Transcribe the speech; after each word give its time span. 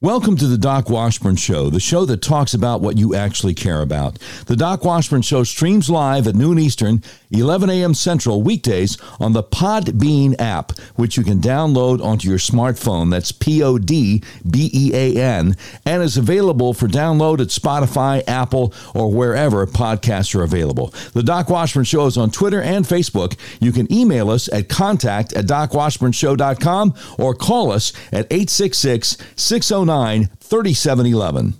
Welcome 0.00 0.36
to 0.36 0.46
the 0.46 0.58
Doc 0.58 0.88
Washburn 0.88 1.34
Show, 1.34 1.70
the 1.70 1.80
show 1.80 2.04
that 2.04 2.22
talks 2.22 2.54
about 2.54 2.80
what 2.80 2.96
you 2.96 3.16
actually 3.16 3.52
care 3.52 3.82
about. 3.82 4.16
The 4.46 4.54
Doc 4.54 4.84
Washburn 4.84 5.22
Show 5.22 5.42
streams 5.42 5.90
live 5.90 6.28
at 6.28 6.36
noon 6.36 6.56
Eastern, 6.56 7.02
11 7.32 7.68
a.m. 7.68 7.94
Central, 7.94 8.40
weekdays 8.40 8.96
on 9.18 9.32
the 9.32 9.42
Podbean 9.42 10.40
app, 10.40 10.70
which 10.94 11.16
you 11.16 11.24
can 11.24 11.40
download 11.40 12.00
onto 12.00 12.28
your 12.28 12.38
smartphone. 12.38 13.10
That's 13.10 13.32
P 13.32 13.60
O 13.60 13.76
D 13.76 14.22
B 14.48 14.70
E 14.72 14.92
A 14.94 15.20
N, 15.20 15.56
and 15.84 16.00
is 16.00 16.16
available 16.16 16.74
for 16.74 16.86
download 16.86 17.40
at 17.40 17.48
Spotify, 17.48 18.22
Apple, 18.28 18.72
or 18.94 19.10
wherever 19.12 19.66
podcasts 19.66 20.32
are 20.36 20.44
available. 20.44 20.94
The 21.12 21.24
Doc 21.24 21.50
Washburn 21.50 21.82
Show 21.82 22.06
is 22.06 22.16
on 22.16 22.30
Twitter 22.30 22.62
and 22.62 22.84
Facebook. 22.84 23.36
You 23.60 23.72
can 23.72 23.92
email 23.92 24.30
us 24.30 24.48
at 24.52 24.68
contact 24.68 25.32
at 25.32 25.46
docwashburnshow.com 25.46 26.94
or 27.18 27.34
call 27.34 27.72
us 27.72 27.92
at 28.12 28.28
866 28.30 29.16
609 29.34 29.87
3711. 29.88 31.54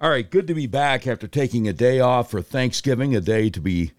All 0.00 0.10
right, 0.10 0.30
good 0.30 0.46
to 0.46 0.54
be 0.54 0.68
back 0.68 1.06
after 1.06 1.26
taking 1.26 1.66
a 1.66 1.72
day 1.72 1.98
off 1.98 2.30
for 2.30 2.40
Thanksgiving, 2.40 3.16
a 3.16 3.20
day 3.20 3.50
to 3.50 3.60
be 3.60 3.90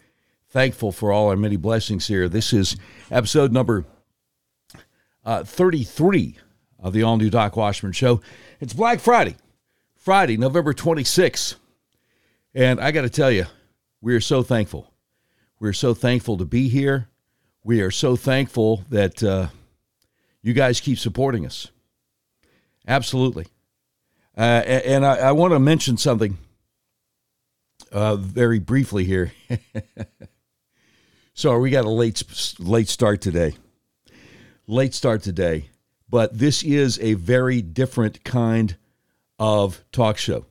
thankful 0.50 0.94
for 0.94 1.12
all 1.12 1.28
our 1.28 1.36
many 1.36 1.58
blessings 1.58 2.08
here. 2.08 2.30
This 2.30 2.54
is 2.54 2.78
episode 3.12 3.52
number 3.52 3.84
uh, 5.26 5.44
33 5.44 6.38
of 6.80 6.94
the 6.94 7.04
all 7.04 7.18
new 7.18 7.30
Doc 7.30 7.58
Washburn 7.58 7.92
Show. 7.92 8.22
It's 8.62 8.72
Black 8.72 9.02
Friday, 9.02 9.36
Friday, 9.98 10.38
November 10.38 10.74
26th. 10.74 11.56
And 12.54 12.80
I 12.80 12.92
got 12.92 13.02
to 13.02 13.10
tell 13.10 13.32
you, 13.32 13.48
we 14.00 14.16
are 14.16 14.22
so 14.22 14.44
thankful. 14.44 14.94
We're 15.60 15.74
so 15.74 15.94
thankful 15.94 16.38
to 16.38 16.46
be 16.46 16.70
here. 16.70 17.10
We 17.66 17.82
are 17.82 17.92
so 17.92 18.16
thankful 18.16 18.86
that 18.90 19.22
uh, 19.22 19.48
you 20.42 20.54
guys 20.54 20.80
keep 20.80 21.00
supporting 21.00 21.46
us. 21.46 21.70
Absolutely. 22.88 23.48
Uh, 24.38 24.42
and 24.42 25.06
I, 25.06 25.16
I, 25.16 25.32
want 25.32 25.54
to 25.54 25.60
mention 25.60 25.98
something 25.98 26.38
uh, 27.92 28.16
very 28.16 28.60
briefly 28.60 29.04
here. 29.04 29.34
so 31.34 31.58
we 31.58 31.70
got 31.70 31.86
a 31.86 31.90
late 31.90 32.24
late 32.60 32.88
start 32.88 33.20
today. 33.20 33.56
Late 34.68 34.94
start 34.94 35.24
today, 35.24 35.70
but 36.10 36.38
this 36.38 36.64
is 36.64 37.00
a 37.00 37.16
very 37.16 37.62
different 37.62 38.24
kind 38.24 38.78
of 39.40 39.84
talk 39.92 40.18
show. 40.18 40.46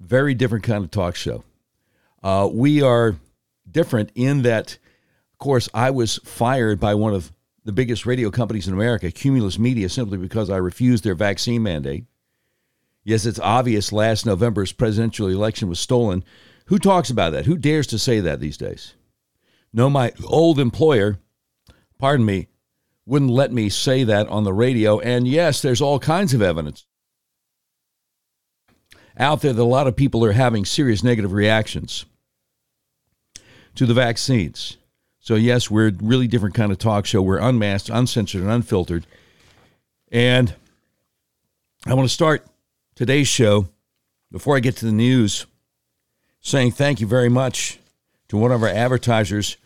Very 0.00 0.34
different 0.34 0.64
kind 0.64 0.84
of 0.84 0.90
talk 0.90 1.14
show. 1.14 1.44
Uh, 2.22 2.48
we 2.52 2.82
are 2.82 3.16
different 3.70 4.10
in 4.14 4.42
that, 4.42 4.78
of 5.32 5.38
course, 5.38 5.68
I 5.72 5.90
was 5.90 6.18
fired 6.24 6.80
by 6.80 6.94
one 6.94 7.14
of 7.14 7.32
the 7.64 7.72
biggest 7.72 8.06
radio 8.06 8.30
companies 8.30 8.66
in 8.66 8.74
America, 8.74 9.10
Cumulus 9.10 9.58
Media, 9.58 9.88
simply 9.88 10.18
because 10.18 10.50
I 10.50 10.56
refused 10.56 11.04
their 11.04 11.14
vaccine 11.14 11.62
mandate. 11.62 12.04
Yes, 13.04 13.26
it's 13.26 13.40
obvious 13.40 13.92
last 13.92 14.26
November's 14.26 14.72
presidential 14.72 15.28
election 15.28 15.68
was 15.68 15.80
stolen. 15.80 16.24
Who 16.66 16.78
talks 16.78 17.10
about 17.10 17.32
that? 17.32 17.46
Who 17.46 17.56
dares 17.56 17.86
to 17.88 17.98
say 17.98 18.20
that 18.20 18.40
these 18.40 18.56
days? 18.56 18.94
No, 19.72 19.88
my 19.88 20.12
old 20.24 20.58
employer, 20.58 21.18
pardon 21.98 22.26
me, 22.26 22.48
wouldn't 23.06 23.30
let 23.30 23.52
me 23.52 23.68
say 23.68 24.04
that 24.04 24.28
on 24.28 24.44
the 24.44 24.52
radio. 24.52 25.00
And 25.00 25.26
yes, 25.26 25.62
there's 25.62 25.80
all 25.80 25.98
kinds 25.98 26.34
of 26.34 26.42
evidence 26.42 26.86
out 29.16 29.42
there 29.42 29.52
that 29.52 29.62
a 29.62 29.64
lot 29.64 29.86
of 29.86 29.96
people 29.96 30.24
are 30.24 30.32
having 30.32 30.64
serious 30.64 31.02
negative 31.02 31.32
reactions 31.32 32.06
to 33.74 33.86
the 33.86 33.94
vaccines. 33.94 34.76
So 35.20 35.34
yes, 35.34 35.70
we're 35.70 35.88
a 35.88 35.92
really 36.00 36.26
different 36.26 36.54
kind 36.54 36.72
of 36.72 36.78
talk 36.78 37.06
show. 37.06 37.22
We're 37.22 37.38
unmasked, 37.38 37.90
uncensored, 37.90 38.42
and 38.42 38.50
unfiltered. 38.50 39.06
And 40.10 40.54
I 41.86 41.94
want 41.94 42.08
to 42.08 42.14
start 42.14 42.46
today's 42.94 43.28
show 43.28 43.68
before 44.32 44.56
I 44.56 44.60
get 44.60 44.76
to 44.78 44.86
the 44.86 44.92
news 44.92 45.46
saying 46.40 46.72
thank 46.72 47.00
you 47.00 47.06
very 47.06 47.28
much 47.28 47.78
to 48.28 48.36
one 48.36 48.50
of 48.50 48.62
our 48.62 48.68
advertisers 48.68 49.56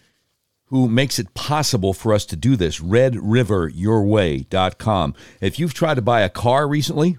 who 0.66 0.88
makes 0.88 1.20
it 1.20 1.34
possible 1.34 1.92
for 1.92 2.12
us 2.12 2.24
to 2.26 2.36
do 2.36 2.56
this, 2.56 2.80
redriveryourway.com. 2.80 5.14
If 5.40 5.58
you've 5.58 5.74
tried 5.74 5.94
to 5.94 6.02
buy 6.02 6.22
a 6.22 6.28
car 6.28 6.66
recently, 6.66 7.18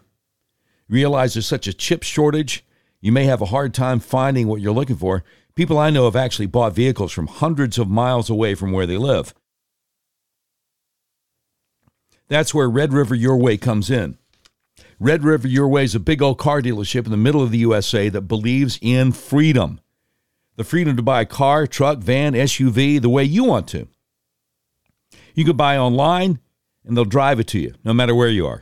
realize 0.89 1.35
there's 1.35 1.47
such 1.47 1.67
a 1.67 1.73
chip 1.73 2.03
shortage, 2.03 2.65
you 2.99 3.11
may 3.11 3.25
have 3.25 3.41
a 3.41 3.45
hard 3.45 3.73
time 3.73 3.99
finding 3.99 4.47
what 4.47 4.61
you're 4.61 4.73
looking 4.73 4.97
for. 4.97 5.23
People 5.55 5.77
I 5.77 5.89
know 5.89 6.05
have 6.05 6.15
actually 6.15 6.47
bought 6.47 6.73
vehicles 6.73 7.11
from 7.11 7.27
hundreds 7.27 7.77
of 7.77 7.89
miles 7.89 8.29
away 8.29 8.55
from 8.55 8.71
where 8.71 8.85
they 8.85 8.97
live. 8.97 9.33
That's 12.27 12.53
where 12.53 12.69
Red 12.69 12.91
River 12.91 13.15
Your 13.15 13.37
Way 13.37 13.57
comes 13.57 13.89
in. 13.89 14.17
Red 14.99 15.23
River 15.23 15.47
Your 15.47 15.67
Way 15.67 15.83
is 15.83 15.95
a 15.95 15.99
big 15.99 16.21
old 16.21 16.37
car 16.37 16.61
dealership 16.61 17.05
in 17.05 17.11
the 17.11 17.17
middle 17.17 17.41
of 17.41 17.51
the 17.51 17.59
USA 17.59 18.09
that 18.09 18.21
believes 18.21 18.79
in 18.81 19.11
freedom 19.11 19.79
the 20.55 20.63
freedom 20.63 20.95
to 20.95 21.03
buy 21.03 21.21
a 21.21 21.25
car, 21.25 21.67
truck, 21.67 21.99
van, 21.99 22.33
SUV 22.33 23.01
the 23.01 23.09
way 23.09 23.23
you 23.23 23.43
want 23.43 23.67
to. 23.69 23.87
You 25.33 25.43
can 25.43 25.57
buy 25.57 25.77
online 25.77 26.39
and 26.85 26.95
they'll 26.95 27.05
drive 27.05 27.39
it 27.39 27.47
to 27.47 27.59
you 27.59 27.73
no 27.83 27.93
matter 27.93 28.15
where 28.15 28.29
you 28.29 28.47
are. 28.47 28.61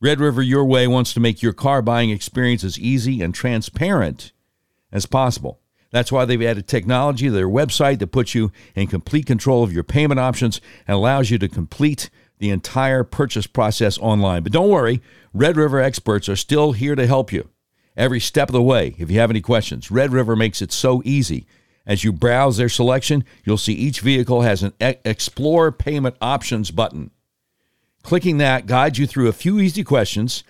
Red 0.00 0.18
River 0.18 0.42
Your 0.42 0.64
Way 0.64 0.88
wants 0.88 1.14
to 1.14 1.20
make 1.20 1.42
your 1.42 1.52
car 1.52 1.80
buying 1.80 2.10
experience 2.10 2.64
as 2.64 2.78
easy 2.78 3.22
and 3.22 3.32
transparent 3.32 4.32
as 4.90 5.06
possible. 5.06 5.60
That's 5.92 6.10
why 6.10 6.24
they've 6.24 6.42
added 6.42 6.66
technology 6.66 7.26
to 7.26 7.32
their 7.32 7.48
website 7.48 8.00
that 8.00 8.08
puts 8.08 8.34
you 8.34 8.50
in 8.74 8.88
complete 8.88 9.26
control 9.26 9.62
of 9.62 9.72
your 9.72 9.84
payment 9.84 10.18
options 10.18 10.60
and 10.88 10.96
allows 10.96 11.30
you 11.30 11.38
to 11.38 11.48
complete 11.48 12.10
the 12.38 12.50
entire 12.50 13.04
purchase 13.04 13.46
process 13.46 13.98
online. 13.98 14.42
But 14.42 14.52
don't 14.52 14.70
worry, 14.70 15.00
Red 15.32 15.56
River 15.56 15.80
experts 15.80 16.28
are 16.28 16.36
still 16.36 16.72
here 16.72 16.96
to 16.96 17.06
help 17.06 17.32
you 17.32 17.50
every 17.96 18.20
step 18.20 18.48
of 18.48 18.54
the 18.54 18.62
way. 18.62 18.94
If 18.98 19.10
you 19.10 19.20
have 19.20 19.30
any 19.30 19.42
questions, 19.42 19.90
Red 19.90 20.12
River 20.12 20.34
makes 20.34 20.62
it 20.62 20.72
so 20.72 21.02
easy. 21.04 21.46
As 21.86 22.04
you 22.04 22.12
browse 22.12 22.56
their 22.56 22.68
selection, 22.68 23.24
you'll 23.44 23.58
see 23.58 23.74
each 23.74 24.00
vehicle 24.00 24.42
has 24.42 24.62
an 24.62 24.72
Explore 24.80 25.72
Payment 25.72 26.16
Options 26.20 26.70
button. 26.70 27.10
Clicking 28.02 28.38
that 28.38 28.66
guides 28.66 28.98
you 28.98 29.06
through 29.06 29.28
a 29.28 29.32
few 29.32 29.60
easy 29.60 29.84
questions 29.84 30.42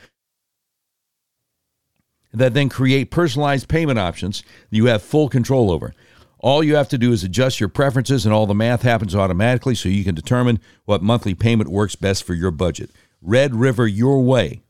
that 2.32 2.54
then 2.54 2.68
create 2.68 3.10
personalized 3.10 3.68
payment 3.68 3.98
options 3.98 4.42
you 4.70 4.86
have 4.86 5.02
full 5.02 5.28
control 5.28 5.70
over. 5.70 5.94
All 6.38 6.64
you 6.64 6.74
have 6.74 6.88
to 6.88 6.98
do 6.98 7.12
is 7.12 7.22
adjust 7.22 7.60
your 7.60 7.68
preferences, 7.68 8.26
and 8.26 8.34
all 8.34 8.46
the 8.46 8.54
math 8.54 8.82
happens 8.82 9.14
automatically 9.14 9.76
so 9.76 9.88
you 9.88 10.02
can 10.02 10.14
determine 10.14 10.60
what 10.86 11.02
monthly 11.02 11.34
payment 11.34 11.70
works 11.70 11.94
best 11.94 12.24
for 12.24 12.34
your 12.34 12.50
budget. 12.50 12.90
Red 13.20 13.54
River 13.54 13.86
Your 13.86 14.24
Way 14.24 14.62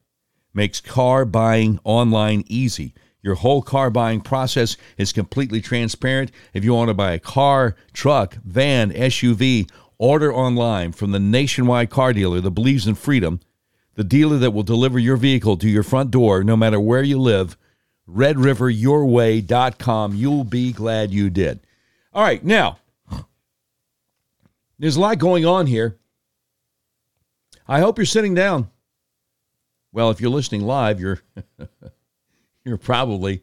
makes 0.52 0.82
car 0.82 1.24
buying 1.24 1.80
online 1.82 2.44
easy. 2.46 2.92
Your 3.22 3.36
whole 3.36 3.62
car 3.62 3.88
buying 3.88 4.20
process 4.20 4.76
is 4.98 5.12
completely 5.12 5.62
transparent. 5.62 6.30
If 6.52 6.62
you 6.62 6.74
want 6.74 6.88
to 6.88 6.94
buy 6.94 7.12
a 7.12 7.18
car, 7.18 7.76
truck, 7.94 8.34
van, 8.44 8.90
SUV, 8.92 9.70
order 9.96 10.34
online 10.34 10.92
from 10.92 11.12
the 11.12 11.20
nationwide 11.20 11.88
car 11.88 12.12
dealer 12.12 12.40
that 12.40 12.50
believes 12.50 12.86
in 12.86 12.96
freedom 12.96 13.40
the 13.94 14.04
dealer 14.04 14.38
that 14.38 14.52
will 14.52 14.62
deliver 14.62 14.98
your 14.98 15.16
vehicle 15.16 15.56
to 15.58 15.68
your 15.68 15.82
front 15.82 16.10
door 16.10 16.42
no 16.42 16.56
matter 16.56 16.80
where 16.80 17.02
you 17.02 17.18
live, 17.18 17.58
redriveryourway.com. 18.08 20.14
You'll 20.14 20.44
be 20.44 20.72
glad 20.72 21.12
you 21.12 21.28
did. 21.30 21.60
All 22.12 22.22
right, 22.22 22.44
now, 22.44 22.78
there's 24.78 24.96
a 24.96 25.00
lot 25.00 25.18
going 25.18 25.46
on 25.46 25.66
here. 25.66 25.98
I 27.68 27.80
hope 27.80 27.98
you're 27.98 28.04
sitting 28.04 28.34
down. 28.34 28.68
Well, 29.92 30.10
if 30.10 30.20
you're 30.20 30.30
listening 30.30 30.62
live, 30.62 31.00
you're 31.00 31.20
you're 32.64 32.78
probably 32.78 33.42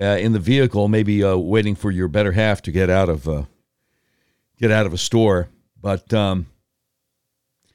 uh, 0.00 0.04
in 0.04 0.32
the 0.32 0.38
vehicle, 0.38 0.88
maybe 0.88 1.24
uh, 1.24 1.36
waiting 1.36 1.74
for 1.74 1.90
your 1.90 2.08
better 2.08 2.32
half 2.32 2.62
to 2.62 2.72
get 2.72 2.90
out 2.90 3.08
of 3.08 3.28
uh, 3.28 3.42
get 4.58 4.70
out 4.70 4.86
of 4.86 4.92
a 4.92 4.98
store. 4.98 5.48
But 5.80 6.12
um, 6.14 6.46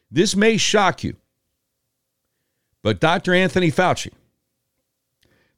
this 0.09 0.35
may 0.35 0.57
shock 0.57 1.03
you. 1.03 1.15
But 2.83 2.99
Dr. 2.99 3.33
Anthony 3.33 3.71
Fauci, 3.71 4.11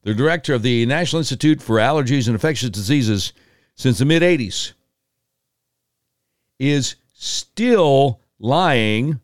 the 0.03 0.13
director 0.13 0.53
of 0.53 0.63
the 0.63 0.85
National 0.85 1.19
Institute 1.19 1.61
for 1.61 1.77
Allergies 1.77 2.27
and 2.27 2.35
Infectious 2.35 2.69
Diseases 2.69 3.33
since 3.75 3.97
the 3.97 4.05
mid 4.05 4.21
80s, 4.21 4.73
is 6.59 6.95
still 7.13 8.19
lying 8.39 9.19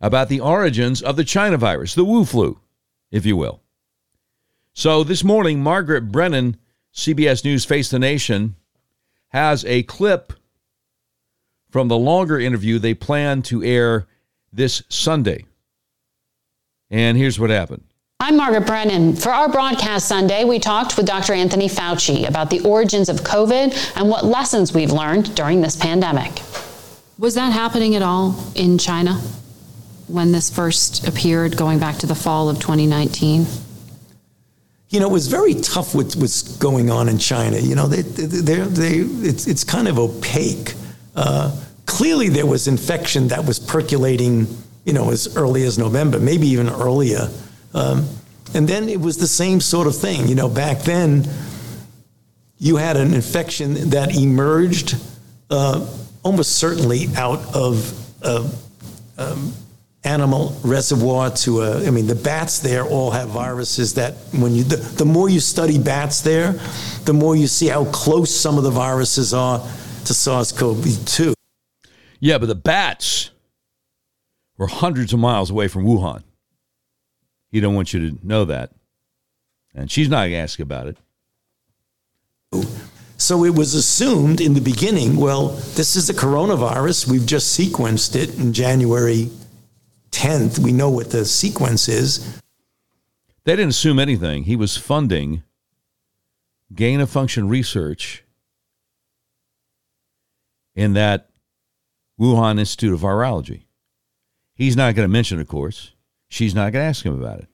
about 0.00 0.28
the 0.28 0.40
origins 0.40 1.02
of 1.02 1.16
the 1.16 1.24
China 1.24 1.56
virus, 1.56 1.94
the 1.94 2.04
Wu 2.04 2.24
flu, 2.24 2.58
if 3.10 3.24
you 3.24 3.36
will. 3.36 3.60
So 4.72 5.04
this 5.04 5.22
morning, 5.22 5.62
Margaret 5.62 6.10
Brennan, 6.10 6.56
CBS 6.94 7.44
News 7.44 7.64
Face 7.64 7.90
the 7.90 7.98
Nation, 7.98 8.56
has 9.28 9.64
a 9.66 9.82
clip 9.84 10.32
from 11.70 11.88
the 11.88 11.98
longer 11.98 12.40
interview 12.40 12.78
they 12.78 12.94
plan 12.94 13.42
to 13.42 13.62
air 13.62 14.06
this 14.52 14.82
Sunday. 14.88 15.44
And 16.92 17.18
here's 17.18 17.40
what 17.40 17.50
happened. 17.50 17.82
I'm 18.20 18.36
Margaret 18.36 18.68
Brennan. 18.68 19.16
For 19.16 19.30
our 19.30 19.48
broadcast 19.48 20.06
Sunday, 20.06 20.44
we 20.44 20.60
talked 20.60 20.96
with 20.96 21.06
Dr. 21.06 21.32
Anthony 21.32 21.66
Fauci 21.68 22.28
about 22.28 22.50
the 22.50 22.60
origins 22.60 23.08
of 23.08 23.16
COVID 23.16 23.96
and 23.96 24.08
what 24.08 24.24
lessons 24.24 24.72
we've 24.72 24.92
learned 24.92 25.34
during 25.34 25.60
this 25.60 25.74
pandemic. 25.74 26.40
Was 27.18 27.34
that 27.34 27.52
happening 27.52 27.96
at 27.96 28.02
all 28.02 28.36
in 28.54 28.78
China? 28.78 29.20
when 30.12 30.30
this 30.30 30.50
first 30.50 31.06
appeared, 31.08 31.56
going 31.56 31.78
back 31.78 31.96
to 31.98 32.06
the 32.06 32.14
fall 32.14 32.48
of 32.48 32.58
2019? 32.58 33.46
You 34.90 35.00
know, 35.00 35.08
it 35.08 35.12
was 35.12 35.26
very 35.26 35.54
tough 35.54 35.94
with 35.94 36.16
what's 36.16 36.42
going 36.58 36.90
on 36.90 37.08
in 37.08 37.18
China. 37.18 37.58
You 37.58 37.74
know, 37.74 37.86
they, 37.86 38.02
they, 38.02 38.56
they, 38.56 38.96
it's, 39.26 39.46
it's 39.46 39.64
kind 39.64 39.88
of 39.88 39.98
opaque. 39.98 40.74
Uh, 41.16 41.58
clearly, 41.86 42.28
there 42.28 42.44
was 42.44 42.68
infection 42.68 43.28
that 43.28 43.46
was 43.46 43.58
percolating, 43.58 44.46
you 44.84 44.92
know, 44.92 45.10
as 45.10 45.36
early 45.36 45.64
as 45.64 45.78
November, 45.78 46.18
maybe 46.18 46.48
even 46.48 46.68
earlier. 46.68 47.28
Um, 47.74 48.08
and 48.54 48.68
then 48.68 48.88
it 48.88 49.00
was 49.00 49.16
the 49.16 49.26
same 49.26 49.60
sort 49.60 49.86
of 49.86 49.96
thing. 49.96 50.28
You 50.28 50.34
know, 50.34 50.48
back 50.48 50.80
then, 50.80 51.28
you 52.58 52.76
had 52.76 52.96
an 52.96 53.14
infection 53.14 53.90
that 53.90 54.16
emerged 54.16 54.96
uh, 55.50 55.86
almost 56.22 56.56
certainly 56.56 57.08
out 57.16 57.54
of 57.54 57.98
a 58.22 58.48
um, 59.18 59.52
animal 60.04 60.56
reservoir 60.64 61.30
to 61.30 61.62
a, 61.62 61.86
I 61.86 61.90
mean, 61.90 62.06
the 62.06 62.14
bats 62.14 62.58
there 62.58 62.84
all 62.84 63.10
have 63.10 63.28
viruses 63.30 63.94
that 63.94 64.14
when 64.32 64.54
you, 64.54 64.64
the, 64.64 64.76
the 64.76 65.04
more 65.04 65.28
you 65.28 65.40
study 65.40 65.78
bats 65.78 66.20
there, 66.22 66.52
the 67.04 67.12
more 67.12 67.36
you 67.36 67.46
see 67.46 67.68
how 67.68 67.84
close 67.86 68.34
some 68.34 68.58
of 68.58 68.64
the 68.64 68.70
viruses 68.70 69.32
are 69.32 69.58
to 70.04 70.14
SARS 70.14 70.52
CoV 70.52 71.04
2. 71.04 71.34
Yeah, 72.20 72.38
but 72.38 72.46
the 72.46 72.54
bats 72.54 73.31
were 74.62 74.68
hundreds 74.68 75.12
of 75.12 75.18
miles 75.18 75.50
away 75.50 75.66
from 75.66 75.84
Wuhan. 75.84 76.22
He 77.50 77.58
don't 77.58 77.74
want 77.74 77.92
you 77.92 78.10
to 78.10 78.18
know 78.24 78.44
that. 78.44 78.70
And 79.74 79.90
she's 79.90 80.08
not 80.08 80.20
going 80.20 80.30
to 80.30 80.36
ask 80.36 80.60
about 80.60 80.86
it. 80.86 80.98
So 83.16 83.44
it 83.44 83.56
was 83.56 83.74
assumed 83.74 84.40
in 84.40 84.54
the 84.54 84.60
beginning, 84.60 85.16
well, 85.16 85.48
this 85.48 85.96
is 85.96 86.08
a 86.08 86.14
coronavirus. 86.14 87.10
We've 87.10 87.26
just 87.26 87.58
sequenced 87.58 88.14
it 88.14 88.38
in 88.38 88.52
January 88.52 89.30
10th. 90.12 90.60
We 90.60 90.70
know 90.70 90.90
what 90.90 91.10
the 91.10 91.24
sequence 91.24 91.88
is. 91.88 92.40
They 93.42 93.56
didn't 93.56 93.70
assume 93.70 93.98
anything. 93.98 94.44
He 94.44 94.54
was 94.54 94.76
funding 94.76 95.42
gain 96.72 97.00
of 97.00 97.10
function 97.10 97.48
research 97.48 98.22
in 100.76 100.92
that 100.92 101.30
Wuhan 102.20 102.60
Institute 102.60 102.94
of 102.94 103.00
Virology. 103.00 103.64
He's 104.54 104.76
not 104.76 104.94
going 104.94 105.08
to 105.08 105.12
mention, 105.12 105.40
of 105.40 105.48
course. 105.48 105.92
She's 106.28 106.54
not 106.54 106.72
going 106.72 106.82
to 106.82 106.88
ask 106.88 107.04
him 107.04 107.20
about 107.20 107.40
it. 107.40 107.48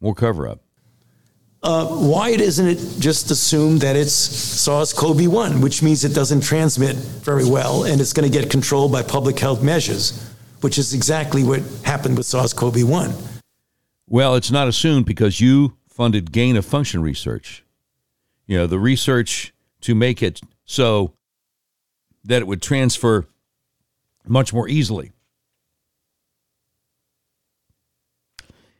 More 0.00 0.14
cover 0.14 0.48
up. 0.48 0.60
Uh, 1.62 1.86
why 1.86 2.28
isn't 2.30 2.66
it 2.68 2.78
just 3.00 3.30
assumed 3.30 3.80
that 3.80 3.96
it's 3.96 4.12
SARS-CoV-1, 4.12 5.62
which 5.62 5.82
means 5.82 6.04
it 6.04 6.14
doesn't 6.14 6.42
transmit 6.42 6.94
very 6.94 7.44
well 7.44 7.84
and 7.84 8.00
it's 8.00 8.12
going 8.12 8.30
to 8.30 8.38
get 8.38 8.50
controlled 8.50 8.92
by 8.92 9.02
public 9.02 9.38
health 9.38 9.62
measures, 9.62 10.32
which 10.60 10.78
is 10.78 10.94
exactly 10.94 11.42
what 11.42 11.62
happened 11.82 12.16
with 12.16 12.26
SARS-CoV-1. 12.26 13.40
Well, 14.06 14.36
it's 14.36 14.50
not 14.50 14.68
assumed 14.68 15.06
because 15.06 15.40
you 15.40 15.76
funded 15.88 16.30
gain 16.30 16.56
of 16.56 16.64
function 16.64 17.02
research. 17.02 17.64
You 18.46 18.58
know, 18.58 18.66
the 18.66 18.78
research 18.78 19.52
to 19.80 19.94
make 19.94 20.22
it 20.22 20.40
so 20.64 21.14
that 22.22 22.42
it 22.42 22.46
would 22.46 22.62
transfer 22.62 23.26
much 24.28 24.52
more 24.52 24.68
easily. 24.68 25.12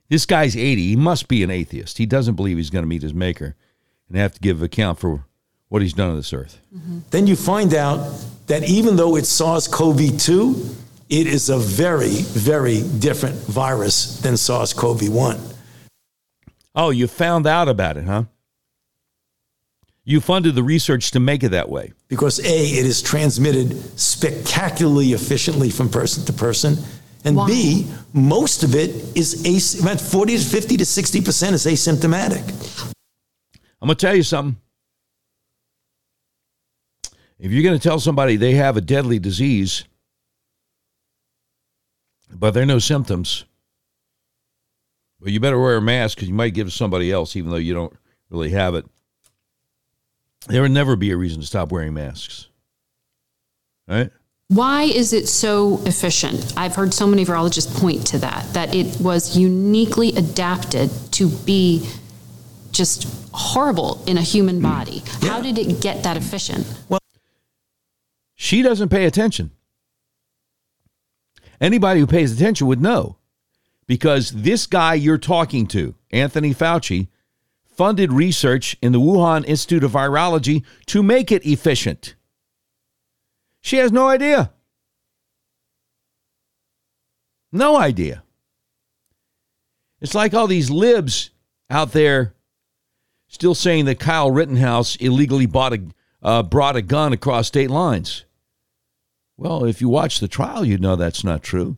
This 0.08 0.26
guy's 0.26 0.56
80. 0.56 0.88
He 0.88 0.97
must 0.97 1.29
be 1.29 1.43
an 1.43 1.50
atheist. 1.50 1.99
He 1.99 2.06
doesn't 2.06 2.35
believe 2.35 2.56
he's 2.56 2.70
going 2.70 2.85
to 2.85 2.88
meet 2.88 3.03
his 3.03 3.14
maker 3.14 3.56
and 4.08 4.17
have 4.17 4.35
to 4.35 4.41
give 4.41 4.62
account 4.62 4.99
for 4.99 5.25
what 5.69 5.82
he's 5.82 5.93
done 5.93 6.11
on 6.11 6.17
this 6.17 6.32
earth. 6.32 6.61
Mm-hmm. 6.75 6.99
Then 7.11 7.26
you 7.26 7.35
find 7.35 7.75
out 7.75 8.25
that 8.47 8.69
even 8.69 8.97
though 8.97 9.17
it's 9.17 9.29
SARS 9.29 9.67
CoV 9.67 10.17
2, 10.19 10.76
it 11.08 11.26
is 11.26 11.49
a 11.49 11.58
very, 11.58 12.23
very 12.23 12.82
different 12.99 13.37
virus 13.47 14.20
than 14.20 14.37
SARS 14.37 14.73
CoV 14.73 15.08
1. 15.08 15.41
Oh, 16.75 16.91
you 16.91 17.06
found 17.06 17.47
out 17.47 17.69
about 17.69 17.97
it, 17.97 18.05
huh? 18.05 18.25
You 20.05 20.20
funded 20.20 20.55
the 20.55 20.62
research 20.62 21.11
to 21.12 21.20
make 21.20 21.43
it 21.43 21.49
that 21.49 21.69
way. 21.69 21.93
Because 22.06 22.38
A, 22.38 22.44
it 22.44 22.87
is 22.87 23.02
transmitted 23.02 23.99
spectacularly 23.99 25.14
efficiently 25.14 25.69
from 25.69 25.88
person 25.88 26.25
to 26.26 26.32
person. 26.32 26.76
And 27.26 27.37
Why? 27.37 27.49
B, 27.49 27.87
most 28.12 28.62
of 28.62 28.76
it 28.76 28.90
is 29.17 29.44
as- 29.44 29.81
about 29.81 30.00
40 30.00 30.38
to 30.38 30.44
50 30.44 30.76
to 30.76 30.84
60% 30.84 31.52
is 31.52 31.67
asymptomatic. 31.67 32.93
I'm 33.82 33.88
going 33.88 33.96
to 33.96 34.06
tell 34.06 34.14
you 34.14 34.23
something. 34.23 34.61
If 37.38 37.50
you're 37.50 37.64
going 37.64 37.78
to 37.78 37.82
tell 37.82 38.00
somebody 38.00 38.37
they 38.37 38.52
have 38.52 38.76
a 38.76 38.81
deadly 38.81 39.19
disease, 39.19 39.84
but 42.31 42.52
there 42.52 42.62
are 42.62 42.67
no 42.67 42.78
symptoms, 42.78 43.44
well, 45.20 45.31
you 45.31 45.40
better 45.40 45.61
wear 45.61 45.76
a 45.76 45.82
mask 45.82 46.17
because 46.17 46.28
you 46.28 46.34
might 46.34 46.55
give 46.55 46.69
it 46.69 46.70
to 46.70 46.76
somebody 46.76 47.11
else, 47.11 47.34
even 47.34 47.50
though 47.50 47.56
you 47.56 47.75
don't 47.75 47.93
really 48.31 48.50
have 48.50 48.75
it. 48.76 48.87
There 50.46 50.62
would 50.62 50.70
never 50.70 50.94
be 50.94 51.11
a 51.11 51.17
reason 51.17 51.40
to 51.40 51.46
stop 51.46 51.73
wearing 51.73 51.93
masks. 51.93 52.49
Right? 53.88 54.11
Why 54.49 54.85
is 54.85 55.13
it 55.13 55.27
so 55.27 55.81
efficient? 55.85 56.55
I've 56.57 56.77
heard 56.77 56.95
so 56.95 57.07
many 57.07 57.25
virologists 57.25 57.75
point 57.81 58.07
to 58.09 58.19
that, 58.19 58.53
that 58.53 58.75
it 58.75 59.01
was 59.01 59.37
uniquely 59.37 60.15
adapted 60.15 60.91
to 61.13 61.29
be 61.29 61.89
just 62.71 63.09
horrible 63.33 64.05
in 64.07 64.17
a 64.17 64.23
human 64.23 64.61
body. 64.61 65.03
Yeah. 65.21 65.31
How 65.31 65.41
did 65.41 65.59
it 65.59 65.81
get 65.81 66.05
that 66.05 66.17
efficient? 66.17 66.65
Well, 66.89 67.01
she 68.37 68.63
doesn't 68.63 68.89
pay 68.91 69.07
attention. 69.07 69.51
Anybody 71.61 72.01
who 72.01 72.07
pays 72.07 72.33
attention 72.33 72.69
would 72.69 72.81
know 72.81 73.17
because 73.87 74.31
this 74.31 74.67
guy 74.67 74.95
you're 74.95 75.19
talking 75.19 75.67
to, 75.69 75.95
Anthony 76.13 76.55
Fauci, 76.55 77.09
funded 77.65 78.13
research 78.13 78.77
in 78.81 78.93
the 78.93 79.01
Wuhan 79.01 79.45
Institute 79.47 79.83
of 79.83 79.93
Virology 79.93 80.65
to 80.87 81.03
make 81.03 81.33
it 81.33 81.45
efficient. 81.45 82.15
She 83.67 83.79
has 83.79 83.91
no 83.91 84.07
idea. 84.07 84.53
No 87.51 87.77
idea. 87.77 88.23
It's 90.01 90.15
like 90.15 90.35
all 90.35 90.47
these 90.47 90.71
libs 90.71 91.31
out 91.69 91.91
there 91.91 92.35
still 93.27 93.57
saying 93.57 93.87
that 93.87 93.99
Kyle 93.99 94.31
Rittenhouse 94.31 94.95
illegally 94.95 95.47
bought 95.47 95.73
a, 95.73 95.83
uh, 96.23 96.45
brought 96.45 96.77
a 96.77 96.81
gun 96.81 97.13
across 97.13 97.49
state 97.49 97.69
lines. 97.69 98.25
Well, 99.37 99.65
if 99.65 99.81
you 99.81 99.89
watch 99.89 100.21
the 100.21 100.29
trial, 100.29 100.65
you'd 100.65 100.81
know 100.81 100.95
that's 100.95 101.25
not 101.25 101.43
true 101.43 101.77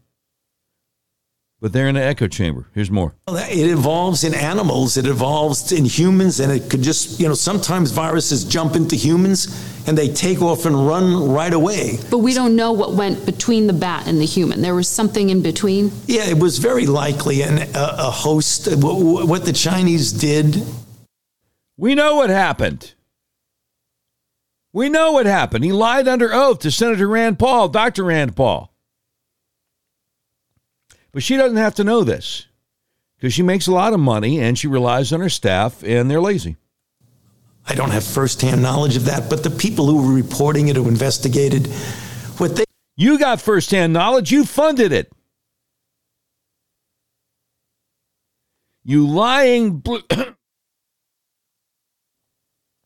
but 1.61 1.73
they're 1.73 1.89
in 1.89 1.97
an 1.97 2.03
echo 2.03 2.29
chamber. 2.29 2.69
Here's 2.73 2.91
more. 2.91 3.15
It 3.29 3.71
evolves 3.71 4.23
in 4.25 4.35
animals, 4.35 4.97
it 4.97 5.07
evolves 5.07 5.73
in 5.73 5.85
humans, 5.85 6.41
and 6.41 6.53
it 6.53 6.71
could 6.71 6.83
just, 6.83 7.19
you 7.19 7.27
know, 7.27 7.35
sometimes 7.35 7.91
viruses 7.91 8.45
jump 8.45 8.77
into 8.77 8.95
humans 8.97 9.49
and 9.87 9.97
they 9.97 10.09
take 10.09 10.41
off 10.41 10.67
and 10.67 10.87
run 10.87 11.31
right 11.31 11.53
away. 11.53 11.99
But 12.11 12.19
we 12.19 12.35
don't 12.35 12.55
know 12.55 12.73
what 12.73 12.93
went 12.93 13.25
between 13.27 13.67
the 13.67 13.73
bat 13.73 14.07
and 14.07 14.21
the 14.21 14.27
human. 14.27 14.63
There 14.63 14.75
was 14.75 14.89
something 14.89 15.31
in 15.31 15.43
between? 15.43 15.91
Yeah, 16.07 16.27
it 16.27 16.39
was 16.39 16.59
very 16.59 16.87
likely 16.87 17.43
an, 17.43 17.59
a, 17.59 17.69
a 17.75 18.11
host. 18.11 18.69
What 18.71 19.45
the 19.45 19.53
Chinese 19.53 20.13
did. 20.13 20.63
We 21.77 21.95
know 21.95 22.17
what 22.17 22.31
happened. 22.31 22.95
We 24.73 24.89
know 24.89 25.13
what 25.13 25.27
happened. 25.27 25.65
He 25.65 25.73
lied 25.73 26.07
under 26.07 26.33
oath 26.33 26.59
to 26.61 26.71
Senator 26.71 27.09
Rand 27.09 27.39
Paul, 27.39 27.69
Dr. 27.69 28.05
Rand 28.05 28.37
Paul. 28.37 28.68
But 31.19 31.25
she 31.25 31.37
doesn't 31.37 31.57
have 31.57 31.75
to 31.75 31.83
know 31.83 32.05
this 32.05 32.47
because 33.17 33.35
she 33.35 33.43
makes 33.43 33.67
a 33.67 33.73
lot 33.73 33.93
of 33.93 33.99
money 33.99 34.39
and 34.39 34.57
she 34.57 34.69
relies 34.69 35.13
on 35.13 35.19
her 35.19 35.29
staff 35.29 35.83
and 35.83 36.09
they're 36.09 36.21
lazy. 36.21 36.55
I 37.67 37.75
don't 37.75 37.91
have 37.91 38.05
firsthand 38.05 38.63
knowledge 38.63 38.95
of 38.95 39.07
that, 39.07 39.29
but 39.29 39.43
the 39.43 39.51
people 39.51 39.87
who 39.87 40.01
were 40.01 40.15
reporting 40.15 40.69
it, 40.69 40.77
who 40.77 40.87
investigated, 40.87 41.67
what 42.37 42.55
they. 42.55 42.63
You 42.97 43.19
got 43.19 43.41
firsthand 43.41 43.93
knowledge, 43.93 44.31
you 44.31 44.45
funded 44.45 44.93
it. 44.93 45.11
You 48.85 49.09
lying. 49.09 49.79
Bl- 49.79 49.97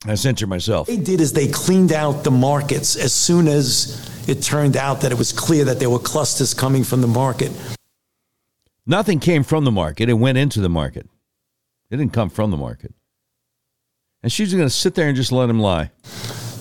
I 0.07 0.15
censored 0.15 0.49
myself. 0.49 0.89
What 0.89 0.97
they 0.97 1.05
did 1.05 1.21
is 1.21 1.35
they 1.35 1.49
cleaned 1.49 1.93
out 1.93 2.25
the 2.25 2.31
markets 2.31 2.97
as 2.97 3.13
soon 3.13 3.47
as 3.47 4.27
it 4.27 4.43
turned 4.43 4.79
out 4.79 5.03
that 5.03 5.13
it 5.13 5.19
was 5.19 5.33
clear 5.33 5.67
that 5.67 5.81
there 5.81 5.91
were 5.91 5.99
clusters 5.99 6.55
coming 6.55 6.83
from 6.83 7.03
the 7.03 7.07
market. 7.07 7.53
Nothing 8.87 9.21
came 9.21 9.45
from 9.45 9.65
the 9.65 9.71
market. 9.71 10.09
It 10.09 10.15
went 10.15 10.39
into 10.39 10.61
the 10.61 10.69
market. 10.69 11.07
It 11.91 11.97
didn't 11.97 12.13
come 12.13 12.31
from 12.31 12.51
the 12.51 12.57
market. 12.57 12.95
And 14.23 14.33
she's 14.33 14.53
going 14.53 14.67
to 14.67 14.71
sit 14.71 14.95
there 14.95 15.09
and 15.09 15.17
just 15.17 15.33
let 15.33 15.49
him 15.51 15.61
lie. 15.61 15.91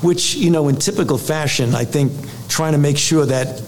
Which, 0.01 0.35
you 0.35 0.49
know, 0.49 0.67
in 0.67 0.75
typical 0.75 1.17
fashion, 1.17 1.75
I 1.75 1.85
think 1.85 2.11
trying 2.47 2.73
to 2.73 2.79
make 2.79 2.97
sure 2.97 3.25
that 3.25 3.61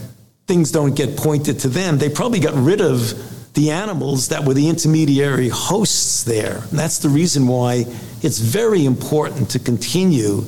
things 0.47 0.71
don't 0.71 0.95
get 0.95 1.15
pointed 1.15 1.59
to 1.59 1.69
them, 1.69 1.97
they 1.97 2.09
probably 2.09 2.39
got 2.39 2.53
rid 2.55 2.81
of 2.81 3.53
the 3.53 3.69
animals 3.71 4.29
that 4.29 4.43
were 4.43 4.53
the 4.53 4.67
intermediary 4.67 5.49
hosts 5.49 6.23
there. 6.23 6.57
And 6.69 6.79
that's 6.79 6.97
the 6.99 7.09
reason 7.09 7.47
why 7.47 7.85
it's 8.21 8.39
very 8.39 8.85
important 8.85 9.51
to 9.51 9.59
continue 9.59 10.45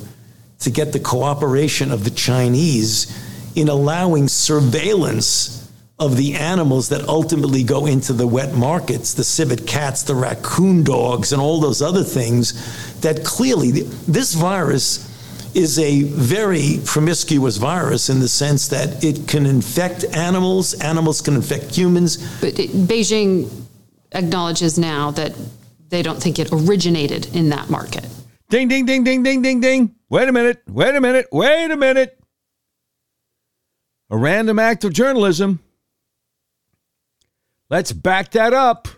to 0.60 0.70
get 0.70 0.92
the 0.92 1.00
cooperation 1.00 1.92
of 1.92 2.04
the 2.04 2.10
Chinese 2.10 3.16
in 3.54 3.68
allowing 3.68 4.26
surveillance 4.26 5.65
of 5.98 6.16
the 6.16 6.34
animals 6.34 6.90
that 6.90 7.08
ultimately 7.08 7.62
go 7.62 7.86
into 7.86 8.12
the 8.12 8.26
wet 8.26 8.54
markets, 8.54 9.14
the 9.14 9.24
civet 9.24 9.66
cats, 9.66 10.02
the 10.02 10.14
raccoon 10.14 10.84
dogs, 10.84 11.32
and 11.32 11.40
all 11.40 11.58
those 11.58 11.80
other 11.80 12.04
things, 12.04 13.00
that 13.00 13.24
clearly 13.24 13.70
this 13.70 14.34
virus 14.34 15.06
is 15.54 15.78
a 15.78 16.02
very 16.02 16.80
promiscuous 16.84 17.56
virus 17.56 18.10
in 18.10 18.20
the 18.20 18.28
sense 18.28 18.68
that 18.68 19.02
it 19.02 19.26
can 19.26 19.46
infect 19.46 20.04
animals, 20.14 20.74
animals 20.82 21.22
can 21.22 21.34
infect 21.34 21.74
humans. 21.74 22.18
But 22.42 22.58
it, 22.58 22.70
Beijing 22.70 23.50
acknowledges 24.12 24.78
now 24.78 25.12
that 25.12 25.34
they 25.88 26.02
don't 26.02 26.22
think 26.22 26.38
it 26.38 26.50
originated 26.52 27.34
in 27.34 27.48
that 27.50 27.70
market. 27.70 28.06
Ding, 28.50 28.68
ding, 28.68 28.84
ding, 28.84 29.02
ding, 29.02 29.22
ding, 29.22 29.40
ding, 29.40 29.60
ding. 29.60 29.94
Wait 30.10 30.28
a 30.28 30.32
minute. 30.32 30.62
Wait 30.68 30.94
a 30.94 31.00
minute. 31.00 31.26
Wait 31.32 31.70
a 31.70 31.76
minute. 31.76 32.18
A 34.10 34.16
random 34.18 34.58
act 34.58 34.84
of 34.84 34.92
journalism. 34.92 35.60
Let's 37.68 37.92
back 37.92 38.30
that 38.32 38.52
up. 38.52 38.88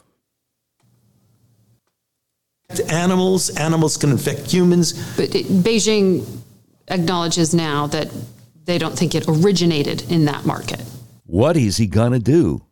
Animals, 2.90 3.48
animals 3.56 3.96
can 3.96 4.10
infect 4.10 4.50
humans. 4.50 4.92
But 5.16 5.34
it, 5.34 5.46
Beijing 5.46 6.26
acknowledges 6.88 7.54
now 7.54 7.86
that 7.88 8.10
they 8.64 8.76
don't 8.76 8.96
think 8.96 9.14
it 9.14 9.24
originated 9.26 10.10
in 10.10 10.26
that 10.26 10.44
market. 10.44 10.82
What 11.24 11.56
is 11.56 11.78
he 11.78 11.86
going 11.86 12.12
to 12.12 12.18
do? 12.18 12.62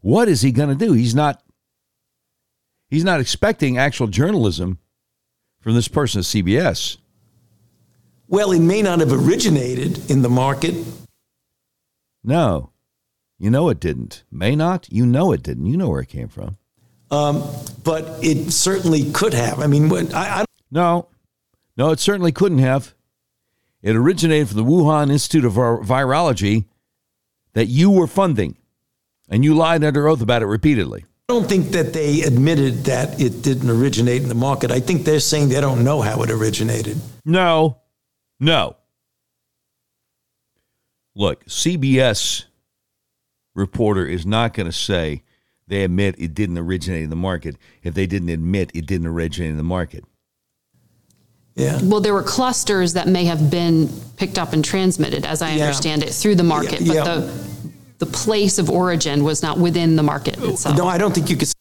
What 0.00 0.28
is 0.28 0.42
he 0.42 0.52
going 0.52 0.68
to 0.68 0.74
do? 0.74 0.92
He's 0.92 1.14
not 1.14 1.42
he's 2.88 3.04
not 3.04 3.20
expecting 3.20 3.78
actual 3.78 4.08
journalism 4.08 4.78
from 5.60 5.74
this 5.74 5.88
person 5.88 6.20
at 6.20 6.24
CBS. 6.24 6.98
Well, 8.28 8.52
it 8.52 8.60
may 8.60 8.82
not 8.82 9.00
have 9.00 9.12
originated 9.12 10.10
in 10.10 10.22
the 10.22 10.28
market. 10.28 10.74
No. 12.24 12.71
You 13.42 13.50
know 13.50 13.70
it 13.70 13.80
didn't. 13.80 14.22
May 14.30 14.54
not? 14.54 14.86
You 14.88 15.04
know 15.04 15.32
it 15.32 15.42
didn't. 15.42 15.66
You 15.66 15.76
know 15.76 15.88
where 15.88 16.00
it 16.00 16.08
came 16.08 16.28
from. 16.28 16.58
Um, 17.10 17.42
but 17.82 18.04
it 18.22 18.52
certainly 18.52 19.10
could 19.10 19.34
have. 19.34 19.58
I 19.58 19.66
mean, 19.66 19.88
when, 19.88 20.14
I, 20.14 20.42
I 20.42 20.44
No. 20.70 21.08
No, 21.76 21.90
it 21.90 21.98
certainly 21.98 22.30
couldn't 22.30 22.58
have. 22.58 22.94
It 23.82 23.96
originated 23.96 24.46
from 24.46 24.58
the 24.58 24.64
Wuhan 24.64 25.10
Institute 25.10 25.44
of 25.44 25.54
Virology 25.54 26.66
that 27.54 27.66
you 27.66 27.90
were 27.90 28.06
funding, 28.06 28.58
and 29.28 29.44
you 29.44 29.56
lied 29.56 29.82
under 29.82 30.06
oath 30.06 30.22
about 30.22 30.42
it 30.42 30.46
repeatedly. 30.46 31.04
I 31.28 31.32
don't 31.32 31.48
think 31.48 31.72
that 31.72 31.92
they 31.92 32.20
admitted 32.20 32.84
that 32.84 33.20
it 33.20 33.42
didn't 33.42 33.70
originate 33.70 34.22
in 34.22 34.28
the 34.28 34.36
market. 34.36 34.70
I 34.70 34.78
think 34.78 35.04
they're 35.04 35.18
saying 35.18 35.48
they 35.48 35.60
don't 35.60 35.82
know 35.82 36.00
how 36.00 36.22
it 36.22 36.30
originated. 36.30 37.00
No, 37.24 37.78
no. 38.38 38.76
Look, 41.16 41.44
CBS 41.46 42.44
reporter 43.54 44.06
is 44.06 44.24
not 44.26 44.54
going 44.54 44.66
to 44.66 44.72
say 44.72 45.22
they 45.68 45.84
admit 45.84 46.14
it 46.18 46.34
didn't 46.34 46.58
originate 46.58 47.02
in 47.04 47.10
the 47.10 47.16
market 47.16 47.56
if 47.82 47.94
they 47.94 48.06
didn't 48.06 48.28
admit 48.28 48.70
it 48.74 48.86
didn't 48.86 49.06
originate 49.06 49.50
in 49.50 49.56
the 49.56 49.62
market. 49.62 50.04
Yeah. 51.54 51.78
Well, 51.82 52.00
there 52.00 52.14
were 52.14 52.22
clusters 52.22 52.94
that 52.94 53.08
may 53.08 53.24
have 53.26 53.50
been 53.50 53.88
picked 54.16 54.38
up 54.38 54.52
and 54.54 54.64
transmitted, 54.64 55.26
as 55.26 55.42
I 55.42 55.54
Yeah. 55.54 55.64
understand 55.66 56.02
it, 56.02 56.14
through 56.14 56.36
the 56.36 56.42
market, 56.42 56.80
Yeah, 56.80 56.92
yeah. 56.94 57.04
but 57.04 57.20
the 57.20 57.52
the 57.98 58.06
place 58.06 58.58
of 58.58 58.68
origin 58.68 59.22
was 59.22 59.42
not 59.42 59.58
within 59.58 59.94
the 59.94 60.02
market 60.02 60.36
itself. 60.42 60.76
No, 60.76 60.88
I 60.88 60.98
don't 60.98 61.14
think 61.14 61.30
you 61.30 61.36
could 61.36 61.52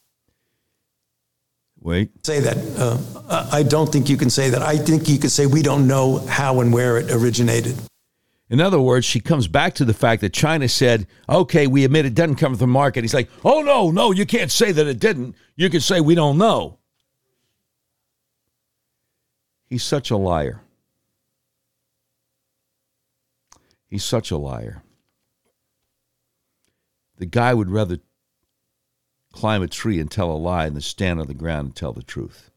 Wait. 1.80 2.10
say 2.26 2.40
that. 2.40 2.58
Uh, 2.76 3.48
I 3.52 3.62
don't 3.62 3.92
think 3.92 4.10
you 4.10 4.18
can 4.18 4.32
say 4.32 4.50
that. 4.50 4.64
I 4.64 4.76
think 4.78 5.08
you 5.08 5.20
could 5.20 5.30
say 5.30 5.46
we 5.46 5.62
don't 5.62 5.86
know 5.86 6.18
how 6.28 6.62
and 6.62 6.74
where 6.74 6.98
it 6.98 7.12
originated. 7.12 7.76
In 8.52 8.60
other 8.60 8.82
words, 8.82 9.06
she 9.06 9.22
comes 9.22 9.48
back 9.48 9.76
to 9.76 9.86
the 9.86 9.94
fact 9.94 10.20
that 10.20 10.34
China 10.34 10.68
said, 10.68 11.08
okay, 11.30 11.68
we 11.68 11.86
admit 11.86 12.06
it 12.06 12.14
doesn't 12.14 12.36
come 12.36 12.52
from 12.52 12.60
the 12.60 12.68
market. 12.68 13.02
He's 13.02 13.14
like, 13.14 13.30
oh, 13.46 13.62
no, 13.62 13.92
no, 13.92 14.12
you 14.12 14.26
can't 14.26 14.52
say 14.52 14.74
that 14.74 14.88
it 14.88 15.00
didn't. 15.00 15.38
You 15.56 15.70
can 15.70 15.80
say 15.80 16.02
we 16.02 16.16
don't 16.16 16.38
know. 16.38 16.78
He's 19.70 19.84
such 19.84 20.12
a 20.12 20.18
liar. 20.18 20.64
He's 23.88 24.04
such 24.04 24.32
a 24.32 24.38
liar. 24.38 24.84
The 27.20 27.28
guy 27.28 27.54
would 27.54 27.70
rather 27.70 28.00
climb 29.32 29.64
a 29.64 29.68
tree 29.68 29.98
and 29.98 30.12
tell 30.12 30.30
a 30.30 30.36
lie 30.36 30.68
than 30.68 30.82
stand 30.82 31.22
on 31.22 31.28
the 31.28 31.34
ground 31.34 31.68
and 31.68 31.76
tell 31.76 31.94
the 31.94 32.04
truth. 32.04 32.52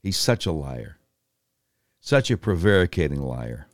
He's 0.00 0.16
such 0.16 0.46
a 0.46 0.52
liar. 0.52 0.97
Such 2.08 2.30
a 2.30 2.38
prevaricating 2.38 3.20
liar. 3.20 3.66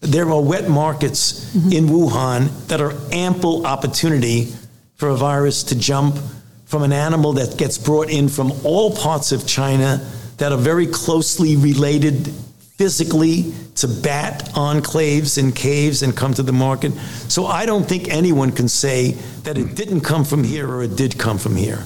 There 0.00 0.30
are 0.30 0.42
wet 0.42 0.68
markets 0.68 1.46
mm-hmm. 1.46 1.72
in 1.72 1.86
Wuhan 1.86 2.66
that 2.66 2.78
are 2.78 2.92
ample 3.10 3.66
opportunity 3.66 4.52
for 4.96 5.08
a 5.08 5.16
virus 5.16 5.62
to 5.62 5.78
jump 5.78 6.18
from 6.66 6.82
an 6.82 6.92
animal 6.92 7.32
that 7.32 7.56
gets 7.56 7.78
brought 7.78 8.10
in 8.10 8.28
from 8.28 8.52
all 8.64 8.94
parts 8.94 9.32
of 9.32 9.46
China 9.46 10.06
that 10.36 10.52
are 10.52 10.58
very 10.58 10.86
closely 10.86 11.56
related 11.56 12.30
physically 12.76 13.54
to 13.76 13.88
bat 13.88 14.50
enclaves 14.52 15.38
and 15.38 15.56
caves 15.56 16.02
and 16.02 16.14
come 16.14 16.34
to 16.34 16.42
the 16.42 16.52
market. 16.52 16.92
So 17.28 17.46
I 17.46 17.64
don't 17.64 17.88
think 17.88 18.10
anyone 18.10 18.52
can 18.52 18.68
say 18.68 19.12
that 19.44 19.56
it 19.56 19.68
hmm. 19.68 19.74
didn't 19.74 20.02
come 20.02 20.24
from 20.24 20.44
here 20.44 20.68
or 20.70 20.82
it 20.82 20.96
did 20.96 21.18
come 21.18 21.38
from 21.38 21.56
here. 21.56 21.82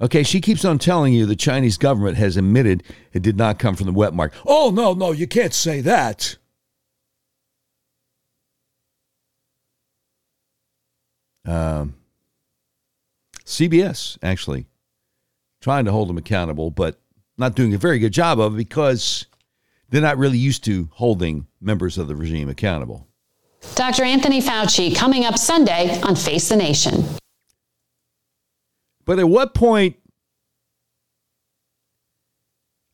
Okay, 0.00 0.22
she 0.22 0.40
keeps 0.40 0.64
on 0.64 0.78
telling 0.78 1.12
you 1.12 1.26
the 1.26 1.34
Chinese 1.34 1.76
government 1.76 2.16
has 2.18 2.36
admitted 2.36 2.84
it 3.12 3.22
did 3.22 3.36
not 3.36 3.58
come 3.58 3.74
from 3.74 3.86
the 3.86 3.92
wet 3.92 4.14
market. 4.14 4.38
Oh, 4.46 4.70
no, 4.70 4.94
no, 4.94 5.10
you 5.10 5.26
can't 5.26 5.52
say 5.52 5.80
that. 5.80 6.36
Um, 11.44 11.96
CBS, 13.44 14.18
actually, 14.22 14.66
trying 15.60 15.86
to 15.86 15.92
hold 15.92 16.08
them 16.08 16.18
accountable, 16.18 16.70
but 16.70 17.00
not 17.36 17.56
doing 17.56 17.74
a 17.74 17.78
very 17.78 17.98
good 17.98 18.12
job 18.12 18.38
of 18.38 18.54
it 18.54 18.58
because 18.58 19.26
they're 19.88 20.02
not 20.02 20.18
really 20.18 20.38
used 20.38 20.62
to 20.64 20.88
holding 20.92 21.46
members 21.60 21.98
of 21.98 22.06
the 22.06 22.14
regime 22.14 22.48
accountable. 22.48 23.08
Dr. 23.74 24.04
Anthony 24.04 24.40
Fauci 24.40 24.94
coming 24.94 25.24
up 25.24 25.38
Sunday 25.38 26.00
on 26.02 26.14
Face 26.14 26.50
the 26.50 26.56
Nation. 26.56 27.04
But 29.08 29.18
at 29.18 29.26
what 29.26 29.54
point, 29.54 29.96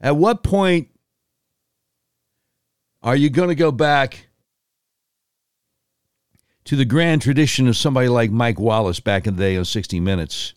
at 0.01 0.15
what 0.15 0.45
point 0.45 0.91
are 3.03 3.17
you 3.17 3.31
going 3.31 3.49
to 3.49 3.57
go 3.57 3.73
back 3.73 4.29
to 6.67 6.77
the 6.77 6.85
grand 6.85 7.23
tradition 7.23 7.67
of 7.67 7.77
somebody 7.77 8.07
like 8.07 8.31
Mike 8.31 8.61
Wallace 8.61 9.01
back 9.01 9.27
in 9.27 9.35
the 9.35 9.43
day 9.43 9.57
on 9.57 9.65
60 9.65 9.99
Minutes 9.99 10.55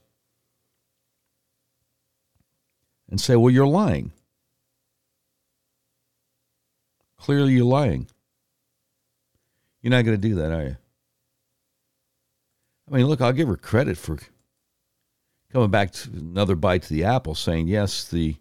and 3.10 3.20
say, 3.20 3.36
well, 3.36 3.50
you're 3.50 3.66
lying? 3.66 4.12
Clearly, 7.18 7.54
you're 7.54 7.66
lying. 7.66 8.06
You're 9.82 9.90
not 9.90 10.06
going 10.06 10.22
to 10.22 10.28
do 10.30 10.36
that, 10.36 10.52
are 10.52 10.64
you? 10.66 10.78
I 12.88 12.96
mean, 12.96 13.08
look, 13.08 13.22
I'll 13.22 13.34
give 13.34 13.48
her 13.48 13.58
credit 13.58 13.98
for 13.98 14.20
coming 15.52 15.72
back 15.72 15.92
to 15.92 16.10
another 16.10 16.56
bite 16.56 16.84
to 16.84 16.94
the 16.94 17.04
apple, 17.04 17.36
saying, 17.36 17.68
yes, 17.68 18.08
the 18.08 18.36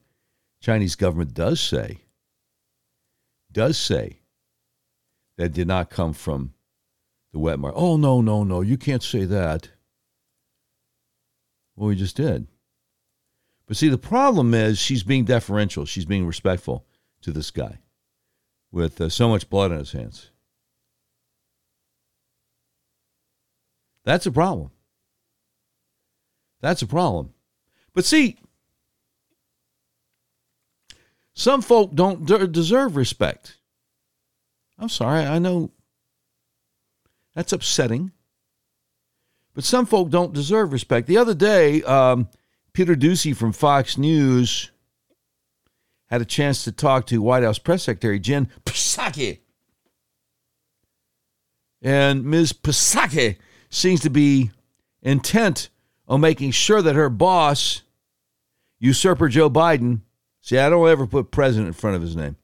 Chinese 0.61 0.97
government 0.97 1.35
does 1.35 1.61
say, 1.61 1.99
does 3.53 3.79
say 3.79 4.21
that 5.39 5.53
did 5.53 5.69
not 5.69 5.91
come 5.91 6.13
from 6.13 6.55
the 7.33 7.39
wet 7.39 7.59
market. 7.59 7.79
Oh, 7.79 7.97
no, 7.97 8.21
no, 8.21 8.45
no, 8.45 8.61
you 8.61 8.77
can't 8.77 9.03
say 9.03 9.25
that. 9.25 9.71
Well, 11.77 11.89
we 11.89 11.97
just 11.97 12.17
did. 12.17 12.47
But 13.67 13.77
see, 13.77 13.89
the 13.89 13.99
problem 13.99 14.55
is 14.55 14.79
she's 14.79 15.03
being 15.03 15.25
deferential. 15.25 15.85
She's 15.85 16.05
being 16.05 16.27
respectful 16.27 16.87
to 17.23 17.33
this 17.33 17.51
guy 17.51 17.81
with 18.71 19.01
uh, 19.01 19.09
so 19.09 19.29
much 19.29 19.51
blood 19.51 19.73
on 19.73 19.79
his 19.79 19.93
hands. 19.93 20.31
That's 24.05 24.27
a 24.27 24.33
problem. 24.33 24.71
That's 26.61 26.83
a 26.83 26.87
problem. 26.87 27.33
But 27.95 28.05
see, 28.05 28.37
some 31.35 31.63
folk 31.63 31.95
don't 31.95 32.27
de- 32.27 32.49
deserve 32.49 32.97
respect. 32.97 33.59
I'm 34.79 34.89
sorry, 34.89 35.25
I 35.25 35.39
know 35.39 35.71
that's 37.35 37.53
upsetting. 37.53 38.13
But 39.55 39.65
some 39.65 39.87
folk 39.87 40.11
don't 40.11 40.35
deserve 40.35 40.73
respect. 40.73 41.07
The 41.07 41.17
other 41.17 41.35
day, 41.35 41.83
um, 41.83 42.29
Peter 42.75 42.95
Doocy 42.95 43.35
from 43.35 43.53
Fox 43.53 43.97
News 43.97 44.71
had 46.07 46.21
a 46.21 46.27
chance 46.27 46.65
to 46.65 46.73
talk 46.73 47.07
to 47.07 47.23
White 47.23 47.43
House 47.43 47.59
Press 47.59 47.85
Secretary 47.85 48.19
Jen 48.19 48.51
Psaki. 48.65 49.41
And 51.83 52.25
Ms. 52.25 52.53
Psaki 52.53 53.37
seems 53.71 54.01
to 54.01 54.11
be 54.11 54.51
intent 55.03 55.71
on 56.09 56.21
making 56.21 56.53
sure 56.53 56.83
that 56.83 56.95
her 56.95 57.11
boss, 57.11 57.83
usurper 58.79 59.29
Joe 59.29 59.51
Biden, 59.51 60.01
see, 60.41 60.59
I 60.59 60.69
don't 60.69 60.89
ever 60.89 61.07
put 61.07 61.31
president 61.31 61.69
in 61.69 61.73
front 61.73 61.97
of 61.97 62.03
his 62.03 62.17
name. 62.17 62.37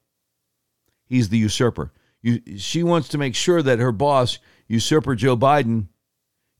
He's 1.07 1.29
the 1.29 1.39
usurper. 1.39 1.93
you, 2.23 2.41
she 2.57 2.83
wants 2.83 3.09
to 3.09 3.19
make 3.19 3.35
sure 3.35 3.63
that 3.63 3.79
her 3.79 3.93
boss, 3.93 4.39
usurper 4.67 5.15
Joe 5.15 5.37
Biden, 5.37 5.89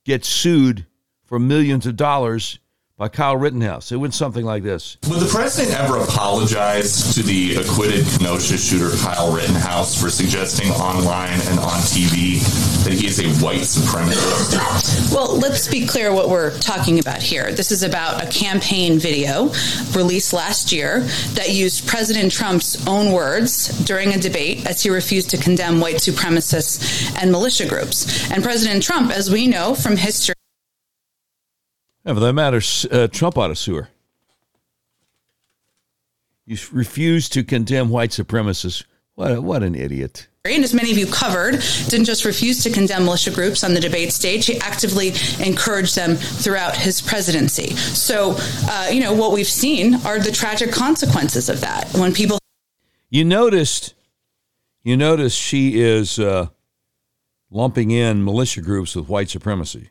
gets 0.05 0.29
sued 0.29 0.87
for 1.25 1.39
millions 1.39 1.87
of 1.87 1.97
dollars 1.97 2.59
by 3.03 3.09
Kyle 3.09 3.37
Rittenhouse. 3.37 3.91
It 3.91 3.97
went 3.97 4.15
something 4.15 4.45
like 4.45 4.63
this. 4.63 4.97
Would 5.09 5.19
the 5.19 5.27
president 5.27 5.77
ever 5.77 5.97
apologize 5.97 7.13
to 7.17 7.25
the 7.25 7.57
acquitted 7.57 8.07
Kenosha 8.07 8.57
shooter 8.57 8.97
Kyle 8.99 9.35
Rittenhouse 9.35 10.01
for 10.01 10.09
suggesting 10.09 10.71
online 10.71 11.33
and 11.33 11.59
on 11.59 11.81
TV 11.81 12.39
that 12.85 12.93
he 12.93 13.09
is 13.09 13.19
a 13.19 13.27
white 13.45 13.63
supremacist? 13.63 15.13
Well, 15.13 15.37
let's 15.37 15.67
be 15.67 15.85
clear 15.85 16.15
what 16.15 16.29
we're 16.29 16.57
talking 16.61 17.01
about 17.01 17.21
here. 17.21 17.51
This 17.51 17.73
is 17.73 17.83
about 17.83 18.23
a 18.23 18.27
campaign 18.29 19.01
video 19.01 19.53
released 19.97 20.33
last 20.33 20.71
year 20.71 21.01
that 21.35 21.51
used 21.51 21.89
President 21.89 22.31
Trump's 22.31 22.87
own 22.87 23.11
words 23.11 23.67
during 23.81 24.15
a 24.15 24.17
debate 24.17 24.65
as 24.65 24.81
he 24.81 24.91
refused 24.91 25.29
to 25.31 25.39
condemn 25.39 25.81
white 25.81 25.97
supremacists 25.97 27.21
and 27.21 27.33
militia 27.33 27.67
groups. 27.67 28.31
And 28.31 28.45
President 28.45 28.81
Trump, 28.81 29.11
as 29.11 29.29
we 29.29 29.49
know 29.49 29.75
from 29.75 29.97
history, 29.97 30.37
yeah, 32.05 32.15
for 32.15 32.21
that 32.21 32.33
matter, 32.33 32.61
uh, 32.91 33.07
Trump 33.09 33.39
ought 33.39 33.49
to 33.49 33.57
sue 33.57 33.77
her. 33.77 33.89
You 36.45 36.59
refuse 36.73 37.29
to 37.31 37.45
condemn 37.45 37.89
white 37.89 38.11
supremacists. 38.11 38.85
What, 39.15 39.31
a, 39.31 39.41
what 39.41 39.63
an 39.63 39.75
idiot. 39.75 40.27
And 40.45 40.65
as 40.65 40.75
many 40.75 40.91
of 40.91 40.99
you 40.99 41.07
covered, 41.07 41.63
didn't 41.89 42.07
just 42.07 42.25
refuse 42.25 42.65
to 42.65 42.71
condemn 42.71 43.05
militia 43.05 43.31
groups 43.31 43.63
on 43.63 43.75
the 43.75 43.81
debate 43.81 44.13
stage, 44.13 44.47
he 44.47 44.59
actively 44.59 45.13
encouraged 45.39 45.95
them 45.95 46.17
throughout 46.17 46.77
his 46.77 47.01
presidency. 47.01 47.77
So, 47.77 48.35
uh, 48.69 48.89
you 48.91 49.01
know, 49.01 49.13
what 49.13 49.31
we've 49.31 49.47
seen 49.47 49.95
are 50.05 50.19
the 50.19 50.33
tragic 50.33 50.73
consequences 50.73 51.49
of 51.49 51.61
that. 51.61 51.89
When 51.95 52.13
people. 52.13 52.39
You 53.09 53.25
noticed, 53.25 53.95
you 54.83 54.97
noticed 54.97 55.39
she 55.39 55.81
is 55.81 56.19
uh, 56.19 56.49
lumping 57.49 57.93
in 57.93 58.25
militia 58.25 58.63
groups 58.63 58.97
with 58.97 59.09
white 59.09 59.31
supremacy 59.31 59.91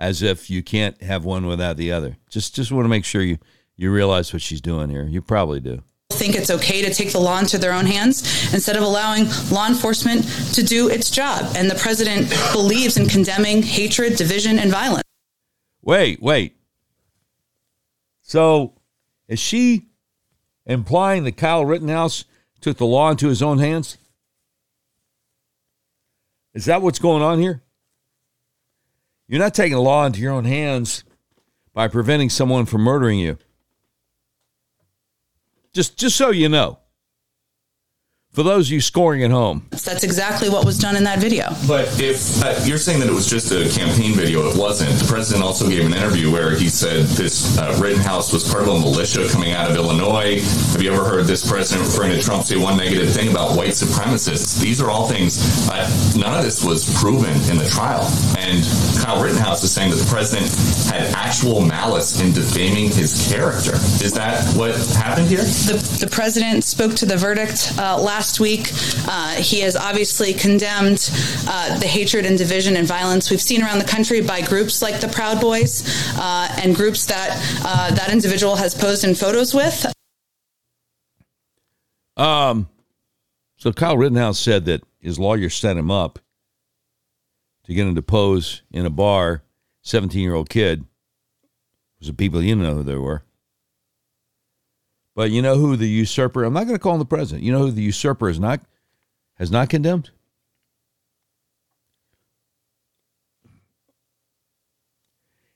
as 0.00 0.22
if 0.22 0.48
you 0.48 0.62
can't 0.62 1.00
have 1.02 1.26
one 1.26 1.46
without 1.46 1.76
the 1.76 1.92
other. 1.92 2.16
Just 2.30 2.54
just 2.54 2.72
want 2.72 2.86
to 2.86 2.88
make 2.88 3.04
sure 3.04 3.22
you 3.22 3.38
you 3.76 3.92
realize 3.92 4.32
what 4.32 4.42
she's 4.42 4.60
doing 4.60 4.88
here. 4.88 5.04
You 5.04 5.22
probably 5.22 5.60
do. 5.60 5.82
Think 6.12 6.34
it's 6.34 6.50
okay 6.50 6.82
to 6.82 6.92
take 6.92 7.12
the 7.12 7.20
law 7.20 7.38
into 7.38 7.56
their 7.56 7.72
own 7.72 7.86
hands 7.86 8.52
instead 8.52 8.76
of 8.76 8.82
allowing 8.82 9.26
law 9.50 9.68
enforcement 9.68 10.24
to 10.54 10.62
do 10.62 10.88
its 10.88 11.08
job. 11.08 11.52
And 11.54 11.70
the 11.70 11.76
president 11.76 12.28
believes 12.52 12.96
in 12.96 13.06
condemning 13.06 13.62
hatred, 13.62 14.16
division, 14.16 14.58
and 14.58 14.70
violence. 14.70 15.04
Wait, 15.82 16.20
wait. 16.20 16.56
So 18.22 18.74
is 19.28 19.38
she 19.38 19.86
implying 20.66 21.24
that 21.24 21.36
Kyle 21.36 21.64
Rittenhouse 21.64 22.24
took 22.60 22.76
the 22.76 22.86
law 22.86 23.10
into 23.10 23.28
his 23.28 23.42
own 23.42 23.58
hands? 23.58 23.96
Is 26.54 26.64
that 26.64 26.82
what's 26.82 26.98
going 26.98 27.22
on 27.22 27.38
here? 27.38 27.62
You're 29.30 29.38
not 29.38 29.54
taking 29.54 29.76
the 29.76 29.80
law 29.80 30.04
into 30.06 30.18
your 30.18 30.32
own 30.32 30.44
hands 30.44 31.04
by 31.72 31.86
preventing 31.86 32.30
someone 32.30 32.66
from 32.66 32.80
murdering 32.80 33.20
you. 33.20 33.38
Just 35.72 35.96
just 35.96 36.16
so 36.16 36.30
you 36.30 36.48
know. 36.48 36.79
For 38.32 38.44
those 38.44 38.68
of 38.68 38.72
you 38.72 38.80
scoring 38.80 39.24
at 39.24 39.32
home. 39.32 39.66
That's 39.70 40.04
exactly 40.04 40.48
what 40.48 40.64
was 40.64 40.78
done 40.78 40.94
in 40.94 41.02
that 41.02 41.18
video. 41.18 41.48
But 41.66 41.88
if 41.98 42.40
uh, 42.44 42.54
you're 42.62 42.78
saying 42.78 43.00
that 43.00 43.08
it 43.08 43.12
was 43.12 43.28
just 43.28 43.50
a 43.50 43.68
campaign 43.76 44.14
video, 44.14 44.48
it 44.48 44.56
wasn't. 44.56 44.90
The 45.00 45.08
president 45.08 45.42
also 45.44 45.68
gave 45.68 45.84
an 45.84 45.92
interview 45.92 46.30
where 46.30 46.54
he 46.54 46.68
said 46.68 47.06
this 47.18 47.58
uh, 47.58 47.76
Rittenhouse 47.82 48.32
was 48.32 48.48
part 48.48 48.62
of 48.62 48.68
a 48.68 48.78
militia 48.78 49.26
coming 49.32 49.50
out 49.50 49.68
of 49.68 49.76
Illinois. 49.76 50.40
Have 50.70 50.80
you 50.80 50.92
ever 50.92 51.02
heard 51.02 51.24
this 51.24 51.44
president 51.48 51.88
referring 51.88 52.12
to 52.12 52.22
Trump 52.22 52.44
say 52.44 52.56
one 52.56 52.76
negative 52.76 53.12
thing 53.12 53.32
about 53.32 53.56
white 53.56 53.70
supremacists? 53.70 54.60
These 54.60 54.80
are 54.80 54.90
all 54.90 55.08
things, 55.08 55.68
uh, 55.68 55.90
none 56.16 56.38
of 56.38 56.44
this 56.44 56.64
was 56.64 56.86
proven 57.00 57.34
in 57.50 57.58
the 57.58 57.66
trial. 57.66 58.06
And 58.38 58.62
Kyle 59.02 59.20
Rittenhouse 59.20 59.64
is 59.64 59.72
saying 59.72 59.90
that 59.90 59.96
the 59.96 60.08
president 60.08 60.46
had 60.86 61.12
actual 61.16 61.62
malice 61.62 62.20
in 62.20 62.32
defaming 62.32 62.92
his 62.92 63.28
character. 63.28 63.74
Is 64.04 64.12
that 64.12 64.46
what 64.54 64.76
happened 64.94 65.26
here? 65.26 65.42
The, 65.42 65.98
the 66.06 66.08
president 66.08 66.62
spoke 66.62 66.94
to 66.94 67.06
the 67.06 67.16
verdict 67.16 67.72
uh, 67.76 68.00
last 68.00 68.19
last 68.20 68.38
week. 68.38 68.70
Uh, 69.08 69.34
he 69.36 69.60
has 69.60 69.76
obviously 69.76 70.34
condemned 70.34 71.08
uh, 71.48 71.78
the 71.78 71.86
hatred 71.86 72.26
and 72.26 72.36
division 72.36 72.76
and 72.76 72.86
violence 72.86 73.30
we've 73.30 73.40
seen 73.40 73.62
around 73.62 73.78
the 73.78 73.84
country 73.86 74.20
by 74.20 74.42
groups 74.42 74.82
like 74.82 75.00
the 75.00 75.08
Proud 75.08 75.40
Boys 75.40 75.82
uh, 76.18 76.54
and 76.62 76.76
groups 76.76 77.06
that 77.06 77.30
uh, 77.64 77.94
that 77.94 78.12
individual 78.12 78.56
has 78.56 78.74
posed 78.74 79.04
in 79.04 79.14
photos 79.14 79.54
with. 79.54 79.90
Um, 82.18 82.68
so 83.56 83.72
Kyle 83.72 83.96
Rittenhouse 83.96 84.38
said 84.38 84.66
that 84.66 84.82
his 84.98 85.18
lawyer 85.18 85.48
set 85.48 85.78
him 85.78 85.90
up 85.90 86.18
to 87.64 87.72
get 87.72 87.86
him 87.86 87.94
to 87.94 88.02
pose 88.02 88.60
in 88.70 88.84
a 88.84 88.90
bar. 88.90 89.44
Seventeen-year-old 89.80 90.50
kid 90.50 90.84
was 91.98 92.08
the 92.08 92.12
people 92.12 92.42
you 92.42 92.54
know 92.54 92.74
who 92.74 92.82
they 92.82 92.96
were. 92.96 93.22
But 95.14 95.30
you 95.30 95.42
know 95.42 95.56
who 95.56 95.76
the 95.76 95.88
usurper? 95.88 96.44
I'm 96.44 96.52
not 96.52 96.64
going 96.64 96.76
to 96.76 96.82
call 96.82 96.94
him 96.94 97.00
the 97.00 97.04
president. 97.04 97.44
You 97.44 97.52
know 97.52 97.58
who 97.60 97.70
the 97.70 97.82
usurper 97.82 98.28
is 98.28 98.38
not 98.38 98.60
has 99.34 99.50
not 99.50 99.68
condemned? 99.68 100.10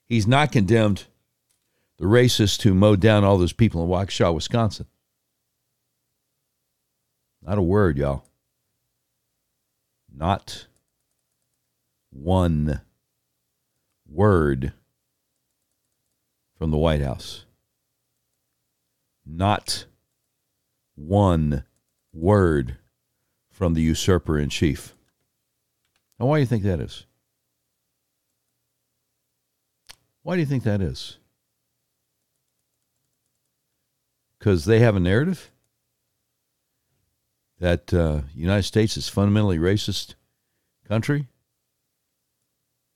He's 0.07 0.27
not 0.27 0.53
condemned 0.53 1.05
the 1.99 2.05
racist 2.05 2.63
who 2.63 2.75
mowed 2.75 3.01
down 3.01 3.25
all 3.25 3.39
those 3.39 3.53
people 3.53 3.83
in 3.83 3.89
Waukesha, 3.89 4.35
Wisconsin. 4.35 4.87
Not 7.43 7.59
a 7.59 7.63
word, 7.63 7.99
y'all. 7.99 8.25
Not 10.13 10.67
one 12.11 12.81
word 14.09 14.73
from 16.57 16.71
the 16.71 16.79
White 16.79 17.03
House. 17.03 17.44
Not 19.27 19.87
one 20.95 21.65
word 22.13 22.79
from 23.51 23.75
the 23.75 23.83
usurper 23.83 24.39
in 24.39 24.49
chief. 24.49 24.95
Now, 26.19 26.27
why 26.27 26.37
do 26.37 26.41
you 26.41 26.47
think 26.47 26.63
that 26.65 26.81
is? 26.81 27.07
Why 30.23 30.35
do 30.35 30.41
you 30.41 30.47
think 30.47 30.65
that 30.65 30.81
is? 30.81 31.19
Because 34.39 34.65
they 34.65 34.81
have 34.81 34.97
a 34.97 35.01
narrative 35.01 35.51
that 37.61 37.95
uh, 37.95 38.23
United 38.35 38.65
States 38.65 38.97
is 38.97 39.09
fundamentally 39.09 39.59
racist 39.59 40.15
country, 40.87 41.29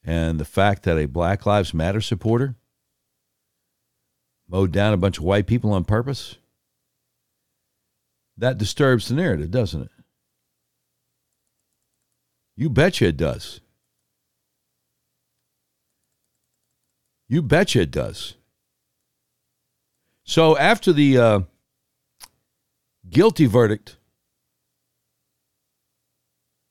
and 0.05 0.39
the 0.39 0.45
fact 0.45 0.83
that 0.83 0.99
a 0.99 1.07
Black 1.07 1.47
Lives 1.47 1.73
Matter 1.73 2.01
supporter 2.01 2.55
mowed 4.49 4.73
down 4.73 4.93
a 4.93 4.97
bunch 4.97 5.19
of 5.19 5.25
white 5.25 5.47
people 5.47 5.73
on 5.73 5.85
purpose? 5.85 6.37
That 8.37 8.59
disturbs 8.59 9.09
the 9.09 9.15
narrative, 9.15 9.51
doesn't 9.51 9.83
it? 9.83 9.91
You 12.57 12.71
betcha 12.71 13.07
it 13.07 13.17
does. 13.17 13.61
You 17.29 17.43
betcha 17.43 17.83
it 17.83 17.91
does. 17.91 18.35
So 20.25 20.57
after 20.57 20.93
the 20.93 21.19
uh, 21.19 21.41
guilty 23.09 23.47
verdict, 23.47 23.97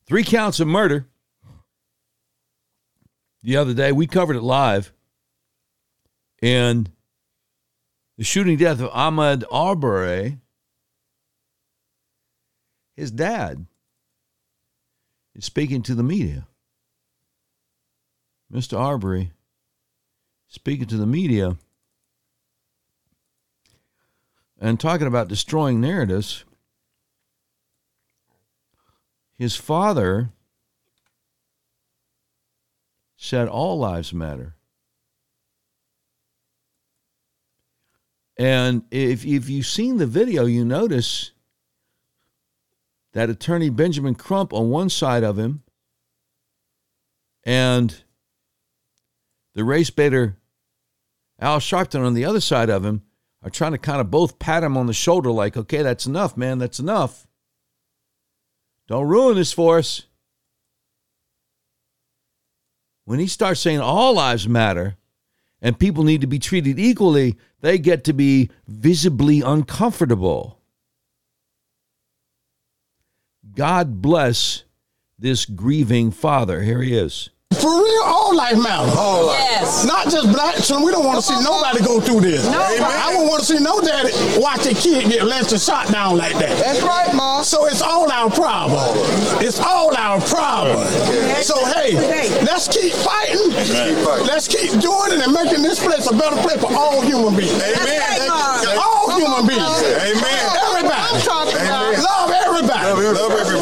three 0.05 0.23
counts 0.23 0.59
of 0.59 0.67
murder, 0.67 1.07
the 3.43 3.57
other 3.57 3.73
day, 3.73 3.91
we 3.91 4.07
covered 4.07 4.35
it 4.35 4.43
live. 4.43 4.91
And 6.41 6.91
the 8.17 8.23
shooting 8.23 8.57
death 8.57 8.81
of 8.81 8.91
Ahmaud 8.91 9.43
Arbery, 9.51 10.39
his 12.95 13.11
dad 13.11 13.67
is 15.35 15.45
speaking 15.45 15.83
to 15.83 15.93
the 15.93 16.03
media. 16.03 16.47
Mr. 18.51 18.79
Arbery 18.79 19.31
speaking 20.47 20.87
to 20.87 20.97
the 20.97 21.05
media 21.05 21.57
and 24.59 24.79
talking 24.79 25.05
about 25.05 25.27
destroying 25.27 25.79
narratives. 25.79 26.43
His 29.37 29.55
father 29.55 30.31
said 33.15 33.47
all 33.47 33.77
lives 33.77 34.13
matter. 34.13 34.56
And 38.37 38.83
if, 38.91 39.25
if 39.25 39.49
you've 39.49 39.65
seen 39.65 39.97
the 39.97 40.05
video, 40.05 40.45
you 40.45 40.63
notice 40.63 41.31
that 43.13 43.29
attorney 43.29 43.69
Benjamin 43.69 44.15
Crump 44.15 44.53
on 44.53 44.69
one 44.69 44.89
side 44.89 45.23
of 45.23 45.39
him 45.39 45.63
and 47.43 48.03
the 49.55 49.63
race 49.63 49.89
baiter 49.89 50.37
Al 51.39 51.59
Sharpton 51.59 52.05
on 52.05 52.13
the 52.13 52.25
other 52.25 52.41
side 52.41 52.69
of 52.69 52.85
him 52.85 53.03
are 53.41 53.49
trying 53.49 53.71
to 53.71 53.77
kind 53.77 54.01
of 54.01 54.11
both 54.11 54.39
pat 54.39 54.63
him 54.63 54.75
on 54.75 54.87
the 54.87 54.93
shoulder, 54.93 55.31
like, 55.31 55.55
okay, 55.55 55.81
that's 55.81 56.05
enough, 56.05 56.35
man, 56.35 56.57
that's 56.57 56.79
enough. 56.79 57.27
Don't 58.87 59.07
ruin 59.07 59.35
this 59.35 59.53
for 59.53 59.77
us. 59.77 60.03
When 63.05 63.19
he 63.19 63.27
starts 63.27 63.61
saying 63.61 63.79
all 63.79 64.13
lives 64.15 64.47
matter 64.47 64.97
and 65.61 65.79
people 65.79 66.03
need 66.03 66.21
to 66.21 66.27
be 66.27 66.39
treated 66.39 66.79
equally, 66.79 67.35
they 67.61 67.77
get 67.77 68.03
to 68.05 68.13
be 68.13 68.49
visibly 68.67 69.41
uncomfortable. 69.41 70.59
God 73.55 74.01
bless 74.01 74.63
this 75.17 75.45
grieving 75.45 76.11
father. 76.11 76.61
Here 76.61 76.81
he 76.81 76.95
is. 76.95 77.29
For 77.55 77.73
real, 77.73 78.03
all 78.05 78.35
life 78.35 78.55
matters. 78.55 78.93
All 78.95 79.27
life. 79.27 79.39
Yes. 79.39 79.83
Not 79.83 80.07
just 80.09 80.31
black 80.31 80.55
children. 80.61 80.85
We 80.85 80.91
don't 80.91 81.05
want 81.05 81.17
to 81.17 81.25
see 81.25 81.35
nobody 81.41 81.83
go 81.83 81.99
through 81.99 82.21
this. 82.21 82.45
No, 82.45 82.61
I 82.61 83.11
don't 83.11 83.27
want 83.27 83.41
to 83.41 83.45
see 83.45 83.57
no 83.57 83.81
daddy 83.81 84.13
watch 84.39 84.67
a 84.67 84.75
kid 84.75 85.09
get 85.09 85.23
less 85.23 85.49
than 85.49 85.59
shot 85.59 85.91
down 85.91 86.17
like 86.17 86.37
that. 86.37 86.53
That's 86.61 86.81
right, 86.83 87.11
Mom. 87.15 87.43
So 87.43 87.65
it's 87.65 87.81
all 87.81 88.11
our 88.11 88.29
problem. 88.29 88.93
It's 89.41 89.59
all 89.59 89.95
our 89.97 90.21
problem. 90.21 90.85
So 91.41 91.57
hey, 91.73 91.97
let's 92.45 92.67
keep 92.67 92.93
fighting. 92.93 93.49
Let's 94.29 94.47
keep 94.47 94.71
doing 94.79 95.17
it 95.17 95.25
and 95.25 95.33
making 95.33 95.63
this 95.63 95.83
place 95.83 96.05
a 96.05 96.13
better 96.13 96.37
place 96.37 96.61
for 96.61 96.71
all 96.71 97.01
human 97.01 97.35
beings. 97.35 97.57
Amen. 97.57 98.29
All 98.77 99.11
human 99.17 99.47
beings. 99.47 99.81
Amen. 99.97 100.45
Everybody. 100.71 100.93
I'm 100.93 101.21
talking 101.25 101.57
about. 101.57 101.99
Love 101.99 102.31
everybody. 102.31 102.85
Love 102.85 103.31
everybody. 103.33 103.56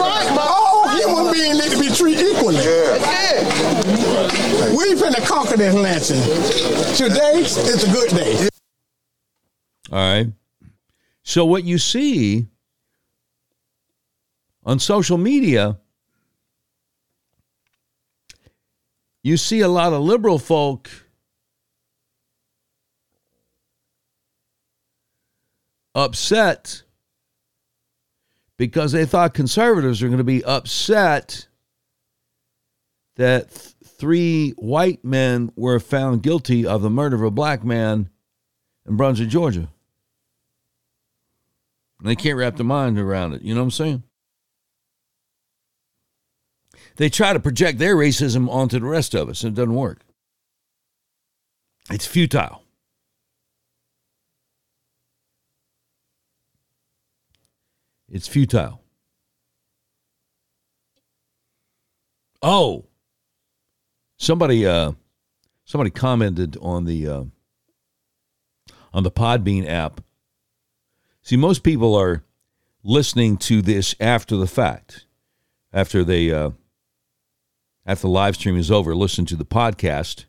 We 4.71 4.95
finna 4.95 5.25
conquer 5.27 5.57
this 5.57 5.75
Lansing. 5.75 6.21
Today 6.95 7.39
is 7.39 7.83
a 7.83 7.91
good 7.91 8.09
day. 8.09 8.49
All 9.91 9.97
right. 9.99 10.27
So, 11.23 11.45
what 11.45 11.63
you 11.63 11.77
see 11.77 12.47
on 14.63 14.79
social 14.79 15.17
media, 15.17 15.77
you 19.23 19.37
see 19.37 19.61
a 19.61 19.67
lot 19.67 19.93
of 19.93 20.01
liberal 20.01 20.39
folk 20.39 20.89
upset 25.93 26.83
because 28.57 28.91
they 28.91 29.05
thought 29.05 29.33
conservatives 29.33 30.01
were 30.01 30.07
going 30.09 30.17
to 30.17 30.23
be 30.23 30.43
upset 30.43 31.47
that 33.15 33.49
th- 33.49 33.74
three 33.97 34.51
white 34.51 35.03
men 35.03 35.51
were 35.55 35.79
found 35.79 36.23
guilty 36.23 36.65
of 36.65 36.81
the 36.81 36.89
murder 36.89 37.15
of 37.15 37.23
a 37.23 37.31
black 37.31 37.63
man 37.63 38.09
in 38.85 38.97
Brunswick, 38.97 39.29
Georgia. 39.29 39.69
And 41.99 42.09
they 42.09 42.15
can't 42.15 42.37
wrap 42.37 42.57
their 42.57 42.65
mind 42.65 42.99
around 42.99 43.33
it. 43.33 43.41
You 43.41 43.53
know 43.53 43.61
what 43.61 43.65
I'm 43.65 43.71
saying? 43.71 44.03
They 46.97 47.09
try 47.09 47.33
to 47.33 47.39
project 47.39 47.79
their 47.79 47.95
racism 47.95 48.49
onto 48.49 48.79
the 48.79 48.85
rest 48.85 49.13
of 49.13 49.27
us, 49.29 49.43
and 49.43 49.53
it 49.53 49.59
doesn't 49.59 49.75
work. 49.75 50.01
It's 51.89 52.05
futile. 52.05 52.63
It's 58.09 58.27
futile. 58.27 58.81
Oh, 62.41 62.85
somebody, 64.17 64.65
uh, 64.65 64.93
somebody 65.63 65.89
commented 65.89 66.57
on 66.61 66.85
the 66.85 67.07
uh, 67.07 67.23
on 68.93 69.03
the 69.03 69.11
Podbean 69.11 69.67
app. 69.67 70.01
See, 71.21 71.37
most 71.37 71.63
people 71.63 71.95
are 71.95 72.23
listening 72.83 73.37
to 73.37 73.61
this 73.61 73.95
after 73.99 74.37
the 74.37 74.47
fact, 74.47 75.05
after 75.73 76.03
they 76.03 76.31
uh, 76.31 76.51
after 77.85 78.03
the 78.03 78.09
live 78.09 78.35
stream 78.35 78.57
is 78.57 78.71
over. 78.71 78.95
Listen 78.95 79.25
to 79.25 79.35
the 79.35 79.45
podcast, 79.45 80.25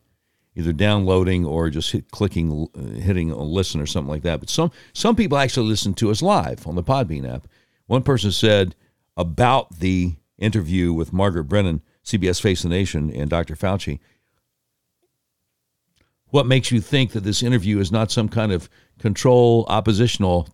either 0.55 0.73
downloading 0.73 1.45
or 1.45 1.71
just 1.71 1.93
hit, 1.93 2.11
clicking, 2.11 2.69
hitting 2.97 3.31
a 3.31 3.43
listen 3.43 3.81
or 3.81 3.87
something 3.87 4.11
like 4.11 4.23
that. 4.23 4.41
But 4.41 4.51
some 4.51 4.73
some 4.93 5.17
people 5.17 5.39
actually 5.39 5.69
listen 5.69 5.95
to 5.95 6.11
us 6.11 6.23
live 6.23 6.67
on 6.67 6.75
the 6.75 6.83
Podbean 6.83 7.31
app. 7.31 7.47
One 7.87 8.03
person 8.03 8.33
said 8.33 8.75
about 9.17 9.79
the 9.79 10.15
interview 10.39 10.93
with 10.93 11.13
Margaret 11.13 11.45
Brennan, 11.45 11.83
CBS 12.07 12.41
Face 12.41 12.63
the 12.63 12.69
Nation, 12.69 13.11
and 13.11 13.29
Dr. 13.29 13.57
Fauci. 13.57 13.99
What 16.29 16.47
makes 16.47 16.71
you 16.71 16.81
think 16.81 17.13
that 17.13 17.25
this 17.25 17.43
interview 17.43 17.79
is 17.81 17.93
not 17.93 18.11
some 18.11 18.29
kind 18.29 18.53
of 18.53 18.71
control 18.99 19.67
oppositional 19.69 20.49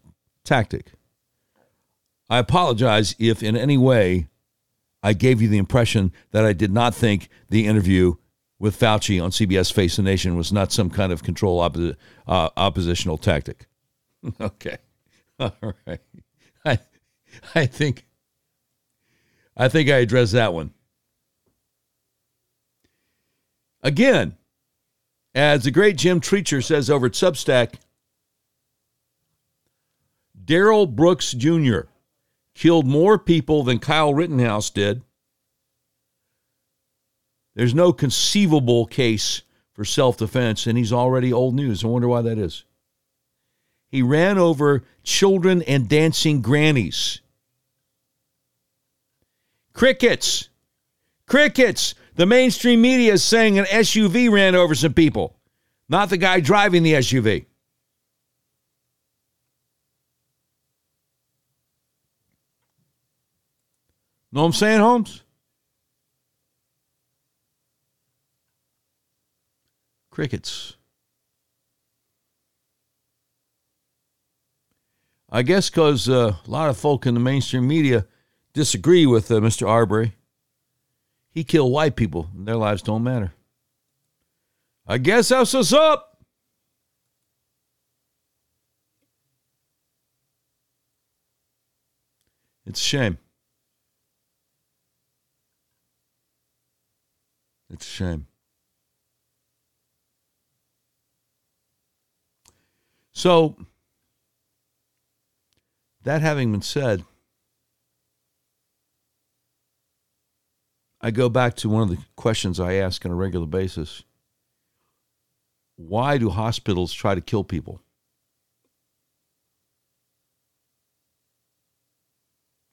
tactic? 0.44 0.92
I 2.30 2.38
apologize 2.38 3.14
if 3.18 3.42
in 3.42 3.56
any 3.56 3.76
way 3.76 4.28
I 5.02 5.12
gave 5.12 5.42
you 5.42 5.48
the 5.48 5.58
impression 5.58 6.12
that 6.30 6.44
I 6.44 6.54
did 6.54 6.72
not 6.72 6.94
think 6.94 7.28
the 7.50 7.66
interview 7.66 8.14
with 8.58 8.78
Fauci 8.78 9.22
on 9.22 9.30
CBS 9.30 9.72
Face 9.72 9.96
the 9.96 10.02
Nation 10.02 10.36
was 10.36 10.52
not 10.52 10.72
some 10.72 10.88
kind 10.88 11.12
of 11.12 11.22
control 11.22 11.60
uh, 11.60 12.48
oppositional 12.56 13.18
tactic. 13.18 13.66
okay. 14.40 14.78
All 15.38 15.52
right. 15.86 16.00
I, 16.64 16.78
I 17.54 17.66
think 17.66 18.06
I 19.56 19.68
think 19.68 19.90
I 19.90 19.96
addressed 19.96 20.32
that 20.32 20.54
one. 20.54 20.72
Again, 23.82 24.36
as 25.34 25.64
the 25.64 25.70
great 25.70 25.96
Jim 25.96 26.20
Treacher 26.20 26.62
says 26.62 26.88
over 26.88 27.06
at 27.06 27.12
Substack, 27.12 27.74
Darrell 30.44 30.86
Brooks 30.86 31.32
Jr. 31.32 31.80
killed 32.54 32.86
more 32.86 33.18
people 33.18 33.62
than 33.62 33.78
Kyle 33.78 34.14
Rittenhouse 34.14 34.70
did. 34.70 35.02
There's 37.54 37.74
no 37.74 37.92
conceivable 37.92 38.86
case 38.86 39.42
for 39.72 39.84
self 39.84 40.16
defense, 40.16 40.66
and 40.66 40.76
he's 40.78 40.92
already 40.92 41.32
old 41.32 41.54
news. 41.54 41.84
I 41.84 41.88
wonder 41.88 42.08
why 42.08 42.22
that 42.22 42.38
is. 42.38 42.64
He 43.88 44.02
ran 44.02 44.38
over 44.38 44.84
children 45.02 45.62
and 45.62 45.88
dancing 45.88 46.40
grannies. 46.40 47.20
Crickets. 49.74 50.48
Crickets. 51.26 51.94
The 52.14 52.26
mainstream 52.26 52.82
media 52.82 53.14
is 53.14 53.24
saying 53.24 53.58
an 53.58 53.64
SUV 53.64 54.30
ran 54.30 54.54
over 54.54 54.74
some 54.74 54.92
people, 54.92 55.36
not 55.88 56.10
the 56.10 56.18
guy 56.18 56.40
driving 56.40 56.82
the 56.82 56.94
SUV. 56.94 57.46
Know 64.30 64.40
what 64.40 64.46
I'm 64.46 64.52
saying, 64.52 64.80
Holmes? 64.80 65.22
Crickets. 70.10 70.76
I 75.30 75.42
guess 75.42 75.70
because 75.70 76.10
uh, 76.10 76.34
a 76.46 76.50
lot 76.50 76.68
of 76.68 76.76
folk 76.76 77.06
in 77.06 77.14
the 77.14 77.20
mainstream 77.20 77.66
media 77.66 78.06
disagree 78.52 79.06
with 79.06 79.30
uh, 79.30 79.36
Mr. 79.36 79.66
Arbery. 79.66 80.14
He 81.32 81.44
killed 81.44 81.72
white 81.72 81.96
people, 81.96 82.28
and 82.36 82.46
their 82.46 82.56
lives 82.56 82.82
don't 82.82 83.02
matter. 83.02 83.32
I 84.86 84.98
guess 84.98 85.30
that's 85.30 85.54
what's 85.54 85.72
up. 85.72 86.18
It's 92.66 92.80
a 92.80 92.84
shame. 92.84 93.18
It's 97.70 97.86
a 97.86 97.90
shame. 97.90 98.26
So, 103.12 103.56
that 106.02 106.20
having 106.20 106.52
been 106.52 106.62
said, 106.62 107.04
I 111.02 111.10
go 111.10 111.28
back 111.28 111.56
to 111.56 111.68
one 111.68 111.82
of 111.82 111.88
the 111.90 111.98
questions 112.14 112.60
I 112.60 112.74
ask 112.74 113.04
on 113.04 113.10
a 113.10 113.16
regular 113.16 113.46
basis. 113.46 114.04
Why 115.76 116.16
do 116.16 116.30
hospitals 116.30 116.92
try 116.92 117.16
to 117.16 117.20
kill 117.20 117.42
people? 117.42 117.80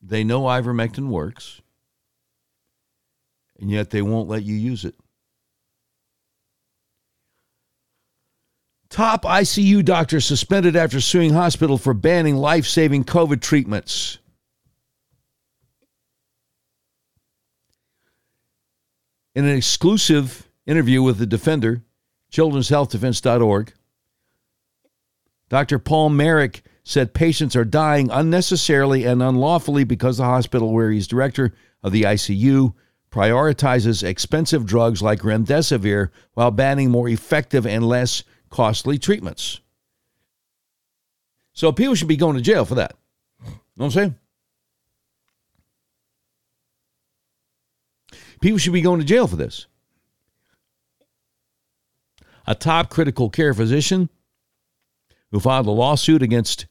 They 0.02 0.24
know 0.24 0.44
ivermectin 0.44 1.08
works, 1.08 1.62
and 3.60 3.72
yet 3.72 3.90
they 3.90 4.02
won't 4.02 4.30
let 4.30 4.44
you 4.44 4.56
use 4.56 4.86
it. 4.86 4.96
Top 8.90 9.24
ICU 9.24 9.84
doctor 9.84 10.20
suspended 10.20 10.76
after 10.76 11.02
suing 11.02 11.34
hospital 11.34 11.78
for 11.78 11.94
banning 11.94 12.38
life 12.38 12.66
saving 12.66 13.06
COVID 13.06 13.42
treatments. 13.42 14.19
In 19.36 19.46
an 19.46 19.56
exclusive 19.56 20.50
interview 20.66 21.02
with 21.02 21.18
the 21.18 21.26
defender, 21.26 21.84
children'shealthdefense.org, 22.32 23.74
Dr. 25.50 25.80
Paul 25.80 26.10
Marik 26.10 26.64
said 26.84 27.14
patients 27.14 27.56
are 27.56 27.66
dying 27.66 28.10
unnecessarily 28.12 29.04
and 29.04 29.22
unlawfully 29.22 29.84
because 29.84 30.18
the 30.18 30.24
hospital 30.24 30.74
where 30.74 30.92
he's 30.92 31.08
director 31.08 31.54
of 31.84 31.92
the 31.92 32.04
ICU 32.04 32.74
prioritizes 33.12 34.04
expensive 34.04 34.66
drugs 34.66 35.02
like 35.02 35.22
remdesivir 35.22 36.10
while 36.34 36.52
banning 36.52 36.92
more 36.92 37.10
effective 37.10 37.66
and 37.66 37.88
less 37.88 38.24
costly 38.50 38.98
treatments. 38.98 39.60
So 41.54 41.72
people 41.72 41.96
should 41.96 42.08
be 42.08 42.18
going 42.18 42.36
to 42.36 42.42
jail 42.42 42.66
for 42.66 42.76
that. 42.76 42.96
You 43.44 43.52
know 43.52 43.60
what 43.76 43.86
I'm 43.86 43.92
saying? 43.92 44.16
People 48.42 48.58
should 48.58 48.74
be 48.74 48.82
going 48.82 49.00
to 49.00 49.06
jail 49.06 49.28
for 49.28 49.36
this. 49.36 49.68
A 52.48 52.56
top 52.56 52.90
critical 52.90 53.30
care 53.30 53.54
physician 53.54 54.10
who 55.32 55.40
filed 55.40 55.68
a 55.68 55.72
lawsuit 55.72 56.24
against 56.24 56.66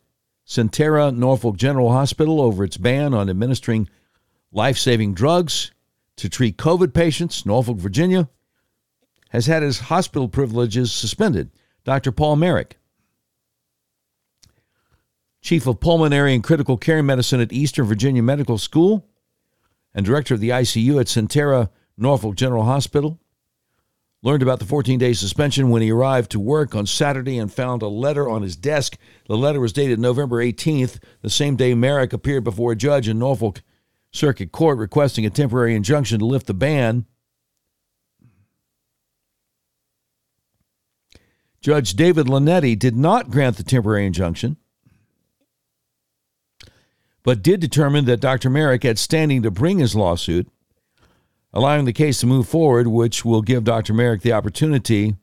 Sentara 0.47 1.15
Norfolk 1.15 1.57
General 1.57 1.93
Hospital 1.93 2.41
over 2.41 2.65
its 2.65 2.77
ban 2.77 3.15
on 3.15 3.29
administering 3.31 3.89
life 4.51 4.79
saving 4.79 5.15
drugs 5.15 5.73
to 6.17 6.29
treat 6.29 6.57
COVID 6.57 6.95
patients, 6.95 7.47
Norfolk, 7.47 7.77
Virginia, 7.77 8.29
has 9.29 9.47
had 9.47 9.63
his 9.63 9.79
hospital 9.79 10.29
privileges 10.29 10.91
suspended. 10.91 11.51
Dr. 11.85 12.13
Paul 12.13 12.37
Marik, 12.37 12.77
Chief 15.41 15.67
of 15.67 15.81
Pulmonary 15.81 16.35
and 16.35 16.43
Critical 16.43 16.77
Care 16.77 17.03
Medicine 17.03 17.41
at 17.41 17.53
Eastern 17.53 17.87
Virginia 17.87 18.23
Medical 18.23 18.59
School 18.59 19.08
and 19.95 20.05
Director 20.05 20.35
of 20.35 20.41
the 20.41 20.51
ICU 20.51 21.01
at 21.01 21.07
Sentara 21.07 21.71
Norfolk 21.97 22.37
General 22.37 22.65
Hospital, 22.65 23.19
learned 24.23 24.43
about 24.43 24.59
the 24.59 24.65
14 24.65 24.99
day 24.99 25.13
suspension 25.13 25.71
when 25.71 25.83
he 25.83 25.91
arrived 25.91 26.31
to 26.31 26.41
work 26.41 26.75
on 26.75 26.87
Saturday 26.87 27.39
and 27.39 27.53
found 27.53 27.83
a 27.83 27.89
letter 27.89 28.29
on 28.29 28.43
his 28.43 28.57
desk. 28.57 28.97
The 29.27 29.37
letter 29.37 29.61
was 29.61 29.73
dated 29.73 29.99
November 29.99 30.43
18th, 30.43 30.99
the 31.23 31.31
same 31.31 31.57
day 31.57 31.75
Marik 31.75 32.13
appeared 32.13 32.45
before 32.45 32.73
a 32.73 32.77
judge 32.77 33.09
in 33.09 33.19
Norfolk 33.19 33.63
Circuit 34.11 34.53
Court 34.53 34.79
requesting 34.79 35.27
a 35.27 35.31
temporary 35.31 35.75
injunction 35.75 36.19
to 36.19 36.27
lift 36.27 36.47
the 36.47 36.55
ban. 36.55 37.07
Judge 41.61 41.95
David 41.95 42.27
Lannetti 42.27 42.79
did 42.79 42.97
not 42.97 43.31
grant 43.31 43.57
the 43.57 43.65
temporary 43.65 44.07
injunction, 44.07 44.57
but 47.23 47.43
did 47.43 47.61
determine 47.61 48.05
that 48.07 48.21
Dr. 48.21 48.51
Marik 48.51 48.83
had 48.83 48.99
standing 48.99 49.43
to 49.43 49.51
bring 49.51 49.79
his 49.79 49.95
lawsuit, 49.95 50.49
allowing 51.53 51.85
the 51.85 51.93
case 51.93 52.21
to 52.21 52.27
move 52.27 52.49
forward, 52.49 52.89
which 52.89 53.25
will 53.25 53.43
give 53.43 53.65
Dr. 53.65 53.93
Marik 53.93 54.23
the 54.23 54.33
opportunity 54.33 55.17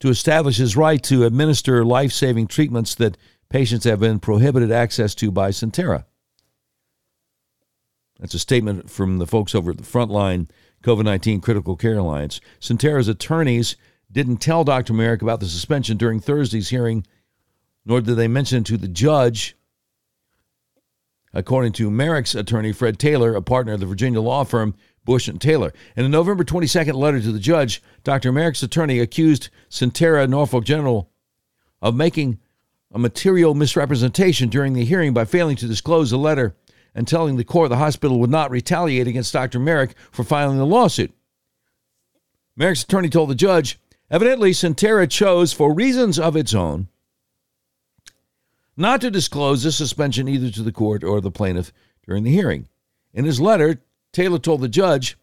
to 0.00 0.08
establish 0.08 0.58
his 0.58 0.76
right 0.76 1.02
to 1.02 1.24
administer 1.24 1.84
life 1.84 2.12
saving 2.12 2.46
treatments 2.46 2.94
that 2.94 3.16
patients 3.48 3.84
have 3.84 4.00
been 4.00 4.20
prohibited 4.20 4.70
access 4.70 5.14
to 5.14 5.30
by 5.30 5.50
Sentara. 5.50 6.04
That's 8.18 8.34
a 8.34 8.38
statement 8.38 8.90
from 8.90 9.18
the 9.18 9.26
folks 9.26 9.54
over 9.54 9.70
at 9.70 9.76
the 9.76 9.82
Frontline 9.82 10.48
COVID 10.82 11.04
19 11.04 11.40
Critical 11.40 11.76
Care 11.76 11.98
Alliance. 11.98 12.40
Sentara's 12.60 13.08
attorneys 13.08 13.76
didn't 14.10 14.38
tell 14.38 14.64
Dr. 14.64 14.92
Marik 14.92 15.22
about 15.22 15.40
the 15.40 15.46
suspension 15.46 15.96
during 15.96 16.20
Thursday's 16.20 16.68
hearing, 16.68 17.06
nor 17.86 18.00
did 18.02 18.16
they 18.16 18.28
mention 18.28 18.64
to 18.64 18.76
the 18.76 18.88
judge. 18.88 19.56
According 21.32 21.72
to 21.74 21.90
Marik's 21.90 22.34
attorney, 22.34 22.72
Fred 22.72 22.98
Taylor, 22.98 23.34
a 23.34 23.42
partner 23.42 23.74
of 23.74 23.80
the 23.80 23.86
Virginia 23.86 24.20
law 24.20 24.44
firm 24.44 24.74
Bush 25.04 25.28
and 25.28 25.40
Taylor. 25.40 25.72
In 25.96 26.04
a 26.04 26.08
November 26.08 26.44
22nd 26.44 26.94
letter 26.94 27.20
to 27.20 27.30
the 27.30 27.38
judge, 27.38 27.80
Dr. 28.02 28.32
Marik's 28.32 28.62
attorney 28.62 28.98
accused 28.98 29.50
Sentara 29.70 30.28
Norfolk 30.28 30.64
General 30.64 31.08
of 31.80 31.94
making 31.94 32.40
a 32.92 32.98
material 32.98 33.54
misrepresentation 33.54 34.48
during 34.48 34.72
the 34.72 34.84
hearing 34.84 35.14
by 35.14 35.24
failing 35.24 35.56
to 35.56 35.68
disclose 35.68 36.10
the 36.10 36.18
letter 36.18 36.56
and 36.94 37.06
telling 37.06 37.36
the 37.36 37.44
court 37.44 37.68
the 37.68 37.76
hospital 37.76 38.18
would 38.18 38.30
not 38.30 38.50
retaliate 38.50 39.06
against 39.06 39.32
Dr. 39.32 39.60
Marik 39.60 39.94
for 40.10 40.24
filing 40.24 40.58
the 40.58 40.66
lawsuit. 40.66 41.12
Marik's 42.56 42.82
attorney 42.82 43.10
told 43.10 43.30
the 43.30 43.34
judge, 43.34 43.78
evidently 44.10 44.50
Sentara 44.50 45.08
chose, 45.08 45.52
for 45.52 45.72
reasons 45.72 46.18
of 46.18 46.36
its 46.36 46.54
own, 46.54 46.88
not 48.76 49.00
to 49.00 49.10
disclose 49.10 49.62
the 49.62 49.72
suspension 49.72 50.28
either 50.28 50.50
to 50.50 50.62
the 50.62 50.72
court 50.72 51.02
or 51.02 51.20
the 51.20 51.30
plaintiff 51.30 51.72
during 52.06 52.24
the 52.24 52.32
hearing. 52.32 52.68
In 53.14 53.24
his 53.24 53.40
letter, 53.40 53.80
Taylor 54.12 54.38
told 54.38 54.60
the 54.60 54.68
judge, 54.68 55.16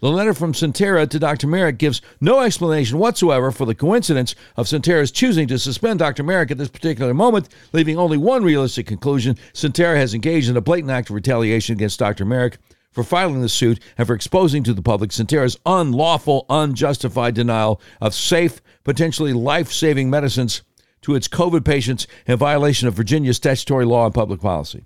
the 0.00 0.10
letter 0.10 0.34
from 0.34 0.52
Sentara 0.52 1.08
to 1.08 1.18
Dr. 1.18 1.46
Marik 1.46 1.78
gives 1.78 2.02
no 2.20 2.40
explanation 2.40 2.98
whatsoever 2.98 3.50
for 3.50 3.64
the 3.64 3.74
coincidence 3.74 4.34
of 4.56 4.66
Sentara's 4.66 5.10
choosing 5.10 5.48
to 5.48 5.58
suspend 5.58 6.00
Dr. 6.00 6.22
Marik 6.22 6.50
at 6.50 6.58
this 6.58 6.68
particular 6.68 7.14
moment, 7.14 7.48
leaving 7.72 7.98
only 7.98 8.18
one 8.18 8.44
realistic 8.44 8.86
conclusion. 8.86 9.38
Sentara 9.54 9.96
has 9.96 10.12
engaged 10.12 10.50
in 10.50 10.56
a 10.56 10.60
blatant 10.60 10.90
act 10.90 11.08
of 11.08 11.14
retaliation 11.14 11.74
against 11.76 11.98
Dr. 11.98 12.26
Marik 12.26 12.58
for 12.90 13.04
filing 13.04 13.40
the 13.40 13.48
suit 13.48 13.80
and 13.96 14.06
for 14.06 14.14
exposing 14.14 14.62
to 14.64 14.74
the 14.74 14.82
public 14.82 15.10
Sentara's 15.10 15.58
unlawful, 15.64 16.44
unjustified 16.50 17.34
denial 17.34 17.80
of 18.00 18.14
safe, 18.14 18.60
potentially 18.84 19.32
life 19.32 19.72
saving 19.72 20.10
medicines 20.10 20.62
to 21.06 21.14
its 21.14 21.28
COVID 21.28 21.64
patients 21.64 22.08
in 22.26 22.36
violation 22.36 22.88
of 22.88 22.94
Virginia's 22.94 23.36
statutory 23.36 23.84
law 23.84 24.06
and 24.06 24.14
public 24.14 24.40
policy. 24.40 24.84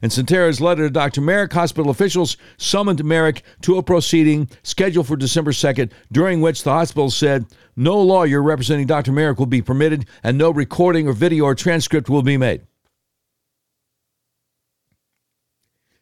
In 0.00 0.08
Sentara's 0.08 0.58
letter 0.58 0.84
to 0.84 0.90
Dr. 0.90 1.20
Marik, 1.20 1.52
hospital 1.52 1.90
officials 1.90 2.38
summoned 2.56 3.04
Marik 3.04 3.42
to 3.60 3.76
a 3.76 3.82
proceeding 3.82 4.48
scheduled 4.62 5.06
for 5.06 5.16
December 5.16 5.50
2nd, 5.50 5.90
during 6.10 6.40
which 6.40 6.62
the 6.62 6.72
hospital 6.72 7.10
said 7.10 7.44
no 7.76 8.00
lawyer 8.00 8.42
representing 8.42 8.86
Dr. 8.86 9.12
Marik 9.12 9.38
will 9.38 9.44
be 9.44 9.60
permitted 9.60 10.06
and 10.22 10.38
no 10.38 10.50
recording 10.50 11.06
or 11.06 11.12
video 11.12 11.44
or 11.44 11.54
transcript 11.54 12.08
will 12.08 12.22
be 12.22 12.38
made. 12.38 12.62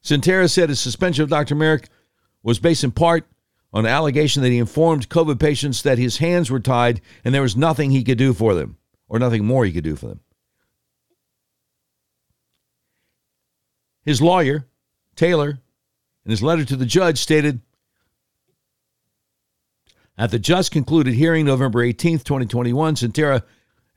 Sentara 0.05 0.49
said 0.49 0.69
his 0.69 0.79
suspension 0.79 1.25
of 1.25 1.31
Dr. 1.31 1.57
Marik 1.57 1.89
was 2.45 2.61
based 2.61 2.85
in 2.85 2.93
part 2.93 3.27
on 3.73 3.87
allegation 3.87 4.43
that 4.43 4.51
he 4.51 4.59
informed 4.59 5.09
COVID 5.09 5.39
patients 5.39 5.83
that 5.83 5.99
his 5.99 6.19
hands 6.19 6.51
were 6.51 6.61
tied 6.61 7.01
and 7.25 7.35
there 7.35 7.43
was 7.43 7.57
nothing 7.57 7.91
he 7.91 8.05
could 8.05 8.19
do 8.19 8.33
for 8.33 8.55
them, 8.55 8.77
or 9.09 9.19
nothing 9.19 9.45
more 9.45 9.65
he 9.65 9.73
could 9.73 9.85
do 9.85 9.97
for 9.97 10.07
them. 10.07 10.21
His 14.05 14.23
lawyer, 14.23 14.67
Taylor, 15.17 15.59
in 16.25 16.31
his 16.31 16.43
letter 16.43 16.65
to 16.65 16.77
the 16.77 16.87
judge 16.87 17.19
stated 17.19 17.61
at 20.17 20.31
the 20.31 20.39
just 20.39 20.71
concluded 20.71 21.15
hearing 21.15 21.45
November 21.45 21.81
18th, 21.81 22.25
2021, 22.25 22.95
Sentara 22.95 23.43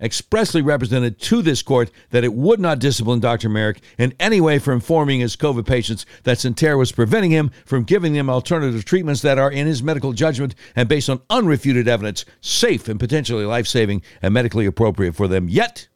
expressly 0.01 0.61
represented 0.61 1.19
to 1.19 1.41
this 1.41 1.61
court 1.61 1.91
that 2.11 2.23
it 2.23 2.33
would 2.33 2.59
not 2.59 2.79
discipline 2.79 3.19
Dr. 3.19 3.49
Marik 3.49 3.81
in 3.97 4.13
any 4.19 4.39
way 4.39 4.59
for 4.59 4.73
informing 4.73 5.19
his 5.19 5.35
COVID 5.35 5.67
patients 5.67 6.05
that 6.23 6.37
Sentara 6.37 6.77
was 6.77 6.91
preventing 6.91 7.31
him 7.31 7.51
from 7.65 7.83
giving 7.83 8.13
them 8.13 8.29
alternative 8.29 8.85
treatments 8.85 9.21
that 9.21 9.37
are, 9.37 9.51
in 9.51 9.67
his 9.67 9.83
medical 9.83 10.13
judgment 10.13 10.55
and 10.75 10.87
based 10.87 11.09
on 11.09 11.19
unrefuted 11.29 11.87
evidence, 11.87 12.23
safe 12.39 12.87
and 12.87 12.99
potentially 12.99 13.45
life 13.45 13.67
saving 13.67 14.01
and 14.21 14.33
medically 14.33 14.65
appropriate 14.65 15.15
for 15.15 15.27
them. 15.27 15.49
Yet, 15.49 15.87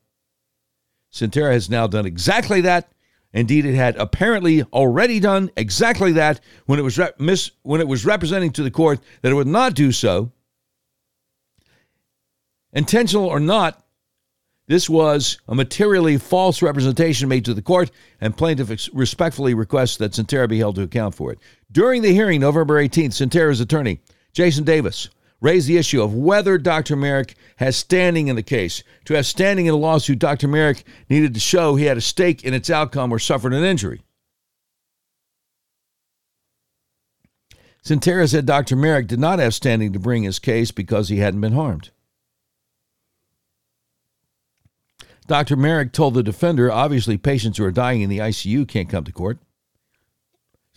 Sentara 1.12 1.54
has 1.54 1.70
now 1.70 1.88
done 1.88 2.06
exactly 2.06 2.62
that. 2.62 2.90
Indeed, 3.34 3.66
it 3.66 3.76
had 3.76 3.96
apparently 3.96 4.64
already 4.64 5.20
done 5.20 5.50
exactly 5.58 6.12
that 6.14 6.40
when 6.66 6.78
it 6.78 6.84
was 6.84 6.98
rep- 6.98 7.20
mis- 7.20 7.52
when 7.64 7.82
it 7.82 7.88
was 7.88 8.06
representing 8.06 8.52
to 8.52 8.64
the 8.64 8.70
court 8.70 9.00
that 9.22 9.32
it 9.32 9.36
would 9.36 9.48
not 9.48 9.74
do 9.74 9.92
so. 9.92 10.32
Intentional 12.74 13.26
or 13.26 13.40
not, 13.40 13.83
this 14.68 14.90
was 14.90 15.38
a 15.48 15.56
materially 15.56 16.18
false 16.18 16.62
representation 16.62 17.28
made 17.28 17.46
to 17.46 17.54
the 17.54 17.62
court, 17.62 17.92
and 18.22 18.38
plaintiff 18.38 18.90
respectfully 18.94 19.54
requests 19.54 19.98
that 19.98 20.14
Sentara 20.14 20.48
be 20.48 20.60
held 20.60 20.76
to 20.76 20.84
account 20.84 21.16
for 21.16 21.32
it. 21.32 21.40
During 21.72 22.02
the 22.02 22.14
hearing, 22.14 22.42
November 22.42 22.82
18th, 22.82 23.10
Sentara's 23.10 23.60
attorney, 23.60 24.00
Jason 24.32 24.64
Davis, 24.64 25.10
raised 25.42 25.68
the 25.68 25.78
issue 25.78 26.02
of 26.02 26.16
whether 26.16 26.58
Dr. 26.58 26.96
Marik 26.96 27.36
has 27.58 27.76
standing 27.76 28.30
in 28.30 28.38
the 28.38 28.44
case. 28.44 28.82
To 29.06 29.14
have 29.16 29.26
standing 29.26 29.66
in 29.66 29.74
a 29.74 29.78
lawsuit, 29.78 30.20
Dr. 30.20 30.48
Marik 30.48 30.86
needed 31.10 31.34
to 31.34 31.40
show 31.42 31.76
he 31.76 31.86
had 31.86 31.98
a 31.98 32.02
stake 32.02 32.46
in 32.46 32.54
its 32.54 32.70
outcome 32.70 33.12
or 33.12 33.20
suffered 33.20 33.54
an 33.54 33.66
injury. 33.66 34.02
Sentara 37.84 38.30
said 38.30 38.46
Dr. 38.46 38.78
Marik 38.78 39.08
did 39.08 39.20
not 39.20 39.40
have 39.40 39.54
standing 39.54 39.92
to 39.92 40.00
bring 40.00 40.24
his 40.24 40.40
case 40.40 40.72
because 40.72 41.10
he 41.10 41.18
hadn't 41.18 41.42
been 41.42 41.52
harmed. 41.52 41.92
Dr. 45.34 45.56
Marik 45.56 45.92
told 45.92 46.14
the 46.14 46.22
defender 46.22 46.72
obviously 46.72 47.18
patients 47.18 47.58
who 47.58 47.66
are 47.66 47.72
dying 47.72 48.04
in 48.04 48.10
the 48.12 48.20
ICU 48.20 48.68
can't 48.68 48.88
come 48.88 49.04
to 49.04 49.12
court. 49.12 49.40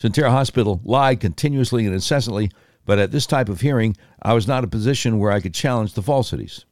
Sentara 0.03 0.31
Hospital 0.31 0.81
lied 0.83 1.21
continuously 1.21 1.85
and 1.85 1.93
incessantly, 1.93 2.51
but 2.87 2.99
at 2.99 3.11
this 3.11 3.27
type 3.27 3.51
of 3.51 3.61
hearing, 3.61 3.95
I 4.23 4.33
was 4.33 4.49
not 4.49 4.61
in 4.61 4.65
a 4.65 4.69
position 4.69 5.19
where 5.19 5.31
I 5.31 5.41
could 5.41 5.53
challenge 5.53 5.93
the 5.93 6.01
falsities. 6.01 6.65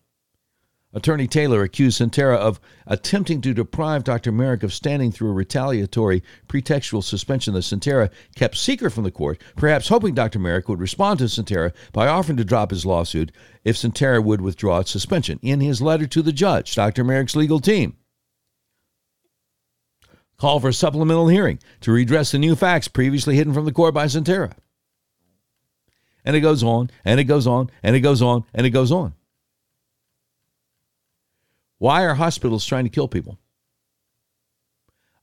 Attorney 0.94 1.26
Taylor 1.26 1.62
accused 1.62 2.00
Sentara 2.00 2.36
of 2.36 2.60
attempting 2.86 3.40
to 3.40 3.52
deprive 3.52 4.04
Dr. 4.04 4.30
Marik 4.30 4.62
of 4.62 4.72
standing 4.72 5.10
through 5.10 5.30
a 5.30 5.34
retaliatory 5.34 6.22
pretextual 6.48 7.02
suspension 7.02 7.52
that 7.54 7.60
Sentara 7.60 8.10
kept 8.36 8.56
secret 8.56 8.92
from 8.92 9.02
the 9.02 9.10
court, 9.10 9.42
perhaps 9.56 9.88
hoping 9.88 10.14
Dr. 10.14 10.38
Marik 10.38 10.68
would 10.68 10.78
respond 10.78 11.18
to 11.18 11.24
Sentara 11.24 11.72
by 11.92 12.06
offering 12.06 12.36
to 12.36 12.44
drop 12.44 12.70
his 12.70 12.86
lawsuit 12.86 13.32
if 13.64 13.76
Sentara 13.76 14.22
would 14.22 14.40
withdraw 14.40 14.78
its 14.78 14.92
suspension. 14.92 15.40
In 15.42 15.60
his 15.60 15.82
letter 15.82 16.06
to 16.06 16.22
the 16.22 16.32
judge, 16.32 16.74
Dr. 16.76 17.02
Marik's 17.02 17.34
legal 17.34 17.58
team 17.58 17.96
called 20.38 20.62
for 20.62 20.68
a 20.68 20.74
supplemental 20.74 21.28
hearing 21.28 21.58
to 21.80 21.92
redress 21.92 22.30
the 22.30 22.38
new 22.38 22.54
facts 22.54 22.86
previously 22.86 23.34
hidden 23.34 23.52
from 23.52 23.64
the 23.64 23.72
court 23.72 23.94
by 23.94 24.06
Sentara. 24.06 24.52
And 26.24 26.36
it 26.36 26.40
goes 26.40 26.62
on, 26.62 26.90
and 27.04 27.18
it 27.18 27.24
goes 27.24 27.46
on, 27.46 27.70
and 27.82 27.96
it 27.96 28.00
goes 28.00 28.22
on, 28.22 28.44
and 28.54 28.64
it 28.64 28.70
goes 28.70 28.92
on. 28.92 29.14
Why 31.84 32.04
are 32.04 32.14
hospitals 32.14 32.64
trying 32.64 32.84
to 32.84 32.90
kill 32.90 33.08
people? 33.08 33.38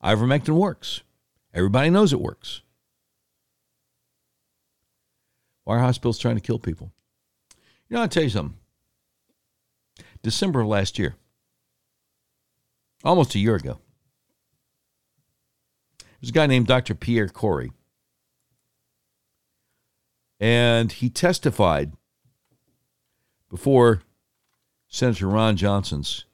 Ivermectin 0.03 0.53
works. 0.53 1.01
Everybody 1.55 1.89
knows 1.89 2.13
it 2.13 2.21
works. 2.21 2.61
Why 5.63 5.77
are 5.77 5.79
hospitals 5.79 6.19
trying 6.19 6.35
to 6.35 6.41
kill 6.41 6.59
people? 6.59 6.91
You 7.89 7.95
know, 7.95 8.03
I'll 8.03 8.07
tell 8.07 8.21
you 8.21 8.29
something. 8.29 8.59
December 10.21 10.61
of 10.61 10.67
last 10.67 10.99
year, 10.99 11.15
almost 13.03 13.33
a 13.33 13.39
year 13.39 13.55
ago, 13.55 13.79
there's 16.21 16.29
a 16.29 16.31
guy 16.31 16.45
named 16.45 16.67
Dr. 16.67 16.93
Pierre 16.93 17.27
Kory. 17.27 17.71
And 20.39 20.91
he 20.91 21.09
testified 21.09 21.93
before 23.49 24.03
Senator 24.87 25.25
Ron 25.25 25.57
Johnson's 25.57 26.25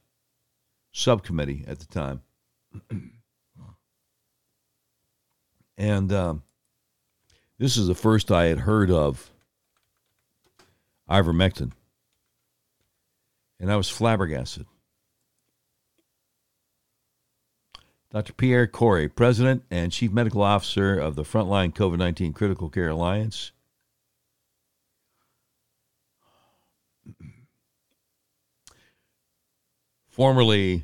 subcommittee 0.98 1.64
at 1.68 1.80
the 1.80 1.86
time. 1.86 2.22
and 5.78 6.12
um, 6.12 6.44
this 7.60 7.78
is 7.78 7.88
the 7.88 7.96
first 7.96 8.32
I 8.32 8.46
had 8.46 8.60
heard 8.60 8.90
of 8.90 9.32
ivermectin. 11.10 11.72
And 13.60 13.72
I 13.72 13.76
was 13.76 13.90
flabbergasted. 13.90 14.66
Dr. 18.12 18.34
Pierre 18.34 18.68
Kory, 18.68 19.08
President 19.10 19.64
and 19.70 19.92
Chief 19.92 20.12
Medical 20.12 20.42
Officer 20.42 20.98
of 20.98 21.16
the 21.16 21.24
Frontline 21.24 21.74
COVID 21.74 21.98
19 21.98 22.34
Critical 22.34 22.70
Care 22.70 22.90
Alliance. 22.90 23.52
Formerly 30.18 30.84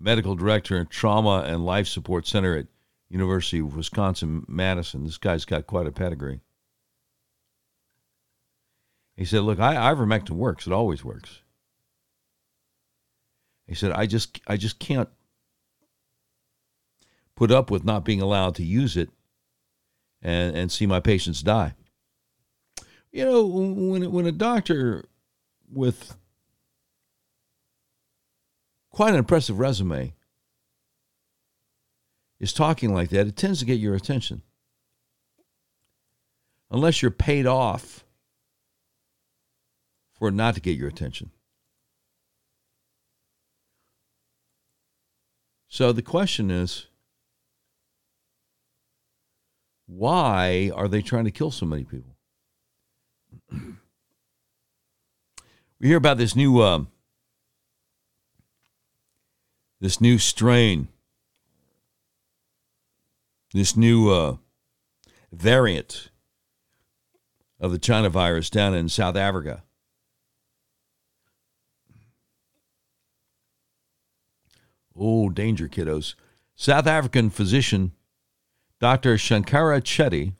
medical 0.00 0.34
director 0.34 0.76
in 0.76 0.88
Trauma 0.88 1.44
and 1.46 1.64
Life 1.64 1.86
Support 1.86 2.26
Center 2.26 2.56
at 2.56 2.66
University 3.08 3.60
of 3.60 3.76
Wisconsin 3.76 4.44
Madison. 4.48 5.04
This 5.04 5.18
guy's 5.18 5.44
got 5.44 5.68
quite 5.68 5.86
a 5.86 5.92
pedigree. 5.92 6.40
He 9.16 9.24
said, 9.24 9.42
"Look, 9.42 9.60
I, 9.60 9.76
ivermectin 9.76 10.30
works. 10.30 10.66
It 10.66 10.72
always 10.72 11.04
works." 11.04 11.42
He 13.68 13.76
said, 13.76 13.92
"I 13.92 14.06
just, 14.06 14.40
I 14.48 14.56
just 14.56 14.80
can't 14.80 15.10
put 17.36 17.52
up 17.52 17.70
with 17.70 17.84
not 17.84 18.04
being 18.04 18.20
allowed 18.20 18.56
to 18.56 18.64
use 18.64 18.96
it 18.96 19.10
and, 20.20 20.56
and 20.56 20.72
see 20.72 20.86
my 20.86 20.98
patients 20.98 21.40
die. 21.40 21.76
You 23.12 23.26
know, 23.26 23.46
when, 23.46 24.10
when 24.10 24.26
a 24.26 24.32
doctor 24.32 25.04
with 25.72 26.16
quite 28.96 29.12
an 29.12 29.18
impressive 29.18 29.58
resume 29.58 30.14
is 32.40 32.54
talking 32.54 32.94
like 32.94 33.10
that, 33.10 33.26
it 33.26 33.36
tends 33.36 33.58
to 33.58 33.66
get 33.66 33.78
your 33.78 33.94
attention. 33.94 34.40
Unless 36.70 37.02
you're 37.02 37.10
paid 37.10 37.46
off 37.46 38.06
for 40.18 40.30
not 40.30 40.54
to 40.54 40.62
get 40.62 40.78
your 40.78 40.88
attention. 40.88 41.30
So 45.68 45.92
the 45.92 46.00
question 46.00 46.50
is 46.50 46.86
why 49.84 50.70
are 50.74 50.88
they 50.88 51.02
trying 51.02 51.26
to 51.26 51.30
kill 51.30 51.50
so 51.50 51.66
many 51.66 51.84
people? 51.84 52.16
we 53.52 53.58
hear 55.80 55.98
about 55.98 56.16
this 56.16 56.34
new 56.34 56.62
um, 56.62 56.88
this 59.80 60.00
new 60.00 60.18
strain, 60.18 60.88
this 63.52 63.76
new 63.76 64.10
uh, 64.10 64.36
variant 65.32 66.10
of 67.60 67.72
the 67.72 67.78
China 67.78 68.08
virus 68.08 68.50
down 68.50 68.74
in 68.74 68.88
South 68.88 69.16
Africa. 69.16 69.62
Oh, 74.98 75.28
danger, 75.28 75.68
kiddos. 75.68 76.14
South 76.54 76.86
African 76.86 77.28
physician 77.28 77.92
Dr. 78.78 79.16
Shankara 79.16 79.80
Chetty, 79.80 80.34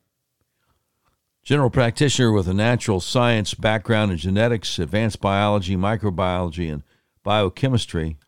general 1.42 1.70
practitioner 1.70 2.33
with 2.33 2.46
a 2.46 2.55
natural 2.55 3.01
science 3.01 3.55
background 3.55 4.12
in 4.12 4.18
genetics, 4.18 4.79
advanced 4.79 5.20
biology, 5.20 5.75
microbiology, 5.75 6.70
and 6.70 6.83
biochemistry, 7.22 8.18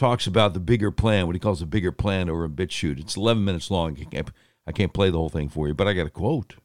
talks 0.00 0.26
about 0.26 0.54
the 0.54 0.60
bigger 0.60 0.90
plan, 0.90 1.26
what 1.26 1.36
he 1.36 1.40
calls 1.40 1.60
the 1.60 1.66
bigger 1.66 1.92
plan 1.92 2.30
over 2.30 2.44
a 2.44 2.48
BitChute. 2.48 2.98
It's 2.98 3.16
11 3.16 3.44
minutes 3.44 3.70
long. 3.70 3.96
I 4.00 4.04
can't, 4.04 4.30
I 4.66 4.72
can't 4.72 4.94
play 4.94 5.10
the 5.10 5.18
whole 5.18 5.28
thing 5.28 5.50
for 5.50 5.68
you, 5.68 5.74
but 5.74 5.86
I 5.86 5.92
got 5.92 6.06
a 6.06 6.10
quote. 6.10 6.56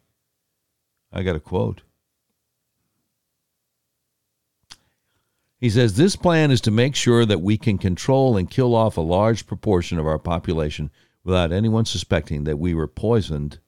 I 1.12 1.22
got 1.22 1.36
a 1.36 1.42
quote. 1.42 1.82
He 5.60 5.70
says 5.70 5.96
this 5.96 6.16
plan 6.16 6.50
is 6.50 6.62
to 6.62 6.72
make 6.72 6.96
sure 6.96 7.26
that 7.26 7.42
we 7.42 7.58
can 7.58 7.78
control 7.78 8.38
and 8.38 8.50
kill 8.50 8.74
off 8.74 8.98
a 8.98 9.02
large 9.02 9.46
proportion 9.46 10.00
of 10.00 10.08
our 10.08 10.20
population 10.20 10.90
without 11.26 11.52
anyone 11.52 11.86
suspecting 11.86 12.46
that 12.46 12.58
we 12.58 12.74
were 12.74 12.88
poisoned. 12.88 13.60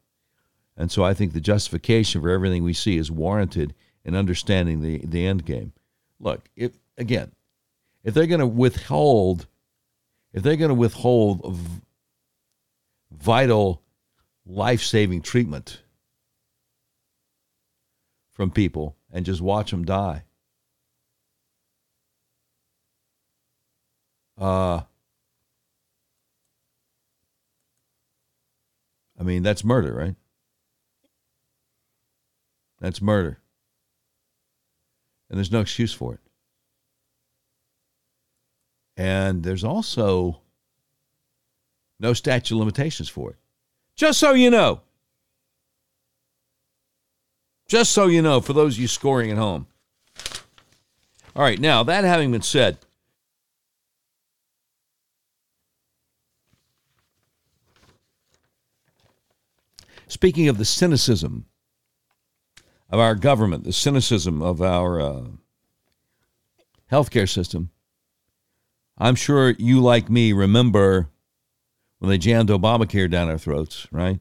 And 0.77 0.89
so 0.91 1.03
I 1.03 1.13
think 1.13 1.33
the 1.33 1.41
justification 1.41 2.21
for 2.21 2.29
everything 2.29 2.63
we 2.63 2.73
see 2.73 2.97
is 2.97 3.11
warranted 3.11 3.73
in 4.05 4.15
understanding 4.15 4.81
the, 4.81 4.99
the 5.05 5.25
end 5.25 5.45
game. 5.45 5.73
Look, 6.19 6.49
if 6.55 6.77
again, 6.97 7.33
if 8.03 8.13
they're 8.13 8.27
going 8.27 8.39
to 8.39 8.47
withhold, 8.47 9.47
if 10.37 10.43
they're 10.43 10.55
going 10.55 10.69
to 10.69 10.75
withhold 10.75 11.57
vital 13.09 13.81
life-saving 14.45 15.23
treatment 15.23 15.81
from 18.33 18.51
people 18.51 18.95
and 19.11 19.25
just 19.25 19.41
watch 19.41 19.71
them 19.71 19.83
die, 19.83 20.25
uh, 24.39 24.81
I 29.19 29.23
mean, 29.23 29.41
that's 29.41 29.63
murder, 29.63 29.91
right? 29.91 30.15
That's 32.79 33.01
murder. 33.01 33.39
And 35.31 35.39
there's 35.39 35.51
no 35.51 35.61
excuse 35.61 35.93
for 35.93 36.13
it. 36.13 36.19
And 38.97 39.43
there's 39.43 39.63
also 39.63 40.41
no 41.99 42.13
statute 42.13 42.55
of 42.55 42.59
limitations 42.59 43.07
for 43.07 43.29
it. 43.31 43.37
Just 43.95 44.19
so 44.19 44.33
you 44.33 44.49
know. 44.49 44.81
Just 47.67 47.91
so 47.91 48.07
you 48.07 48.21
know, 48.21 48.41
for 48.41 48.53
those 48.53 48.75
of 48.75 48.81
you 48.81 48.87
scoring 48.87 49.31
at 49.31 49.37
home. 49.37 49.67
All 51.35 51.43
right, 51.43 51.59
now, 51.59 51.83
that 51.83 52.03
having 52.03 52.31
been 52.31 52.41
said, 52.41 52.79
Speaking 60.09 60.47
of 60.47 60.57
the 60.57 60.65
cynicism 60.65 61.45
of 62.89 62.99
our 62.99 63.13
government, 63.13 63.65
the 63.65 63.73
cynicism 63.73 64.41
of 64.41 64.61
our 64.61 65.01
uh, 65.01 65.25
healthcare 66.91 67.29
system, 67.29 67.71
I'm 68.97 69.15
sure 69.15 69.51
you, 69.51 69.79
like 69.79 70.09
me, 70.09 70.33
remember 70.33 71.09
when 71.99 72.09
they 72.09 72.17
jammed 72.17 72.49
Obamacare 72.49 73.09
down 73.09 73.29
our 73.29 73.37
throats, 73.37 73.87
right? 73.91 74.19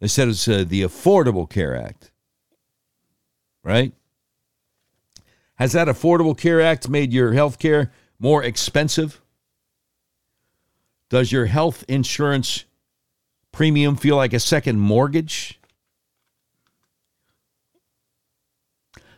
They 0.00 0.08
said 0.08 0.28
it's 0.28 0.46
uh, 0.46 0.64
the 0.66 0.82
Affordable 0.82 1.48
Care 1.48 1.74
Act, 1.74 2.10
right? 3.64 3.92
Has 5.54 5.72
that 5.72 5.88
Affordable 5.88 6.36
Care 6.36 6.60
Act 6.60 6.88
made 6.88 7.12
your 7.12 7.32
health 7.32 7.58
care 7.58 7.92
more 8.18 8.44
expensive? 8.44 9.22
Does 11.08 11.32
your 11.32 11.46
health 11.46 11.84
insurance 11.88 12.64
premium 13.52 13.96
feel 13.96 14.16
like 14.16 14.34
a 14.34 14.40
second 14.40 14.80
mortgage? 14.80 15.58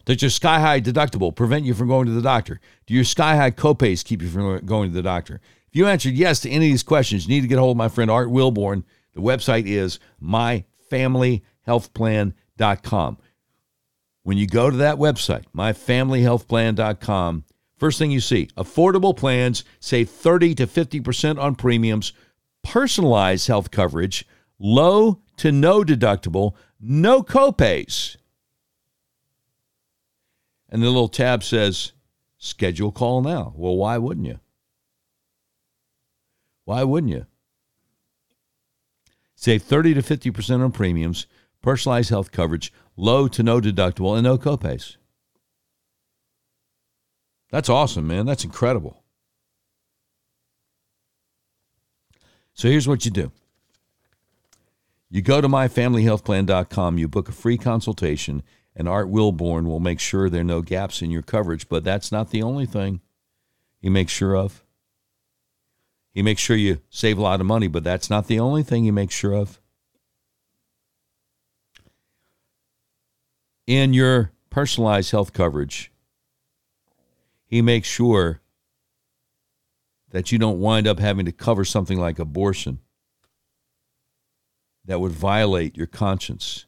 Does 0.08 0.22
your 0.22 0.30
sky 0.30 0.58
high 0.58 0.80
deductible 0.80 1.36
prevent 1.36 1.66
you 1.66 1.74
from 1.74 1.88
going 1.88 2.06
to 2.06 2.12
the 2.12 2.22
doctor? 2.22 2.60
Do 2.86 2.94
your 2.94 3.04
sky 3.04 3.36
high 3.36 3.50
copays 3.50 4.02
keep 4.02 4.22
you 4.22 4.30
from 4.30 4.64
going 4.64 4.88
to 4.88 4.94
the 4.94 5.02
doctor? 5.02 5.42
If 5.68 5.76
you 5.76 5.86
answered 5.86 6.14
yes 6.14 6.40
to 6.40 6.48
any 6.48 6.68
of 6.68 6.72
these 6.72 6.82
questions, 6.82 7.26
you 7.26 7.34
need 7.34 7.42
to 7.42 7.46
get 7.46 7.58
a 7.58 7.60
hold 7.60 7.72
of 7.72 7.76
my 7.76 7.90
friend 7.90 8.10
Art 8.10 8.28
Wilborn. 8.28 8.84
The 9.12 9.20
website 9.20 9.66
is 9.66 10.00
myfamilyhealthplan.com. 10.22 13.18
When 14.22 14.38
you 14.38 14.46
go 14.46 14.70
to 14.70 14.76
that 14.78 14.96
website, 14.96 15.44
myfamilyhealthplan.com, 15.54 17.44
first 17.76 17.98
thing 17.98 18.10
you 18.10 18.20
see 18.20 18.48
affordable 18.56 19.14
plans, 19.14 19.62
save 19.78 20.08
30 20.08 20.54
to 20.54 20.66
50% 20.66 21.38
on 21.38 21.54
premiums, 21.54 22.14
personalized 22.64 23.46
health 23.46 23.70
coverage, 23.70 24.26
low 24.58 25.20
to 25.36 25.52
no 25.52 25.82
deductible, 25.82 26.54
no 26.80 27.22
copays. 27.22 28.16
And 30.68 30.82
the 30.82 30.86
little 30.86 31.08
tab 31.08 31.42
says, 31.42 31.92
schedule 32.38 32.92
call 32.92 33.22
now. 33.22 33.52
Well, 33.56 33.76
why 33.76 33.98
wouldn't 33.98 34.26
you? 34.26 34.40
Why 36.64 36.84
wouldn't 36.84 37.12
you? 37.12 37.26
Save 39.34 39.62
30 39.62 39.94
to 39.94 40.02
50% 40.02 40.62
on 40.62 40.72
premiums, 40.72 41.26
personalized 41.62 42.10
health 42.10 42.32
coverage, 42.32 42.72
low 42.96 43.28
to 43.28 43.42
no 43.42 43.60
deductible, 43.60 44.14
and 44.14 44.24
no 44.24 44.36
copays. 44.36 44.96
That's 47.50 47.68
awesome, 47.68 48.06
man. 48.06 48.26
That's 48.26 48.44
incredible. 48.44 49.02
So 52.52 52.68
here's 52.68 52.88
what 52.88 53.04
you 53.04 53.10
do 53.10 53.30
you 55.10 55.22
go 55.22 55.40
to 55.40 55.48
myfamilyhealthplan.com, 55.48 56.98
you 56.98 57.08
book 57.08 57.28
a 57.28 57.32
free 57.32 57.56
consultation, 57.56 58.42
and 58.78 58.88
Art 58.88 59.10
Wilborn 59.10 59.66
will 59.66 59.80
make 59.80 59.98
sure 59.98 60.30
there 60.30 60.42
are 60.42 60.44
no 60.44 60.62
gaps 60.62 61.02
in 61.02 61.10
your 61.10 61.22
coverage. 61.22 61.68
But 61.68 61.82
that's 61.82 62.12
not 62.12 62.30
the 62.30 62.42
only 62.42 62.64
thing 62.64 63.00
he 63.80 63.90
makes 63.90 64.12
sure 64.12 64.36
of. 64.36 64.62
He 66.14 66.22
makes 66.22 66.40
sure 66.40 66.56
you 66.56 66.80
save 66.88 67.18
a 67.18 67.22
lot 67.22 67.40
of 67.40 67.46
money, 67.46 67.66
but 67.66 67.82
that's 67.84 68.08
not 68.08 68.28
the 68.28 68.38
only 68.38 68.62
thing 68.62 68.84
he 68.84 68.92
makes 68.92 69.14
sure 69.14 69.34
of. 69.34 69.60
In 73.66 73.92
your 73.92 74.32
personalized 74.48 75.10
health 75.10 75.32
coverage, 75.32 75.92
he 77.44 77.60
makes 77.60 77.88
sure 77.88 78.40
that 80.10 80.30
you 80.32 80.38
don't 80.38 80.60
wind 80.60 80.86
up 80.86 81.00
having 81.00 81.26
to 81.26 81.32
cover 81.32 81.64
something 81.64 81.98
like 81.98 82.18
abortion 82.18 82.78
that 84.84 85.00
would 85.00 85.12
violate 85.12 85.76
your 85.76 85.86
conscience, 85.86 86.64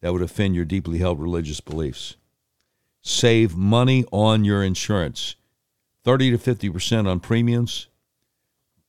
that 0.00 0.12
would 0.12 0.22
offend 0.22 0.54
your 0.54 0.64
deeply 0.64 0.98
held 0.98 1.20
religious 1.20 1.60
beliefs. 1.60 2.16
Save 3.02 3.56
money 3.56 4.04
on 4.12 4.44
your 4.44 4.62
insurance 4.62 5.36
30 6.04 6.30
to 6.30 6.38
50% 6.38 7.06
on 7.06 7.20
premiums, 7.20 7.88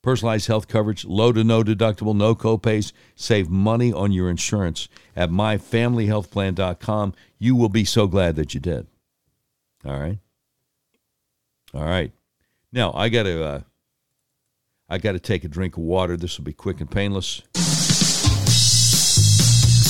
personalized 0.01 0.47
health 0.47 0.69
coverage, 0.69 1.03
low 1.03 1.33
to 1.33 1.43
no 1.43 1.63
deductible, 1.63 2.15
no 2.15 2.33
copays. 2.33 2.93
Save 3.15 3.49
money 3.49 3.91
on 3.91 4.13
your 4.13 4.29
insurance 4.29 4.87
at 5.17 5.29
myfamilyhealthplan.com. 5.29 7.13
You 7.37 7.55
will 7.57 7.67
be 7.67 7.83
so 7.83 8.07
glad 8.07 8.37
that 8.37 8.53
you 8.53 8.61
did. 8.61 8.87
All 9.85 9.99
right. 9.99 10.19
All 11.73 11.83
right. 11.83 12.11
Now 12.71 12.93
I 12.93 13.09
got 13.09 13.23
to 13.23 13.43
uh, 13.43 13.61
I 14.87 14.97
got 14.97 15.11
to 15.13 15.19
take 15.19 15.43
a 15.43 15.47
drink 15.47 15.75
of 15.77 15.83
water. 15.83 16.15
This 16.15 16.37
will 16.37 16.45
be 16.45 16.53
quick 16.53 16.79
and 16.79 16.89
painless. 16.89 17.41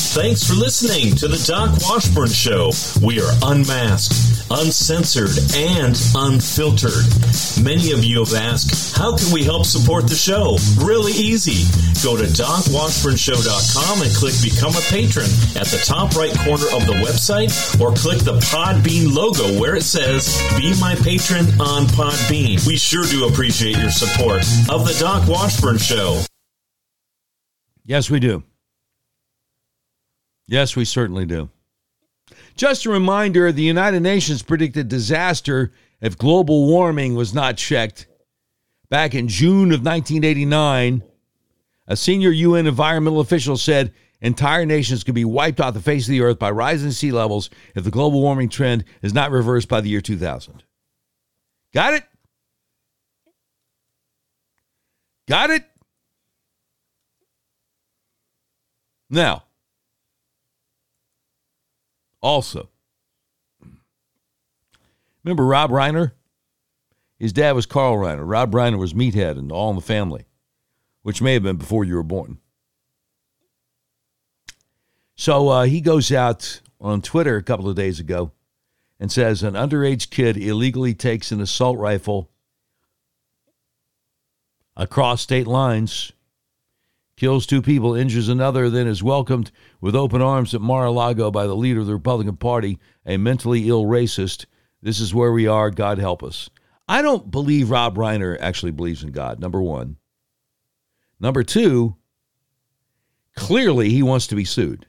Thanks 0.10 0.44
for 0.44 0.56
listening 0.56 1.16
to 1.18 1.28
the 1.28 1.38
Doc 1.46 1.70
Washburn 1.86 2.30
Show. 2.30 2.72
We 3.00 3.22
are 3.22 3.32
unmasked, 3.44 4.50
uncensored, 4.50 5.30
and 5.56 5.96
unfiltered. 6.16 7.06
Many 7.64 7.92
of 7.94 8.04
you 8.04 8.26
have 8.26 8.34
asked, 8.34 8.98
how 8.98 9.16
can 9.16 9.32
we 9.32 9.44
help 9.44 9.66
support 9.68 10.08
the 10.10 10.16
show? 10.16 10.58
Really 10.84 11.14
easy. 11.14 11.70
Go 12.04 12.18
to 12.18 12.26
docwashburnshow.com 12.26 14.02
and 14.02 14.12
click 14.18 14.34
Become 14.42 14.74
a 14.76 14.82
Patron 14.90 15.30
at 15.56 15.70
the 15.70 15.80
top 15.86 16.16
right 16.18 16.34
corner 16.42 16.66
of 16.74 16.90
the 16.90 16.98
website, 17.06 17.54
or 17.80 17.94
click 17.94 18.18
the 18.20 18.40
Podbean 18.50 19.14
logo 19.14 19.62
where 19.62 19.76
it 19.76 19.84
says 19.84 20.42
Be 20.58 20.74
My 20.82 20.96
Patron 20.96 21.46
on 21.62 21.86
Podbean. 21.94 22.66
We 22.66 22.78
sure 22.78 23.06
do 23.06 23.28
appreciate 23.28 23.78
your 23.78 23.92
support 23.92 24.42
of 24.74 24.90
the 24.90 24.98
Doc 25.00 25.30
Washburn 25.30 25.78
Show. 25.78 26.24
Yes, 27.86 28.10
we 28.10 28.20
do. 28.20 28.44
Yes, 30.50 30.76
we 30.76 30.84
certainly 30.84 31.28
do. 31.28 31.50
Just 32.56 32.88
a 32.88 32.90
reminder 32.90 33.52
the 33.52 33.62
United 33.62 34.00
Nations 34.00 34.42
predicted 34.42 34.88
disaster 34.90 35.72
if 36.02 36.18
global 36.18 36.66
warming 36.66 37.14
was 37.14 37.36
not 37.36 37.56
checked. 37.56 38.08
Back 38.90 39.14
in 39.14 39.28
June 39.28 39.72
of 39.72 39.86
1989, 39.86 41.04
a 41.88 41.96
senior 41.96 42.32
UN 42.32 42.66
environmental 42.66 43.20
official 43.20 43.58
said 43.58 43.94
entire 44.22 44.66
nations 44.66 45.04
could 45.04 45.14
be 45.14 45.24
wiped 45.24 45.62
off 45.62 45.76
the 45.76 45.82
face 45.82 46.08
of 46.08 46.12
the 46.12 46.22
earth 46.22 46.40
by 46.40 46.50
rising 46.50 46.90
sea 46.92 47.12
levels 47.12 47.52
if 47.76 47.84
the 47.84 47.92
global 47.92 48.20
warming 48.20 48.50
trend 48.50 48.86
is 49.04 49.14
not 49.14 49.30
reversed 49.30 49.70
by 49.70 49.82
the 49.82 49.90
year 49.90 50.02
2000. 50.02 50.64
Got 51.76 51.94
it? 51.94 52.04
Got 55.28 55.52
it? 55.52 55.64
Now, 59.12 59.44
also, 62.22 62.70
remember 65.24 65.46
Rob 65.46 65.72
Reiner? 65.72 66.12
His 67.18 67.34
dad 67.34 67.52
was 67.52 67.66
Carl 67.66 67.98
Reiner. 67.98 68.24
Rob 68.24 68.52
Reiner 68.52 68.80
was 68.80 68.94
Meathead 68.94 69.38
and 69.38 69.52
All 69.52 69.70
in 69.70 69.76
the 69.76 69.82
Family, 69.82 70.26
which 71.02 71.22
may 71.22 71.34
have 71.34 71.44
been 71.44 71.58
before 71.58 71.84
you 71.84 71.96
were 71.96 72.04
born. 72.04 72.40
So 75.16 75.50
uh, 75.50 75.64
he 75.64 75.82
goes 75.82 76.14
out 76.14 76.62
on 76.80 77.02
Twitter 77.02 77.36
a 77.36 77.44
couple 77.44 77.68
of 77.68 77.76
days 77.76 78.00
ago 78.00 78.32
and 79.00 79.12
says 79.12 79.44
an 79.44 79.54
underage 79.54 80.10
kid 80.10 80.38
illegally 80.38 80.94
takes 80.94 81.32
an 81.32 81.42
assault 81.42 81.78
rifle 81.78 82.30
across 84.78 85.22
state 85.22 85.48
lines 85.48 86.14
kills 87.20 87.46
two 87.46 87.62
people, 87.62 87.94
injures 87.94 88.30
another, 88.30 88.70
then 88.70 88.88
is 88.88 89.04
welcomed 89.04 89.52
with 89.82 89.94
open 89.94 90.22
arms 90.22 90.56
at 90.56 90.62
Mar 90.62 90.86
a 90.86 90.92
Lago 90.92 91.30
by 91.30 91.46
the 91.46 91.56
leader 91.56 91.82
of 91.82 91.86
the 91.86 91.94
Republican 91.94 92.38
Party, 92.38 92.80
a 93.06 93.18
mentally 93.18 93.68
ill 93.68 93.84
racist. 93.84 94.46
This 94.82 95.02
is 95.02 95.14
where 95.14 95.34
we 95.34 95.46
are. 95.46 95.70
God 95.70 95.98
help 95.98 96.24
us. 96.24 96.50
I 96.88 97.02
don't 97.02 97.30
believe 97.30 97.70
Rob 97.70 97.98
Reiner 97.98 98.38
actually 98.40 98.72
believes 98.72 99.04
in 99.04 99.12
God, 99.12 99.40
number 99.40 99.62
one. 99.62 99.98
Number 101.20 101.44
two, 101.44 101.98
clearly 103.36 103.90
he 103.90 104.02
wants 104.02 104.26
to 104.28 104.36
be 104.36 104.46
sued. 104.46 104.86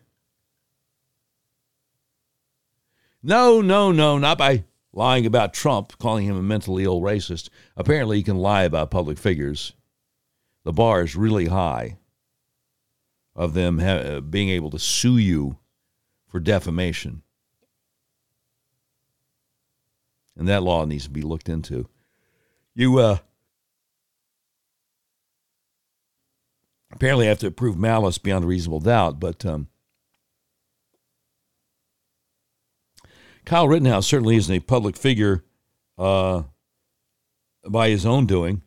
No, 3.22 3.60
no, 3.60 3.90
no, 3.90 4.18
not 4.18 4.38
by 4.38 4.64
lying 4.92 5.26
about 5.26 5.52
Trump, 5.52 5.98
calling 5.98 6.26
him 6.26 6.36
a 6.36 6.42
mentally 6.42 6.84
ill 6.84 7.00
racist. 7.00 7.50
Apparently, 7.76 8.18
he 8.18 8.22
can 8.22 8.38
lie 8.38 8.62
about 8.62 8.90
public 8.90 9.18
figures. 9.18 9.74
The 10.64 10.72
bar 10.72 11.02
is 11.02 11.16
really 11.16 11.46
high 11.46 11.98
of 13.40 13.54
them 13.54 13.78
ha- 13.78 13.86
uh, 13.86 14.20
being 14.20 14.50
able 14.50 14.68
to 14.68 14.78
sue 14.78 15.16
you 15.16 15.56
for 16.28 16.38
defamation. 16.38 17.22
And 20.36 20.46
that 20.46 20.62
law 20.62 20.84
needs 20.84 21.04
to 21.04 21.10
be 21.10 21.22
looked 21.22 21.48
into. 21.48 21.88
You 22.74 22.98
uh, 22.98 23.16
apparently 26.92 27.28
have 27.28 27.38
to 27.38 27.50
prove 27.50 27.78
malice 27.78 28.18
beyond 28.18 28.44
a 28.44 28.46
reasonable 28.46 28.80
doubt, 28.80 29.18
but 29.18 29.46
um, 29.46 29.68
Kyle 33.46 33.66
Rittenhouse 33.66 34.06
certainly 34.06 34.36
isn't 34.36 34.54
a 34.54 34.60
public 34.60 34.98
figure 34.98 35.44
uh, 35.96 36.42
by 37.66 37.88
his 37.88 38.04
own 38.04 38.26
doing. 38.26 38.60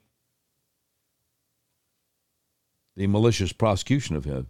The 2.95 3.05
malicious 3.05 3.53
prosecution 3.53 4.15
of 4.15 4.25
him 4.25 4.47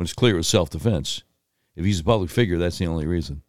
when 0.00 0.06
it's 0.06 0.14
clear 0.14 0.32
it 0.32 0.38
was 0.38 0.48
self 0.48 0.70
defense. 0.70 1.24
If 1.76 1.84
he's 1.84 2.00
a 2.00 2.04
public 2.04 2.30
figure, 2.30 2.56
that's 2.56 2.78
the 2.78 2.86
only 2.86 3.06
reason. 3.06 3.42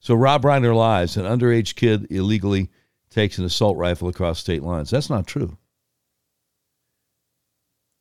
So 0.00 0.14
Rob 0.14 0.42
Reiner 0.42 0.76
lies. 0.76 1.16
An 1.16 1.24
underage 1.24 1.76
kid 1.76 2.08
illegally 2.10 2.68
takes 3.08 3.38
an 3.38 3.46
assault 3.46 3.78
rifle 3.78 4.06
across 4.08 4.38
state 4.38 4.62
lines. 4.62 4.90
That's 4.90 5.08
not 5.08 5.26
true. 5.26 5.56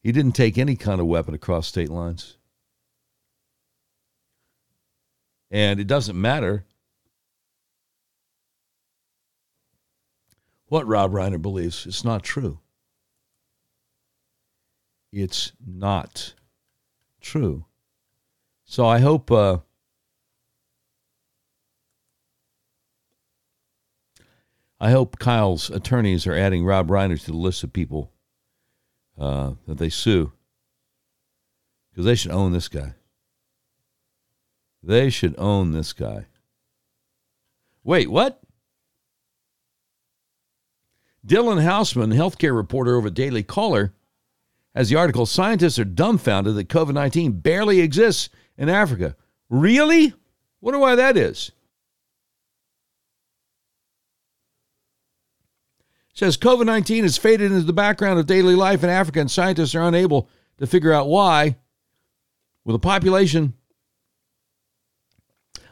He 0.03 0.11
didn't 0.11 0.33
take 0.33 0.57
any 0.57 0.75
kind 0.75 0.99
of 0.99 1.07
weapon 1.07 1.33
across 1.33 1.65
state 1.65 1.89
lines. 1.89 2.35
And 5.49 5.79
it 5.79 5.87
doesn't 5.87 6.19
matter 6.19 6.65
what 10.67 10.85
Rob 10.85 11.13
Reiner 11.13 11.41
believes. 11.41 11.85
It's 11.85 12.03
not 12.03 12.21
true. 12.21 12.59
It's 15.13 15.53
not 15.65 16.33
true. 17.21 17.65
So 18.65 18.85
I 18.85 18.99
hope 18.99 19.31
uh, 19.31 19.59
I 24.79 24.91
hope 24.91 25.19
Kyle's 25.19 25.69
attorneys 25.69 26.25
are 26.25 26.35
adding 26.35 26.65
Rob 26.65 26.87
Reiner 26.89 27.19
to 27.19 27.31
the 27.31 27.37
list 27.37 27.63
of 27.63 27.71
people 27.71 28.11
uh, 29.17 29.53
that 29.67 29.77
they 29.77 29.89
sue 29.89 30.31
because 31.91 32.05
they 32.05 32.15
should 32.15 32.31
own 32.31 32.51
this 32.51 32.67
guy. 32.67 32.95
They 34.81 35.11
should 35.11 35.35
own 35.37 35.71
this 35.71 35.93
guy. 35.93 36.25
Wait, 37.83 38.09
what? 38.09 38.41
Dylan 41.25 41.61
Housman, 41.61 42.15
healthcare 42.15 42.55
reporter 42.55 42.95
over 42.95 43.07
at 43.07 43.13
Daily 43.13 43.43
Caller, 43.43 43.93
has 44.73 44.89
the 44.89 44.95
article 44.95 45.25
Scientists 45.25 45.79
are 45.79 45.85
dumbfounded 45.85 46.55
that 46.55 46.69
COVID 46.69 46.93
19 46.93 47.39
barely 47.39 47.81
exists 47.81 48.29
in 48.57 48.69
Africa. 48.69 49.15
Really? 49.49 50.13
Wonder 50.61 50.79
why 50.79 50.95
that 50.95 51.17
is. 51.17 51.51
says 56.21 56.37
COVID 56.37 56.67
19 56.67 57.01
has 57.03 57.17
faded 57.17 57.51
into 57.51 57.65
the 57.65 57.73
background 57.73 58.19
of 58.19 58.27
daily 58.27 58.53
life 58.53 58.83
in 58.83 58.91
Africa, 58.91 59.21
and 59.21 59.31
scientists 59.31 59.73
are 59.73 59.87
unable 59.87 60.29
to 60.59 60.67
figure 60.67 60.93
out 60.93 61.07
why. 61.07 61.55
With 62.63 62.75
a 62.75 62.79
population 62.79 63.55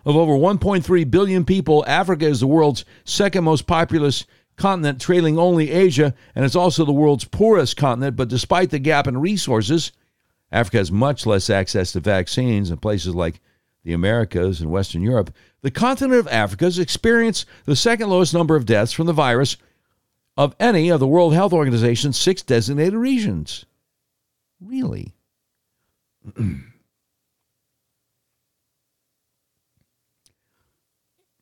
of 0.06 0.16
over 0.16 0.34
1.3 0.34 1.12
billion 1.12 1.46
people, 1.46 1.86
Africa 1.88 2.26
is 2.26 2.40
the 2.40 2.48
world's 2.48 2.84
second 3.04 3.44
most 3.44 3.68
populous 3.68 4.26
continent, 4.60 5.02
trailing 5.02 5.40
only 5.40 5.72
Asia, 5.72 6.14
and 6.36 6.46
it's 6.46 6.56
also 6.56 6.86
the 6.86 6.92
world's 6.92 7.26
poorest 7.26 7.76
continent. 7.78 8.16
But 8.16 8.28
despite 8.28 8.70
the 8.70 8.78
gap 8.78 9.08
in 9.08 9.20
resources, 9.20 9.92
Africa 10.52 10.78
has 10.78 10.92
much 10.92 11.26
less 11.26 11.50
access 11.50 11.94
to 11.94 12.00
vaccines 12.00 12.70
in 12.70 12.78
places 12.78 13.16
like 13.16 13.42
the 13.84 13.94
Americas 13.94 14.62
and 14.62 14.70
Western 14.70 15.02
Europe. 15.02 15.34
The 15.62 15.72
continent 15.72 16.20
of 16.20 16.28
Africa 16.28 16.66
has 16.66 16.78
experienced 16.78 17.46
the 17.66 17.76
second 17.76 18.10
lowest 18.10 18.34
number 18.34 18.56
of 18.56 18.66
deaths 18.66 18.92
from 18.92 19.08
the 19.08 19.14
virus 19.14 19.58
of 20.38 20.56
any 20.60 20.90
of 20.90 21.00
the 21.00 21.08
World 21.08 21.34
Health 21.34 21.54
Organization's 21.54 22.18
six 22.18 22.42
designated 22.42 22.94
regions. 22.94 23.66
Really? 24.62 25.14
it 26.36 26.64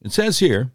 says 0.10 0.40
here 0.40 0.72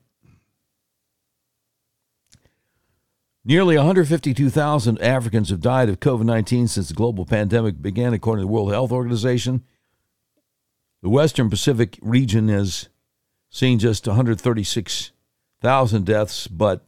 nearly 3.45 3.77
152,000 3.77 5.01
Africans 5.01 5.51
have 5.51 5.61
died 5.61 5.89
of 5.89 6.01
COVID 6.01 6.25
19 6.25 6.69
since 6.69 6.89
the 6.89 6.95
global 6.95 7.25
pandemic 7.25 7.81
began, 7.81 8.13
according 8.13 8.43
to 8.43 8.47
the 8.47 8.53
World 8.53 8.73
Health 8.73 8.93
Organization. 8.93 9.63
The 11.03 11.09
Western 11.09 11.51
Pacific 11.51 11.99
region 12.01 12.49
has 12.49 12.89
seen 13.51 13.79
just 13.79 14.07
136,000 14.07 16.07
deaths, 16.07 16.47
but 16.47 16.87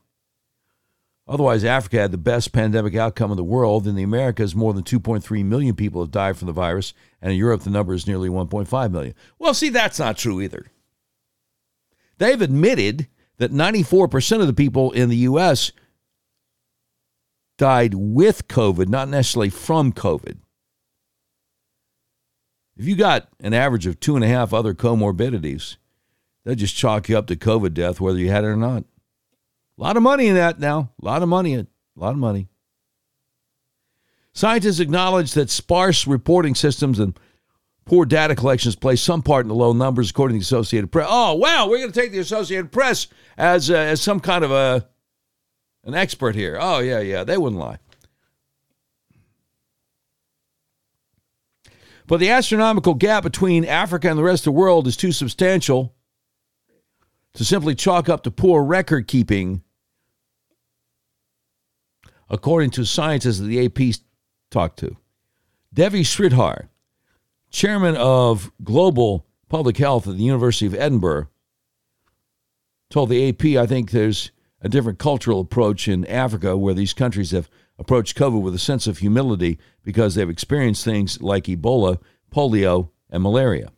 Otherwise, 1.27 1.65
Africa 1.65 1.99
had 1.99 2.13
the 2.13 2.19
best 2.19 2.53
pandemic 2.53 2.95
outcome 2.95 3.31
in 3.31 3.37
the 3.37 3.45
world. 3.45 3.87
In 3.87 3.95
the 3.95 4.03
Americas, 4.03 4.55
more 4.55 4.75
than 4.75 4.83
2.3 4.83 5.45
million 5.45 5.75
people 5.75 6.03
have 6.03 6.11
died 6.11 6.37
from 6.37 6.47
the 6.47 6.53
virus, 6.53 6.93
and 7.23 7.33
in 7.33 7.39
Europe, 7.39 7.63
the 7.63 7.71
number 7.71 7.95
is 7.95 8.07
nearly 8.07 8.29
1.5 8.29 8.91
million. 8.91 9.15
Well, 9.39 9.55
see, 9.55 9.71
that's 9.71 9.99
not 9.99 10.19
true 10.19 10.41
either. 10.43 10.67
They've 12.19 12.41
admitted 12.41 13.09
that 13.39 13.53
94% 13.53 14.41
of 14.41 14.47
the 14.47 14.53
people 14.53 14.93
in 14.93 15.09
the 15.09 15.17
U.S. 15.17 15.73
died 17.57 17.95
with 17.95 18.49
COVID, 18.49 18.89
not 18.89 19.09
necessarily 19.09 19.51
from 19.51 19.93
COVID. 19.93 20.39
If 22.77 22.87
you 22.87 22.97
got 22.97 23.29
an 23.41 23.55
average 23.55 23.87
of 23.87 24.01
two 24.01 24.17
and 24.17 24.25
a 24.25 24.29
half 24.29 24.53
other 24.53 24.75
comorbidities, 24.75 25.77
they'll 26.45 26.57
just 26.57 26.75
chalk 26.75 27.09
you 27.09 27.17
up 27.17 27.29
to 27.29 27.37
COVID 27.37 27.75
death, 27.75 28.01
whether 28.01 28.19
you 28.19 28.31
had 28.31 28.45
it 28.45 28.49
or 28.49 28.57
not. 28.57 28.85
A 29.79 29.83
lot 29.83 29.97
of 29.97 30.03
money 30.03 30.27
in 30.27 30.35
that 30.35 30.59
now. 30.59 30.91
A 31.01 31.05
lot 31.05 31.23
of 31.23 31.29
money. 31.29 31.55
A 31.55 31.67
lot 31.97 32.11
of 32.11 32.19
money. 32.19 32.49
Scientists 34.33 34.81
acknowledge 34.81 35.33
that 35.35 35.51
sparse 35.51 36.07
reporting 36.09 36.57
systems 36.57 36.99
and 36.99 37.19
poor 37.85 38.05
data 38.05 38.35
collections 38.35 38.75
play 38.75 38.97
some 38.97 39.23
part 39.23 39.45
in 39.45 39.49
the 39.49 39.55
low 39.55 39.73
numbers, 39.73 40.11
according 40.11 40.37
to 40.37 40.41
the 40.41 40.45
Associated 40.45 40.91
Press. 40.91 41.07
Oh, 41.09 41.35
wow, 41.35 41.69
we're 41.69 41.79
going 41.79 41.93
to 41.93 42.01
take 42.01 42.11
the 42.11 42.19
Associated 42.19 42.73
Press 42.73 43.07
as, 43.37 43.71
uh, 43.71 43.75
as 43.75 44.01
some 44.01 44.19
kind 44.19 44.43
of 44.43 44.51
a 44.51 44.89
an 45.85 45.95
expert 45.95 46.35
here. 46.35 46.59
Oh, 46.61 46.79
yeah, 46.79 47.01
yeah, 47.01 47.25
they 47.25 47.39
wouldn't 47.39 47.61
lie. 47.61 47.79
But 52.07 52.21
the 52.21 52.31
astronomical 52.31 52.95
gap 52.95 53.23
between 53.23 53.65
Africa 53.65 54.09
and 54.09 54.19
the 54.19 54.23
rest 54.23 54.43
of 54.43 54.53
the 54.53 54.59
world 54.59 54.87
is 54.87 54.97
too 54.97 55.13
substantial 55.13 55.95
to 57.35 57.45
simply 57.45 57.75
chalk 57.75 58.09
up 58.09 58.23
to 58.25 58.31
poor 58.31 58.63
record 58.63 59.09
keeping, 59.09 59.63
according 62.29 62.71
to 62.71 62.85
scientists 62.85 63.39
that 63.39 63.47
the 63.47 63.65
AP 63.65 63.95
talked 64.51 64.79
to. 64.81 64.97
Devi 65.73 66.03
Sridhar, 66.03 66.69
chairman 67.51 67.97
of 67.97 68.53
Global 68.63 69.27
Public 69.49 69.79
Health 69.79 70.07
at 70.07 70.17
the 70.17 70.23
University 70.23 70.67
of 70.67 70.75
Edinburgh, 70.75 71.29
told 72.91 73.09
the 73.09 73.29
AP, 73.29 73.45
I 73.61 73.67
think 73.67 73.91
there's 73.91 74.31
a 74.65 74.69
different 74.69 74.99
cultural 74.99 75.41
approach 75.41 75.87
in 75.87 76.07
Africa 76.07 76.57
where 76.57 76.73
these 76.73 76.95
countries 76.95 77.33
have 77.33 77.51
approached 77.79 78.17
COVID 78.17 78.41
with 78.41 78.55
a 78.55 78.59
sense 78.59 78.87
of 78.87 78.99
humility 78.99 79.59
because 79.85 80.15
they've 80.15 80.29
experienced 80.29 80.85
things 80.85 81.21
like 81.21 81.45
Ebola, 81.45 82.01
polio, 82.35 82.89
and 83.11 83.23
malaria. 83.23 83.71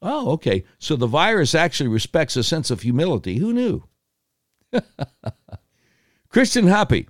Oh, 0.00 0.30
okay. 0.32 0.64
So 0.78 0.96
the 0.96 1.06
virus 1.06 1.54
actually 1.54 1.88
respects 1.88 2.34
a 2.34 2.42
sense 2.42 2.70
of 2.70 2.80
humility. 2.80 3.36
Who 3.36 3.52
knew? 3.52 3.84
Christian 6.30 6.64
Happi, 6.64 7.06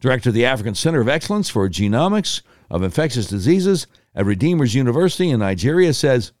director 0.00 0.30
of 0.30 0.34
the 0.34 0.46
African 0.46 0.74
Center 0.74 1.02
of 1.02 1.08
Excellence 1.08 1.50
for 1.50 1.68
Genomics 1.68 2.40
of 2.70 2.82
Infectious 2.82 3.26
Diseases 3.26 3.86
at 4.14 4.24
Redeemers 4.24 4.74
University 4.74 5.28
in 5.28 5.40
Nigeria, 5.40 5.92
says 5.92 6.32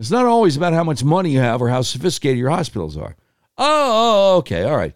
it's 0.00 0.10
not 0.10 0.24
always 0.24 0.56
about 0.56 0.72
how 0.72 0.82
much 0.82 1.04
money 1.04 1.30
you 1.30 1.40
have 1.40 1.60
or 1.60 1.68
how 1.68 1.82
sophisticated 1.82 2.38
your 2.38 2.48
hospitals 2.48 2.96
are. 2.96 3.16
Oh, 3.58 4.38
okay. 4.38 4.64
All 4.64 4.74
right. 4.74 4.94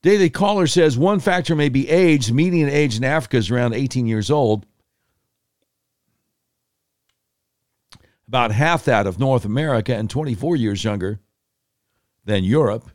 Daily 0.00 0.30
Caller 0.30 0.66
says 0.66 0.96
one 0.96 1.20
factor 1.20 1.54
may 1.54 1.68
be 1.68 1.90
age. 1.90 2.32
Median 2.32 2.70
age 2.70 2.96
in 2.96 3.04
Africa 3.04 3.36
is 3.36 3.50
around 3.50 3.74
18 3.74 4.06
years 4.06 4.30
old. 4.30 4.64
About 8.26 8.50
half 8.50 8.86
that 8.86 9.06
of 9.06 9.18
North 9.18 9.44
America 9.44 9.94
and 9.94 10.08
24 10.08 10.56
years 10.56 10.82
younger 10.82 11.20
than 12.24 12.44
Europe. 12.44 12.90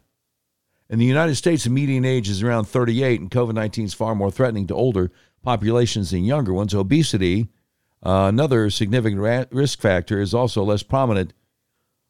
In 0.90 0.98
the 0.98 1.06
United 1.06 1.36
States, 1.36 1.66
the 1.66 1.70
median 1.70 2.06
age 2.06 2.28
is 2.28 2.42
around 2.42 2.66
38, 2.66 3.22
and 3.22 3.30
COVID 3.30 3.54
19 3.54 3.86
is 3.86 3.94
far 3.94 4.16
more 4.16 4.32
threatening 4.32 4.66
to 4.66 4.74
older 4.74 5.12
populations 5.44 6.12
than 6.12 6.24
younger 6.24 6.54
ones. 6.54 6.74
Obesity, 6.74 7.50
uh, 8.04 8.26
another 8.30 8.70
significant 8.70 9.22
ra- 9.22 9.46
risk 9.52 9.80
factor, 9.80 10.22
is 10.22 10.34
also 10.34 10.64
less 10.64 10.84
prominent 10.84 11.34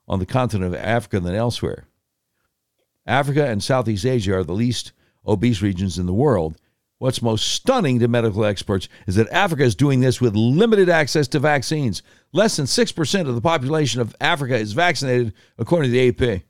on 0.07 0.19
the 0.19 0.25
continent 0.25 0.73
of 0.73 0.80
Africa 0.80 1.19
than 1.19 1.36
elsewhere. 1.36 1.86
Africa 3.05 3.45
and 3.45 3.63
Southeast 3.63 4.05
Asia 4.05 4.38
are 4.38 4.43
the 4.43 4.53
least 4.53 4.91
obese 5.25 5.61
regions 5.61 5.97
in 5.97 6.05
the 6.05 6.13
world. 6.13 6.57
What's 6.99 7.21
most 7.21 7.47
stunning 7.47 7.99
to 7.99 8.09
medical 8.09 8.43
experts 8.43 8.89
is 9.07 9.15
that 9.15 9.30
Africa 9.32 9.63
is 9.63 9.73
doing 9.73 10.01
this 10.01 10.19
with 10.19 10.36
limited 10.36 10.89
access 10.89 11.30
to 11.30 11.39
vaccines. 11.39 12.03
Less 12.34 12.57
than 12.57 12.65
6% 12.65 13.27
of 13.27 13.36
the 13.36 13.41
population 13.41 14.01
of 14.01 14.15
Africa 14.19 14.55
is 14.55 14.73
vaccinated, 14.73 15.34
according 15.57 15.91
to 15.91 15.97
the 15.97 16.09
AP. 16.09 16.41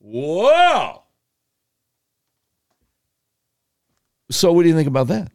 Wow! 0.00 1.04
So, 4.30 4.52
what 4.52 4.62
do 4.62 4.68
you 4.68 4.74
think 4.74 4.88
about 4.88 5.08
that? 5.08 5.32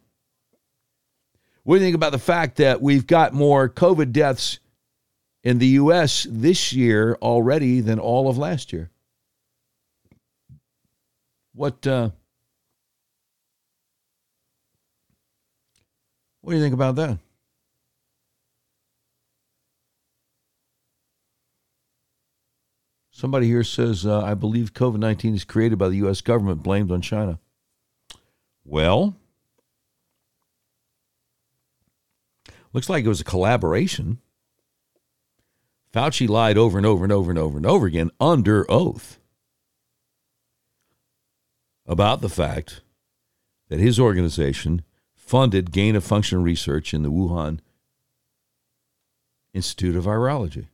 What 1.64 1.76
do 1.76 1.80
you 1.80 1.86
think 1.86 1.96
about 1.96 2.12
the 2.12 2.20
fact 2.20 2.58
that 2.58 2.82
we've 2.82 3.08
got 3.08 3.34
more 3.34 3.70
COVID 3.70 4.12
deaths 4.12 4.60
in 5.44 5.60
the 5.60 5.68
U.S. 5.68 6.28
this 6.30 6.74
year 6.74 7.18
already 7.22 7.80
than 7.80 8.00
all 8.00 8.30
of 8.30 8.38
last 8.38 8.74
year? 8.74 8.90
What 11.56 11.86
uh, 11.88 12.10
what 16.42 16.52
do 16.52 16.58
you 16.58 16.64
think 16.64 16.74
about 16.74 16.96
that? 16.96 17.18
Somebody 23.12 23.48
here 23.48 23.64
says, 23.64 24.06
uh, 24.06 24.22
I 24.22 24.34
believe 24.34 24.74
COVID 24.74 24.98
19 24.98 25.36
is 25.36 25.46
created 25.46 25.78
by 25.78 25.88
the 25.88 25.98
U.S. 25.98 26.20
government 26.20 26.64
blamed 26.64 26.92
on 26.92 27.02
China. 27.02 27.40
Well, 28.66 29.16
Looks 32.74 32.90
like 32.90 33.06
it 33.06 33.10
was 33.10 33.22
a 33.22 33.26
collaboration. 33.26 34.20
Fauci 35.94 36.28
lied 36.28 36.58
over 36.58 36.78
and 36.78 36.88
over 36.88 37.06
and 37.06 37.14
over 37.14 37.30
and 37.30 37.38
over 37.38 37.58
and 37.58 37.66
over 37.68 37.86
again 37.86 38.10
under 38.20 38.70
oath 38.70 39.20
about 41.86 42.22
the 42.22 42.30
fact 42.30 42.82
that 43.70 43.80
his 43.80 44.00
organization 44.00 44.82
funded 45.16 45.72
gain 45.72 45.96
of 45.96 46.04
function 46.04 46.42
research 46.42 46.94
in 46.94 47.04
the 47.04 47.12
Wuhan 47.12 47.60
Institute 49.54 49.96
of 49.96 50.06
Virology. 50.06 50.68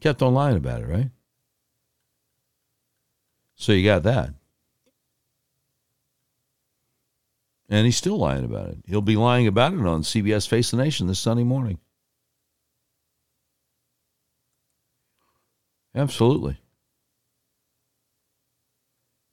Kept 0.00 0.22
on 0.22 0.34
lying 0.34 0.56
about 0.56 0.80
it, 0.82 0.86
right? 0.86 1.10
So 3.54 3.72
you 3.72 3.84
got 3.84 4.02
that. 4.02 4.30
And 7.70 7.86
he's 7.86 7.96
still 7.96 8.18
lying 8.18 8.44
about 8.44 8.70
it. 8.70 8.78
He'll 8.86 9.00
be 9.00 9.16
lying 9.16 9.46
about 9.46 9.72
it 9.72 9.86
on 9.86 10.02
CBS 10.02 10.48
Face 10.48 10.72
the 10.72 10.76
Nation 10.76 11.06
this 11.06 11.20
Sunday 11.20 11.44
morning. 11.44 11.78
Absolutely. 15.94 16.58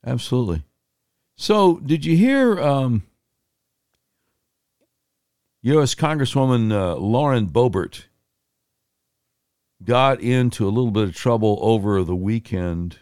Absolutely. 0.06 0.62
So, 1.36 1.78
did 1.78 2.04
you 2.04 2.16
hear 2.16 2.60
um, 2.60 3.02
U.S. 5.62 5.94
Congresswoman 5.96 6.72
uh, 6.72 6.96
Lauren 6.96 7.48
Boebert 7.48 8.04
got 9.84 10.20
into 10.20 10.66
a 10.66 10.70
little 10.70 10.90
bit 10.90 11.04
of 11.04 11.14
trouble 11.14 11.58
over 11.60 12.02
the 12.04 12.16
weekend? 12.16 12.98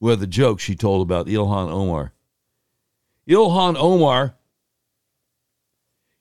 With 0.00 0.22
a 0.22 0.26
joke 0.26 0.60
she 0.60 0.76
told 0.76 1.02
about 1.02 1.26
Ilhan 1.26 1.70
Omar. 1.70 2.12
Ilhan 3.28 3.76
Omar, 3.76 4.34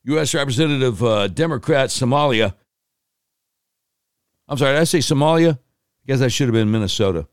U.S. 0.06 0.34
Representative, 0.34 1.04
uh, 1.04 1.28
Democrat, 1.28 1.90
Somalia. 1.90 2.56
I'm 4.48 4.58
sorry, 4.58 4.74
did 4.74 4.82
I 4.82 4.86
say 4.86 5.00
Somalia? 5.00 5.54
I 5.58 6.06
guess 6.08 6.22
I 6.22 6.28
should 6.28 6.48
have 6.48 6.54
been 6.54 6.72
Minnesota. 6.72 7.28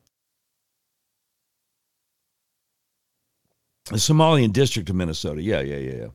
The 3.87 3.97
Somalian 3.97 4.53
district 4.53 4.89
of 4.91 4.97
Minnesota. 4.97 5.43
Yeah, 5.43 5.61
yeah, 5.61 5.77
yeah, 5.77 5.95
yeah. 5.95 6.07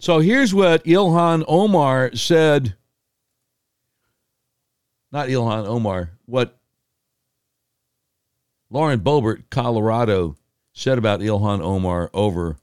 So 0.00 0.18
here's 0.18 0.52
what 0.54 0.84
Ilhan 0.84 1.44
Omar 1.48 2.14
said. 2.14 2.76
Not 5.10 5.28
Ilhan 5.28 5.66
Omar, 5.66 6.10
what 6.26 6.57
Lauren 8.70 9.00
Boebert, 9.00 9.44
Colorado, 9.50 10.36
said 10.74 10.98
about 10.98 11.20
Ilhan 11.20 11.60
Omar 11.60 12.10
over 12.12 12.58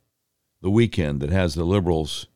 the 0.62 0.70
weekend 0.70 1.20
that 1.22 1.32
has 1.32 1.56
the 1.56 1.64
liberals 1.64 2.28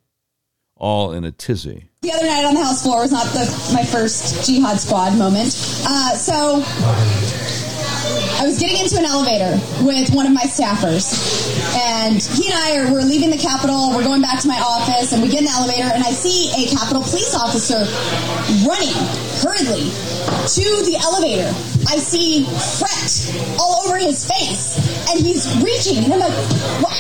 all 0.76 1.11
in 1.11 1.24
a 1.24 1.32
tizzy. 1.32 1.89
The 2.01 2.11
other 2.11 2.26
night 2.26 2.45
on 2.45 2.55
the 2.55 2.63
House 2.63 2.84
floor 2.84 3.01
was 3.01 3.11
not 3.11 3.26
the, 3.28 3.72
my 3.74 3.84
first 3.84 4.45
Jihad 4.45 4.80
Squad 4.80 5.17
moment. 5.17 5.47
Uh, 5.86 6.15
so 6.15 6.63
I 8.39 8.47
was 8.47 8.57
getting 8.57 8.79
into 8.79 8.95
an 8.95 9.03
elevator 9.03 9.59
with 9.83 10.15
one 10.15 10.25
of 10.25 10.31
my 10.31 10.47
staffers, 10.47 11.11
and 11.91 12.23
he 12.23 12.47
and 12.47 12.55
I 12.55 12.79
are 12.79 12.87
we're 12.87 13.03
leaving 13.03 13.35
the 13.35 13.37
Capitol. 13.37 13.91
We're 13.91 14.07
going 14.07 14.21
back 14.21 14.39
to 14.39 14.47
my 14.47 14.55
office, 14.63 15.11
and 15.11 15.21
we 15.21 15.27
get 15.27 15.43
in 15.43 15.51
the 15.51 15.51
elevator, 15.51 15.91
and 15.91 15.99
I 15.99 16.15
see 16.15 16.47
a 16.55 16.71
Capitol 16.71 17.03
police 17.03 17.35
officer 17.35 17.83
running 18.63 18.95
hurriedly 19.43 19.91
to 19.91 20.65
the 20.87 20.95
elevator. 21.03 21.51
I 21.91 21.99
see 21.99 22.47
fret 22.79 23.11
all 23.59 23.83
over 23.83 23.99
his 23.99 24.23
face, 24.23 24.79
and 25.11 25.19
he's 25.19 25.43
reaching, 25.59 26.07
and 26.07 26.15
I'm 26.15 26.23
like, 26.23 26.39
what? 26.79 26.95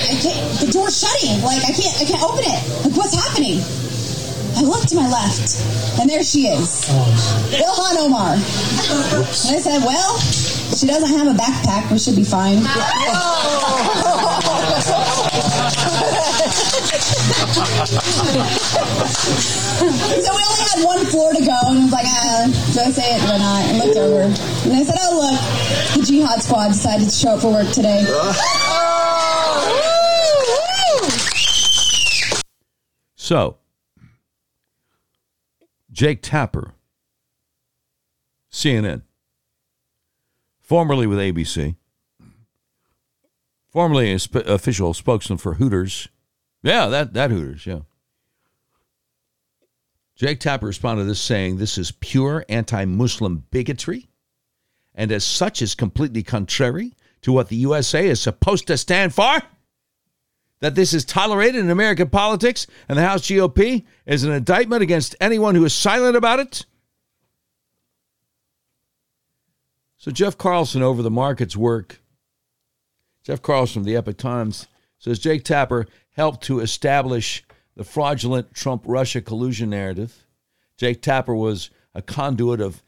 The 0.59 0.67
door's 0.75 0.99
shutting. 0.99 1.39
Like 1.39 1.63
I 1.63 1.71
can't, 1.71 1.95
I 1.97 2.03
can't 2.03 2.19
open 2.19 2.43
it. 2.43 2.59
Like 2.83 2.99
what's 2.99 3.15
happening? 3.15 3.63
I 4.57 4.61
look 4.61 4.85
to 4.87 4.95
my 4.95 5.09
left, 5.09 5.99
and 5.99 6.09
there 6.09 6.23
she 6.23 6.47
is, 6.47 6.85
Ilhan 7.53 7.97
Omar. 7.97 8.33
And 8.33 8.41
I 9.55 9.59
said, 9.59 9.79
well, 9.85 10.17
she 10.19 10.87
doesn't 10.87 11.09
have 11.17 11.27
a 11.27 11.33
backpack. 11.37 11.91
We 11.91 11.99
should 11.99 12.15
be 12.15 12.23
fine. 12.23 12.59
so 20.19 20.29
we 20.33 20.43
only 20.43 20.63
had 20.67 20.83
one 20.83 21.05
floor 21.05 21.33
to 21.33 21.45
go, 21.45 21.59
and 21.67 21.77
I 21.77 21.83
was 21.83 21.91
like, 21.91 22.05
ah, 22.05 22.45
do 22.73 22.79
I 22.81 22.91
say 22.91 23.15
it 23.15 23.23
or 23.23 23.37
not? 23.37 23.63
I 23.65 23.71
looked 23.77 23.97
over, 23.97 24.21
and 24.21 24.73
I 24.73 24.83
said, 24.83 24.97
oh, 25.01 25.19
look, 25.21 25.39
the 25.95 26.03
Jihad 26.05 26.41
Squad 26.41 26.69
decided 26.69 27.09
to 27.09 27.15
show 27.15 27.35
up 27.35 27.41
for 27.41 27.51
work 27.51 27.69
today. 27.71 28.05
So, 33.29 33.57
Jake 35.99 36.21
Tapper, 36.21 36.75
CNN, 38.49 39.01
formerly 40.61 41.05
with 41.05 41.19
ABC, 41.19 41.75
formerly 43.67 44.13
a 44.13 44.17
sp- 44.23 44.47
official 44.47 44.93
spokesman 44.93 45.37
for 45.37 45.55
Hooters. 45.55 46.07
Yeah, 46.63 46.87
that, 46.87 47.11
that 47.15 47.31
Hooters, 47.31 47.65
yeah. 47.65 47.81
Jake 50.15 50.39
Tapper 50.39 50.67
responded 50.67 51.03
to 51.03 51.09
this 51.09 51.19
saying 51.19 51.57
this 51.57 51.77
is 51.77 51.91
pure 51.91 52.45
anti 52.47 52.85
Muslim 52.85 53.43
bigotry 53.51 54.07
and 54.95 55.11
as 55.11 55.25
such 55.25 55.61
is 55.61 55.75
completely 55.75 56.23
contrary 56.23 56.93
to 57.23 57.33
what 57.33 57.49
the 57.49 57.57
USA 57.57 58.07
is 58.07 58.21
supposed 58.21 58.67
to 58.67 58.77
stand 58.77 59.13
for. 59.13 59.41
That 60.61 60.75
this 60.75 60.93
is 60.93 61.05
tolerated 61.05 61.61
in 61.61 61.69
American 61.69 62.09
politics 62.09 62.67
and 62.87 62.97
the 62.97 63.03
House 63.03 63.21
GOP 63.21 63.85
is 64.05 64.23
an 64.23 64.31
indictment 64.31 64.83
against 64.83 65.15
anyone 65.21 65.55
who 65.55 65.63
is 65.65 65.73
silent 65.73 66.17
about 66.17 66.39
it. 66.39 66.65
So, 69.97 70.11
Jeff 70.11 70.37
Carlson 70.37 70.81
over 70.81 71.01
the 71.01 71.11
markets 71.11 71.57
work. 71.57 72.01
Jeff 73.23 73.41
Carlson 73.41 73.81
of 73.81 73.85
the 73.85 73.95
Epoch 73.95 74.17
Times 74.17 74.67
says 74.97 75.19
Jake 75.19 75.43
Tapper 75.43 75.87
helped 76.11 76.43
to 76.43 76.59
establish 76.59 77.43
the 77.75 77.83
fraudulent 77.83 78.53
Trump 78.53 78.83
Russia 78.85 79.21
collusion 79.21 79.69
narrative. 79.69 80.25
Jake 80.77 81.01
Tapper 81.01 81.35
was 81.35 81.69
a 81.93 82.01
conduit 82.01 82.61
of 82.61 82.81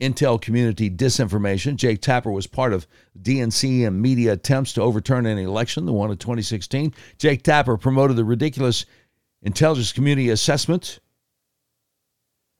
intel 0.00 0.40
community 0.40 0.88
disinformation. 0.90 1.76
Jake 1.76 2.00
Tapper 2.00 2.30
was 2.30 2.46
part 2.46 2.72
of 2.72 2.86
DNC 3.20 3.86
and 3.86 4.00
media 4.00 4.32
attempts 4.32 4.72
to 4.74 4.82
overturn 4.82 5.26
an 5.26 5.38
election, 5.38 5.86
the 5.86 5.92
one 5.92 6.10
of 6.10 6.18
2016. 6.18 6.94
Jake 7.18 7.42
Tapper 7.42 7.76
promoted 7.76 8.16
the 8.16 8.24
ridiculous 8.24 8.84
intelligence 9.42 9.92
community 9.92 10.28
assessment, 10.30 11.00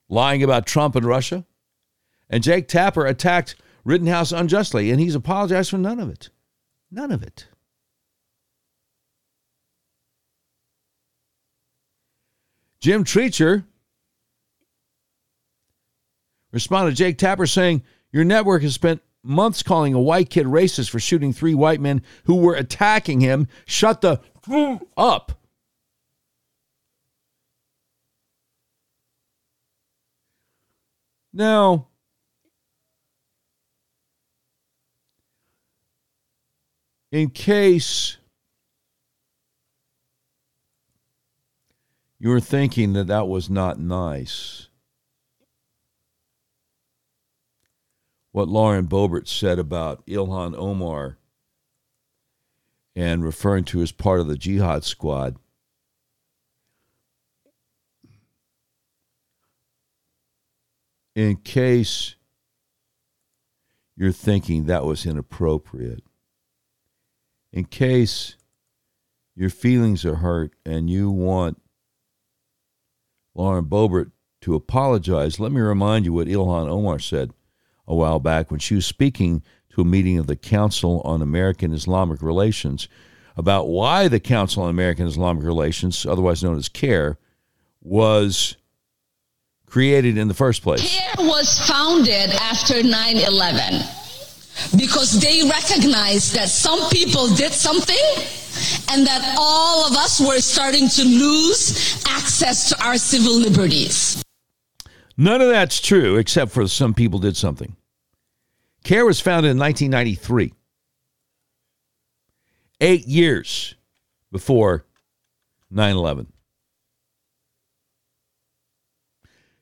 lying 0.08 0.42
about 0.42 0.66
Trump 0.66 0.96
and 0.96 1.06
Russia. 1.06 1.44
And 2.28 2.42
Jake 2.42 2.68
Tapper 2.68 3.06
attacked 3.06 3.56
Rittenhouse 3.84 4.32
unjustly, 4.32 4.90
and 4.90 5.00
he's 5.00 5.14
apologized 5.14 5.70
for 5.70 5.78
none 5.78 6.00
of 6.00 6.10
it. 6.10 6.30
None 6.90 7.12
of 7.12 7.22
it. 7.22 7.46
Jim 12.80 13.02
Treacher 13.02 13.64
responded 16.52 16.96
Jake 16.96 17.18
Tapper 17.18 17.46
saying, 17.46 17.82
Your 18.12 18.24
network 18.24 18.62
has 18.62 18.74
spent 18.74 19.02
months 19.22 19.62
calling 19.62 19.94
a 19.94 20.00
white 20.00 20.30
kid 20.30 20.46
racist 20.46 20.90
for 20.90 21.00
shooting 21.00 21.32
three 21.32 21.54
white 21.54 21.80
men 21.80 22.02
who 22.24 22.36
were 22.36 22.54
attacking 22.54 23.20
him. 23.20 23.48
Shut 23.66 24.00
the 24.00 24.20
up. 24.96 25.32
Now, 31.32 31.88
in 37.12 37.30
case 37.30 38.16
you're 42.18 42.40
thinking 42.40 42.94
that 42.94 43.06
that 43.06 43.28
was 43.28 43.48
not 43.48 43.78
nice, 43.78 44.67
what 48.32 48.48
Lauren 48.48 48.86
Boebert 48.86 49.26
said 49.26 49.58
about 49.58 50.06
Ilhan 50.06 50.54
Omar 50.56 51.18
and 52.94 53.24
referring 53.24 53.64
to 53.64 53.80
as 53.80 53.92
part 53.92 54.20
of 54.20 54.26
the 54.26 54.36
jihad 54.36 54.84
squad. 54.84 55.36
In 61.14 61.36
case 61.36 62.16
you're 63.96 64.12
thinking 64.12 64.64
that 64.64 64.84
was 64.84 65.06
inappropriate, 65.06 66.04
in 67.52 67.64
case 67.64 68.36
your 69.34 69.50
feelings 69.50 70.04
are 70.04 70.16
hurt 70.16 70.54
and 70.64 70.90
you 70.90 71.10
want 71.10 71.60
Lauren 73.34 73.64
Boebert 73.64 74.12
to 74.40 74.54
apologize, 74.54 75.40
let 75.40 75.50
me 75.50 75.60
remind 75.60 76.04
you 76.04 76.12
what 76.12 76.28
Ilhan 76.28 76.68
Omar 76.68 76.98
said 76.98 77.32
a 77.88 77.94
while 77.94 78.20
back 78.20 78.50
when 78.50 78.60
she 78.60 78.74
was 78.76 78.86
speaking 78.86 79.42
to 79.70 79.80
a 79.80 79.84
meeting 79.84 80.18
of 80.18 80.26
the 80.26 80.36
Council 80.36 81.00
on 81.04 81.22
American 81.22 81.72
Islamic 81.72 82.22
Relations 82.22 82.88
about 83.36 83.68
why 83.68 84.08
the 84.08 84.20
Council 84.20 84.62
on 84.62 84.70
American 84.70 85.06
Islamic 85.06 85.42
Relations, 85.42 86.04
otherwise 86.04 86.44
known 86.44 86.56
as 86.56 86.68
CAIR, 86.68 87.18
was 87.80 88.56
created 89.66 90.18
in 90.18 90.28
the 90.28 90.34
first 90.34 90.62
place. 90.62 90.80
CAIR 90.82 91.26
was 91.26 91.66
founded 91.66 92.30
after 92.30 92.82
9 92.82 93.16
11 93.16 93.82
because 94.76 95.20
they 95.20 95.48
recognized 95.48 96.34
that 96.34 96.48
some 96.48 96.90
people 96.90 97.28
did 97.34 97.52
something 97.52 97.96
and 98.90 99.06
that 99.06 99.36
all 99.38 99.86
of 99.86 99.96
us 99.96 100.20
were 100.20 100.40
starting 100.40 100.88
to 100.88 101.04
lose 101.04 102.02
access 102.08 102.68
to 102.68 102.84
our 102.84 102.98
civil 102.98 103.34
liberties. 103.34 104.22
None 105.20 105.40
of 105.40 105.48
that's 105.48 105.80
true, 105.80 106.16
except 106.16 106.52
for 106.52 106.68
some 106.68 106.94
people 106.94 107.18
did 107.18 107.36
something. 107.36 107.74
CAIR 108.84 109.04
was 109.04 109.20
founded 109.20 109.50
in 109.50 109.58
1993, 109.58 110.54
eight 112.80 113.06
years 113.08 113.74
before 114.30 114.84
9 115.72 115.96
11. 115.96 116.32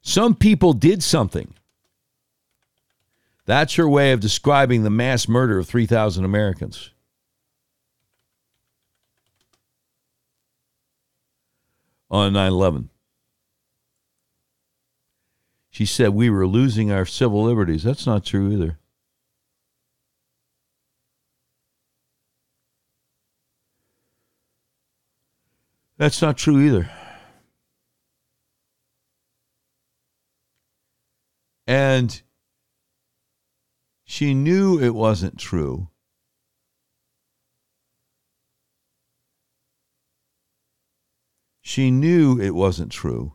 Some 0.02 0.34
people 0.34 0.74
did 0.74 1.02
something. 1.02 1.54
That's 3.46 3.78
your 3.78 3.88
way 3.88 4.12
of 4.12 4.20
describing 4.20 4.82
the 4.82 4.90
mass 4.90 5.26
murder 5.26 5.58
of 5.58 5.66
3,000 5.66 6.22
Americans. 6.22 6.90
On 12.10 12.34
9 12.34 12.52
11. 12.52 12.90
She 15.76 15.84
said 15.84 16.14
we 16.14 16.30
were 16.30 16.46
losing 16.46 16.90
our 16.90 17.04
civil 17.04 17.44
liberties. 17.44 17.82
That's 17.82 18.06
not 18.06 18.24
true 18.24 18.50
either. 18.50 18.78
That's 25.98 26.22
not 26.22 26.38
true 26.38 26.58
either. 26.60 26.90
And 31.66 32.22
she 34.02 34.32
knew 34.32 34.80
it 34.80 34.94
wasn't 34.94 35.38
true. 35.38 35.90
She 41.60 41.90
knew 41.90 42.40
it 42.40 42.54
wasn't 42.54 42.90
true. 42.90 43.34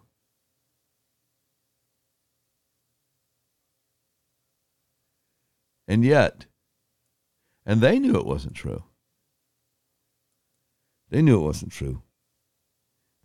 And 5.92 6.06
yet, 6.06 6.46
and 7.66 7.82
they 7.82 8.00
knew 8.00 8.16
it 8.16 8.26
wasn't 8.26 8.56
true. 8.56 8.86
They 11.10 11.22
knew 11.22 11.42
it 11.42 11.46
wasn't 11.46 11.74
true. 11.74 12.02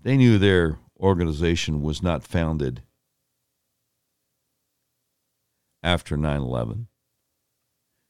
They 0.03 0.17
knew 0.17 0.37
their 0.37 0.81
organization 0.99 1.81
was 1.81 2.03
not 2.03 2.25
founded 2.25 2.83
after 5.81 6.17
9 6.17 6.41
11. 6.41 6.89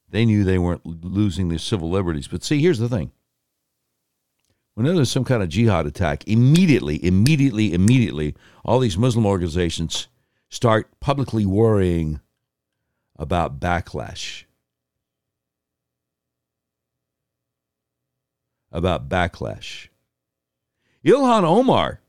They 0.08 0.24
knew 0.24 0.42
they 0.42 0.56
weren't 0.56 0.86
losing 0.86 1.50
their 1.50 1.58
civil 1.58 1.90
liberties. 1.90 2.26
But 2.26 2.42
see, 2.42 2.62
here's 2.62 2.78
the 2.78 2.88
thing 2.88 3.12
whenever 4.72 4.96
there's 4.96 5.12
some 5.12 5.24
kind 5.24 5.42
of 5.42 5.50
jihad 5.50 5.84
attack, 5.84 6.26
immediately, 6.26 7.04
immediately, 7.04 7.74
immediately, 7.74 8.34
all 8.64 8.78
these 8.78 8.96
Muslim 8.96 9.26
organizations 9.26 10.08
start 10.48 10.98
publicly 10.98 11.44
worrying 11.44 12.20
about 13.18 13.60
backlash. 13.60 14.45
About 18.76 19.08
backlash. 19.08 19.88
Ilhan 21.02 21.44
Omar, 21.44 22.02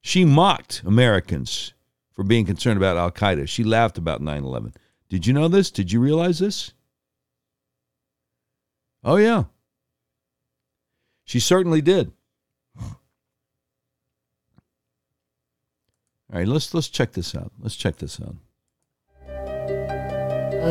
she 0.00 0.24
mocked 0.24 0.80
Americans 0.86 1.72
for 2.12 2.22
being 2.22 2.46
concerned 2.46 2.76
about 2.76 2.96
Al 2.96 3.10
Qaeda. 3.10 3.48
She 3.48 3.64
laughed 3.64 3.98
about 3.98 4.20
9 4.20 4.44
11. 4.44 4.74
Did 5.08 5.26
you 5.26 5.32
know 5.32 5.48
this? 5.48 5.72
Did 5.72 5.90
you 5.90 5.98
realize 5.98 6.38
this? 6.38 6.72
Oh, 9.02 9.16
yeah. 9.16 9.44
She 11.24 11.40
certainly 11.40 11.80
did. 11.80 12.12
All 12.80 13.00
right, 16.32 16.46
let's 16.46 16.72
let's 16.72 16.88
check 16.88 17.10
this 17.10 17.34
out. 17.34 17.50
Let's 17.58 17.74
check 17.74 17.96
this 17.96 18.20
out. 18.20 18.36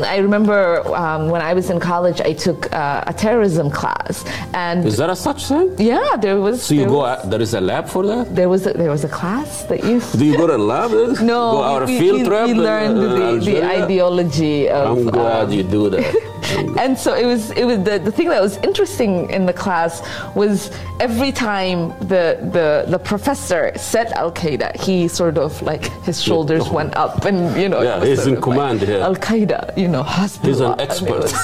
I 0.04 0.18
remember 0.18 0.60
um, 0.96 1.30
when 1.30 1.42
I 1.42 1.54
was 1.54 1.70
in 1.70 1.80
college, 1.80 2.20
I 2.22 2.34
took 2.34 2.72
uh, 2.74 3.04
a 3.08 3.14
terrorism 3.14 3.70
class, 3.70 4.24
and 4.54 4.86
is 4.86 4.98
that 4.98 5.10
a 5.10 5.16
such 5.16 5.42
thing? 5.48 5.68
Yeah, 5.78 6.16
there 6.26 6.40
was. 6.40 6.64
So 6.64 6.74
you 6.74 6.86
go. 6.86 7.00
was- 7.00 7.30
there 7.30 7.42
is 7.42 7.54
a 7.54 7.62
lab 7.62 7.86
for 7.88 8.04
that. 8.06 8.36
there 8.36 8.50
was 8.50 8.66
a, 8.68 8.74
there 8.74 8.92
was 8.92 9.04
a 9.04 9.10
class 9.10 9.64
that 9.70 9.84
you. 9.84 10.02
Do 10.20 10.26
you 10.26 10.38
go 10.38 10.48
to 10.48 10.56
a 10.56 10.64
lab? 10.74 10.92
No, 11.34 11.42
Go 11.58 11.64
out 11.64 11.84
a 11.84 11.88
field 11.88 12.20
we, 12.22 12.28
trip. 12.28 12.48
we 12.48 12.54
learned 12.54 12.98
the, 12.98 13.52
the 13.52 13.64
ideology 13.64 14.70
of. 14.70 14.98
I'm 14.98 15.06
glad 15.10 15.46
um, 15.48 15.52
you 15.52 15.64
do 15.64 15.90
that. 15.90 16.30
and 16.78 16.98
so 16.98 17.14
it 17.14 17.26
was 17.26 17.52
it 17.52 17.66
was 17.66 17.78
the, 17.84 18.00
the 18.00 18.12
thing 18.12 18.30
that 18.30 18.42
was 18.42 18.58
interesting 18.58 19.30
in 19.30 19.46
the 19.46 19.54
class 19.54 20.02
was 20.36 20.72
every 21.00 21.32
time 21.32 21.90
the 22.00 22.38
the, 22.52 22.86
the 22.90 23.00
professor 23.00 23.72
said 23.78 24.12
Al 24.14 24.32
Qaeda, 24.32 24.76
he 24.82 25.08
sort 25.08 25.38
of 25.38 25.62
like 25.62 25.86
his 26.04 26.22
shoulders 26.22 26.70
went 26.70 26.96
up 26.96 27.26
and 27.26 27.56
you 27.62 27.70
know 27.70 27.82
Yeah, 27.82 28.04
he's 28.04 28.26
in 28.28 28.34
of 28.34 28.40
like, 28.40 28.44
command 28.44 28.82
here. 28.82 29.02
Al 29.02 29.16
Qaeda, 29.16 29.78
you 29.78 29.88
know. 29.88 30.04
He's 30.04 30.60
an 30.60 30.80
expert. 30.80 31.32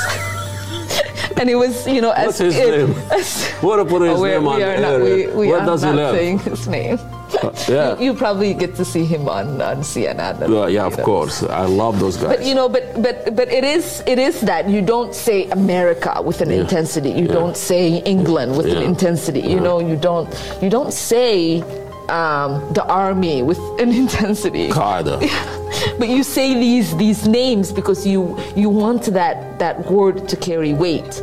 And 1.40 1.50
it 1.50 1.56
was, 1.56 1.88
you 1.88 2.02
know, 2.02 2.10
What's 2.10 2.42
as 2.42 2.54
his 2.54 2.56
if, 2.58 2.90
name? 2.90 3.62
What 3.62 3.78
to 3.78 3.86
put 3.86 4.02
his 4.02 4.20
Oh, 4.20 4.24
name 4.26 4.46
on 4.48 4.58
we 4.58 4.64
are 4.64 4.80
not, 4.82 5.02
we, 5.02 5.28
we 5.28 5.48
Where 5.48 5.60
are 5.60 5.66
does 5.66 5.82
he 5.84 5.88
not 5.88 5.96
live? 5.96 6.16
saying 6.16 6.40
his 6.40 6.68
name. 6.68 6.98
yeah. 7.70 7.98
You, 7.98 8.06
you 8.06 8.14
probably 8.14 8.54
get 8.54 8.76
to 8.76 8.86
see 8.86 9.06
him 9.06 9.28
on, 9.30 9.62
on 9.62 9.78
CNN. 9.78 10.42
and, 10.42 10.54
Yeah, 10.54 10.68
yeah, 10.68 10.86
of 10.86 10.98
know. 10.98 11.04
course. 11.04 11.44
I 11.44 11.66
love 11.66 12.00
those 12.00 12.18
guys. 12.18 12.38
But 12.38 12.46
you 12.46 12.56
know, 12.56 12.68
but 12.70 13.02
but 13.02 13.36
but 13.36 13.48
it 13.52 13.64
is 13.64 14.02
it 14.08 14.20
is 14.20 14.42
that 14.42 14.70
you 14.70 14.82
don't 14.82 15.14
say 15.14 15.48
America 15.52 16.22
with 16.24 16.42
an 16.42 16.50
Yeah. 16.50 16.62
intensity. 16.62 17.10
You 17.12 17.26
Yeah. 17.28 17.34
don't 17.40 17.58
say 17.58 18.02
England 18.06 18.58
with 18.58 18.66
an 18.68 18.82
Yeah. 18.82 18.88
intensity. 18.94 19.42
You 19.42 19.60
know, 19.60 19.80
you 19.80 19.96
don't 19.96 20.28
you 20.62 20.70
don't 20.70 20.94
say 20.94 21.64
um, 22.10 22.52
the 22.74 22.84
army 22.88 23.44
with 23.44 23.60
an 23.80 23.90
intensity. 23.94 24.70
Qaeda. 24.70 25.20
But 26.00 26.10
you 26.10 26.24
say 26.24 26.54
these 26.56 26.96
these 26.98 27.28
names 27.28 27.72
because 27.72 28.06
you 28.08 28.36
you 28.56 28.70
want 28.70 29.04
that 29.14 29.60
that 29.60 29.76
word 29.92 30.28
to 30.30 30.36
carry 30.36 30.74
weight. 30.74 31.22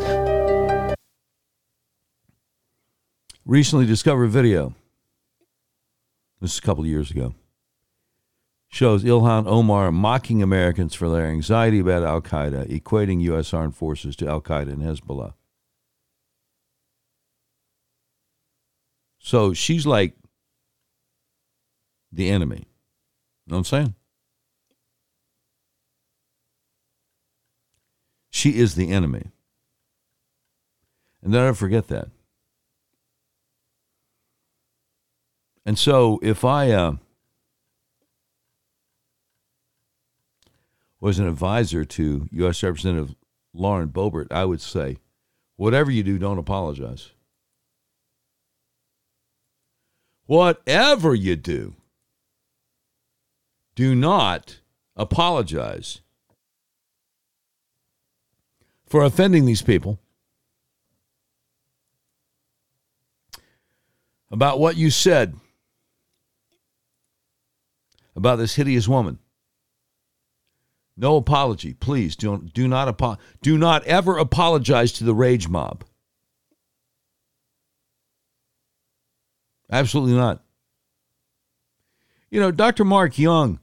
Recently 3.44 3.86
discovered 3.86 4.28
video. 4.28 4.74
This 6.40 6.52
is 6.52 6.58
a 6.58 6.62
couple 6.62 6.84
of 6.84 6.90
years 6.90 7.10
ago. 7.10 7.34
Shows 8.68 9.04
Ilhan 9.04 9.46
Omar 9.46 9.90
mocking 9.90 10.42
Americans 10.42 10.94
for 10.94 11.08
their 11.08 11.26
anxiety 11.26 11.78
about 11.78 12.02
Al 12.02 12.20
Qaeda, 12.20 12.68
equating 12.68 13.22
U.S. 13.22 13.54
armed 13.54 13.76
forces 13.76 14.16
to 14.16 14.26
Al 14.26 14.42
Qaeda 14.42 14.72
and 14.72 14.82
Hezbollah. 14.82 15.34
So 19.18 19.52
she's 19.54 19.86
like 19.86 20.14
the 22.12 22.28
enemy. 22.28 22.66
You 23.46 23.52
know 23.52 23.56
what 23.56 23.58
I'm 23.58 23.64
saying? 23.64 23.94
She 28.30 28.58
is 28.58 28.74
the 28.74 28.90
enemy. 28.90 29.30
And 31.22 31.32
don't 31.32 31.46
ever 31.46 31.54
forget 31.54 31.88
that. 31.88 32.08
And 35.66 35.76
so 35.76 36.20
if 36.22 36.44
I 36.44 36.70
uh, 36.70 36.92
was 41.00 41.18
an 41.18 41.26
advisor 41.26 41.84
to 41.84 42.28
U.S. 42.30 42.62
Representative 42.62 43.16
Lauren 43.52 43.88
Boebert, 43.88 44.28
I 44.30 44.44
would 44.44 44.60
say, 44.60 44.98
whatever 45.56 45.90
you 45.90 46.04
do, 46.04 46.18
don't 46.18 46.38
apologize. 46.38 47.10
Whatever 50.26 51.16
you 51.16 51.34
do, 51.34 51.74
do 53.74 53.96
not 53.96 54.60
apologize 54.94 56.00
for 58.86 59.02
offending 59.02 59.46
these 59.46 59.62
people 59.62 59.98
about 64.30 64.60
what 64.60 64.76
you 64.76 64.90
said 64.90 65.34
about 68.16 68.36
this 68.36 68.54
hideous 68.54 68.88
woman. 68.88 69.18
No 70.96 71.16
apology, 71.16 71.74
please. 71.74 72.16
Do, 72.16 72.48
do 72.54 72.66
not 72.66 73.20
do 73.42 73.58
not 73.58 73.84
ever 73.84 74.16
apologize 74.16 74.92
to 74.92 75.04
the 75.04 75.14
rage 75.14 75.46
mob. 75.46 75.84
Absolutely 79.70 80.14
not. 80.14 80.42
You 82.30 82.40
know, 82.40 82.50
Dr. 82.50 82.84
Mark 82.84 83.18
Young, 83.18 83.60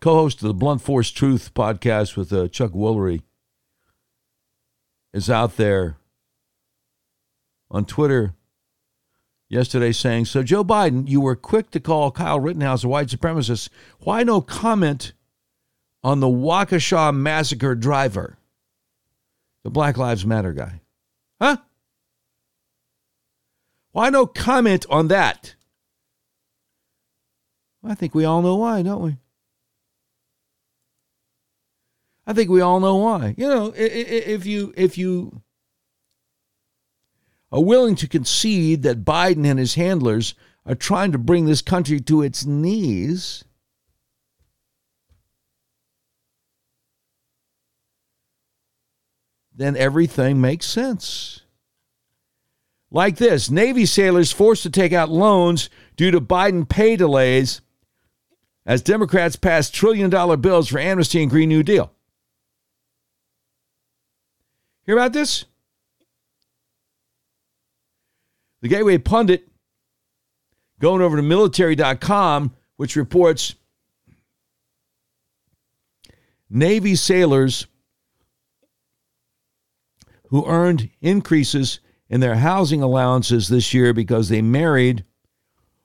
co-host 0.00 0.42
of 0.42 0.48
the 0.48 0.54
Blunt 0.54 0.82
Force 0.82 1.10
Truth 1.10 1.52
podcast 1.54 2.16
with 2.16 2.32
uh, 2.32 2.48
Chuck 2.48 2.72
Woolery, 2.72 3.22
is 5.12 5.28
out 5.28 5.56
there 5.56 5.96
on 7.70 7.84
Twitter 7.84 8.34
yesterday 9.54 9.92
saying, 9.92 10.26
So, 10.26 10.42
Joe 10.42 10.64
Biden, 10.64 11.08
you 11.08 11.20
were 11.20 11.36
quick 11.36 11.70
to 11.70 11.80
call 11.80 12.10
Kyle 12.10 12.40
Rittenhouse 12.40 12.84
a 12.84 12.88
white 12.88 13.08
supremacist. 13.08 13.70
Why 14.00 14.22
no 14.24 14.40
comment 14.42 15.12
on 16.02 16.20
the 16.20 16.26
Waukesha 16.26 17.14
massacre 17.14 17.74
driver, 17.74 18.36
the 19.62 19.70
Black 19.70 19.96
Lives 19.96 20.26
Matter 20.26 20.52
guy? 20.52 20.80
Huh? 21.40 21.58
Why 23.92 24.10
no 24.10 24.26
comment 24.26 24.84
on 24.90 25.08
that? 25.08 25.54
I 27.84 27.94
think 27.94 28.14
we 28.14 28.24
all 28.24 28.42
know 28.42 28.56
why, 28.56 28.82
don't 28.82 29.02
we? 29.02 29.16
I 32.26 32.32
think 32.32 32.50
we 32.50 32.60
all 32.60 32.80
know 32.80 32.96
why. 32.96 33.34
You 33.36 33.46
know, 33.46 33.72
if 33.76 34.46
you 34.46 34.72
if 34.76 34.96
you 34.96 35.42
are 37.54 37.62
willing 37.62 37.94
to 37.94 38.08
concede 38.08 38.82
that 38.82 39.04
Biden 39.04 39.46
and 39.46 39.60
his 39.60 39.76
handlers 39.76 40.34
are 40.66 40.74
trying 40.74 41.12
to 41.12 41.18
bring 41.18 41.46
this 41.46 41.62
country 41.62 42.00
to 42.00 42.20
its 42.20 42.44
knees, 42.44 43.44
then 49.54 49.76
everything 49.76 50.40
makes 50.40 50.66
sense. 50.66 51.42
Like 52.90 53.18
this 53.18 53.48
Navy 53.48 53.86
sailors 53.86 54.32
forced 54.32 54.64
to 54.64 54.70
take 54.70 54.92
out 54.92 55.08
loans 55.08 55.70
due 55.96 56.10
to 56.10 56.20
Biden 56.20 56.68
pay 56.68 56.96
delays 56.96 57.60
as 58.66 58.82
Democrats 58.82 59.36
pass 59.36 59.70
trillion 59.70 60.10
dollar 60.10 60.36
bills 60.36 60.70
for 60.70 60.80
amnesty 60.80 61.22
and 61.22 61.30
Green 61.30 61.50
New 61.50 61.62
Deal. 61.62 61.92
Hear 64.86 64.96
about 64.96 65.12
this? 65.12 65.44
The 68.64 68.70
Gateway 68.70 68.96
Pundit 68.96 69.46
going 70.80 71.02
over 71.02 71.18
to 71.18 71.22
military.com, 71.22 72.54
which 72.78 72.96
reports 72.96 73.56
Navy 76.48 76.94
sailors 76.94 77.66
who 80.28 80.46
earned 80.46 80.88
increases 81.02 81.80
in 82.08 82.20
their 82.20 82.36
housing 82.36 82.80
allowances 82.80 83.48
this 83.48 83.74
year 83.74 83.92
because 83.92 84.30
they 84.30 84.40
married 84.40 85.04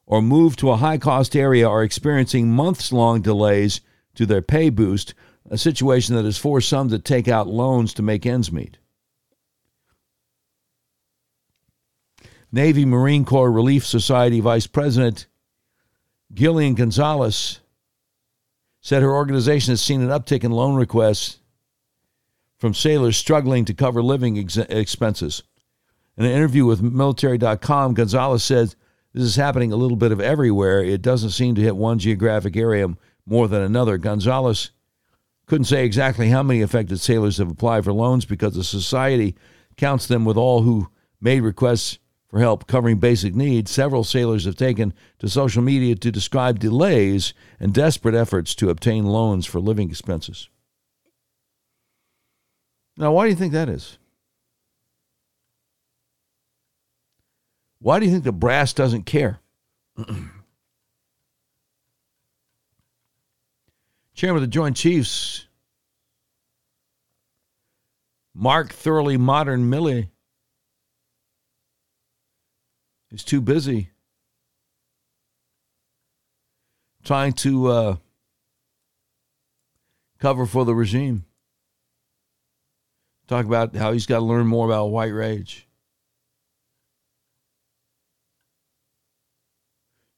or 0.06 0.22
moved 0.22 0.60
to 0.60 0.72
a 0.72 0.78
high 0.78 0.98
cost 0.98 1.36
area 1.36 1.68
are 1.68 1.84
experiencing 1.84 2.50
months 2.50 2.94
long 2.94 3.22
delays 3.22 3.82
to 4.16 4.26
their 4.26 4.42
pay 4.42 4.70
boost, 4.70 5.14
a 5.50 5.58
situation 5.58 6.16
that 6.16 6.24
has 6.24 6.38
forced 6.38 6.70
some 6.70 6.88
to 6.88 6.98
take 6.98 7.28
out 7.28 7.46
loans 7.46 7.94
to 7.96 8.02
make 8.02 8.26
ends 8.26 8.54
meet. 8.54 8.78
Navy 12.52 12.86
Marine 12.86 13.26
Corps 13.26 13.52
Relief 13.52 13.86
Society 13.86 14.40
Vice 14.40 14.68
President 14.68 15.28
Gillian 16.34 16.74
Gonzalez 16.74 17.60
said 18.82 19.04
her 19.04 19.14
organization 19.14 19.72
has 19.72 19.82
seen 19.82 20.02
an 20.02 20.10
uptick 20.10 20.44
in 20.44 20.52
loan 20.52 20.76
requests 20.76 21.40
from 22.58 22.74
sailors 22.74 23.18
struggling 23.18 23.66
to 23.66 23.74
cover 23.74 24.02
living 24.02 24.38
ex- 24.38 24.58
expenses. 24.58 25.44
In 26.18 26.26
an 26.26 26.32
interview 26.32 26.66
with 26.66 26.82
military.com, 26.82 27.94
Gonzalez 27.94 28.44
said 28.44 28.76
this 29.14 29.24
is 29.24 29.36
happening 29.36 29.72
a 29.72 29.78
little 29.78 29.98
bit 29.98 30.12
of 30.12 30.20
everywhere. 30.20 30.84
It 30.84 31.02
doesn't 31.02 31.32
seem 31.32 31.56
to 31.56 31.62
hit 31.62 31.76
one 31.76 32.00
geographic 32.00 32.58
area 32.58 32.88
more 33.26 33.48
than 33.48 33.62
another. 33.62 33.98
Gonzalez 33.98 34.72
couldn't 35.46 35.66
say 35.66 35.86
exactly 35.86 36.30
how 36.30 36.44
many 36.44 36.62
affected 36.62 37.00
sailors 37.00 37.38
have 37.38 37.50
applied 37.50 37.84
for 37.84 37.94
loans 37.94 38.26
because 38.26 38.56
the 38.56 38.64
society 38.64 39.36
counts 39.78 40.08
them 40.08 40.26
with 40.26 40.38
all 40.38 40.62
who 40.62 40.90
made 41.22 41.42
requests 41.42 42.00
for 42.30 42.40
help 42.40 42.68
covering 42.68 42.98
basic 42.98 43.36
needs, 43.36 43.72
several 43.72 44.04
sailors 44.04 44.46
have 44.46 44.56
taken 44.56 44.94
to 45.18 45.28
social 45.28 45.64
media 45.64 45.96
to 45.96 46.12
describe 46.12 46.60
delays 46.60 47.34
and 47.60 47.74
desperate 47.74 48.14
efforts 48.14 48.54
to 48.56 48.70
obtain 48.70 49.06
loans 49.06 49.48
for 49.48 49.60
living 49.60 49.90
expenses. 49.90 50.48
Now, 52.98 53.14
why 53.14 53.26
do 53.26 53.30
you 53.32 53.36
think 53.36 53.54
that 53.54 53.70
is? 53.70 53.98
Why 57.82 58.00
do 58.00 58.06
you 58.06 58.12
think 58.12 58.26
the 58.26 58.32
brass 58.32 58.74
doesn't 58.74 59.04
care? 59.08 59.40
Chairman 64.14 64.36
of 64.36 64.42
the 64.42 64.48
Joint 64.48 64.76
Chiefs, 64.76 65.48
Mark 68.36 68.74
Thoroughly 68.74 69.18
Modern 69.18 69.72
Milley, 69.72 70.10
is 73.12 73.24
too 73.24 73.42
busy 73.42 73.90
trying 77.04 77.34
to 77.34 77.68
uh, 77.68 77.96
cover 80.20 80.46
for 80.46 80.66
the 80.66 80.76
regime. 80.76 81.26
Talk 83.28 83.46
about 83.46 83.76
how 83.76 83.94
he's 83.94 84.06
got 84.06 84.20
to 84.20 84.26
learn 84.26 84.48
more 84.48 84.66
about 84.66 84.88
white 84.88 85.14
rage. 85.14 85.68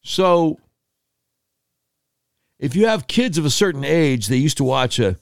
So, 0.04 0.60
if 2.58 2.76
you 2.76 2.88
have 2.88 3.08
kids 3.08 3.38
of 3.38 3.46
a 3.46 3.50
certain 3.50 3.84
age, 3.84 4.28
they 4.28 4.38
used 4.38 4.58
to 4.58 4.64
watch 4.64 4.98
a, 4.98 5.10
a 5.10 5.18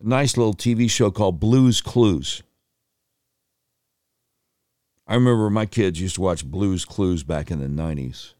nice 0.00 0.36
little 0.36 0.54
TV 0.54 0.90
show 0.90 1.10
called 1.10 1.40
Blues 1.40 1.80
Clues. 1.80 2.42
I 5.06 5.14
remember 5.14 5.50
my 5.50 5.66
kids 5.66 6.00
used 6.00 6.14
to 6.14 6.22
watch 6.22 6.44
Blues 6.44 6.84
Clues 6.84 7.22
back 7.22 7.50
in 7.50 7.60
the 7.60 7.66
90s. 7.66 8.32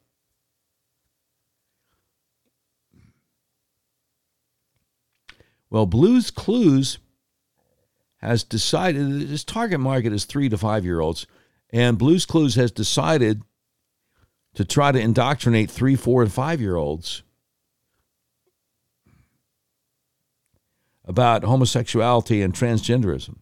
Well, 5.69 5.87
Blues 5.87 6.31
Clues 6.31 6.99
has 8.19 8.45
decided 8.45 9.31
its 9.31 9.45
target 9.45 9.81
market 9.81 10.13
is 10.13 10.25
three 10.25 10.49
to 10.49 10.57
five 10.57 10.85
year 10.85 11.01
olds, 11.01 11.27
and 11.71 11.99
Blues 11.99 12.25
Clues 12.25 12.55
has 12.55 12.71
decided 12.71 13.43
to 14.55 14.65
try 14.65 14.93
to 14.93 15.01
indoctrinate 15.01 15.71
three, 15.71 15.97
four, 15.97 16.23
and 16.23 16.33
five 16.33 16.61
year 16.61 16.77
olds 16.77 17.23
about 21.05 21.43
homosexuality 21.45 22.41
and 22.41 22.55
transgenderism. 22.55 23.37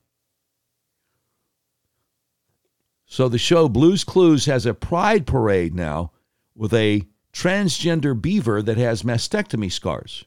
So 3.13 3.29
the 3.29 3.37
show 3.37 3.69
Blues 3.69 4.05
Clues 4.05 4.47
has 4.47 4.65
a 4.65 4.73
pride 4.73 5.27
parade 5.27 5.75
now 5.75 6.13
with 6.55 6.73
a 6.73 7.07
transgender 7.31 8.19
beaver 8.19 8.63
that 8.63 8.79
has 8.79 9.03
mastectomy 9.03 9.71
scars. 9.71 10.25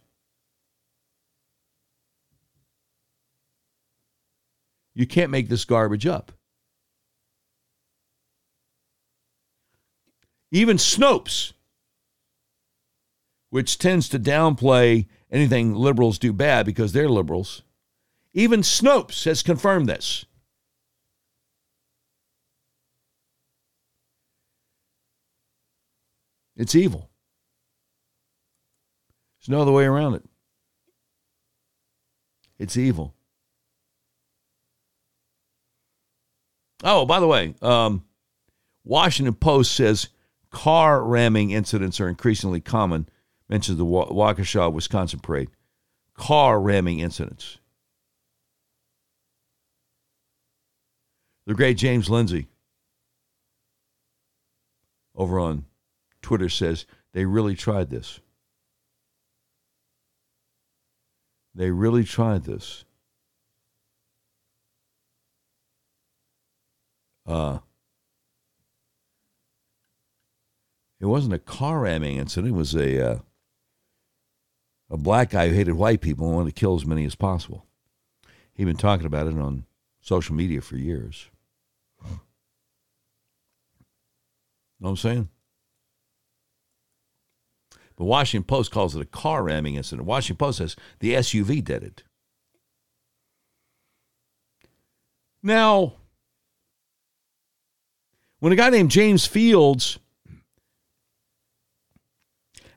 You 4.93 5.07
can't 5.07 5.31
make 5.31 5.49
this 5.49 5.65
garbage 5.65 6.05
up. 6.05 6.31
Even 10.51 10.77
Snopes, 10.77 11.53
which 13.49 13.79
tends 13.79 14.07
to 14.09 14.19
downplay 14.19 15.07
anything 15.31 15.73
liberals 15.73 16.19
do 16.19 16.31
bad 16.31 16.67
because 16.67 16.93
they're 16.93 17.09
liberals, 17.09 17.63
even 18.35 18.61
Snopes 18.61 19.25
has 19.25 19.41
confirmed 19.41 19.89
this. 19.89 20.25
It's 26.55 26.75
evil. 26.75 27.09
There's 29.39 29.49
no 29.49 29.61
other 29.61 29.71
way 29.71 29.85
around 29.85 30.15
it. 30.15 30.23
It's 32.57 32.77
evil. 32.77 33.13
Oh, 36.83 37.05
by 37.05 37.19
the 37.19 37.27
way, 37.27 37.55
um, 37.61 38.05
Washington 38.83 39.33
Post 39.33 39.73
says 39.73 40.09
car 40.51 41.03
ramming 41.03 41.51
incidents 41.51 41.99
are 41.99 42.07
increasingly 42.07 42.61
common. 42.61 43.09
Mentions 43.49 43.77
the 43.77 43.85
Waukesha, 43.85 44.71
Wisconsin 44.71 45.19
parade. 45.19 45.49
Car 46.15 46.59
ramming 46.59 46.99
incidents. 46.99 47.57
The 51.45 51.53
great 51.53 51.77
James 51.77 52.09
Lindsay 52.09 52.47
over 55.13 55.39
on 55.39 55.65
Twitter 56.25 56.49
says 56.49 56.87
they 57.13 57.23
really 57.23 57.53
tried 57.53 57.91
this. 57.91 58.19
They 61.53 61.69
really 61.69 62.03
tried 62.03 62.45
this. 62.45 62.83
Uh, 67.27 67.59
it 70.99 71.05
wasn't 71.05 71.35
a 71.35 71.37
car 71.37 71.81
ramming 71.81 72.17
incident. 72.17 72.55
It 72.55 72.57
was 72.57 72.73
a 72.73 73.11
uh, 73.11 73.19
a 74.89 74.97
black 74.97 75.29
guy 75.29 75.49
who 75.49 75.53
hated 75.53 75.75
white 75.75 76.01
people 76.01 76.25
and 76.25 76.35
wanted 76.35 76.55
to 76.55 76.59
kill 76.59 76.75
as 76.75 76.87
many 76.87 77.05
as 77.05 77.13
possible. 77.13 77.67
He'd 78.55 78.65
been 78.65 78.77
talking 78.77 79.05
about 79.05 79.27
it 79.27 79.37
on 79.37 79.67
social 80.01 80.33
media 80.33 80.61
for 80.61 80.75
years. 80.75 81.29
Know 82.03 82.17
what 84.79 84.89
I'm 84.89 84.97
saying? 84.97 85.29
The 87.97 88.03
Washington 88.03 88.45
Post 88.45 88.71
calls 88.71 88.95
it 88.95 89.01
a 89.01 89.05
car 89.05 89.43
ramming 89.43 89.75
incident. 89.75 90.07
Washington 90.07 90.37
Post 90.37 90.57
says 90.57 90.75
the 90.99 91.13
SUV 91.13 91.63
did 91.63 91.83
it. 91.83 92.03
Now, 95.41 95.93
When 98.45 98.53
a 98.53 98.55
guy 98.55 98.69
named 98.69 98.91
James 98.91 99.25
Fields 99.25 99.97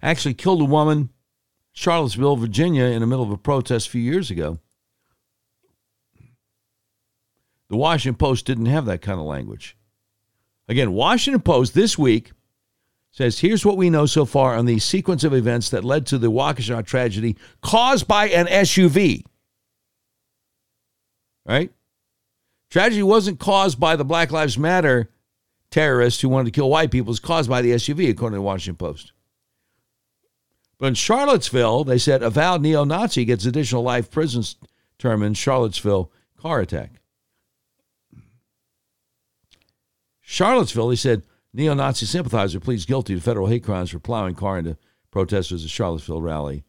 actually 0.02 0.32
killed 0.32 0.62
a 0.62 0.64
woman, 0.64 1.10
Charlottesville, 1.72 2.36
Virginia, 2.36 2.84
in 2.84 3.00
the 3.00 3.06
middle 3.06 3.24
of 3.24 3.30
a 3.30 3.36
protest 3.36 3.88
a 3.88 3.90
few 3.90 4.00
years 4.00 4.30
ago, 4.30 4.60
the 7.68 7.76
Washington 7.76 8.16
Post 8.16 8.46
didn't 8.46 8.64
have 8.64 8.86
that 8.86 9.02
kind 9.02 9.20
of 9.20 9.26
language. 9.26 9.76
Again, 10.68 10.92
Washington 10.92 11.42
Post 11.42 11.74
this 11.74 11.98
week 11.98 12.32
says 13.18 13.40
here's 13.40 13.66
what 13.66 13.76
we 13.76 13.90
know 13.90 14.06
so 14.06 14.24
far 14.24 14.54
on 14.54 14.64
the 14.64 14.78
sequence 14.78 15.24
of 15.24 15.34
events 15.34 15.70
that 15.70 15.84
led 15.84 16.06
to 16.06 16.18
the 16.18 16.30
Waukesha 16.30 16.86
tragedy 16.86 17.36
caused 17.60 18.06
by 18.06 18.28
an 18.28 18.46
SUV. 18.46 19.24
Right? 21.44 21.72
Tragedy 22.70 23.02
wasn't 23.02 23.40
caused 23.40 23.80
by 23.80 23.96
the 23.96 24.04
Black 24.04 24.30
Lives 24.30 24.56
Matter 24.56 25.10
terrorists 25.68 26.20
who 26.20 26.28
wanted 26.28 26.44
to 26.44 26.60
kill 26.60 26.70
white 26.70 26.92
people. 26.92 27.08
It 27.08 27.10
was 27.10 27.18
caused 27.18 27.50
by 27.50 27.60
the 27.60 27.72
SUV, 27.72 28.08
according 28.08 28.34
to 28.34 28.38
the 28.38 28.42
Washington 28.42 28.76
Post. 28.76 29.10
But 30.78 30.86
in 30.86 30.94
Charlottesville, 30.94 31.82
they 31.82 31.98
said 31.98 32.22
avowed 32.22 32.62
neo 32.62 32.84
Nazi 32.84 33.24
gets 33.24 33.44
additional 33.44 33.82
life 33.82 34.12
prison 34.12 34.44
term 34.96 35.24
in 35.24 35.34
Charlottesville 35.34 36.12
car 36.40 36.60
attack. 36.60 37.00
Charlottesville, 40.20 40.86
they 40.86 40.94
said 40.94 41.24
neo 41.52 41.74
Nazi 41.74 42.06
sympathizer 42.06 42.60
pleads 42.60 42.86
guilty 42.86 43.14
to 43.14 43.20
federal 43.20 43.46
hate 43.46 43.64
crimes 43.64 43.90
for 43.90 43.98
plowing 43.98 44.34
car 44.34 44.58
into 44.58 44.76
protesters 45.10 45.64
at 45.64 45.70
Charlottesville 45.70 46.22
rally. 46.22 46.64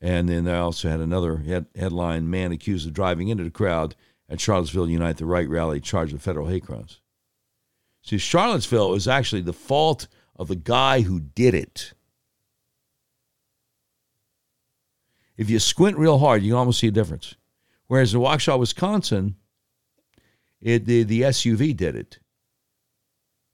And 0.00 0.28
then 0.28 0.44
they 0.44 0.54
also 0.54 0.88
had 0.88 1.00
another 1.00 1.38
head, 1.38 1.66
headline 1.76 2.28
man 2.28 2.52
accused 2.52 2.86
of 2.86 2.92
driving 2.92 3.28
into 3.28 3.44
the 3.44 3.50
crowd 3.50 3.94
at 4.28 4.40
Charlottesville 4.40 4.88
Unite 4.88 5.18
the 5.18 5.26
Right 5.26 5.48
rally 5.48 5.80
charged 5.80 6.12
with 6.12 6.22
federal 6.22 6.48
hate 6.48 6.64
crimes. 6.64 7.00
See, 8.02 8.18
Charlottesville 8.18 8.90
was 8.90 9.06
actually 9.06 9.42
the 9.42 9.52
fault 9.52 10.08
of 10.34 10.48
the 10.48 10.56
guy 10.56 11.02
who 11.02 11.20
did 11.20 11.54
it. 11.54 11.92
If 15.36 15.48
you 15.48 15.58
squint 15.58 15.96
real 15.96 16.18
hard, 16.18 16.42
you 16.42 16.50
can 16.50 16.58
almost 16.58 16.80
see 16.80 16.88
a 16.88 16.92
difference. 16.92 17.36
Whereas 17.86 18.12
in 18.12 18.20
Waukesha, 18.20 18.58
Wisconsin, 18.58 19.36
it, 20.60 20.86
the, 20.86 21.02
the 21.04 21.22
SUV 21.22 21.76
did 21.76 21.94
it. 21.94 22.18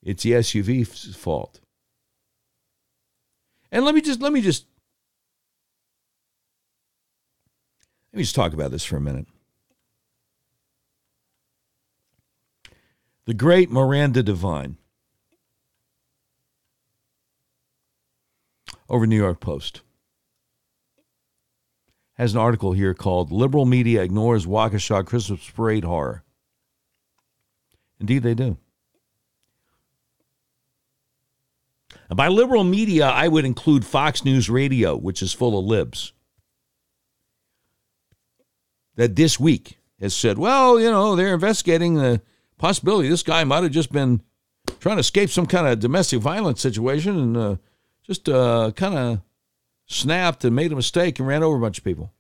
It's 0.09 0.23
the 0.23 0.31
SUV's 0.31 1.15
fault. 1.15 1.61
And 3.71 3.85
let 3.85 3.95
me 3.95 4.01
just 4.01 4.23
let 4.23 4.33
me 4.33 4.41
just 4.41 4.65
let 8.11 8.17
me 8.17 8.23
just 8.23 8.35
talk 8.35 8.55
about 8.55 8.71
this 8.71 8.87
for 8.87 8.97
a 8.97 9.03
minute. 9.03 9.27
The 13.27 13.35
great 13.35 13.71
Miranda 13.71 14.23
Devine 14.23 14.79
over 18.89 19.07
New 19.07 19.15
York 19.15 19.41
Post 19.41 19.83
has 22.15 22.33
an 22.33 22.41
article 22.41 22.73
here 22.73 22.95
called 22.95 23.31
Liberal 23.31 23.67
Media 23.67 24.01
Ignores 24.05 24.47
Waukesha 24.47 25.05
Christmas 25.05 25.51
Parade 25.51 25.85
Horror. 25.85 26.25
Indeed, 28.01 28.23
they 28.23 28.33
do. 28.33 28.57
By 32.15 32.29
liberal 32.29 32.65
media, 32.65 33.07
I 33.07 33.29
would 33.29 33.45
include 33.45 33.85
Fox 33.85 34.25
News 34.25 34.49
Radio, 34.49 34.97
which 34.97 35.23
is 35.23 35.33
full 35.33 35.59
of 35.59 35.65
libs. 35.65 36.13
That 38.97 39.15
this 39.15 39.39
week 39.39 39.79
has 40.01 40.15
said, 40.15 40.39
well, 40.39 40.81
you 40.81 40.91
know, 40.91 41.15
they're 41.15 41.35
investigating 41.35 41.95
the 41.95 42.23
possibility 42.57 43.09
this 43.09 43.23
guy 43.23 43.45
might 43.45 43.63
have 43.63 43.73
just 43.73 43.93
been 43.93 44.23
trying 44.81 44.97
to 44.97 45.01
escape 45.01 45.31
some 45.31 45.47
kind 45.47 45.67
of 45.67 45.81
domestic 45.81 46.21
violence 46.21 46.61
situation 46.61 47.19
and 47.19 47.37
uh, 47.37 47.57
just 48.03 48.29
uh, 48.29 48.73
kind 48.75 48.95
of 48.97 49.21
snapped 49.87 50.45
and 50.45 50.57
made 50.57 50.73
a 50.73 50.77
mistake 50.77 51.19
and 51.19 51.29
ran 51.29 51.43
over 51.43 51.57
a 51.57 51.61
bunch 51.61 51.79
of 51.79 51.85
people. 51.85 52.13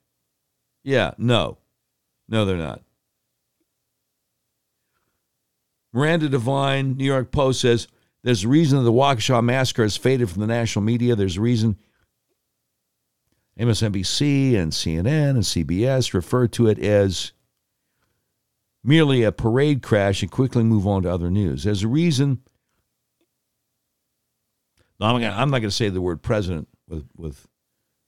Yeah, 0.84 1.12
no. 1.18 1.58
No, 2.28 2.44
they're 2.44 2.56
not. 2.56 2.82
Miranda 5.92 6.28
Devine, 6.28 6.96
New 6.96 7.04
York 7.04 7.30
Post 7.30 7.62
says 7.62 7.88
there's 8.22 8.44
a 8.44 8.48
reason 8.48 8.82
the 8.84 8.92
Waukesha 8.92 9.42
massacre 9.42 9.82
has 9.82 9.96
faded 9.96 10.30
from 10.30 10.40
the 10.40 10.46
national 10.46 10.84
media. 10.84 11.14
There's 11.14 11.36
a 11.36 11.40
reason 11.40 11.76
MSNBC 13.58 14.56
and 14.56 14.72
CNN 14.72 15.30
and 15.30 15.42
CBS 15.42 16.14
refer 16.14 16.46
to 16.48 16.68
it 16.68 16.78
as 16.78 17.32
merely 18.84 19.22
a 19.22 19.32
parade 19.32 19.82
crash 19.82 20.22
and 20.22 20.30
quickly 20.30 20.62
move 20.62 20.86
on 20.86 21.02
to 21.02 21.12
other 21.12 21.30
news. 21.30 21.64
There's 21.64 21.82
a 21.82 21.88
reason. 21.88 22.40
No, 25.00 25.06
I'm, 25.06 25.16
I'm 25.16 25.50
not 25.50 25.58
going 25.58 25.70
to 25.70 25.70
say 25.70 25.88
the 25.88 26.00
word 26.00 26.22
president 26.22 26.68
with, 26.88 27.08
with, 27.16 27.48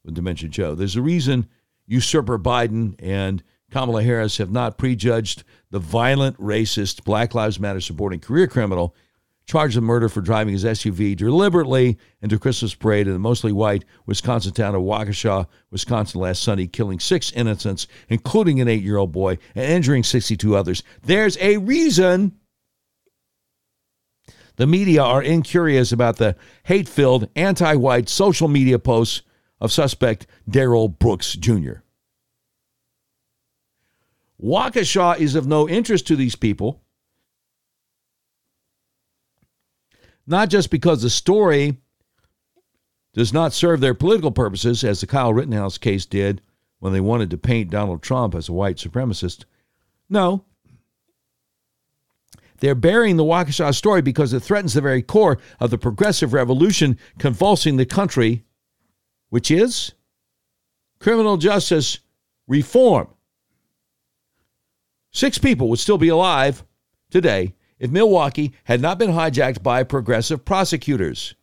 with 0.05 0.15
Dementia 0.15 0.49
Joe. 0.49 0.75
There's 0.75 0.97
a 0.97 1.03
reason 1.03 1.49
usurper 1.87 2.39
Biden 2.39 2.95
and 2.99 3.43
Kamala 3.71 4.03
Harris 4.03 4.39
have 4.39 4.51
not 4.51 4.79
prejudged 4.79 5.45
the 5.71 5.79
violent, 5.79 6.37
racist, 6.39 7.05
Black 7.05 7.35
Lives 7.35 7.61
Matter 7.61 7.81
supporting 7.81 8.21
career 8.21 8.47
criminal 8.47 8.95
charged 9.51 9.75
with 9.75 9.83
murder 9.83 10.09
for 10.09 10.21
driving 10.21 10.53
his 10.53 10.63
SUV 10.63 11.17
deliberately 11.17 11.99
into 12.23 12.39
Christmas 12.39 12.73
parade 12.73 13.09
in 13.09 13.13
the 13.13 13.19
mostly 13.19 13.51
white 13.51 13.85
Wisconsin 14.07 14.53
town 14.53 14.77
of 14.77 14.83
Waukesha, 14.83 15.49
Wisconsin 15.73 16.21
last 16.21 16.45
Sunday, 16.45 16.69
killing 16.69 17.01
six 17.01 17.33
innocents, 17.33 17.89
including 18.09 18.61
an 18.61 18.69
eight 18.69 18.85
year 18.85 18.97
old 18.97 19.11
boy, 19.11 19.39
and 19.57 19.65
injuring 19.65 20.05
62 20.05 20.55
others. 20.55 20.85
There's 21.03 21.37
a 21.39 21.57
reason 21.57 22.39
the 24.55 24.69
media 24.69 25.03
are 25.03 25.21
incurious 25.21 25.91
about 25.91 26.19
the 26.19 26.37
hate 26.63 26.89
filled, 26.89 27.29
anti 27.35 27.75
white 27.75 28.09
social 28.09 28.47
media 28.47 28.79
posts 28.79 29.23
of 29.61 29.73
suspect 29.73 30.29
Darrell 30.49 30.87
Brooks 30.87 31.33
Jr. 31.33 31.83
Waukesha 34.41 35.19
is 35.19 35.35
of 35.35 35.49
no 35.49 35.69
interest 35.69 36.07
to 36.07 36.15
these 36.15 36.37
people, 36.37 36.85
not 40.31 40.49
just 40.49 40.71
because 40.71 41.03
the 41.03 41.11
story 41.11 41.77
does 43.15 43.33
not 43.33 43.53
serve 43.53 43.81
their 43.81 43.95
political 43.95 44.31
purposes, 44.31 44.85
as 44.85 45.01
the 45.01 45.07
Kyle 45.07 45.35
Rittenhouse 45.35 45.77
case 45.77 46.07
did 46.07 46.41
when 46.79 46.93
they 46.93 47.01
wanted 47.01 47.31
to 47.31 47.37
paint 47.37 47.71
Donald 47.71 48.01
Trump 48.01 48.37
as 48.37 48.49
a 48.49 48.53
white 48.53 48.77
supremacist. 48.77 49.45
No. 50.09 50.45
They're 52.61 52.77
burying 52.77 53.17
the 53.17 53.25
Waukesha 53.25 53.75
story 53.75 54.03
because 54.03 54.33
it 54.33 54.41
threatens 54.41 54.75
the 54.75 54.81
very 54.81 55.03
core 55.03 55.39
of 55.59 55.71
the 55.71 55.79
progressive 55.79 56.33
revolution 56.33 56.97
convulsing 57.19 57.77
the 57.77 57.85
country, 57.85 58.45
which 59.31 59.51
is 59.51 59.93
criminal 61.01 61.39
justice 61.39 61.99
reform. 62.47 63.09
Six 65.11 65.39
people 65.39 65.69
would 65.71 65.81
still 65.81 65.99
be 65.99 66.09
alive 66.09 66.63
today 67.11 67.55
if 67.81 67.91
Milwaukee 67.91 68.53
had 68.65 68.81
not 68.81 68.99
been 68.99 69.11
hijacked 69.11 69.63
by 69.63 69.83
progressive 69.83 70.45
prosecutors. 70.45 71.35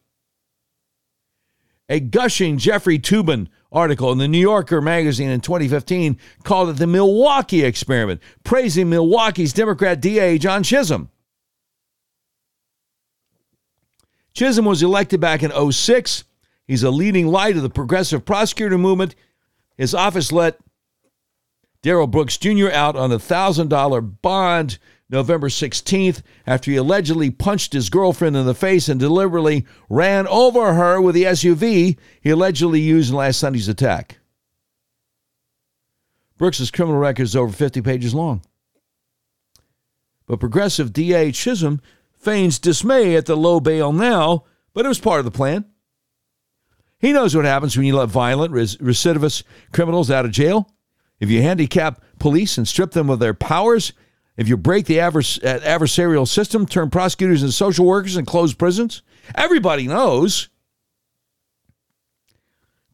A 1.90 2.00
gushing 2.00 2.58
Jeffrey 2.58 3.00
Toobin 3.00 3.48
article 3.72 4.12
in 4.12 4.18
the 4.18 4.28
New 4.28 4.40
Yorker 4.40 4.82
magazine 4.82 5.30
in 5.30 5.42
2015 5.42 6.18
called 6.44 6.70
it 6.70 6.74
the 6.74 6.88
Milwaukee 6.88 7.64
experiment, 7.64 8.22
praising 8.44 8.90
Milwaukee's 8.90 9.54
Democrat 9.54 10.00
DA 10.00 10.38
John 10.38 10.64
Chisholm. 10.64 11.10
Chisholm 14.34 14.66
was 14.66 14.84
elected 14.84 15.20
back 15.20 15.42
in 15.42 15.72
06. 15.72 16.24
He's 16.68 16.84
a 16.84 16.92
leading 16.92 17.28
light 17.28 17.56
of 17.58 17.64
the 17.64 17.70
progressive 17.70 18.26
prosecutor 18.26 18.78
movement. 18.78 19.16
His 19.78 19.96
office 19.96 20.32
let 20.32 20.60
Darrell 21.82 22.08
Brooks 22.08 22.38
Jr. 22.38 22.70
out 22.70 22.96
on 22.96 23.12
a 23.12 23.18
$1,000 23.18 24.22
bond 24.22 24.78
November 25.10 25.48
16th 25.48 26.22
after 26.46 26.72
he 26.72 26.78
allegedly 26.78 27.32
punched 27.32 27.74
his 27.74 27.90
girlfriend 27.90 28.36
in 28.36 28.46
the 28.46 28.54
face 28.54 28.90
and 28.90 29.00
deliberately 29.00 29.66
ran 29.90 30.28
over 30.28 30.74
her 30.74 31.02
with 31.02 31.16
the 31.16 31.24
SUV 31.24 31.98
he 32.22 32.30
allegedly 32.30 32.82
used 32.82 33.10
in 33.10 33.16
last 33.16 33.40
Sunday's 33.40 33.70
attack. 33.70 34.20
Brooks's 36.38 36.72
criminal 36.72 37.00
record 37.00 37.24
is 37.24 37.36
over 37.36 37.52
50 37.52 37.82
pages 37.82 38.14
long. 38.14 38.42
But 40.28 40.42
progressive 40.42 40.92
DA 40.92 41.32
Chisholm 41.32 41.82
feigns 42.20 42.60
dismay 42.60 43.16
at 43.16 43.26
the 43.26 43.38
low 43.38 43.60
bail 43.60 43.94
now, 43.94 44.44
but 44.74 44.86
it 44.86 44.90
was 44.90 45.00
part 45.00 45.20
of 45.20 45.26
the 45.26 45.32
plan. 45.32 45.66
He 47.00 47.14
knows 47.14 47.36
what 47.36 47.46
happens 47.46 47.78
when 47.78 47.86
you 47.86 47.96
let 47.96 48.10
violent, 48.10 48.54
recidivist 48.54 49.44
criminals 49.72 50.12
out 50.12 50.26
of 50.26 50.32
jail. 50.32 50.70
If 51.20 51.30
you 51.30 51.42
handicap 51.42 52.04
police 52.20 52.58
and 52.58 52.68
strip 52.68 52.92
them 52.92 53.10
of 53.10 53.20
their 53.20 53.34
powers, 53.34 53.94
if 54.38 54.48
you 54.48 54.56
break 54.56 54.86
the 54.86 54.98
advers- 54.98 55.44
uh, 55.44 55.60
adversarial 55.60 56.28
system, 56.28 56.66
turn 56.66 56.90
prosecutors 56.90 57.42
into 57.42 57.52
social 57.52 57.86
workers, 57.86 58.16
and 58.16 58.28
close 58.28 58.54
prisons, 58.54 59.02
everybody 59.36 59.88
knows 59.88 60.50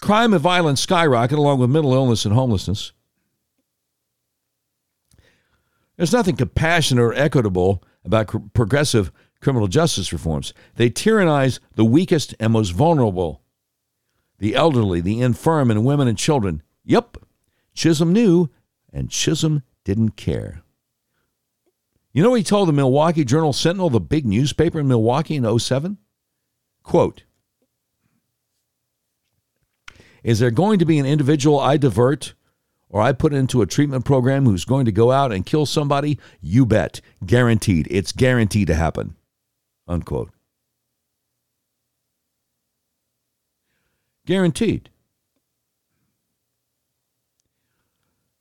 crime 0.01 0.33
and 0.33 0.41
violence 0.41 0.81
skyrocket 0.81 1.37
along 1.37 1.59
with 1.59 1.69
mental 1.69 1.93
illness 1.93 2.25
and 2.25 2.33
homelessness. 2.33 2.93
There's 5.97 6.13
nothing 6.13 6.35
compassionate 6.35 7.03
or 7.03 7.13
equitable 7.13 7.83
about 8.03 8.53
progressive 8.53 9.11
criminal 9.41 9.67
justice 9.67 10.11
reforms. 10.11 10.53
They 10.75 10.89
tyrannize 10.89 11.59
the 11.75 11.85
weakest 11.85 12.33
and 12.39 12.53
most 12.53 12.71
vulnerable, 12.71 13.43
the 14.39 14.55
elderly, 14.55 15.01
the 15.01 15.21
infirm, 15.21 15.69
and 15.69 15.85
women 15.85 16.07
and 16.07 16.17
children. 16.17 16.63
Yep, 16.83 17.17
Chisholm 17.73 18.11
knew, 18.11 18.49
and 18.91 19.09
Chisholm 19.09 19.63
didn't 19.83 20.15
care. 20.17 20.62
You 22.13 22.21
know 22.21 22.29
what 22.29 22.37
he 22.37 22.43
told 22.43 22.67
the 22.67 22.73
Milwaukee 22.73 23.25
Journal 23.25 23.53
Sentinel, 23.53 23.89
the 23.89 23.99
big 23.99 24.25
newspaper 24.25 24.79
in 24.79 24.87
Milwaukee 24.87 25.35
in 25.35 25.59
07? 25.59 25.97
Quote, 26.83 27.23
is 30.23 30.39
there 30.39 30.51
going 30.51 30.79
to 30.79 30.85
be 30.85 30.99
an 30.99 31.05
individual 31.05 31.59
I 31.59 31.77
divert 31.77 32.33
or 32.87 33.01
I 33.01 33.11
put 33.11 33.33
into 33.33 33.61
a 33.61 33.65
treatment 33.65 34.05
program 34.05 34.45
who's 34.45 34.63
going 34.63 34.85
to 34.85 34.91
go 34.91 35.11
out 35.11 35.33
and 35.33 35.45
kill 35.45 35.65
somebody? 35.65 36.19
You 36.39 36.65
bet. 36.65 37.01
Guaranteed. 37.25 37.87
It's 37.89 38.11
guaranteed 38.11 38.67
to 38.67 38.75
happen. 38.75 39.15
Unquote. 39.87 40.29
Guaranteed. 44.25 44.89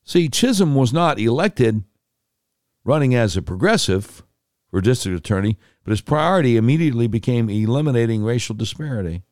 See, 0.05 0.29
Chisholm 0.29 0.75
was 0.75 0.93
not 0.93 1.19
elected 1.19 1.83
running 2.85 3.15
as 3.15 3.37
a 3.37 3.43
progressive 3.43 4.23
for 4.71 4.81
district 4.81 5.19
attorney, 5.19 5.59
but 5.85 5.91
his 5.91 6.01
priority 6.01 6.57
immediately 6.57 7.07
became 7.07 7.51
eliminating 7.51 8.25
racial 8.25 8.55
disparity. 8.55 9.23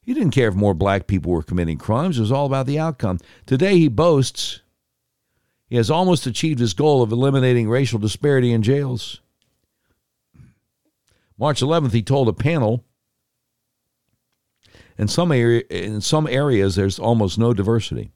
He 0.00 0.14
didn't 0.14 0.32
care 0.32 0.48
if 0.48 0.54
more 0.54 0.74
black 0.74 1.06
people 1.06 1.32
were 1.32 1.42
committing 1.42 1.78
crimes, 1.78 2.18
it 2.18 2.22
was 2.22 2.32
all 2.32 2.46
about 2.46 2.66
the 2.66 2.78
outcome. 2.78 3.18
Today, 3.46 3.78
he 3.78 3.88
boasts 3.88 4.60
he 5.68 5.76
has 5.76 5.90
almost 5.90 6.26
achieved 6.26 6.60
his 6.60 6.74
goal 6.74 7.02
of 7.02 7.10
eliminating 7.10 7.68
racial 7.68 7.98
disparity 7.98 8.52
in 8.52 8.62
jails. 8.62 9.20
March 11.38 11.60
11th, 11.60 11.92
he 11.92 12.02
told 12.02 12.28
a 12.28 12.32
panel 12.32 12.84
in 14.96 15.08
some, 15.08 15.32
area, 15.32 15.62
in 15.68 16.00
some 16.00 16.26
areas 16.26 16.76
there's 16.76 16.98
almost 16.98 17.38
no 17.38 17.52
diversity. 17.52 18.12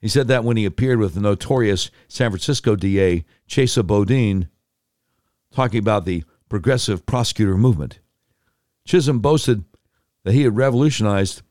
He 0.00 0.08
said 0.08 0.28
that 0.28 0.44
when 0.44 0.56
he 0.56 0.64
appeared 0.64 0.98
with 0.98 1.14
the 1.14 1.20
notorious 1.20 1.90
San 2.08 2.30
Francisco 2.30 2.74
DA, 2.74 3.24
Chesa 3.48 3.86
Boudin, 3.86 4.48
talking 5.52 5.78
about 5.78 6.04
the 6.04 6.24
progressive 6.48 7.04
prosecutor 7.06 7.56
movement. 7.56 8.00
Chisholm 8.86 9.20
boasted 9.20 9.64
that 10.24 10.32
he 10.32 10.42
had 10.42 10.56
revolutionized 10.56 11.42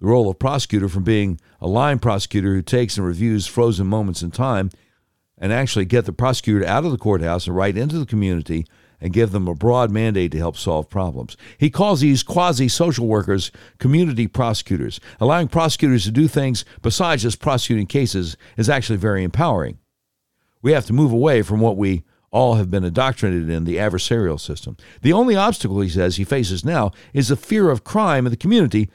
the 0.00 0.06
role 0.06 0.28
of 0.28 0.38
prosecutor 0.38 0.88
from 0.88 1.02
being 1.02 1.40
a 1.60 1.66
line 1.66 1.98
prosecutor 1.98 2.54
who 2.54 2.62
takes 2.62 2.96
and 2.96 3.06
reviews 3.06 3.46
frozen 3.46 3.86
moments 3.86 4.22
in 4.22 4.30
time 4.30 4.70
and 5.38 5.52
actually 5.52 5.84
get 5.84 6.04
the 6.04 6.12
prosecutor 6.12 6.64
out 6.64 6.84
of 6.84 6.90
the 6.90 6.98
courthouse 6.98 7.46
and 7.46 7.56
right 7.56 7.76
into 7.76 7.98
the 7.98 8.06
community 8.06 8.66
and 9.04 9.12
give 9.12 9.32
them 9.32 9.46
a 9.46 9.54
broad 9.54 9.90
mandate 9.90 10.32
to 10.32 10.38
help 10.38 10.56
solve 10.56 10.88
problems. 10.88 11.36
He 11.58 11.68
calls 11.68 12.00
these 12.00 12.22
quasi 12.22 12.68
social 12.68 13.06
workers 13.06 13.52
community 13.78 14.26
prosecutors. 14.26 14.98
Allowing 15.20 15.48
prosecutors 15.48 16.04
to 16.04 16.10
do 16.10 16.26
things 16.26 16.64
besides 16.80 17.22
just 17.22 17.38
prosecuting 17.38 17.86
cases 17.86 18.38
is 18.56 18.70
actually 18.70 18.96
very 18.96 19.22
empowering. 19.22 19.76
We 20.62 20.72
have 20.72 20.86
to 20.86 20.94
move 20.94 21.12
away 21.12 21.42
from 21.42 21.60
what 21.60 21.76
we 21.76 22.02
all 22.30 22.54
have 22.54 22.70
been 22.70 22.82
indoctrinated 22.82 23.50
in 23.50 23.64
the 23.64 23.76
adversarial 23.76 24.40
system. 24.40 24.78
The 25.02 25.12
only 25.12 25.36
obstacle, 25.36 25.82
he 25.82 25.90
says, 25.90 26.16
he 26.16 26.24
faces 26.24 26.64
now 26.64 26.90
is 27.12 27.28
the 27.28 27.36
fear 27.36 27.68
of 27.70 27.84
crime 27.84 28.24
in 28.24 28.30
the 28.30 28.38
community, 28.38 28.88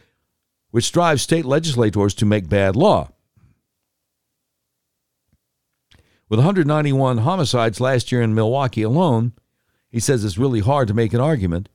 which 0.71 0.91
drives 0.91 1.21
state 1.21 1.45
legislators 1.45 2.15
to 2.15 2.25
make 2.25 2.49
bad 2.49 2.75
law. 2.75 3.11
With 6.29 6.39
191 6.39 7.19
homicides 7.19 7.79
last 7.79 8.11
year 8.11 8.23
in 8.23 8.33
Milwaukee 8.33 8.81
alone, 8.81 9.33
he 9.89 9.99
says 9.99 10.23
it's 10.23 10.37
really 10.37 10.59
hard 10.59 10.87
to 10.87 10.93
make 10.93 11.13
an 11.13 11.19
argument. 11.19 11.69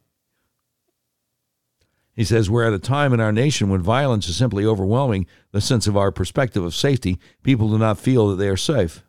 He 2.15 2.25
says 2.25 2.49
we're 2.49 2.67
at 2.67 2.73
a 2.73 2.79
time 2.79 3.13
in 3.13 3.21
our 3.21 3.33
nation 3.33 3.69
when 3.69 3.83
violence 3.83 4.29
is 4.29 4.37
simply 4.37 4.65
overwhelming 4.65 5.27
the 5.51 5.61
sense 5.61 5.87
of 5.87 5.97
our 5.97 6.13
perspective 6.13 6.65
of 6.65 6.75
safety. 6.75 7.19
People 7.43 7.69
do 7.69 7.79
not 7.79 7.99
feel 7.99 8.29
that 8.29 8.37
they 8.37 8.49
are 8.49 8.57
safe. 8.57 9.03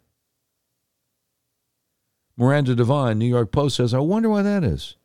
Miranda 2.36 2.76
Devine, 2.76 3.20
New 3.20 3.28
York 3.28 3.52
Post 3.52 3.78
says, 3.78 3.94
I 3.94 4.00
wonder 4.00 4.30
why 4.30 4.42
that 4.42 4.64
is. 4.64 4.96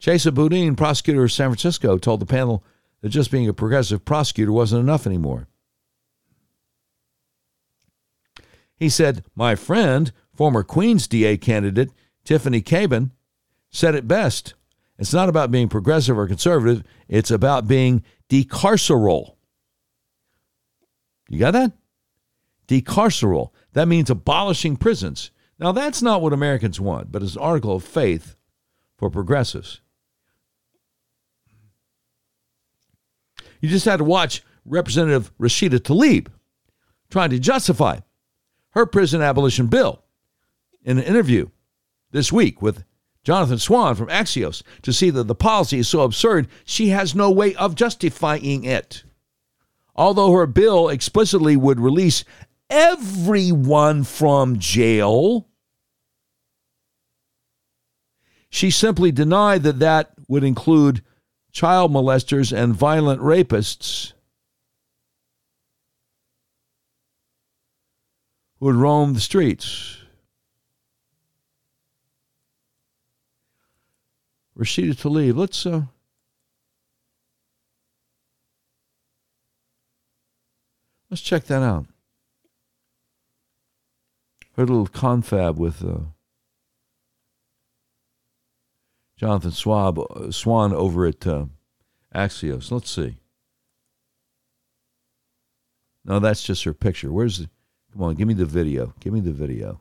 Chesa 0.00 0.32
Boudin, 0.32 0.76
prosecutor 0.76 1.24
of 1.24 1.32
San 1.32 1.50
Francisco, 1.50 1.98
told 1.98 2.20
the 2.20 2.26
panel 2.26 2.62
that 3.00 3.08
just 3.08 3.30
being 3.30 3.48
a 3.48 3.52
progressive 3.52 4.04
prosecutor 4.04 4.52
wasn't 4.52 4.80
enough 4.80 5.06
anymore. 5.06 5.48
He 8.76 8.88
said, 8.88 9.24
My 9.34 9.54
friend, 9.54 10.12
former 10.34 10.62
Queens 10.62 11.06
DA 11.06 11.36
candidate 11.36 11.90
Tiffany 12.24 12.62
Cabán, 12.62 13.10
said 13.70 13.94
it 13.94 14.08
best. 14.08 14.54
It's 14.98 15.12
not 15.12 15.28
about 15.28 15.50
being 15.50 15.68
progressive 15.68 16.16
or 16.18 16.26
conservative, 16.26 16.84
it's 17.08 17.30
about 17.30 17.66
being 17.66 18.02
decarceral. 18.28 19.34
You 21.28 21.38
got 21.38 21.52
that? 21.52 21.72
Decarceral. 22.68 23.50
That 23.72 23.88
means 23.88 24.10
abolishing 24.10 24.76
prisons. 24.76 25.30
Now, 25.58 25.72
that's 25.72 26.02
not 26.02 26.22
what 26.22 26.32
Americans 26.32 26.80
want, 26.80 27.12
but 27.12 27.22
it's 27.22 27.34
an 27.34 27.42
article 27.42 27.76
of 27.76 27.84
faith 27.84 28.36
for 28.96 29.10
progressives. 29.10 29.80
You 33.60 33.68
just 33.68 33.84
had 33.84 33.98
to 33.98 34.04
watch 34.04 34.42
Representative 34.64 35.32
Rashida 35.38 35.78
Tlaib 35.78 36.28
trying 37.10 37.30
to 37.30 37.38
justify 37.38 38.00
her 38.70 38.86
prison 38.86 39.22
abolition 39.22 39.66
bill 39.66 40.02
in 40.82 40.98
an 40.98 41.04
interview 41.04 41.48
this 42.14 42.32
week 42.32 42.62
with 42.62 42.84
Jonathan 43.24 43.58
Swan 43.58 43.96
from 43.96 44.06
Axios 44.08 44.62
to 44.82 44.92
see 44.92 45.10
that 45.10 45.24
the 45.24 45.34
policy 45.34 45.80
is 45.80 45.88
so 45.88 46.02
absurd, 46.02 46.46
she 46.64 46.88
has 46.88 47.14
no 47.14 47.30
way 47.30 47.54
of 47.56 47.74
justifying 47.74 48.64
it. 48.64 49.02
Although 49.96 50.32
her 50.32 50.46
bill 50.46 50.88
explicitly 50.88 51.56
would 51.56 51.80
release 51.80 52.24
everyone 52.70 54.04
from 54.04 54.58
jail, 54.58 55.48
she 58.48 58.70
simply 58.70 59.10
denied 59.10 59.64
that 59.64 59.80
that 59.80 60.12
would 60.28 60.44
include 60.44 61.02
child 61.50 61.90
molesters 61.90 62.56
and 62.56 62.76
violent 62.76 63.20
rapists 63.20 64.12
who 68.60 68.66
would 68.66 68.76
roam 68.76 69.14
the 69.14 69.20
streets. 69.20 70.03
Rashida 74.58 74.94
Tlaib, 74.94 75.36
let's 75.36 75.66
uh, 75.66 75.82
let's 81.10 81.20
check 81.20 81.44
that 81.44 81.62
out. 81.62 81.86
Her 84.56 84.64
little 84.64 84.86
confab 84.86 85.58
with 85.58 85.84
uh, 85.84 85.98
Jonathan 89.16 89.50
Swab, 89.50 89.98
uh, 89.98 90.30
Swan 90.30 90.72
over 90.72 91.06
at 91.06 91.26
uh, 91.26 91.46
Axios. 92.14 92.70
Let's 92.70 92.90
see. 92.90 93.16
No, 96.04 96.20
that's 96.20 96.44
just 96.44 96.62
her 96.64 96.74
picture. 96.74 97.10
Where's 97.10 97.38
the? 97.38 97.48
Come 97.92 98.02
on, 98.02 98.14
give 98.14 98.28
me 98.28 98.34
the 98.34 98.44
video. 98.44 98.94
Give 99.00 99.12
me 99.12 99.20
the 99.20 99.32
video. 99.32 99.80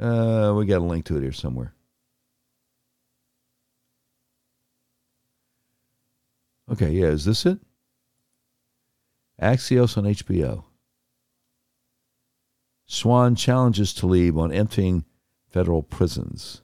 Uh, 0.00 0.52
we 0.56 0.66
got 0.66 0.78
a 0.78 0.84
link 0.84 1.04
to 1.06 1.16
it 1.16 1.22
here 1.22 1.32
somewhere. 1.32 1.74
Okay, 6.70 6.90
yeah, 6.90 7.06
is 7.06 7.24
this 7.24 7.44
it? 7.46 7.58
Axios 9.40 9.96
on 9.98 10.04
HBO. 10.04 10.64
Swan 12.86 13.34
challenges 13.34 13.92
Tlaib 13.92 14.38
on 14.38 14.52
emptying 14.52 15.04
federal 15.48 15.82
prisons. 15.82 16.62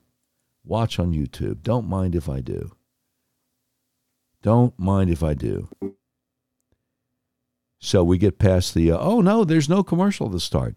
Watch 0.65 0.99
on 0.99 1.13
YouTube. 1.13 1.63
Don't 1.63 1.89
mind 1.89 2.15
if 2.15 2.29
I 2.29 2.41
do. 2.41 2.73
Don't 4.43 4.79
mind 4.79 5.11
if 5.11 5.23
I 5.23 5.35
do. 5.35 5.69
So 7.79 8.05
we 8.05 8.19
get 8.19 8.39
past 8.39 8.75
the, 8.75 8.93
uh, 8.93 8.99
oh 8.99 9.21
no, 9.21 9.45
there's 9.45 9.69
no 9.69 9.83
commercial 9.83 10.31
to 10.31 10.41
start. 10.41 10.77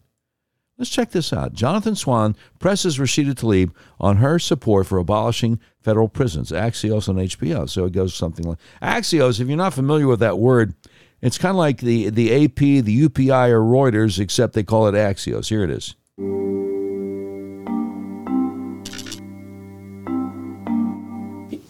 Let's 0.76 0.90
check 0.90 1.12
this 1.12 1.32
out. 1.32 1.52
Jonathan 1.52 1.94
Swan 1.94 2.34
presses 2.58 2.98
Rashida 2.98 3.34
Tlaib 3.34 3.70
on 4.00 4.16
her 4.16 4.40
support 4.40 4.88
for 4.88 4.98
abolishing 4.98 5.60
federal 5.80 6.08
prisons. 6.08 6.50
Axios 6.50 7.08
on 7.08 7.14
HBO. 7.16 7.68
So 7.70 7.84
it 7.84 7.92
goes 7.92 8.12
something 8.12 8.44
like 8.44 8.58
Axios. 8.82 9.40
If 9.40 9.46
you're 9.46 9.56
not 9.56 9.72
familiar 9.72 10.08
with 10.08 10.18
that 10.18 10.38
word, 10.38 10.74
it's 11.22 11.38
kind 11.38 11.50
of 11.50 11.56
like 11.56 11.78
the 11.78 12.10
the 12.10 12.44
AP, 12.44 12.56
the 12.56 13.08
UPI, 13.08 13.50
or 13.50 13.60
Reuters, 13.60 14.18
except 14.18 14.54
they 14.54 14.64
call 14.64 14.88
it 14.88 14.94
Axios. 14.94 15.48
Here 15.48 15.62
it 15.62 15.70
is. 15.70 15.94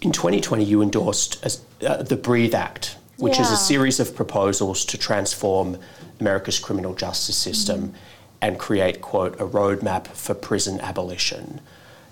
In 0.00 0.12
2020, 0.12 0.64
you 0.64 0.80
endorsed 0.82 1.44
uh, 1.86 2.02
the 2.02 2.16
Breathe 2.16 2.54
Act, 2.54 2.96
which 3.18 3.38
is 3.38 3.50
a 3.50 3.56
series 3.56 4.00
of 4.00 4.16
proposals 4.16 4.84
to 4.86 4.98
transform 4.98 5.78
America's 6.20 6.58
criminal 6.58 6.94
justice 6.94 7.36
system. 7.36 7.94
And 8.40 8.58
create, 8.58 9.00
quote, 9.00 9.34
a 9.40 9.46
roadmap 9.46 10.08
for 10.08 10.34
prison 10.34 10.80
abolition. 10.80 11.60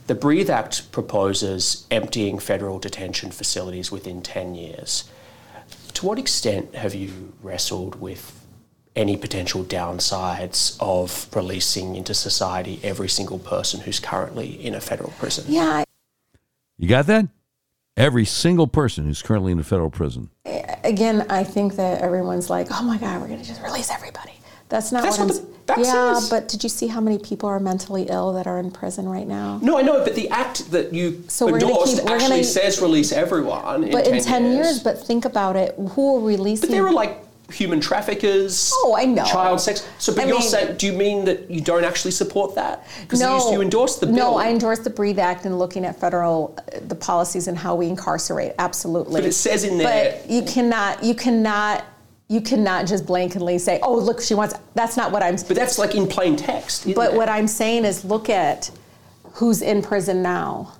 The 0.06 0.14
Breathe 0.14 0.50
Act 0.50 0.90
proposes 0.92 1.86
emptying 1.90 2.38
federal 2.38 2.78
detention 2.78 3.30
facilities 3.30 3.92
within 3.92 4.20
10 4.22 4.54
years. 4.54 5.04
To 5.94 6.06
what 6.06 6.18
extent 6.18 6.74
have 6.74 6.94
you 6.94 7.32
wrestled 7.42 8.00
with 8.00 8.38
any 8.96 9.16
potential 9.16 9.64
downsides 9.64 10.76
of 10.80 11.28
releasing 11.34 11.96
into 11.96 12.14
society 12.14 12.80
every 12.82 13.08
single 13.08 13.38
person 13.38 13.80
who's 13.80 14.00
currently 14.00 14.48
in 14.64 14.74
a 14.74 14.80
federal 14.80 15.10
prison? 15.12 15.44
Yeah, 15.48 15.84
You 16.78 16.88
got 16.88 17.06
that? 17.06 17.28
Every 17.96 18.24
single 18.24 18.66
person 18.66 19.04
who's 19.04 19.22
currently 19.22 19.52
in 19.52 19.58
a 19.60 19.64
federal 19.64 19.90
prison. 19.90 20.30
again, 20.82 21.26
I 21.30 21.44
think 21.44 21.76
that 21.76 22.00
everyone's 22.02 22.50
like, 22.50 22.66
"Oh 22.70 22.82
my 22.82 22.98
God, 22.98 23.20
we're 23.20 23.28
going 23.28 23.40
to 23.40 23.46
just 23.46 23.62
release 23.62 23.90
everybody." 23.90 24.32
That's 24.72 24.90
not 24.90 25.02
That's 25.02 25.18
what, 25.18 25.28
what 25.28 25.36
I'm. 25.76 25.82
the 25.82 25.86
yeah, 25.86 26.14
says. 26.14 26.30
but 26.30 26.48
did 26.48 26.62
you 26.62 26.70
see 26.70 26.86
how 26.86 26.98
many 27.02 27.18
people 27.18 27.46
are 27.46 27.60
mentally 27.60 28.04
ill 28.08 28.32
that 28.32 28.46
are 28.46 28.58
in 28.58 28.70
prison 28.70 29.06
right 29.06 29.28
now? 29.28 29.58
No, 29.60 29.76
I 29.76 29.82
know, 29.82 30.02
but 30.02 30.14
the 30.14 30.30
act 30.30 30.70
that 30.70 30.94
you 30.94 31.22
So 31.28 31.46
endorsed 31.48 31.98
keep- 31.98 32.10
actually 32.10 32.28
gonna- 32.30 32.44
says 32.44 32.80
release 32.80 33.12
everyone. 33.12 33.90
but 33.90 34.06
in 34.06 34.14
in 34.14 34.24
10 34.24 34.44
years. 34.44 34.54
years. 34.54 34.78
But 34.80 34.98
think 35.06 35.26
about 35.26 35.56
it. 35.56 35.74
Who 35.90 36.16
are 36.16 36.20
releasing? 36.26 36.62
But 36.68 36.70
there 36.74 36.86
are 36.86 36.92
like 36.92 37.18
human 37.52 37.80
traffickers. 37.82 38.72
Oh, 38.76 38.96
I 38.98 39.04
know. 39.04 39.24
Child 39.26 39.60
sex. 39.60 39.84
So, 39.98 40.14
but 40.14 40.24
I 40.24 40.28
you're 40.28 40.38
mean- 40.38 40.48
saying, 40.48 40.76
do 40.78 40.86
you 40.86 40.94
mean 40.94 41.26
that 41.26 41.50
you 41.50 41.60
don't 41.60 41.84
actually 41.84 42.12
support 42.12 42.54
that? 42.54 42.86
Because 43.02 43.20
no, 43.20 43.36
you, 43.48 43.56
you 43.56 43.60
endorsed 43.60 44.00
the 44.00 44.06
bill. 44.06 44.16
No, 44.16 44.36
I 44.38 44.48
endorse 44.48 44.78
the 44.78 44.88
Breathe 44.88 45.18
Act 45.18 45.44
and 45.44 45.58
looking 45.58 45.84
at 45.84 46.00
federal 46.00 46.54
uh, 46.56 46.78
the 46.88 46.94
policies 46.94 47.46
and 47.48 47.58
how 47.58 47.74
we 47.74 47.88
incarcerate. 47.88 48.54
Absolutely. 48.58 49.20
But 49.20 49.26
it 49.28 49.34
says 49.34 49.64
in 49.64 49.76
there- 49.76 50.18
But 50.22 50.30
you 50.30 50.40
cannot. 50.44 51.04
You 51.04 51.14
cannot. 51.14 51.84
You 52.28 52.40
cannot 52.40 52.86
just 52.86 53.04
blanketly 53.04 53.60
say, 53.60 53.78
"Oh, 53.82 53.94
look, 53.96 54.20
she 54.22 54.34
wants." 54.34 54.54
That's 54.74 54.96
not 54.96 55.12
what 55.12 55.22
I'm. 55.22 55.36
But 55.36 55.56
that's 55.56 55.78
like 55.78 55.94
in 55.94 56.06
plain 56.06 56.36
text. 56.36 56.82
isn't 56.82 56.94
But 56.94 57.12
it? 57.12 57.16
what 57.16 57.28
I'm 57.28 57.46
saying 57.46 57.84
is, 57.84 58.04
look 58.04 58.30
at 58.30 58.70
who's 59.34 59.60
in 59.62 59.82
prison 59.82 60.22
now. 60.22 60.72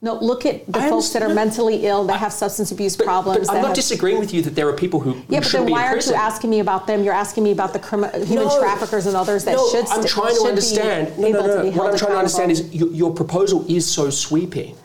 No, 0.00 0.14
look 0.20 0.44
at 0.44 0.70
the 0.70 0.80
I 0.80 0.88
folks 0.90 1.08
that 1.10 1.22
are 1.22 1.28
understand. 1.30 1.34
mentally 1.48 1.86
ill, 1.86 2.04
that 2.04 2.20
have 2.20 2.30
substance 2.32 2.70
abuse 2.70 2.94
But, 2.94 3.06
problems. 3.06 3.46
but 3.46 3.56
I'm 3.56 3.62
not 3.62 3.68
have- 3.68 3.74
disagreeing 3.76 4.18
with 4.18 4.34
you 4.34 4.42
that 4.42 4.54
there 4.54 4.68
are 4.68 4.74
people 4.74 5.00
who, 5.00 5.12
who 5.12 5.22
Yeah, 5.30 5.40
but 5.40 5.46
should 5.48 5.60
then 5.60 5.66
be 5.66 5.72
why 5.72 5.86
aren't 5.86 6.06
you 6.06 6.12
asking 6.12 6.50
me 6.50 6.60
about 6.60 6.86
them? 6.86 7.02
You're 7.02 7.14
asking 7.14 7.42
me 7.42 7.52
about 7.52 7.72
the 7.72 7.78
crimi- 7.78 8.12
human 8.26 8.48
No. 8.48 8.60
traffickers 8.60 9.06
and 9.06 9.16
others 9.16 9.44
that 9.44 9.56
no, 9.56 9.66
should. 9.70 9.86
I'm 9.88 10.02
st- 10.02 10.08
trying 10.08 10.36
to 10.36 10.42
understand. 10.42 11.18
No, 11.18 11.28
no, 11.30 11.40
no. 11.40 11.70
What 11.70 11.92
I'm 11.92 11.98
trying 11.98 12.12
to 12.12 12.18
understand 12.18 12.52
is 12.52 12.70
your, 12.74 12.88
your 12.90 13.14
proposal 13.14 13.64
is 13.66 13.90
so 13.90 14.10
sweeping. 14.10 14.76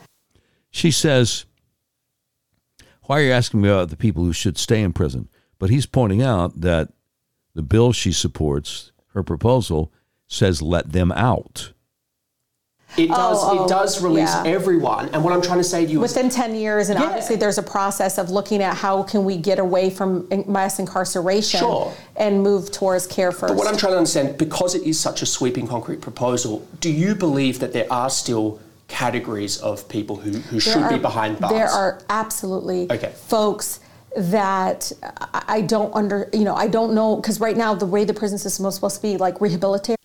She 0.70 0.90
says, 0.90 1.44
Why 3.02 3.20
are 3.20 3.22
you 3.24 3.32
asking 3.32 3.60
me 3.60 3.68
about 3.68 3.90
the 3.90 3.96
people 3.98 4.24
who 4.24 4.32
should 4.32 4.56
stay 4.56 4.80
in 4.80 4.94
prison? 4.94 5.28
But 5.60 5.70
he's 5.70 5.86
pointing 5.86 6.22
out 6.22 6.60
that 6.62 6.88
the 7.54 7.62
bill 7.62 7.92
she 7.92 8.10
supports, 8.10 8.90
her 9.14 9.22
proposal, 9.22 9.92
says 10.26 10.60
let 10.62 10.90
them 10.92 11.12
out. 11.12 11.72
It 12.96 13.06
does. 13.08 13.38
Oh, 13.40 13.58
oh, 13.60 13.64
it 13.64 13.68
does 13.68 14.02
release 14.02 14.34
yeah. 14.34 14.42
everyone. 14.46 15.10
And 15.10 15.22
what 15.22 15.32
I'm 15.32 15.42
trying 15.42 15.58
to 15.58 15.64
say 15.64 15.84
to 15.86 15.92
you 15.92 16.02
is, 16.02 16.12
within 16.14 16.28
10 16.28 16.56
years 16.56 16.88
and 16.88 16.98
Yeah. 16.98 17.06
obviously 17.06 17.36
there's 17.36 17.58
a 17.58 17.62
process 17.62 18.18
of 18.18 18.30
looking 18.30 18.62
at 18.62 18.74
how 18.76 19.04
can 19.04 19.24
we 19.24 19.36
get 19.36 19.60
away 19.60 19.90
from 19.90 20.26
mass 20.48 20.80
incarceration 20.80 21.60
Sure. 21.60 21.92
and 22.16 22.42
move 22.42 22.72
towards 22.72 23.06
care 23.06 23.30
first 23.30 23.52
But 23.52 23.56
what 23.56 23.68
I'm 23.68 23.76
trying 23.76 23.92
to 23.92 23.98
understand, 23.98 24.38
because 24.38 24.74
it 24.74 24.82
is 24.82 24.98
such 24.98 25.22
a 25.22 25.26
sweeping, 25.26 25.68
concrete 25.68 26.00
proposal, 26.00 26.66
do 26.80 26.90
you 26.90 27.14
believe 27.14 27.60
that 27.60 27.72
there 27.72 27.86
are 27.92 28.10
still 28.10 28.58
categories 28.88 29.58
of 29.58 29.88
people 29.88 30.16
who, 30.16 30.30
who 30.32 30.58
There 30.58 30.60
should 30.60 30.88
be 30.88 30.98
behind 30.98 31.38
bars? 31.38 31.52
There 31.52 31.68
are 31.68 32.00
absolutely 32.08 32.90
Okay. 32.90 33.12
folks 33.14 33.78
that 34.16 34.92
I 35.02 35.44
I 35.48 35.60
don't 35.62 35.94
under, 35.94 36.28
you 36.32 36.44
know, 36.44 36.54
I 36.54 36.68
don't 36.68 36.94
know, 36.94 37.16
because 37.16 37.40
right 37.40 37.56
now 37.56 37.74
the 37.74 37.86
way 37.86 38.04
the 38.04 38.14
prison 38.14 38.38
system 38.38 38.64
is 38.66 38.74
supposed 38.74 38.96
to 38.96 39.02
be 39.02 39.16
like 39.16 39.38
rehabilitative. 39.38 39.96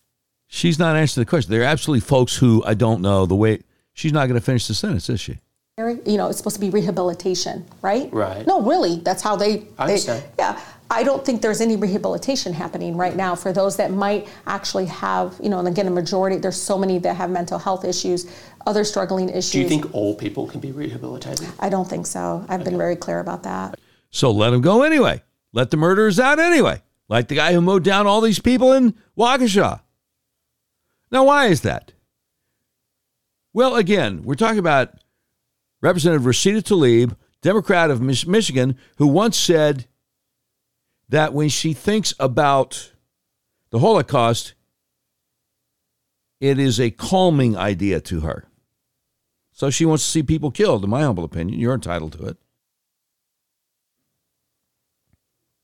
She's 0.48 0.80
not 0.80 0.96
answering 0.96 1.24
the 1.26 1.30
question. 1.30 1.52
There 1.52 1.62
are 1.62 1.66
absolutely 1.66 2.02
folks 2.02 2.36
who 2.36 2.64
I 2.66 2.74
don't 2.74 3.02
know 3.02 3.26
the 3.26 3.36
way. 3.36 3.62
She's 3.94 4.12
not 4.14 4.28
going 4.28 4.40
to 4.40 4.46
finish 4.46 4.68
the 4.68 4.74
sentence, 4.74 5.10
is 5.10 5.20
she? 5.20 5.40
You 5.78 6.18
know, 6.18 6.30
it's 6.30 6.38
supposed 6.38 6.56
to 6.56 6.62
be 6.62 6.70
rehabilitation, 6.70 7.66
right? 7.82 8.12
Right. 8.14 8.48
No, 8.48 8.62
really, 8.62 8.98
that's 9.00 9.22
how 9.22 9.36
they. 9.36 9.66
I 9.78 9.88
they- 9.88 9.94
understand. 9.94 10.24
yeah, 10.40 10.60
I 10.90 11.04
don't 11.04 11.26
think 11.26 11.42
there's 11.42 11.60
any 11.62 11.76
rehabilitation 11.76 12.54
happening 12.54 12.96
right 12.96 13.16
now 13.16 13.36
for 13.36 13.52
those 13.52 13.76
that 13.78 13.92
might 13.92 14.28
actually 14.48 14.86
have, 14.86 15.36
you 15.44 15.50
know, 15.50 15.60
and 15.60 15.68
again, 15.68 15.88
a 15.88 15.92
majority. 15.92 16.38
There's 16.38 16.62
so 16.62 16.78
many 16.78 17.00
that 17.00 17.16
have 17.16 17.30
mental 17.30 17.60
health 17.60 17.84
issues, 17.84 18.26
other 18.66 18.84
struggling 18.84 19.28
issues. 19.30 19.52
Do 19.52 19.60
you 19.60 19.68
think 19.68 19.94
all 19.94 20.16
people 20.16 20.48
can 20.48 20.60
be 20.62 20.72
rehabilitated? 20.72 21.48
I 21.60 21.70
don't 21.70 21.90
think 21.90 22.08
so. 22.08 22.46
I've 22.48 22.64
been 22.64 22.78
very 22.78 22.96
clear 22.96 23.20
about 23.20 23.44
that. 23.44 23.78
So 24.10 24.32
let 24.32 24.54
him 24.54 24.62
go 24.62 24.84
anyway. 24.84 25.24
Let 25.54 25.72
the 25.72 25.78
murderers 25.78 26.20
out 26.20 26.40
anyway. 26.40 26.82
Like 27.08 27.28
the 27.28 27.36
guy 27.36 27.54
who 27.54 27.62
mowed 27.62 27.84
down 27.84 28.08
all 28.08 28.22
these 28.22 28.40
people 28.40 28.74
in 28.74 28.96
Waukesha. 29.18 29.82
Now, 31.12 31.26
why 31.26 31.48
is 31.48 31.62
that? 31.62 31.94
Well, 33.54 33.76
again, 33.76 34.24
we're 34.24 34.36
talking 34.36 34.60
about 34.60 34.96
Representative 35.82 36.26
Rashida 36.26 36.62
Tlaib, 36.62 37.16
Democrat 37.42 37.92
of 37.92 38.02
Mich- 38.02 38.28
Michigan, 38.28 38.78
who 38.98 39.08
once 39.08 39.38
said 39.38 39.88
that 41.08 41.34
when 41.34 41.50
she 41.50 41.74
thinks 41.74 42.14
about 42.20 42.92
the 43.70 43.80
Holocaust, 43.80 44.56
it 46.42 46.60
is 46.60 46.80
a 46.80 46.92
calming 46.92 47.56
idea 47.56 48.02
to 48.02 48.22
her. 48.22 48.46
So 49.52 49.70
she 49.70 49.86
wants 49.86 50.04
to 50.04 50.10
see 50.10 50.24
people 50.24 50.52
killed, 50.52 50.84
in 50.84 50.90
my 50.90 51.04
humble 51.04 51.24
opinion. 51.24 51.60
You're 51.60 51.76
entitled 51.76 52.14
to 52.14 52.26
it. 52.26 52.38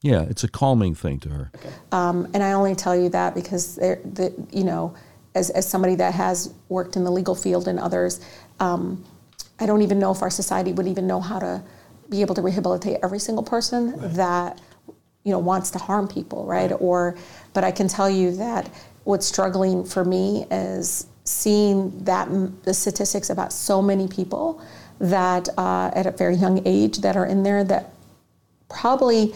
Yeah, 0.02 0.24
it's 0.24 0.44
a 0.44 0.48
calming 0.48 0.96
thing 0.96 1.20
to 1.20 1.30
her. 1.30 1.52
Um, 1.92 2.28
and 2.34 2.42
I 2.42 2.54
only 2.54 2.76
tell 2.76 2.96
you 2.96 3.10
that 3.10 3.36
because, 3.36 3.76
the, 3.76 4.34
you 4.52 4.64
know, 4.64 4.96
as, 5.36 5.50
as 5.52 5.68
somebody 5.68 5.96
that 5.96 6.14
has 6.14 6.54
worked 6.70 6.96
in 6.96 7.04
the 7.04 7.12
legal 7.12 7.36
field 7.36 7.68
and 7.68 7.80
others, 7.80 8.20
um, 8.60 9.04
I 9.60 9.66
don't 9.68 9.84
even 9.84 10.00
know 10.00 10.12
if 10.12 10.22
our 10.24 10.32
society 10.32 10.74
would 10.74 10.88
even 10.88 11.06
know 11.06 11.22
how 11.22 11.40
to 11.40 11.64
be 12.10 12.22
able 12.22 12.36
to 12.36 12.42
rehabilitate 12.42 12.98
every 13.04 13.20
single 13.20 13.44
person 13.44 13.94
that, 14.16 14.60
you 15.24 15.32
know, 15.32 15.40
wants 15.40 15.70
to 15.72 15.80
harm 15.80 16.08
people, 16.08 16.46
right? 16.46 16.72
Or, 16.80 17.16
but 17.54 17.64
I 17.64 17.72
can 17.72 17.88
tell 17.88 18.10
you 18.10 18.36
that 18.38 18.70
what's 19.04 19.26
struggling 19.26 19.86
for 19.86 20.04
me 20.04 20.46
is 20.50 21.08
seeing 21.24 22.04
that 22.04 22.28
the 22.64 22.74
statistics 22.74 23.30
about 23.30 23.54
so 23.54 23.82
many 23.82 24.08
people 24.08 24.62
that 25.00 25.48
uh, 25.58 25.92
at 25.94 26.08
a 26.08 26.12
very 26.12 26.36
young 26.36 26.62
age 26.66 26.98
that 26.98 27.16
are 27.16 27.26
in 27.26 27.44
there 27.44 27.64
that 27.64 27.94
probably 28.68 29.34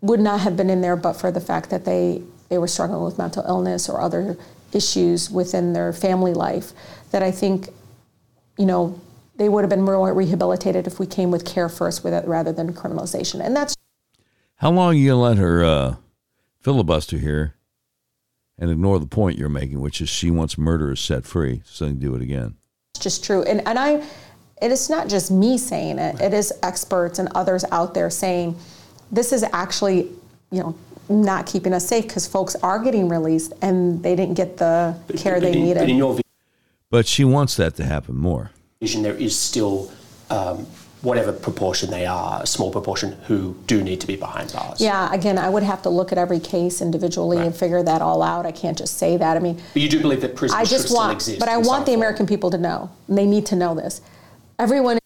would 0.00 0.20
not 0.20 0.40
have 0.40 0.56
been 0.56 0.70
in 0.70 0.80
there 0.80 0.96
but 0.96 1.14
for 1.14 1.30
the 1.30 1.40
fact 1.40 1.70
that 1.70 1.84
they 1.84 2.22
they 2.48 2.58
were 2.58 2.68
struggling 2.68 3.02
with 3.02 3.18
mental 3.18 3.44
illness 3.46 3.88
or 3.88 4.00
other 4.00 4.36
issues 4.72 5.30
within 5.30 5.72
their 5.72 5.92
family 5.92 6.34
life 6.34 6.72
that 7.10 7.22
I 7.22 7.30
think 7.30 7.68
you 8.58 8.66
know 8.66 9.00
they 9.36 9.48
would 9.48 9.62
have 9.62 9.70
been 9.70 9.82
more 9.82 10.12
rehabilitated 10.12 10.86
if 10.86 10.98
we 10.98 11.06
came 11.06 11.30
with 11.30 11.44
care 11.44 11.68
first 11.68 12.04
with 12.04 12.14
it 12.14 12.26
rather 12.26 12.52
than 12.52 12.72
criminalization. 12.72 13.44
And 13.44 13.54
that's 13.54 13.74
How 14.56 14.70
long 14.70 14.94
are 14.94 14.94
you 14.94 15.14
let 15.14 15.36
her 15.36 15.64
uh, 15.64 15.96
filibuster 16.60 17.18
here 17.18 17.54
and 18.58 18.70
ignore 18.70 18.98
the 18.98 19.06
point 19.06 19.38
you're 19.38 19.48
making, 19.48 19.80
which 19.80 20.00
is 20.00 20.08
she 20.08 20.30
wants 20.30 20.56
murderers 20.56 21.00
set 21.00 21.26
free 21.26 21.62
so 21.66 21.84
they 21.84 21.90
can 21.90 22.00
do 22.00 22.14
it 22.14 22.22
again? 22.22 22.56
It's 22.94 23.04
just 23.04 23.24
true. 23.24 23.42
And 23.42 23.66
and 23.66 23.78
I 23.78 24.04
it 24.62 24.72
is 24.72 24.88
not 24.88 25.08
just 25.08 25.30
me 25.30 25.58
saying 25.58 25.98
it. 25.98 26.20
It 26.20 26.32
is 26.32 26.52
experts 26.62 27.18
and 27.18 27.28
others 27.34 27.64
out 27.70 27.92
there 27.92 28.08
saying 28.08 28.56
this 29.10 29.32
is 29.32 29.44
actually 29.52 30.08
you 30.50 30.60
know 30.62 30.74
not 31.08 31.46
keeping 31.46 31.72
us 31.72 31.86
safe 31.86 32.04
because 32.04 32.26
folks 32.26 32.56
are 32.56 32.78
getting 32.80 33.08
released 33.08 33.52
and 33.62 34.02
they 34.02 34.16
didn't 34.16 34.34
get 34.34 34.56
the 34.56 34.96
care 35.16 35.38
they 35.40 35.50
but 35.50 35.56
in, 35.56 35.62
needed 35.64 35.80
But 35.80 35.88
in 35.90 35.96
your 35.96 36.18
But 36.90 37.06
she 37.06 37.24
wants 37.24 37.56
that 37.56 37.76
to 37.76 37.84
happen 37.84 38.16
more. 38.16 38.50
vision, 38.80 39.02
there 39.02 39.14
is 39.14 39.38
still, 39.38 39.90
um, 40.30 40.66
whatever 41.02 41.32
proportion 41.32 41.90
they 41.90 42.06
are, 42.06 42.42
a 42.42 42.46
small 42.46 42.72
proportion 42.72 43.12
who 43.28 43.54
do 43.68 43.82
need 43.84 44.00
to 44.00 44.06
be 44.08 44.16
behind 44.16 44.52
bars. 44.52 44.80
Yeah, 44.80 45.12
again, 45.14 45.38
I 45.38 45.48
would 45.48 45.62
have 45.62 45.80
to 45.82 45.90
look 45.90 46.10
at 46.10 46.18
every 46.18 46.40
case 46.40 46.80
individually 46.82 47.38
and 47.38 47.54
figure 47.54 47.82
that 47.84 48.02
all 48.02 48.20
out. 48.22 48.44
I 48.44 48.50
can't 48.50 48.76
just 48.76 48.98
say 48.98 49.16
that. 49.16 49.36
I 49.36 49.40
mean, 49.40 49.60
But 49.74 49.82
you 49.82 49.88
do 49.88 50.00
believe 50.00 50.20
that 50.22 50.34
prisons 50.34 50.58
I 50.60 50.64
should 50.64 50.70
just 50.70 50.84
still 50.86 50.96
want, 50.96 51.12
exist. 51.12 51.38
but 51.38 51.48
I 51.48 51.58
want 51.58 51.86
the 51.86 51.92
form. 51.92 52.00
American 52.00 52.26
people 52.26 52.50
to 52.50 52.58
know. 52.58 52.90
And 53.06 53.16
they 53.16 53.26
need 53.26 53.46
to 53.46 53.56
know 53.56 53.74
this. 53.76 54.00
Everyone 54.58 54.98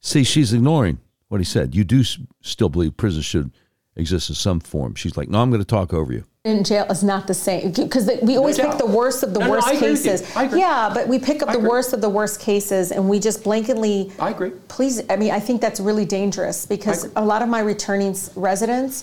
See, 0.00 0.22
she's 0.22 0.52
ignoring 0.52 0.98
what 1.34 1.40
he 1.40 1.44
said. 1.44 1.74
You 1.74 1.82
do 1.82 1.98
s- 2.00 2.16
still 2.42 2.68
believe 2.68 2.96
prisons 2.96 3.24
should 3.24 3.50
exist 3.96 4.28
in 4.28 4.36
some 4.36 4.60
form. 4.60 4.94
She's 4.94 5.16
like, 5.16 5.28
no, 5.28 5.42
I'm 5.42 5.50
going 5.50 5.60
to 5.60 5.66
talk 5.66 5.92
over 5.92 6.12
you. 6.12 6.22
in 6.44 6.62
jail 6.62 6.84
is 6.90 7.02
not 7.02 7.26
the 7.26 7.34
same 7.34 7.72
because 7.72 8.08
we 8.22 8.36
always 8.36 8.56
pick 8.56 8.78
the 8.78 8.86
worst 8.86 9.24
of 9.24 9.34
the 9.34 9.40
No, 9.40 9.46
no, 9.46 9.50
worst 9.52 9.66
I 9.66 9.72
agree 9.72 9.90
with 9.90 10.04
you. 10.04 10.10
cases. 10.12 10.36
I 10.36 10.44
agree. 10.44 10.60
Yeah, 10.60 10.92
but 10.94 11.08
we 11.08 11.18
pick 11.18 11.42
up 11.42 11.48
the 11.48 11.58
agree. 11.58 11.68
worst 11.70 11.92
of 11.92 12.00
the 12.00 12.08
worst 12.08 12.38
cases 12.40 12.92
and 12.92 13.08
we 13.08 13.18
just 13.18 13.42
blanketly. 13.42 14.12
I 14.20 14.30
agree. 14.30 14.50
Please, 14.68 15.02
I 15.10 15.16
mean, 15.16 15.32
I 15.32 15.40
think 15.40 15.60
that's 15.60 15.80
really 15.80 16.04
dangerous 16.04 16.66
because 16.66 17.08
a 17.16 17.24
lot 17.24 17.42
of 17.42 17.48
my 17.48 17.58
returning 17.60 18.14
residents 18.36 19.02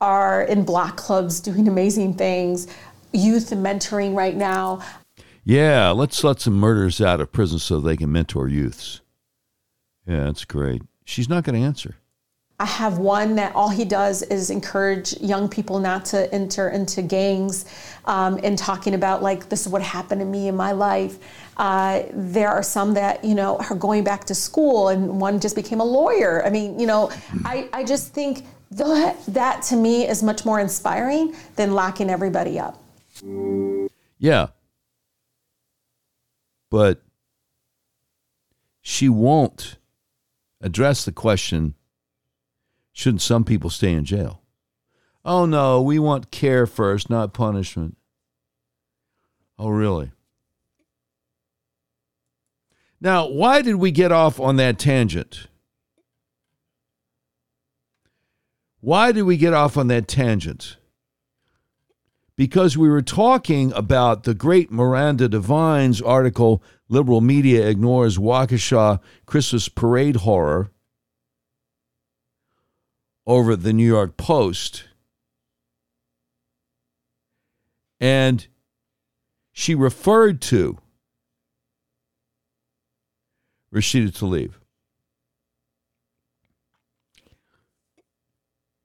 are 0.00 0.42
in 0.44 0.64
block 0.64 0.96
clubs 0.96 1.40
doing 1.40 1.68
amazing 1.68 2.14
things, 2.14 2.68
youth 3.12 3.50
mentoring 3.50 4.14
right 4.14 4.34
now. 4.36 4.80
Yeah, 5.44 5.90
let's 5.90 6.24
let 6.24 6.40
some 6.40 6.54
murderers 6.54 7.02
out 7.02 7.20
of 7.20 7.32
prison 7.32 7.58
so 7.58 7.80
they 7.80 7.98
can 7.98 8.10
mentor 8.12 8.48
youths. 8.48 9.02
Yeah, 10.06 10.24
that's 10.24 10.44
great. 10.46 10.82
She's 11.10 11.28
not 11.28 11.42
going 11.42 11.60
to 11.60 11.66
answer. 11.66 11.96
I 12.60 12.66
have 12.66 12.98
one 12.98 13.34
that 13.34 13.52
all 13.56 13.68
he 13.68 13.84
does 13.84 14.22
is 14.22 14.48
encourage 14.48 15.20
young 15.20 15.48
people 15.48 15.80
not 15.80 16.04
to 16.06 16.32
enter 16.32 16.68
into 16.68 17.02
gangs 17.02 17.64
um, 18.04 18.38
and 18.44 18.56
talking 18.56 18.94
about, 18.94 19.20
like, 19.20 19.48
this 19.48 19.62
is 19.62 19.72
what 19.72 19.82
happened 19.82 20.20
to 20.20 20.24
me 20.24 20.46
in 20.46 20.54
my 20.54 20.70
life. 20.70 21.18
Uh, 21.56 22.02
there 22.12 22.48
are 22.48 22.62
some 22.62 22.94
that, 22.94 23.24
you 23.24 23.34
know, 23.34 23.56
are 23.56 23.74
going 23.74 24.04
back 24.04 24.22
to 24.26 24.36
school 24.36 24.90
and 24.90 25.20
one 25.20 25.40
just 25.40 25.56
became 25.56 25.80
a 25.80 25.84
lawyer. 25.84 26.46
I 26.46 26.50
mean, 26.50 26.78
you 26.78 26.86
know, 26.86 27.10
I, 27.44 27.68
I 27.72 27.82
just 27.82 28.14
think 28.14 28.44
that, 28.70 29.16
that 29.26 29.62
to 29.64 29.74
me 29.74 30.06
is 30.06 30.22
much 30.22 30.44
more 30.44 30.60
inspiring 30.60 31.34
than 31.56 31.74
locking 31.74 32.08
everybody 32.08 32.56
up. 32.56 32.80
Yeah. 34.18 34.46
But 36.70 37.02
she 38.80 39.08
won't 39.08 39.76
address 40.60 41.04
the 41.04 41.12
question 41.12 41.74
shouldn't 42.92 43.22
some 43.22 43.44
people 43.44 43.70
stay 43.70 43.92
in 43.92 44.04
jail? 44.04 44.42
Oh, 45.24 45.46
no, 45.46 45.82
we 45.82 45.98
want 45.98 46.30
care 46.30 46.66
first, 46.66 47.10
not 47.10 47.34
punishment. 47.34 47.96
Oh, 49.58 49.68
really? 49.68 50.12
Now, 53.00 53.28
why 53.28 53.62
did 53.62 53.76
we 53.76 53.90
get 53.90 54.12
off 54.12 54.40
on 54.40 54.56
that 54.56 54.78
tangent? 54.78 55.46
Why 58.80 59.12
did 59.12 59.22
we 59.22 59.36
get 59.36 59.52
off 59.52 59.76
on 59.76 59.88
that 59.88 60.08
tangent? 60.08 60.76
Because 62.40 62.74
we 62.74 62.88
were 62.88 63.02
talking 63.02 63.70
about 63.74 64.22
the 64.22 64.32
great 64.32 64.72
Miranda 64.72 65.28
Devine's 65.28 66.00
article, 66.00 66.62
Liberal 66.88 67.20
Media 67.20 67.68
Ignores 67.68 68.16
Waukesha 68.16 68.98
Christmas 69.26 69.68
Parade 69.68 70.16
Horror, 70.16 70.70
over 73.26 73.54
the 73.56 73.74
New 73.74 73.86
York 73.86 74.16
Post. 74.16 74.84
And 78.00 78.46
she 79.52 79.74
referred 79.74 80.40
to 80.40 80.78
Rashida 83.70 84.12
Tlaib. 84.12 84.52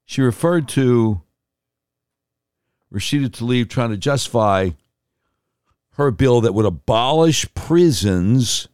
She 0.04 0.22
referred 0.22 0.68
to 0.68 1.22
Rashida 2.96 3.28
Tlaib 3.30 3.70
trying 3.70 3.90
to 3.90 3.98
justify 3.98 4.70
her 5.96 6.12
bill 6.12 6.40
that 6.42 6.54
would 6.54 6.66
abolish 6.66 7.46
prisons. 7.54 8.70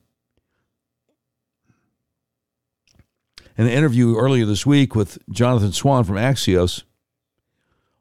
In 3.57 3.65
an 3.65 3.71
interview 3.71 4.15
earlier 4.15 4.45
this 4.45 4.65
week 4.65 4.93
with 4.93 5.17
Jonathan 5.31 5.71
Swan 5.71 6.03
from 6.03 6.17
Axios, 6.17 6.83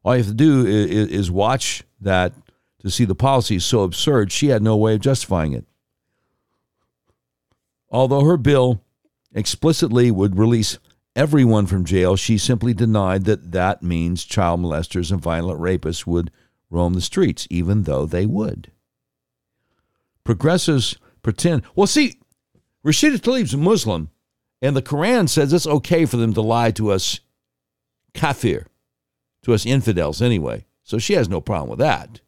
all 0.02 0.14
you 0.14 0.22
have 0.22 0.30
to 0.30 0.34
do 0.34 0.66
is, 0.66 1.08
is 1.08 1.30
watch 1.30 1.84
that 2.00 2.34
to 2.80 2.90
see 2.90 3.04
the 3.04 3.14
policy 3.14 3.56
is 3.56 3.64
so 3.64 3.82
absurd, 3.82 4.30
she 4.30 4.48
had 4.48 4.62
no 4.62 4.76
way 4.76 4.94
of 4.94 5.00
justifying 5.00 5.52
it. 5.52 5.64
Although 7.90 8.24
her 8.24 8.36
bill 8.36 8.82
explicitly 9.34 10.10
would 10.10 10.38
release 10.38 10.78
everyone 11.16 11.66
from 11.66 11.84
jail, 11.84 12.16
she 12.16 12.38
simply 12.38 12.74
denied 12.74 13.24
that 13.24 13.52
that 13.52 13.82
means 13.82 14.24
child 14.24 14.60
molesters 14.60 15.10
and 15.10 15.20
violent 15.20 15.60
rapists 15.60 16.06
would 16.06 16.30
roam 16.70 16.94
the 16.94 17.00
streets, 17.00 17.46
even 17.50 17.82
though 17.82 18.06
they 18.06 18.26
would. 18.26 18.70
Progressives 20.24 20.96
pretend. 21.22 21.62
Well, 21.74 21.86
see, 21.86 22.20
Rashida 22.84 23.18
Tlaib's 23.18 23.54
a 23.54 23.58
Muslim, 23.58 24.10
and 24.62 24.76
the 24.76 24.82
Quran 24.82 25.28
says 25.28 25.52
it's 25.52 25.66
okay 25.66 26.06
for 26.06 26.16
them 26.16 26.32
to 26.34 26.40
lie 26.40 26.70
to 26.72 26.90
us 26.90 27.20
kafir, 28.14 28.66
to 29.42 29.54
us 29.54 29.66
infidels 29.66 30.22
anyway. 30.22 30.66
So 30.84 30.98
she 30.98 31.14
has 31.14 31.28
no 31.28 31.40
problem 31.40 31.70
with 31.70 31.78
that. 31.80 32.20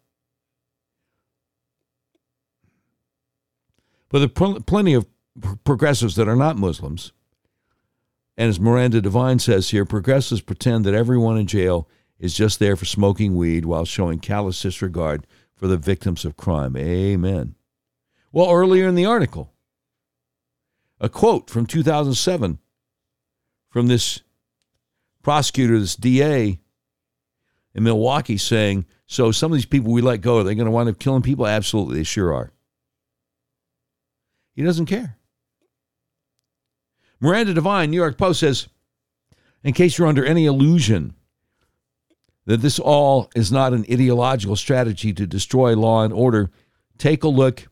But 4.09 4.19
there 4.19 4.47
are 4.47 4.61
plenty 4.61 4.95
of 4.95 5.07
progressives 5.65 6.17
that 6.17 6.29
are 6.29 6.37
not 6.37 6.59
Muslims. 6.59 7.13
And 8.37 8.49
as 8.49 8.61
Miranda 8.61 9.01
Devine 9.01 9.39
says 9.39 9.71
here, 9.71 9.85
progressives 9.85 10.41
pretend 10.41 10.85
that 10.85 10.95
everyone 10.95 11.37
in 11.37 11.47
jail 11.47 11.89
is 12.19 12.35
just 12.35 12.59
there 12.59 12.77
for 12.77 12.85
smoking 12.85 13.37
weed 13.37 13.65
while 13.65 13.85
showing 13.85 14.21
callous 14.21 14.61
disregard 14.61 15.27
for 15.55 15.67
the 15.67 15.77
victims 15.77 16.25
of 16.25 16.37
crime. 16.37 16.77
Amen. 16.77 17.55
Well, 18.31 18.51
earlier 18.51 18.89
in 18.89 18.95
the 18.95 19.05
article, 19.05 19.53
a 21.01 21.09
quote 21.09 21.51
from 21.51 21.67
2007 21.67 22.59
from 23.69 23.87
this 23.89 24.21
prosecutor, 25.23 25.79
this 25.79 25.97
DA 25.97 26.61
in 27.75 27.83
Milwaukee 27.83 28.39
saying, 28.39 28.87
So 29.07 29.33
some 29.33 29.53
of 29.53 29.57
these 29.57 29.67
people 29.67 29.93
we 29.93 30.01
let 30.01 30.21
go, 30.21 30.39
are 30.39 30.45
they 30.45 30.55
going 30.55 30.67
to 30.67 30.71
wind 30.71 30.89
up 30.89 30.99
killing 30.99 31.23
people? 31.23 31.47
Absolutely, 31.47 31.99
they 31.99 32.05
sure 32.05 32.33
are. 32.33 32.53
He 34.55 34.63
doesn't 34.63 34.87
care. 34.87 35.17
Miranda 37.23 37.55
Devine, 37.55 37.89
New 37.89 37.97
York 37.97 38.19
Post 38.19 38.40
says, 38.40 38.66
in 39.62 39.73
case 39.73 39.97
you're 39.97 40.09
under 40.09 40.24
any 40.24 40.44
illusion 40.44 41.15
that 42.47 42.61
this 42.61 42.81
all 42.81 43.31
is 43.36 43.53
not 43.53 43.73
an 43.73 43.86
ideological 43.89 44.57
strategy 44.57 45.12
to 45.12 45.24
destroy 45.24 45.77
law 45.77 46.03
and 46.03 46.12
order, 46.12 46.51
take 46.99 47.23
a 47.23 47.28
look 47.28 47.69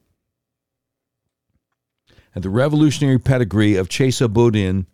at 2.33 2.43
the 2.43 2.49
revolutionary 2.49 3.19
pedigree 3.19 3.75
of 3.75 3.89
Chesa 3.89 4.33
Boudin, 4.33 4.87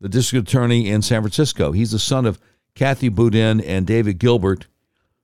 the 0.00 0.08
district 0.08 0.48
attorney 0.48 0.88
in 0.88 1.02
San 1.02 1.20
Francisco. 1.20 1.72
He's 1.72 1.90
the 1.90 1.98
son 1.98 2.26
of 2.26 2.38
Kathy 2.76 3.08
Boudin 3.08 3.60
and 3.60 3.88
David 3.88 4.20
Gilbert, 4.20 4.68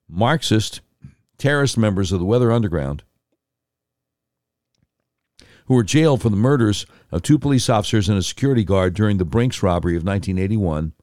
Marxist 0.08 0.80
terrorist 1.36 1.78
members 1.78 2.10
of 2.10 2.18
the 2.18 2.26
Weather 2.26 2.50
Underground 2.50 3.04
who 5.68 5.74
were 5.74 5.84
jailed 5.84 6.22
for 6.22 6.30
the 6.30 6.36
murders 6.36 6.86
of 7.12 7.22
two 7.22 7.38
police 7.38 7.68
officers 7.68 8.08
and 8.08 8.16
a 8.16 8.22
security 8.22 8.64
guard 8.64 8.94
during 8.94 9.18
the 9.18 9.24
Brinks 9.24 9.62
robbery 9.62 9.96
of 9.96 10.02
1981 10.02 10.94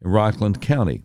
in 0.00 0.10
Rockland 0.10 0.62
County. 0.62 1.02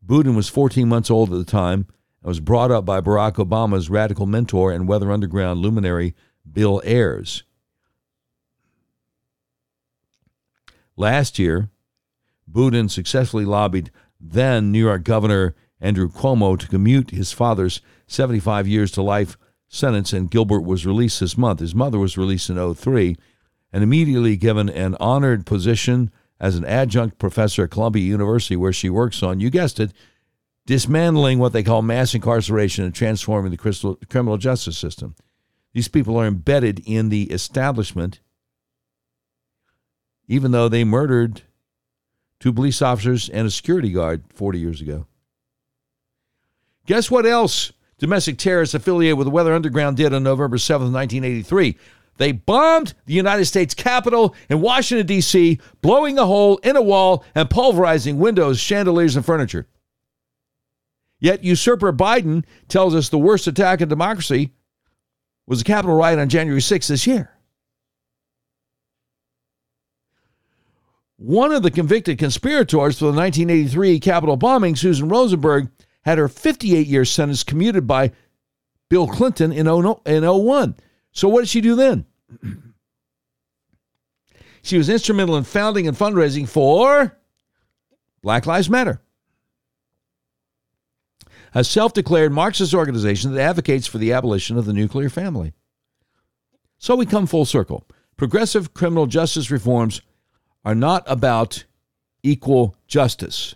Boudin 0.00 0.36
was 0.36 0.48
14 0.48 0.88
months 0.88 1.10
old 1.10 1.32
at 1.32 1.38
the 1.38 1.44
time 1.44 1.88
and 2.22 2.28
was 2.28 2.38
brought 2.38 2.70
up 2.70 2.84
by 2.84 3.00
Barack 3.00 3.44
Obama's 3.44 3.90
radical 3.90 4.24
mentor 4.24 4.70
and 4.70 4.86
Weather 4.86 5.10
Underground 5.10 5.58
luminary 5.58 6.14
Bill 6.50 6.80
Ayers. 6.84 7.42
Last 10.96 11.40
year, 11.40 11.70
Boudin 12.46 12.88
successfully 12.88 13.44
lobbied 13.44 13.90
then 14.20 14.70
New 14.70 14.78
York 14.78 15.02
Governor 15.02 15.56
Andrew 15.80 16.08
Cuomo 16.08 16.56
to 16.56 16.68
commute 16.68 17.10
his 17.10 17.32
father's 17.32 17.80
75 18.06 18.68
years 18.68 18.92
to 18.92 19.02
life 19.02 19.36
sentence, 19.68 20.12
and 20.12 20.30
Gilbert 20.30 20.62
was 20.62 20.86
released 20.86 21.20
this 21.20 21.36
month. 21.36 21.60
His 21.60 21.74
mother 21.74 21.98
was 21.98 22.18
released 22.18 22.50
in 22.50 22.74
03 22.74 23.16
and 23.72 23.82
immediately 23.82 24.36
given 24.36 24.68
an 24.68 24.96
honored 24.98 25.46
position 25.46 26.10
as 26.40 26.56
an 26.56 26.64
adjunct 26.64 27.18
professor 27.18 27.64
at 27.64 27.70
Columbia 27.70 28.02
University, 28.02 28.56
where 28.56 28.72
she 28.72 28.88
works 28.88 29.22
on, 29.22 29.40
you 29.40 29.50
guessed 29.50 29.80
it, 29.80 29.92
dismantling 30.66 31.38
what 31.38 31.52
they 31.52 31.62
call 31.62 31.82
mass 31.82 32.14
incarceration 32.14 32.84
and 32.84 32.94
transforming 32.94 33.50
the 33.50 33.96
criminal 34.08 34.36
justice 34.36 34.78
system. 34.78 35.14
These 35.72 35.88
people 35.88 36.16
are 36.16 36.26
embedded 36.26 36.82
in 36.86 37.08
the 37.08 37.24
establishment, 37.24 38.20
even 40.26 40.50
though 40.50 40.68
they 40.68 40.84
murdered 40.84 41.42
two 42.40 42.52
police 42.52 42.80
officers 42.80 43.28
and 43.28 43.46
a 43.46 43.50
security 43.50 43.90
guard 43.90 44.24
40 44.32 44.58
years 44.58 44.80
ago. 44.80 45.06
Guess 46.86 47.10
what 47.10 47.26
else 47.26 47.72
domestic 47.98 48.38
terrorists 48.38 48.74
affiliated 48.74 49.18
with 49.18 49.26
the 49.26 49.30
Weather 49.30 49.54
Underground 49.54 49.96
did 49.96 50.14
on 50.14 50.22
November 50.22 50.56
7th, 50.56 50.92
1983? 50.92 51.76
They 52.16 52.32
bombed 52.32 52.94
the 53.06 53.14
United 53.14 53.44
States 53.44 53.74
Capitol 53.74 54.34
in 54.48 54.60
Washington, 54.60 55.06
D.C., 55.06 55.60
blowing 55.80 56.18
a 56.18 56.26
hole 56.26 56.58
in 56.58 56.76
a 56.76 56.82
wall 56.82 57.24
and 57.34 57.48
pulverizing 57.48 58.18
windows, 58.18 58.58
chandeliers, 58.58 59.14
and 59.14 59.24
furniture. 59.24 59.68
Yet 61.20 61.44
usurper 61.44 61.92
Biden 61.92 62.44
tells 62.68 62.94
us 62.94 63.08
the 63.08 63.18
worst 63.18 63.46
attack 63.46 63.82
on 63.82 63.88
democracy 63.88 64.52
was 65.46 65.60
the 65.60 65.64
Capitol 65.64 65.96
riot 65.96 66.18
on 66.18 66.28
January 66.28 66.60
6th 66.60 66.88
this 66.88 67.06
year. 67.06 67.32
One 71.16 71.50
of 71.50 71.64
the 71.64 71.70
convicted 71.70 72.18
conspirators 72.18 72.98
for 72.98 73.06
the 73.06 73.18
1983 73.18 73.98
Capitol 73.98 74.36
bombing, 74.36 74.76
Susan 74.76 75.08
Rosenberg, 75.08 75.68
had 76.08 76.16
her 76.16 76.28
58 76.28 76.86
year 76.86 77.04
sentence 77.04 77.42
commuted 77.42 77.86
by 77.86 78.12
Bill 78.88 79.06
Clinton 79.06 79.52
in 79.52 79.66
01. 79.66 80.74
So 81.12 81.28
what 81.28 81.40
did 81.40 81.50
she 81.50 81.60
do 81.60 81.76
then? 81.76 82.06
she 84.62 84.78
was 84.78 84.88
instrumental 84.88 85.36
in 85.36 85.44
founding 85.44 85.86
and 85.86 85.94
fundraising 85.94 86.48
for 86.48 87.14
Black 88.22 88.46
Lives 88.46 88.70
Matter, 88.70 89.02
a 91.54 91.62
self 91.62 91.92
declared 91.92 92.32
Marxist 92.32 92.72
organization 92.72 93.34
that 93.34 93.42
advocates 93.42 93.86
for 93.86 93.98
the 93.98 94.14
abolition 94.14 94.56
of 94.56 94.64
the 94.64 94.72
nuclear 94.72 95.10
family. 95.10 95.52
So 96.78 96.96
we 96.96 97.04
come 97.04 97.26
full 97.26 97.44
circle. 97.44 97.86
Progressive 98.16 98.72
criminal 98.72 99.06
justice 99.06 99.50
reforms 99.50 100.00
are 100.64 100.74
not 100.74 101.04
about 101.06 101.64
equal 102.22 102.76
justice. 102.86 103.54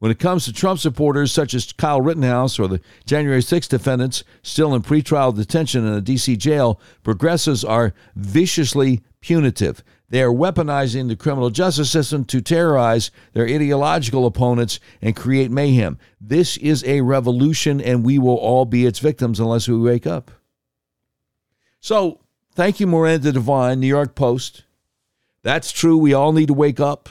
When 0.00 0.10
it 0.10 0.18
comes 0.18 0.46
to 0.46 0.52
Trump 0.52 0.80
supporters 0.80 1.30
such 1.30 1.52
as 1.52 1.72
Kyle 1.74 2.00
Rittenhouse 2.00 2.58
or 2.58 2.66
the 2.66 2.80
January 3.04 3.42
6 3.42 3.68
defendants 3.68 4.24
still 4.42 4.74
in 4.74 4.82
pretrial 4.82 5.36
detention 5.36 5.86
in 5.86 5.92
a 5.92 6.00
D.C. 6.00 6.36
jail, 6.38 6.80
progressives 7.02 7.62
are 7.62 7.92
viciously 8.16 9.02
punitive. 9.20 9.84
They 10.08 10.22
are 10.22 10.32
weaponizing 10.32 11.08
the 11.08 11.16
criminal 11.16 11.50
justice 11.50 11.90
system 11.90 12.24
to 12.24 12.40
terrorize 12.40 13.10
their 13.34 13.44
ideological 13.44 14.24
opponents 14.24 14.80
and 15.02 15.14
create 15.14 15.50
mayhem. 15.50 15.98
This 16.18 16.56
is 16.56 16.82
a 16.84 17.02
revolution, 17.02 17.78
and 17.78 18.02
we 18.02 18.18
will 18.18 18.36
all 18.36 18.64
be 18.64 18.86
its 18.86 19.00
victims 19.00 19.38
unless 19.38 19.68
we 19.68 19.78
wake 19.78 20.06
up. 20.06 20.30
So, 21.80 22.20
thank 22.54 22.80
you, 22.80 22.86
Miranda 22.86 23.32
Devine, 23.32 23.80
New 23.80 23.86
York 23.86 24.14
Post. 24.14 24.64
That's 25.42 25.70
true. 25.70 25.98
We 25.98 26.14
all 26.14 26.32
need 26.32 26.48
to 26.48 26.54
wake 26.54 26.80
up. 26.80 27.10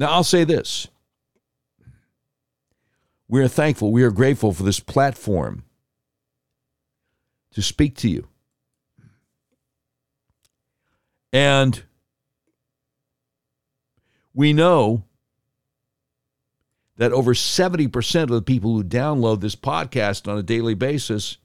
Now, 0.00 0.12
I'll 0.12 0.24
say 0.24 0.44
this. 0.44 0.88
We 3.28 3.42
are 3.42 3.48
thankful, 3.48 3.92
we 3.92 4.02
are 4.02 4.10
grateful 4.10 4.54
for 4.54 4.62
this 4.62 4.80
platform 4.80 5.62
to 7.52 7.60
speak 7.60 7.96
to 7.98 8.08
you. 8.08 8.26
And 11.34 11.82
we 14.34 14.54
know 14.54 15.04
that 16.96 17.12
over 17.12 17.34
70% 17.34 18.22
of 18.22 18.30
the 18.30 18.42
people 18.42 18.74
who 18.74 18.82
download 18.82 19.40
this 19.40 19.54
podcast 19.54 20.26
on 20.26 20.38
a 20.38 20.42
daily 20.42 20.74
basis 20.74 21.36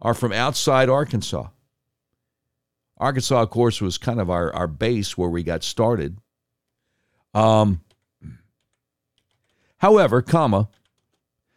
are 0.00 0.14
from 0.14 0.32
outside 0.32 0.88
Arkansas. 0.88 1.48
Arkansas, 2.96 3.42
of 3.42 3.50
course, 3.50 3.80
was 3.80 3.98
kind 3.98 4.20
of 4.20 4.30
our, 4.30 4.54
our 4.54 4.68
base 4.68 5.18
where 5.18 5.28
we 5.28 5.42
got 5.42 5.62
started. 5.64 6.16
Um, 7.34 7.82
however, 9.78 10.22
comma, 10.22 10.68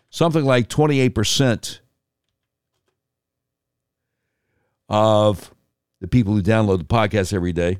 something 0.10 0.43
like 0.43 0.68
28% 0.68 1.80
of 4.89 5.53
the 5.99 6.07
people 6.07 6.34
who 6.34 6.41
download 6.41 6.80
the 6.80 6.84
podcast 6.84 7.34
every 7.34 7.53
day 7.53 7.80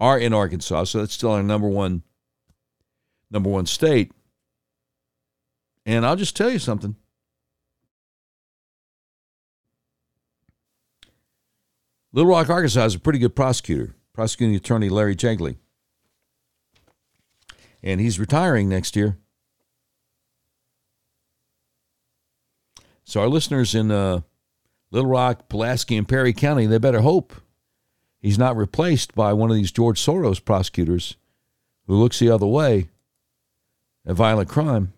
are 0.00 0.18
in 0.18 0.32
Arkansas, 0.32 0.84
so 0.84 0.98
that's 1.00 1.12
still 1.12 1.32
our 1.32 1.42
number 1.42 1.68
one 1.68 2.02
number 3.30 3.50
one 3.50 3.66
state. 3.66 4.12
And 5.84 6.06
I'll 6.06 6.16
just 6.16 6.36
tell 6.36 6.50
you 6.50 6.58
something. 6.58 6.96
Little 12.12 12.30
Rock, 12.30 12.48
Arkansas 12.48 12.84
is 12.86 12.94
a 12.94 12.98
pretty 12.98 13.18
good 13.18 13.36
prosecutor, 13.36 13.94
prosecuting 14.14 14.56
attorney 14.56 14.88
Larry 14.88 15.14
Jegley. 15.14 15.58
And 17.86 18.00
he's 18.00 18.18
retiring 18.18 18.68
next 18.68 18.96
year. 18.96 19.16
So 23.04 23.20
our 23.20 23.28
listeners 23.28 23.76
in 23.76 23.92
uh, 23.92 24.22
Little 24.90 25.08
Rock, 25.08 25.48
Pulaski, 25.48 25.96
and 25.96 26.08
Perry 26.08 26.32
County, 26.32 26.66
they 26.66 26.78
better 26.78 27.02
hope 27.02 27.32
he's 28.18 28.40
not 28.40 28.56
replaced 28.56 29.14
by 29.14 29.32
one 29.32 29.50
of 29.50 29.56
these 29.56 29.70
George 29.70 30.04
Soros 30.04 30.44
prosecutors 30.44 31.16
who 31.86 31.94
looks 31.94 32.18
the 32.18 32.28
other 32.28 32.46
way 32.46 32.88
at 34.04 34.16
violent 34.16 34.48
crime. 34.48 34.92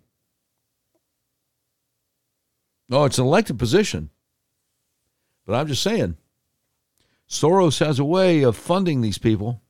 No, 2.89 3.05
it's 3.05 3.19
an 3.19 3.27
elected 3.27 3.59
position. 3.59 4.09
But 5.45 5.57
I'm 5.57 5.67
just 5.67 5.83
saying, 5.83 6.17
Soros 7.29 7.85
has 7.85 7.99
a 7.99 8.05
way 8.05 8.43
of 8.43 8.57
funding 8.57 9.03
these 9.03 9.19
people. 9.19 9.61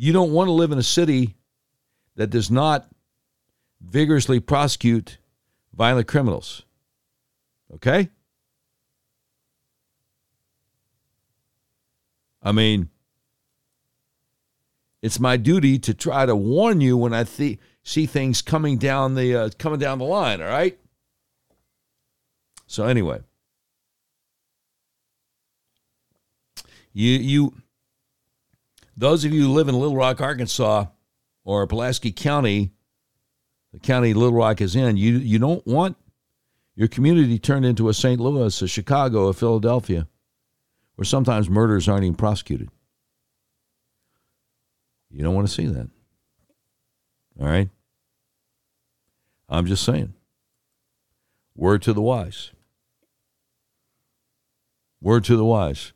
You 0.00 0.12
don't 0.12 0.30
want 0.30 0.46
to 0.46 0.52
live 0.52 0.70
in 0.70 0.78
a 0.78 0.82
city 0.84 1.34
that 2.14 2.30
does 2.30 2.52
not 2.52 2.88
vigorously 3.80 4.38
prosecute 4.38 5.18
violent 5.74 6.06
criminals. 6.06 6.62
Okay? 7.74 8.08
I 12.40 12.52
mean, 12.52 12.90
it's 15.02 15.18
my 15.18 15.36
duty 15.36 15.80
to 15.80 15.94
try 15.94 16.26
to 16.26 16.36
warn 16.36 16.80
you 16.80 16.96
when 16.96 17.12
I 17.12 17.24
th- 17.24 17.58
see 17.82 18.06
things 18.06 18.40
coming 18.40 18.78
down 18.78 19.16
the 19.16 19.34
uh, 19.34 19.50
coming 19.58 19.80
down 19.80 19.98
the 19.98 20.04
line. 20.04 20.40
All 20.40 20.46
right. 20.46 20.78
So 22.68 22.84
anyway, 22.84 23.18
you 26.92 27.10
you 27.10 27.54
those 28.98 29.24
of 29.24 29.32
you 29.32 29.42
who 29.42 29.52
live 29.52 29.68
in 29.68 29.78
Little 29.78 29.96
Rock, 29.96 30.20
Arkansas, 30.20 30.86
or 31.44 31.66
Pulaski 31.66 32.10
County, 32.10 32.72
the 33.72 33.78
county 33.78 34.12
Little 34.12 34.36
Rock 34.36 34.60
is 34.60 34.74
in, 34.74 34.96
you 34.96 35.18
you 35.18 35.38
don't 35.38 35.64
want 35.66 35.96
your 36.74 36.88
community 36.88 37.38
turned 37.38 37.64
into 37.64 37.88
a 37.88 37.94
St. 37.94 38.20
Louis, 38.20 38.60
a 38.60 38.68
Chicago, 38.68 39.28
a 39.28 39.32
Philadelphia, 39.32 40.08
where 40.96 41.04
sometimes 41.04 41.48
murders 41.48 41.88
aren't 41.88 42.04
even 42.04 42.16
prosecuted. 42.16 42.70
You 45.10 45.22
don't 45.22 45.34
want 45.34 45.48
to 45.48 45.54
see 45.54 45.66
that. 45.66 45.88
All 47.40 47.46
right? 47.46 47.68
I'm 49.48 49.66
just 49.66 49.84
saying. 49.84 50.12
Word 51.54 51.82
to 51.82 51.92
the 51.92 52.02
wise. 52.02 52.50
Word 55.00 55.24
to 55.24 55.36
the 55.36 55.44
wise. 55.44 55.92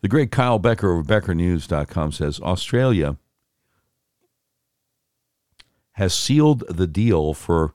The 0.00 0.08
great 0.08 0.30
Kyle 0.30 0.58
Becker 0.58 0.98
of 0.98 1.06
BeckerNews.com 1.06 2.12
says 2.12 2.40
Australia 2.40 3.16
has 5.92 6.14
sealed 6.14 6.64
the 6.68 6.86
deal 6.86 7.34
for 7.34 7.74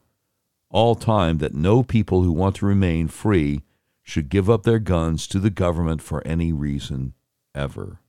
all 0.72 0.96
time 0.96 1.38
that 1.38 1.54
no 1.54 1.84
people 1.84 2.24
who 2.24 2.32
want 2.32 2.56
to 2.58 2.66
remain 2.66 3.08
free 3.08 3.62
should 4.02 4.30
give 4.30 4.50
up 4.50 4.64
their 4.64 4.80
guns 4.80 5.28
to 5.28 5.40
the 5.40 5.52
government 5.52 6.02
for 6.02 6.26
any 6.26 6.52
reason 6.52 7.14
ever. 7.54 8.00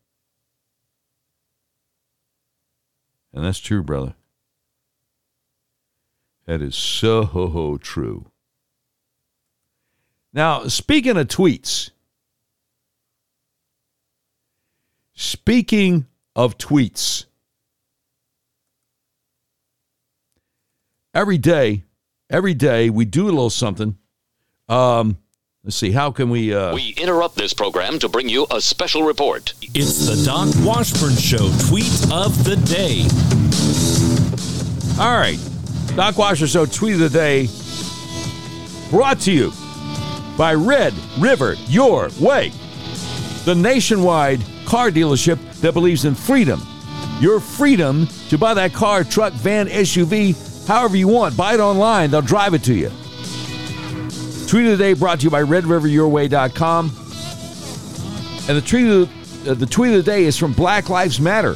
And 3.34 3.44
that's 3.44 3.58
true, 3.58 3.82
brother. 3.82 4.14
That 6.46 6.62
is 6.62 6.74
so 6.74 7.78
true. 7.82 8.30
Now, 10.32 10.68
speaking 10.68 11.16
of 11.18 11.28
tweets, 11.28 11.90
speaking 15.16 16.06
of 16.36 16.56
tweets, 16.58 17.24
every 21.14 21.38
day, 21.38 21.82
every 22.30 22.54
day 22.54 22.90
we 22.90 23.04
do 23.04 23.24
a 23.24 23.32
little 23.32 23.50
something. 23.50 23.96
Um, 24.68 25.16
let's 25.64 25.76
see, 25.76 25.90
how 25.90 26.10
can 26.10 26.30
we? 26.30 26.54
Uh, 26.54 26.74
We 26.74 26.94
interrupt 27.00 27.36
this 27.36 27.52
program 27.52 27.98
to 28.00 28.08
bring 28.08 28.28
you 28.28 28.46
a 28.50 28.60
special 28.60 29.02
report. 29.02 29.54
It's 29.74 30.06
the 30.06 30.24
Doc 30.24 30.48
Washburn 30.64 31.14
Show 31.16 31.50
tweet 31.68 32.12
of 32.12 32.44
the 32.44 32.56
day. 32.66 33.02
All 35.02 35.18
right. 35.18 35.38
Doc 35.96 36.18
Washburn 36.18 36.48
Show 36.48 36.66
tweet 36.66 36.94
of 36.94 37.00
the 37.00 37.08
day 37.08 37.48
brought 38.90 39.18
to 39.20 39.32
you 39.32 39.52
by 40.36 40.52
Red 40.52 40.92
River 41.18 41.54
Your 41.66 42.10
Way, 42.20 42.50
the 43.46 43.54
nationwide 43.54 44.42
car 44.66 44.90
dealership 44.90 45.38
that 45.60 45.72
believes 45.72 46.04
in 46.04 46.14
freedom. 46.14 46.60
Your 47.20 47.40
freedom 47.40 48.06
to 48.28 48.36
buy 48.36 48.52
that 48.54 48.74
car, 48.74 49.04
truck, 49.04 49.32
van, 49.32 49.68
SUV, 49.68 50.66
however 50.66 50.96
you 50.96 51.08
want. 51.08 51.36
Buy 51.36 51.54
it 51.54 51.60
online, 51.60 52.10
they'll 52.10 52.20
drive 52.20 52.52
it 52.52 52.62
to 52.64 52.74
you. 52.74 52.90
Tweet 54.48 54.66
of 54.66 54.78
the 54.78 54.84
day 54.84 54.92
brought 54.92 55.20
to 55.20 55.24
you 55.24 55.30
by 55.30 55.42
RedRiverYourWay.com. 55.42 56.86
And 58.48 58.56
the 58.56 58.62
tweet 58.62 58.86
of 58.86 59.44
the, 59.44 59.50
uh, 59.50 59.54
the 59.54 59.66
tweet 59.66 59.92
of 59.92 60.04
the 60.04 60.10
day 60.10 60.24
is 60.24 60.36
from 60.36 60.52
Black 60.52 60.88
Lives 60.88 61.18
Matter, 61.20 61.54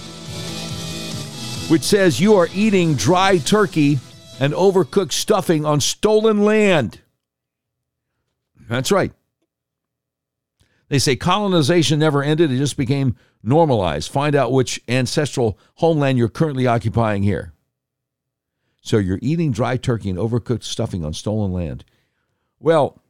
which 1.68 1.82
says 1.82 2.20
you 2.20 2.34
are 2.34 2.48
eating 2.54 2.94
dry 2.94 3.38
turkey 3.38 4.00
and 4.40 4.52
overcooked 4.54 5.12
stuffing 5.12 5.64
on 5.64 5.80
stolen 5.80 6.42
land. 6.44 7.00
That's 8.68 8.90
right. 8.90 9.12
They 10.90 10.98
say 10.98 11.14
colonization 11.14 12.00
never 12.00 12.20
ended, 12.20 12.50
it 12.50 12.58
just 12.58 12.76
became 12.76 13.16
normalized. 13.44 14.10
Find 14.10 14.34
out 14.34 14.50
which 14.50 14.82
ancestral 14.88 15.56
homeland 15.76 16.18
you're 16.18 16.28
currently 16.28 16.66
occupying 16.66 17.22
here. 17.22 17.52
So 18.82 18.98
you're 18.98 19.20
eating 19.22 19.52
dry 19.52 19.76
turkey 19.76 20.10
and 20.10 20.18
overcooked 20.18 20.64
stuffing 20.64 21.04
on 21.04 21.12
stolen 21.12 21.52
land. 21.52 21.84
Well, 22.58 23.00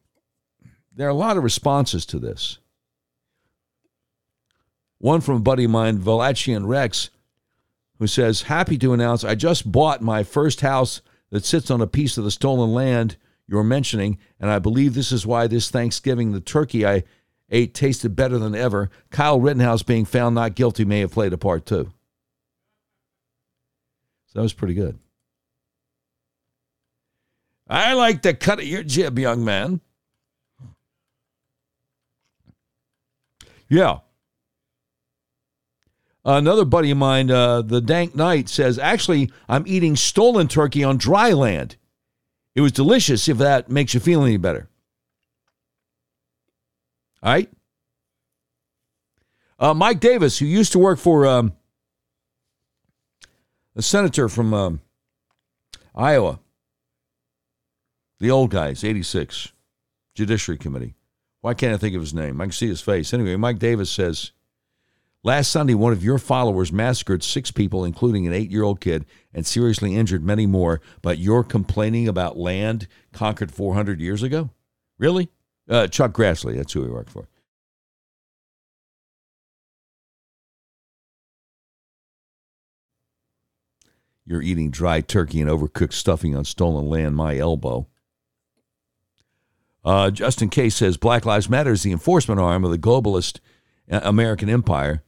there 0.95 1.07
are 1.07 1.11
a 1.11 1.15
lot 1.15 1.39
of 1.39 1.43
responses 1.43 2.05
to 2.07 2.19
this. 2.19 2.59
One 4.99 5.23
from 5.23 5.37
a 5.37 5.41
buddy 5.41 5.65
of 5.65 5.71
mine, 5.71 6.01
Valachian 6.01 6.67
Rex, 6.67 7.09
who 7.99 8.07
says, 8.07 8.43
Happy 8.43 8.77
to 8.77 8.93
announce 8.93 9.25
I 9.25 9.35
just 9.35 9.73
bought 9.73 10.03
my 10.03 10.23
first 10.23 10.61
house 10.61 11.01
that 11.31 11.47
sits 11.47 11.71
on 11.71 11.81
a 11.81 11.87
piece 11.87 12.19
of 12.19 12.25
the 12.25 12.31
stolen 12.31 12.75
land 12.75 13.17
you're 13.49 13.65
mentioning, 13.65 14.19
and 14.39 14.51
I 14.51 14.59
believe 14.59 14.93
this 14.93 15.13
is 15.13 15.27
why 15.27 15.47
this 15.47 15.71
Thanksgiving 15.71 16.33
the 16.33 16.41
turkey 16.41 16.87
I 16.87 17.05
ate 17.51 17.75
tasted 17.75 18.17
better 18.17 18.39
than 18.39 18.55
ever. 18.55 18.91
Kyle 19.11 19.41
Rittenhouse 19.41 19.83
being 19.83 20.05
found 20.05 20.35
not 20.35 20.55
guilty 20.55 20.85
may 20.85 21.01
have 21.01 21.13
played 21.13 21.33
a 21.33 21.39
part 21.39 21.67
too. 21.67 21.91
So 24.27 24.39
that 24.39 24.43
was 24.43 24.53
pretty 24.53 24.75
good. 24.75 24.99
I 27.69 27.95
like 27.95 28.23
the 28.23 28.35
cut 28.35 28.59
of 28.59 28.67
your 28.67 28.83
jib, 28.83 29.19
young 29.19 29.45
man. 29.45 29.81
Yeah. 33.69 33.99
Another 36.25 36.65
buddy 36.65 36.91
of 36.91 36.99
mine, 36.99 37.31
uh, 37.31 37.63
the 37.63 37.81
Dank 37.81 38.15
Knight, 38.15 38.49
says, 38.49 38.79
actually, 38.79 39.31
I'm 39.49 39.65
eating 39.67 39.97
stolen 39.97 40.49
turkey 40.49 40.85
on 40.85 40.99
dry 40.99 41.33
land. 41.33 41.77
It 42.55 42.61
was 42.61 42.73
delicious 42.73 43.29
if 43.29 43.39
that 43.39 43.71
makes 43.71 43.95
you 43.95 44.01
feel 44.01 44.23
any 44.23 44.37
better. 44.37 44.70
All 47.23 47.33
right? 47.33 47.51
Uh, 49.59 49.75
Mike 49.75 50.01
Davis, 50.01 50.39
who 50.39 50.47
used 50.47 50.73
to 50.73 50.79
work 50.79 50.99
for 50.99 51.27
um, 51.27 51.53
a 53.77 53.83
senator 53.83 54.29
from 54.29 54.55
um, 54.55 54.81
Iowa, 55.95 56.41
the 58.19 58.31
old 58.31 58.51
guys, 58.51 58.85
86, 58.85 59.53
Judiciary 60.15 60.59
Committee. 60.59 60.95
Why 61.43 61.55
can't 61.55 61.75
I 61.75 61.79
think 61.79 61.95
of 61.95 62.01
his 62.01 62.15
name? 62.15 62.41
I 62.41 62.45
can 62.45 62.53
see 62.53 62.69
his 62.69 62.81
face. 62.81 63.13
Anyway, 63.13 63.37
Mike 63.37 63.59
Davis 63.59 63.91
says, 63.91 64.33
Last 65.23 65.51
Sunday, 65.51 65.75
one 65.75 65.93
of 65.93 66.03
your 66.03 66.17
followers 66.17 66.73
massacred 66.73 67.23
six 67.23 67.51
people, 67.51 67.85
including 67.85 68.27
an 68.27 68.33
eight 68.33 68.51
year 68.51 68.63
old 68.63 68.81
kid, 68.81 69.05
and 69.35 69.47
seriously 69.47 69.95
injured 69.95 70.25
many 70.25 70.47
more, 70.47 70.81
but 71.03 71.19
you're 71.19 71.45
complaining 71.45 72.09
about 72.09 72.39
land 72.39 72.89
conquered 73.13 73.53
400 73.53 74.01
years 74.01 74.23
ago? 74.23 74.49
Really? 74.99 75.29
Uh, 75.71 75.87
Chuck 75.87 76.13
Grassley, 76.13 76.57
that's 76.57 76.73
who 76.73 76.83
he 76.83 76.91
worked 76.91 77.11
for. 77.11 77.29
You're 84.27 84.43
eating 84.43 84.71
dry 84.71 85.01
turkey 85.01 85.41
and 85.41 85.49
overcooked 85.49 85.93
stuffing 85.93 86.37
on 86.37 86.45
stolen 86.45 86.89
land, 86.89 87.17
my 87.17 87.37
elbow. 87.39 87.87
Uh, 89.85 90.11
Justin 90.11 90.51
Case 90.51 90.77
says 90.77 90.97
Black 90.97 91.25
Lives 91.25 91.49
Matter 91.49 91.73
is 91.73 91.83
the 91.83 91.93
enforcement 91.93 92.41
arm 92.41 92.65
of 92.65 92.71
the 92.71 92.79
globalist 92.79 93.41
uh, 93.91 94.01
American 94.03 94.49
empire. 94.49 95.03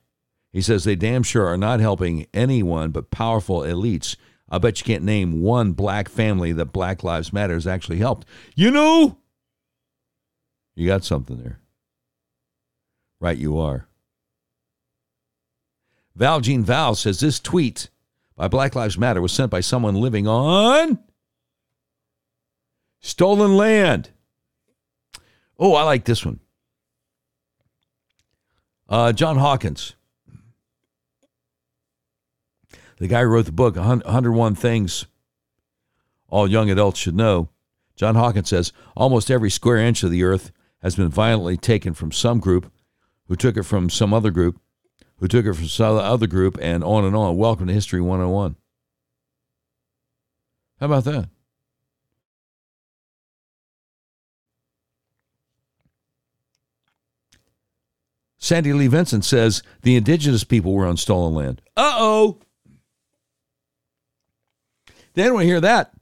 He 0.53 0.61
says 0.61 0.85
they 0.85 0.97
damn 0.97 1.23
sure 1.23 1.47
are 1.47 1.57
not 1.57 1.81
helping 1.81 2.27
anyone 2.33 2.91
but 2.91 3.11
powerful 3.11 3.61
elites. 3.61 4.17
I 4.49 4.59
bet 4.59 4.81
you 4.81 4.85
can't 4.85 5.05
name 5.05 5.41
one 5.41 5.73
black 5.73 6.09
family 6.09 6.53
that 6.53 6.73
Black 6.73 7.03
Lives 7.03 7.33
Matter 7.33 7.55
has 7.55 7.67
actually 7.67 7.99
helped. 7.99 8.27
You 8.55 8.71
know, 8.71 9.19
you 10.74 10.86
got 10.86 11.05
something 11.05 11.39
there. 11.39 11.59
Right, 13.20 13.39
you 13.39 13.59
are. 13.59 13.86
Val 16.15 16.40
Jean 16.40 16.65
Val 16.65 16.94
says 16.94 17.20
this 17.20 17.40
tweet 17.40 17.89
by 18.36 18.49
Black 18.49 18.74
Lives 18.74 18.99
Matter 18.99 19.23
was 19.23 19.32
sent 19.32 19.51
by 19.51 19.61
someone 19.61 19.94
living 19.94 20.27
on 20.27 20.99
stolen 23.03 23.57
land. 23.57 24.11
Oh, 25.59 25.74
I 25.74 25.82
like 25.82 26.05
this 26.05 26.24
one. 26.24 26.40
Uh, 28.89 29.12
John 29.12 29.36
Hawkins, 29.36 29.94
the 32.99 33.09
guy 33.09 33.23
who 33.23 33.28
wrote 33.28 33.47
the 33.47 33.53
book 33.53 33.77
101 33.77 34.55
Things 34.55 35.07
All 36.28 36.49
Young 36.49 36.70
Adults 36.70 36.99
Should 36.99 37.16
Know. 37.16 37.49
John 37.97 38.16
Hawkins 38.16 38.49
says 38.49 38.73
almost 38.97 39.31
every 39.31 39.51
square 39.51 39.78
inch 39.78 40.03
of 40.03 40.11
the 40.11 40.24
earth 40.24 40.51
has 40.83 40.97
been 40.97 41.09
violently 41.09 41.57
taken 41.57 41.95
from 41.95 42.13
some 42.13 42.41
group, 42.41 42.71
who 43.29 43.37
took 43.37 43.57
it 43.57 43.63
from 43.63 43.89
some 43.89 44.13
other 44.13 44.31
group, 44.31 44.61
who 45.19 45.29
took 45.29 45.47
it 45.47 45.55
from 45.55 45.67
some 45.67 45.97
other 45.97 46.27
group, 46.27 46.59
and 46.61 46.83
on 46.83 47.05
and 47.05 47.15
on. 47.15 47.37
Welcome 47.37 47.69
to 47.69 47.73
History 47.73 48.01
101. 48.01 48.57
How 50.81 50.87
about 50.87 51.05
that? 51.05 51.29
Sandy 58.39 58.73
Lee 58.73 58.89
Vincent 58.89 59.25
says 59.25 59.63
the 59.83 59.95
indigenous 59.95 60.43
people 60.43 60.73
were 60.75 60.85
on 60.85 60.97
stolen 60.97 61.33
land. 61.33 61.63
Uh 61.77 61.95
oh. 61.95 62.39
They 65.15 65.23
don't 65.23 65.35
want 65.35 65.45
to 65.45 65.49
hear 65.49 65.61
that. 65.61 65.93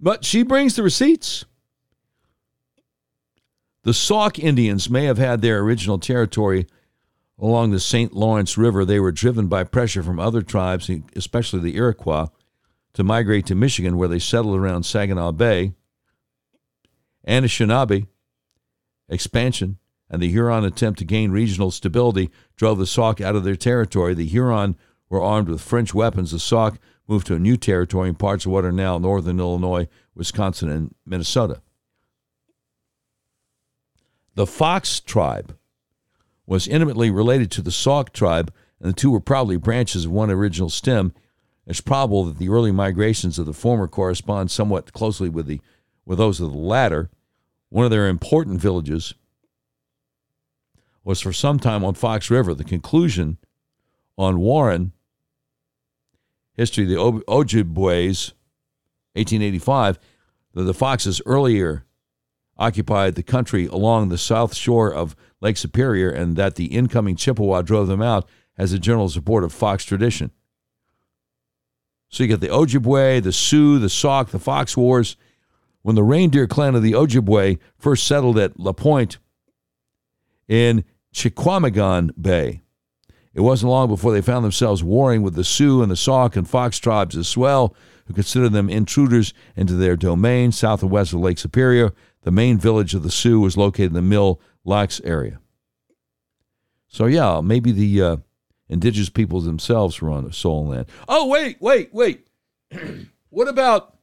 But 0.00 0.24
she 0.24 0.42
brings 0.42 0.74
the 0.74 0.82
receipts. 0.82 1.44
The 3.90 3.94
Sauk 3.94 4.38
Indians 4.38 4.88
may 4.88 5.06
have 5.06 5.18
had 5.18 5.42
their 5.42 5.58
original 5.58 5.98
territory 5.98 6.68
along 7.40 7.72
the 7.72 7.80
St. 7.80 8.12
Lawrence 8.12 8.56
River. 8.56 8.84
They 8.84 9.00
were 9.00 9.10
driven 9.10 9.48
by 9.48 9.64
pressure 9.64 10.04
from 10.04 10.20
other 10.20 10.42
tribes, 10.42 10.88
especially 11.16 11.58
the 11.58 11.74
Iroquois, 11.74 12.28
to 12.92 13.02
migrate 13.02 13.46
to 13.46 13.56
Michigan, 13.56 13.96
where 13.96 14.06
they 14.06 14.20
settled 14.20 14.56
around 14.56 14.84
Saginaw 14.84 15.32
Bay. 15.32 15.72
Anishinaabe 17.26 18.06
expansion 19.08 19.78
and 20.08 20.22
the 20.22 20.30
Huron 20.30 20.64
attempt 20.64 21.00
to 21.00 21.04
gain 21.04 21.32
regional 21.32 21.72
stability 21.72 22.30
drove 22.54 22.78
the 22.78 22.86
Sauk 22.86 23.20
out 23.20 23.34
of 23.34 23.42
their 23.42 23.56
territory. 23.56 24.14
The 24.14 24.24
Huron 24.24 24.76
were 25.08 25.20
armed 25.20 25.48
with 25.48 25.60
French 25.60 25.92
weapons. 25.92 26.30
The 26.30 26.38
Sauk 26.38 26.78
moved 27.08 27.26
to 27.26 27.34
a 27.34 27.40
new 27.40 27.56
territory 27.56 28.10
in 28.10 28.14
parts 28.14 28.46
of 28.46 28.52
what 28.52 28.64
are 28.64 28.70
now 28.70 28.98
northern 28.98 29.40
Illinois, 29.40 29.88
Wisconsin, 30.14 30.68
and 30.70 30.94
Minnesota. 31.04 31.60
The 34.34 34.46
Fox 34.46 35.00
tribe 35.00 35.56
was 36.46 36.68
intimately 36.68 37.10
related 37.10 37.50
to 37.52 37.62
the 37.62 37.70
Sauk 37.70 38.12
tribe, 38.12 38.52
and 38.80 38.88
the 38.88 38.96
two 38.96 39.10
were 39.10 39.20
probably 39.20 39.56
branches 39.56 40.04
of 40.04 40.12
one 40.12 40.30
original 40.30 40.70
stem. 40.70 41.12
It's 41.66 41.80
probable 41.80 42.24
that 42.24 42.38
the 42.38 42.48
early 42.48 42.72
migrations 42.72 43.38
of 43.38 43.46
the 43.46 43.52
former 43.52 43.86
correspond 43.86 44.50
somewhat 44.50 44.92
closely 44.92 45.28
with 45.28 45.46
the 45.46 45.60
with 46.04 46.18
those 46.18 46.40
of 46.40 46.50
the 46.50 46.58
latter. 46.58 47.10
One 47.68 47.84
of 47.84 47.90
their 47.90 48.08
important 48.08 48.60
villages 48.60 49.14
was 51.04 51.20
for 51.20 51.32
some 51.32 51.58
time 51.58 51.84
on 51.84 51.94
Fox 51.94 52.30
River. 52.30 52.54
The 52.54 52.64
conclusion 52.64 53.38
on 54.18 54.40
Warren, 54.40 54.92
History 56.54 56.84
of 56.84 56.90
the 56.90 57.24
Ojibways, 57.28 58.32
1885, 59.14 59.98
that 60.54 60.62
the 60.62 60.74
Foxes 60.74 61.22
earlier 61.26 61.84
occupied 62.60 63.14
the 63.16 63.22
country 63.22 63.66
along 63.66 64.08
the 64.08 64.18
south 64.18 64.54
shore 64.54 64.92
of 64.92 65.16
Lake 65.40 65.56
Superior 65.56 66.10
and 66.10 66.36
that 66.36 66.54
the 66.54 66.66
incoming 66.66 67.16
Chippewa 67.16 67.62
drove 67.62 67.88
them 67.88 68.02
out 68.02 68.28
has 68.56 68.72
a 68.72 68.78
general 68.78 69.08
support 69.08 69.42
of 69.42 69.52
Fox 69.52 69.84
tradition. 69.84 70.30
So 72.10 72.24
you 72.24 72.28
get 72.28 72.40
the 72.40 72.48
Ojibwe, 72.48 73.22
the 73.22 73.32
Sioux, 73.32 73.78
the 73.78 73.88
Sauk, 73.88 74.30
the 74.30 74.38
Fox 74.38 74.76
Wars. 74.76 75.16
When 75.82 75.96
the 75.96 76.02
reindeer 76.02 76.46
clan 76.46 76.74
of 76.74 76.82
the 76.82 76.92
Ojibwe 76.92 77.58
first 77.78 78.06
settled 78.06 78.38
at 78.38 78.60
La 78.60 78.72
Pointe 78.72 79.16
in 80.46 80.84
Chequamegon 81.14 82.10
Bay, 82.20 82.60
it 83.32 83.40
wasn't 83.40 83.70
long 83.70 83.88
before 83.88 84.12
they 84.12 84.20
found 84.20 84.44
themselves 84.44 84.82
warring 84.82 85.22
with 85.22 85.34
the 85.34 85.44
Sioux 85.44 85.82
and 85.82 85.90
the 85.90 85.96
Sauk 85.96 86.36
and 86.36 86.48
Fox 86.48 86.78
tribes 86.78 87.16
as 87.16 87.36
well, 87.36 87.74
who 88.06 88.12
considered 88.12 88.52
them 88.52 88.68
intruders 88.68 89.32
into 89.56 89.74
their 89.74 89.96
domain 89.96 90.50
south 90.52 90.82
and 90.82 90.90
west 90.90 91.12
of 91.12 91.20
Lake 91.20 91.38
Superior. 91.38 91.94
The 92.22 92.30
main 92.30 92.58
village 92.58 92.94
of 92.94 93.02
the 93.02 93.10
Sioux 93.10 93.40
was 93.40 93.56
located 93.56 93.90
in 93.90 93.94
the 93.94 94.02
Mille 94.02 94.40
Lacs 94.64 95.00
area. 95.04 95.40
So, 96.88 97.06
yeah, 97.06 97.40
maybe 97.40 97.72
the 97.72 98.02
uh, 98.02 98.16
indigenous 98.68 99.08
peoples 99.08 99.44
themselves 99.44 100.00
were 100.00 100.10
on 100.10 100.24
the 100.24 100.32
stolen 100.32 100.68
land. 100.68 100.86
Oh, 101.08 101.26
wait, 101.28 101.56
wait, 101.60 101.94
wait. 101.94 102.26
what 103.30 103.48
about 103.48 103.96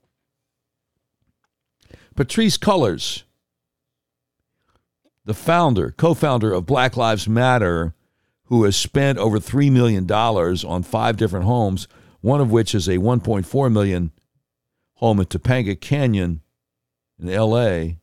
Patrice 2.16 2.58
Cullors, 2.58 3.24
the 5.26 5.34
founder, 5.34 5.92
co 5.92 6.14
founder 6.14 6.52
of 6.54 6.66
Black 6.66 6.98
Lives 6.98 7.28
Matter, 7.28 7.94
who 8.46 8.64
has 8.64 8.76
spent 8.76 9.18
over 9.20 9.40
$3 9.40 9.72
million 9.72 10.10
on 10.12 10.84
five 10.84 11.18
different 11.18 11.46
homes, 11.46 11.88
one 12.22 12.42
of 12.42 12.50
which 12.50 12.74
is 12.74 12.88
a 12.88 12.98
1.4 12.98 13.72
million 13.72 14.12
home 14.96 15.20
in 15.20 15.26
Topanga 15.26 15.80
Canyon 15.80 16.42
in 17.20 17.28
LA. 17.28 17.98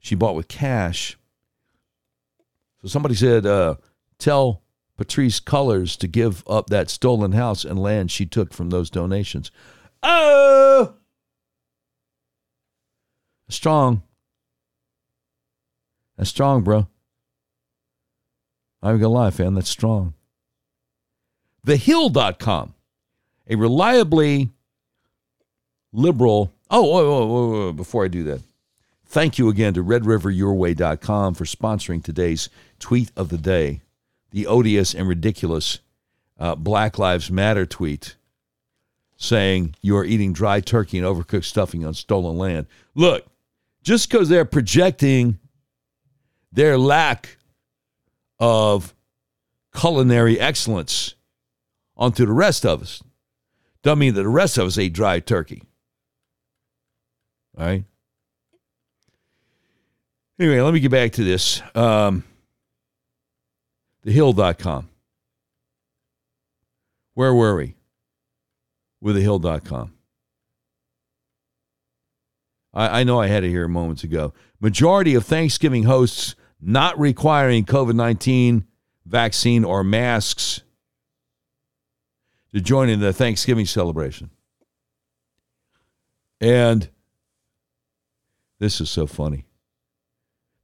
She 0.00 0.14
bought 0.14 0.34
with 0.34 0.48
cash. 0.48 1.16
So 2.82 2.88
somebody 2.88 3.14
said, 3.14 3.46
uh, 3.46 3.76
tell 4.18 4.62
Patrice 4.96 5.40
Cullors 5.40 5.96
to 5.98 6.08
give 6.08 6.42
up 6.48 6.68
that 6.70 6.90
stolen 6.90 7.32
house 7.32 7.64
and 7.64 7.78
land 7.78 8.10
she 8.10 8.26
took 8.26 8.52
from 8.52 8.70
those 8.70 8.90
donations. 8.90 9.50
Oh! 10.02 10.94
Strong. 13.48 14.02
That's 16.16 16.30
strong, 16.30 16.62
bro. 16.62 16.88
I'm 18.82 18.92
going 18.92 19.00
to 19.00 19.08
lie, 19.08 19.30
fam. 19.30 19.54
That's 19.54 19.68
strong. 19.68 20.14
TheHill.com, 21.66 22.74
a 23.48 23.56
reliably 23.56 24.50
liberal 25.92 26.52
Oh, 26.70 26.84
whoa, 26.84 27.72
before 27.72 28.04
I 28.04 28.08
do 28.08 28.22
that, 28.24 28.40
thank 29.10 29.38
you 29.38 29.48
again 29.48 29.74
to 29.74 29.82
RedRiverYourWay.com 29.82 31.34
for 31.34 31.44
sponsoring 31.44 32.02
today's 32.02 32.48
tweet 32.78 33.10
of 33.16 33.28
the 33.28 33.36
day, 33.36 33.82
the 34.30 34.46
odious 34.46 34.94
and 34.94 35.08
ridiculous 35.08 35.80
uh, 36.38 36.54
Black 36.54 36.98
Lives 36.98 37.30
Matter 37.30 37.66
tweet 37.66 38.16
saying 39.16 39.74
you 39.82 39.96
are 39.96 40.04
eating 40.04 40.32
dry 40.32 40.60
turkey 40.60 40.96
and 40.96 41.06
overcooked 41.06 41.44
stuffing 41.44 41.84
on 41.84 41.92
stolen 41.92 42.38
land. 42.38 42.66
Look, 42.94 43.26
just 43.82 44.08
because 44.08 44.28
they're 44.28 44.44
projecting 44.44 45.38
their 46.52 46.78
lack 46.78 47.36
of 48.38 48.94
culinary 49.74 50.38
excellence 50.38 51.14
onto 51.96 52.24
the 52.24 52.32
rest 52.32 52.64
of 52.64 52.80
us 52.80 53.02
doesn't 53.82 53.98
mean 53.98 54.14
that 54.14 54.22
the 54.22 54.28
rest 54.28 54.56
of 54.56 54.66
us 54.68 54.78
ate 54.78 54.92
dry 54.92 55.20
turkey. 55.20 55.62
All 57.58 57.66
right. 57.66 57.84
Anyway, 60.40 60.58
let 60.58 60.72
me 60.72 60.80
get 60.80 60.90
back 60.90 61.12
to 61.12 61.22
this. 61.22 61.60
Um, 61.74 62.24
thehill.com. 64.06 64.88
Where 67.12 67.34
were 67.34 67.56
we? 67.56 67.74
With 69.02 69.16
thehill.com. 69.16 69.92
I, 72.72 73.00
I 73.00 73.04
know 73.04 73.20
I 73.20 73.26
had 73.26 73.44
it 73.44 73.50
here 73.50 73.68
moments 73.68 74.02
ago. 74.02 74.32
Majority 74.60 75.14
of 75.14 75.26
Thanksgiving 75.26 75.82
hosts 75.82 76.34
not 76.58 76.98
requiring 76.98 77.66
COVID 77.66 77.94
19 77.94 78.64
vaccine 79.04 79.62
or 79.62 79.84
masks 79.84 80.62
to 82.54 82.62
join 82.62 82.88
in 82.88 83.00
the 83.00 83.12
Thanksgiving 83.12 83.66
celebration. 83.66 84.30
And 86.40 86.88
this 88.58 88.80
is 88.80 88.88
so 88.88 89.06
funny. 89.06 89.44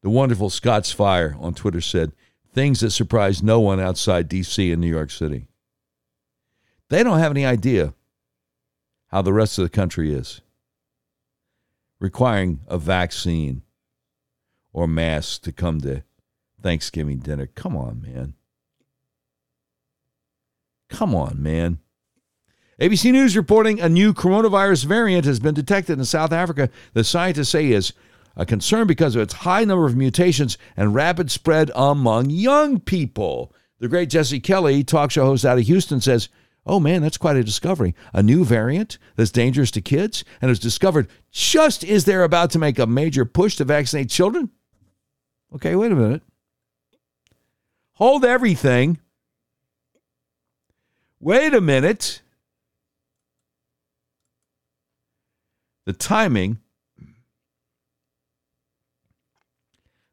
The 0.06 0.10
wonderful 0.10 0.50
Scott's 0.50 0.92
Fire 0.92 1.36
on 1.40 1.52
Twitter 1.54 1.80
said, 1.80 2.12
things 2.54 2.78
that 2.78 2.92
surprise 2.92 3.42
no 3.42 3.58
one 3.58 3.80
outside 3.80 4.28
D.C. 4.28 4.70
and 4.70 4.80
New 4.80 4.86
York 4.86 5.10
City. 5.10 5.48
They 6.90 7.02
don't 7.02 7.18
have 7.18 7.32
any 7.32 7.44
idea 7.44 7.92
how 9.08 9.22
the 9.22 9.32
rest 9.32 9.58
of 9.58 9.64
the 9.64 9.68
country 9.68 10.14
is 10.14 10.42
requiring 11.98 12.60
a 12.68 12.78
vaccine 12.78 13.62
or 14.72 14.86
masks 14.86 15.40
to 15.40 15.50
come 15.50 15.80
to 15.80 16.04
Thanksgiving 16.62 17.18
dinner. 17.18 17.48
Come 17.48 17.76
on, 17.76 18.00
man. 18.00 18.34
Come 20.88 21.16
on, 21.16 21.42
man. 21.42 21.80
ABC 22.80 23.10
News 23.10 23.36
reporting 23.36 23.80
a 23.80 23.88
new 23.88 24.14
coronavirus 24.14 24.84
variant 24.84 25.24
has 25.24 25.40
been 25.40 25.54
detected 25.54 25.98
in 25.98 26.04
South 26.04 26.30
Africa. 26.30 26.70
The 26.92 27.02
scientists 27.02 27.48
say 27.48 27.72
is 27.72 27.92
a 28.36 28.46
concern 28.46 28.86
because 28.86 29.16
of 29.16 29.22
its 29.22 29.34
high 29.34 29.64
number 29.64 29.86
of 29.86 29.96
mutations 29.96 30.58
and 30.76 30.94
rapid 30.94 31.30
spread 31.30 31.70
among 31.74 32.30
young 32.30 32.78
people. 32.80 33.52
The 33.78 33.88
great 33.88 34.10
Jesse 34.10 34.40
Kelly, 34.40 34.84
talk 34.84 35.10
show 35.10 35.24
host 35.24 35.44
out 35.44 35.58
of 35.58 35.64
Houston, 35.64 36.00
says, 36.00 36.28
Oh 36.66 36.80
man, 36.80 37.00
that's 37.00 37.16
quite 37.16 37.36
a 37.36 37.44
discovery. 37.44 37.94
A 38.12 38.22
new 38.22 38.44
variant 38.44 38.98
that's 39.14 39.30
dangerous 39.30 39.70
to 39.72 39.80
kids 39.80 40.24
and 40.40 40.48
was 40.48 40.58
discovered 40.58 41.08
just 41.30 41.84
as 41.84 42.04
they're 42.04 42.24
about 42.24 42.50
to 42.50 42.58
make 42.58 42.78
a 42.78 42.86
major 42.86 43.24
push 43.24 43.56
to 43.56 43.64
vaccinate 43.64 44.10
children. 44.10 44.50
Okay, 45.54 45.76
wait 45.76 45.92
a 45.92 45.96
minute. 45.96 46.22
Hold 47.94 48.24
everything. 48.24 48.98
Wait 51.20 51.54
a 51.54 51.60
minute. 51.60 52.20
The 55.84 55.92
timing 55.92 56.58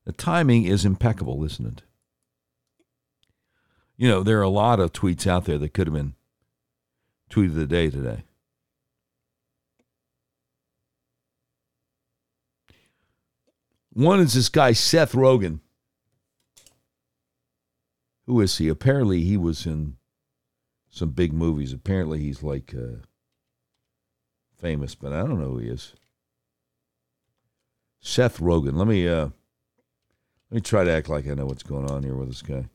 the 0.05 0.11
timing 0.11 0.65
is 0.65 0.85
impeccable, 0.85 1.43
isn't 1.43 1.65
it? 1.65 1.84
You 3.95 4.09
know, 4.09 4.23
there 4.23 4.39
are 4.39 4.43
a 4.43 4.49
lot 4.49 4.80
of 4.80 4.91
tweets 4.91 5.27
out 5.27 5.45
there 5.45 5.57
that 5.57 5.73
could 5.73 5.88
have 5.88 5.93
been 5.93 6.15
tweet 7.30 7.49
of 7.49 7.55
the 7.55 7.67
day 7.67 7.89
today. 7.89 8.23
One 13.91 14.19
is 14.19 14.34
this 14.34 14.49
guy, 14.49 14.73
Seth 14.73 15.13
Rogen. 15.13 15.59
Who 18.25 18.41
is 18.41 18.57
he? 18.57 18.67
Apparently, 18.67 19.21
he 19.21 19.38
was 19.38 19.65
in 19.67 19.97
some 20.89 21.11
big 21.11 21.31
movies. 21.31 21.73
Apparently, 21.73 22.19
he's 22.19 22.41
like 22.41 22.73
uh, 22.73 23.05
famous, 24.59 24.95
but 24.95 25.13
I 25.13 25.19
don't 25.19 25.39
know 25.39 25.51
who 25.51 25.57
he 25.59 25.69
is. 25.69 25.93
Seth 28.01 28.39
Rogen. 28.39 28.75
Let 28.75 28.88
me 28.88 29.07
uh, 29.07 29.30
let 30.53 30.57
me 30.57 30.61
try 30.61 30.84
to 30.84 30.91
act 30.91 31.09
like 31.09 31.27
I 31.27 31.34
know 31.34 31.47
what's 31.47 31.63
going 31.63 31.89
on 31.89 32.03
here 32.03 32.13
with 32.13 32.27
this 32.27 32.43
guy. 32.43 32.65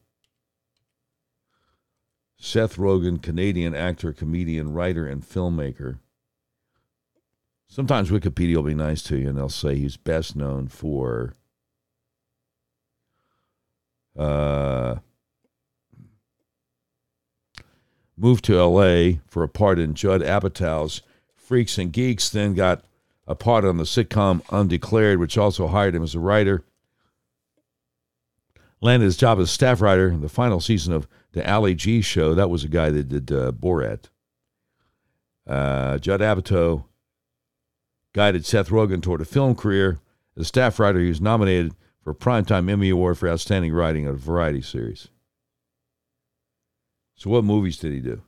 Seth 2.36 2.74
Rogen, 2.74 3.22
Canadian 3.22 3.72
actor, 3.72 4.12
comedian, 4.12 4.72
writer, 4.72 5.06
and 5.06 5.22
filmmaker. 5.22 6.00
Sometimes 7.68 8.10
Wikipedia 8.10 8.56
will 8.56 8.64
be 8.64 8.74
nice 8.74 9.00
to 9.04 9.16
you, 9.16 9.28
and 9.28 9.38
they'll 9.38 9.48
say 9.48 9.76
he's 9.76 9.96
best 9.96 10.34
known 10.34 10.66
for 10.66 11.34
uh, 14.18 14.96
moved 18.16 18.44
to 18.46 18.58
L.A. 18.58 19.20
for 19.28 19.44
a 19.44 19.48
part 19.48 19.78
in 19.78 19.94
Judd 19.94 20.20
Apatow's 20.20 21.02
Freaks 21.36 21.78
and 21.78 21.92
Geeks, 21.92 22.28
then 22.28 22.54
got 22.54 22.82
a 23.28 23.36
part 23.36 23.64
on 23.64 23.76
the 23.76 23.84
sitcom 23.84 24.42
Undeclared, 24.50 25.20
which 25.20 25.38
also 25.38 25.68
hired 25.68 25.94
him 25.94 26.02
as 26.02 26.16
a 26.16 26.18
writer. 26.18 26.64
Landed 28.80 29.06
his 29.06 29.16
job 29.16 29.40
as 29.40 29.50
staff 29.50 29.80
writer 29.80 30.08
in 30.08 30.20
the 30.20 30.28
final 30.28 30.60
season 30.60 30.92
of 30.92 31.08
the 31.32 31.48
Ali 31.50 31.74
G 31.74 32.00
show. 32.00 32.34
That 32.34 32.50
was 32.50 32.62
a 32.64 32.68
guy 32.68 32.90
that 32.90 33.08
did 33.08 33.32
uh, 33.32 33.52
Borat. 33.52 34.04
Uh, 35.46 35.98
Judd 35.98 36.20
Apatow 36.20 36.84
guided 38.12 38.44
Seth 38.44 38.68
Rogen 38.68 39.02
toward 39.02 39.20
a 39.20 39.24
film 39.24 39.54
career. 39.54 40.00
As 40.36 40.42
a 40.42 40.44
staff 40.44 40.78
writer, 40.78 41.00
he 41.00 41.08
was 41.08 41.20
nominated 41.20 41.74
for 42.02 42.10
a 42.10 42.14
Primetime 42.14 42.70
Emmy 42.70 42.90
Award 42.90 43.18
for 43.18 43.28
Outstanding 43.28 43.72
Writing 43.72 44.06
on 44.06 44.14
a 44.14 44.16
variety 44.16 44.62
series. 44.62 45.08
So, 47.16 47.30
what 47.30 47.44
movies 47.44 47.78
did 47.78 47.92
he 47.92 48.00
do? 48.00 48.22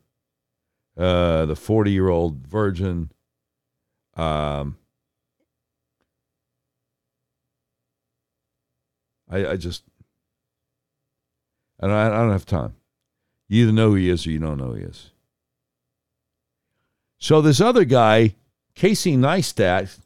Uh, 0.96 1.46
the 1.46 1.56
40 1.56 1.92
year 1.92 2.08
old 2.08 2.46
virgin. 2.46 3.12
Um, 4.16 4.76
I, 9.30 9.46
I 9.46 9.56
just, 9.56 9.84
I 11.80 12.06
I 12.06 12.08
don't 12.08 12.32
have 12.32 12.46
time. 12.46 12.74
You 13.48 13.64
either 13.64 13.72
know 13.72 13.90
who 13.90 13.96
he 13.96 14.08
is 14.08 14.26
or 14.26 14.30
you 14.30 14.38
don't 14.38 14.58
know 14.58 14.66
who 14.66 14.74
he 14.74 14.82
is. 14.84 15.10
So 17.18 17.40
this 17.40 17.60
other 17.60 17.84
guy, 17.84 18.34
Casey 18.74 19.16
Neistat, 19.16 19.98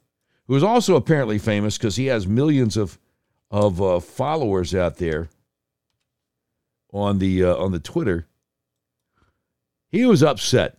who 0.47 0.57
is 0.57 0.63
also 0.63 0.97
apparently 0.97 1.39
famous 1.39 1.79
because 1.79 1.97
he 1.97 2.07
has 2.07 2.27
millions 2.27 2.77
of 2.77 2.99
of 3.51 3.81
uh, 3.81 4.01
followers 4.01 4.75
out 4.75 4.97
there 4.97 5.29
on 6.93 7.19
the 7.19 7.45
uh, 7.45 7.57
on 7.57 7.73
the 7.73 7.79
Twitter. 7.79 8.27
He 9.89 10.05
was 10.07 10.23
upset. 10.23 10.79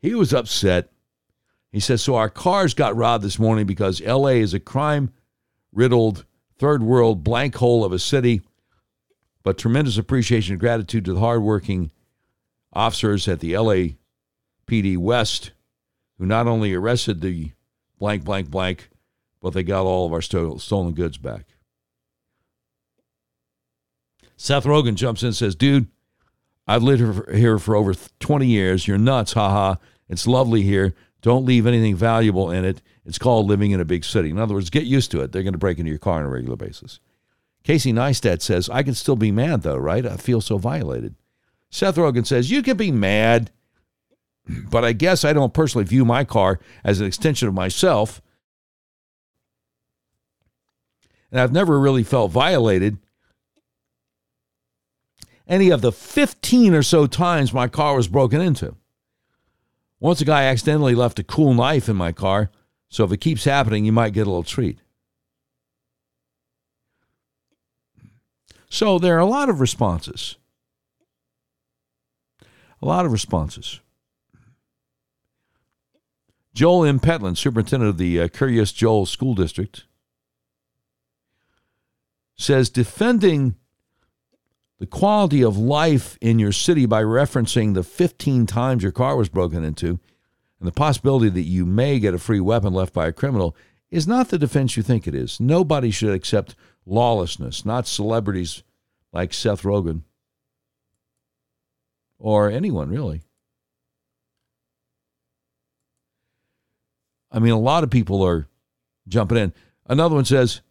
He 0.00 0.14
was 0.14 0.32
upset. 0.32 0.92
He 1.72 1.80
says, 1.80 2.02
"So 2.02 2.14
our 2.14 2.30
cars 2.30 2.74
got 2.74 2.96
robbed 2.96 3.24
this 3.24 3.38
morning 3.38 3.66
because 3.66 4.00
L.A. 4.02 4.40
is 4.40 4.54
a 4.54 4.60
crime-riddled 4.60 6.24
third 6.58 6.82
world 6.82 7.22
blank 7.24 7.56
hole 7.56 7.84
of 7.84 7.92
a 7.92 7.98
city." 7.98 8.42
But 9.42 9.58
tremendous 9.58 9.96
appreciation 9.96 10.54
and 10.54 10.60
gratitude 10.60 11.04
to 11.04 11.14
the 11.14 11.20
hardworking 11.20 11.92
officers 12.72 13.28
at 13.28 13.40
the 13.40 13.52
LAPD 13.52 14.96
West 14.96 15.52
who 16.18 16.26
not 16.26 16.46
only 16.46 16.74
arrested 16.74 17.20
the 17.20 17.52
blank, 17.98 18.24
blank, 18.24 18.50
blank, 18.50 18.88
but 19.40 19.52
they 19.52 19.62
got 19.62 19.84
all 19.84 20.06
of 20.06 20.12
our 20.12 20.22
sto- 20.22 20.56
stolen 20.56 20.94
goods 20.94 21.18
back. 21.18 21.46
Seth 24.36 24.64
Rogen 24.64 24.94
jumps 24.94 25.22
in 25.22 25.28
and 25.28 25.36
says, 25.36 25.54
Dude, 25.54 25.88
I've 26.66 26.82
lived 26.82 27.30
here 27.30 27.58
for 27.58 27.76
over 27.76 27.94
20 27.94 28.46
years. 28.46 28.86
You're 28.86 28.98
nuts, 28.98 29.32
haha. 29.32 29.76
It's 30.08 30.26
lovely 30.26 30.62
here. 30.62 30.94
Don't 31.22 31.46
leave 31.46 31.66
anything 31.66 31.96
valuable 31.96 32.50
in 32.50 32.64
it. 32.64 32.82
It's 33.06 33.18
called 33.18 33.46
living 33.46 33.70
in 33.70 33.80
a 33.80 33.84
big 33.84 34.04
city. 34.04 34.30
In 34.30 34.38
other 34.38 34.54
words, 34.54 34.68
get 34.68 34.84
used 34.84 35.10
to 35.12 35.20
it. 35.20 35.30
They're 35.30 35.44
going 35.44 35.52
to 35.52 35.58
break 35.58 35.78
into 35.78 35.90
your 35.90 35.98
car 35.98 36.18
on 36.18 36.26
a 36.26 36.28
regular 36.28 36.56
basis. 36.56 36.98
Casey 37.62 37.92
Neistat 37.92 38.42
says, 38.42 38.68
I 38.68 38.82
can 38.82 38.94
still 38.94 39.16
be 39.16 39.30
mad, 39.30 39.62
though, 39.62 39.76
right? 39.76 40.04
I 40.04 40.16
feel 40.16 40.40
so 40.40 40.58
violated. 40.58 41.14
Seth 41.70 41.96
Rogen 41.96 42.26
says, 42.26 42.50
You 42.50 42.62
can 42.62 42.76
be 42.76 42.90
mad, 42.90 43.50
but 44.70 44.84
I 44.84 44.92
guess 44.92 45.24
I 45.24 45.32
don't 45.32 45.54
personally 45.54 45.84
view 45.84 46.04
my 46.04 46.24
car 46.24 46.58
as 46.84 47.00
an 47.00 47.06
extension 47.06 47.48
of 47.48 47.54
myself. 47.54 48.20
And 51.30 51.40
I've 51.40 51.52
never 51.52 51.78
really 51.78 52.04
felt 52.04 52.32
violated. 52.32 52.98
Any 55.48 55.70
of 55.70 55.80
the 55.80 55.92
15 55.92 56.74
or 56.74 56.82
so 56.82 57.06
times 57.06 57.52
my 57.52 57.68
car 57.68 57.96
was 57.96 58.08
broken 58.08 58.40
into. 58.40 58.74
Once 60.00 60.20
a 60.20 60.24
guy 60.24 60.44
accidentally 60.44 60.94
left 60.94 61.18
a 61.18 61.24
cool 61.24 61.54
knife 61.54 61.88
in 61.88 61.96
my 61.96 62.12
car, 62.12 62.50
so 62.96 63.04
if 63.04 63.12
it 63.12 63.18
keeps 63.18 63.44
happening, 63.44 63.84
you 63.84 63.92
might 63.92 64.14
get 64.14 64.22
a 64.22 64.30
little 64.30 64.42
treat. 64.42 64.78
So 68.70 68.98
there 68.98 69.16
are 69.16 69.20
a 69.20 69.26
lot 69.26 69.50
of 69.50 69.60
responses. 69.60 70.36
A 72.80 72.86
lot 72.86 73.04
of 73.04 73.12
responses. 73.12 73.80
Joel 76.54 76.86
M. 76.86 76.98
Petlin, 76.98 77.36
superintendent 77.36 77.90
of 77.90 77.98
the 77.98 78.18
uh, 78.18 78.28
Kiryas 78.28 78.74
Joel 78.74 79.04
School 79.04 79.34
District, 79.34 79.84
says 82.34 82.70
defending 82.70 83.56
the 84.78 84.86
quality 84.86 85.44
of 85.44 85.58
life 85.58 86.16
in 86.22 86.38
your 86.38 86.52
city 86.52 86.86
by 86.86 87.02
referencing 87.02 87.74
the 87.74 87.82
15 87.82 88.46
times 88.46 88.82
your 88.82 88.90
car 88.90 89.18
was 89.18 89.28
broken 89.28 89.62
into 89.62 90.00
and 90.58 90.66
the 90.66 90.72
possibility 90.72 91.28
that 91.28 91.42
you 91.42 91.66
may 91.66 91.98
get 91.98 92.14
a 92.14 92.18
free 92.18 92.40
weapon 92.40 92.72
left 92.72 92.92
by 92.92 93.06
a 93.06 93.12
criminal 93.12 93.56
is 93.90 94.06
not 94.06 94.28
the 94.28 94.38
defense 94.38 94.76
you 94.76 94.82
think 94.82 95.06
it 95.06 95.14
is. 95.14 95.38
Nobody 95.38 95.90
should 95.90 96.12
accept 96.12 96.54
lawlessness, 96.84 97.64
not 97.64 97.86
celebrities 97.86 98.62
like 99.12 99.32
Seth 99.32 99.62
Rogen 99.62 100.02
or 102.18 102.50
anyone 102.50 102.90
really. 102.90 103.22
I 107.30 107.38
mean, 107.38 107.52
a 107.52 107.58
lot 107.58 107.84
of 107.84 107.90
people 107.90 108.22
are 108.22 108.48
jumping 109.08 109.36
in. 109.36 109.52
Another 109.86 110.14
one 110.14 110.24
says, 110.24 110.62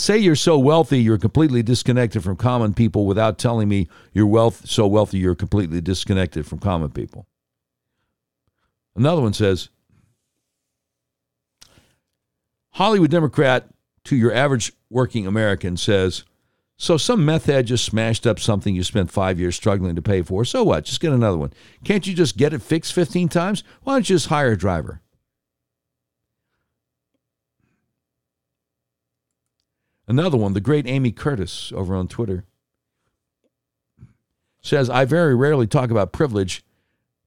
Say 0.00 0.16
you're 0.16 0.34
so 0.34 0.58
wealthy 0.58 1.02
you're 1.02 1.18
completely 1.18 1.62
disconnected 1.62 2.24
from 2.24 2.36
common 2.36 2.72
people 2.72 3.04
without 3.04 3.38
telling 3.38 3.68
me 3.68 3.86
you're 4.14 4.26
wealth 4.26 4.66
so 4.66 4.86
wealthy 4.86 5.18
you're 5.18 5.34
completely 5.34 5.82
disconnected 5.82 6.46
from 6.46 6.58
common 6.58 6.90
people. 6.90 7.26
Another 8.96 9.20
one 9.20 9.34
says 9.34 9.68
Hollywood 12.70 13.10
Democrat 13.10 13.66
to 14.04 14.16
your 14.16 14.32
average 14.32 14.72
working 14.88 15.26
American 15.26 15.76
says, 15.76 16.24
So 16.78 16.96
some 16.96 17.26
meth 17.26 17.44
head 17.44 17.66
just 17.66 17.84
smashed 17.84 18.26
up 18.26 18.40
something 18.40 18.74
you 18.74 18.82
spent 18.82 19.10
five 19.10 19.38
years 19.38 19.54
struggling 19.54 19.96
to 19.96 20.02
pay 20.02 20.22
for. 20.22 20.46
So 20.46 20.64
what? 20.64 20.86
Just 20.86 21.00
get 21.00 21.12
another 21.12 21.36
one. 21.36 21.52
Can't 21.84 22.06
you 22.06 22.14
just 22.14 22.38
get 22.38 22.54
it 22.54 22.62
fixed 22.62 22.94
15 22.94 23.28
times? 23.28 23.64
Why 23.82 23.96
don't 23.96 24.08
you 24.08 24.16
just 24.16 24.28
hire 24.28 24.52
a 24.52 24.56
driver? 24.56 25.02
Another 30.10 30.36
one, 30.36 30.54
the 30.54 30.60
great 30.60 30.88
Amy 30.88 31.12
Curtis 31.12 31.72
over 31.72 31.94
on 31.94 32.08
Twitter, 32.08 32.44
says, 34.60 34.90
I 34.90 35.04
very 35.04 35.36
rarely 35.36 35.68
talk 35.68 35.88
about 35.92 36.10
privilege, 36.10 36.64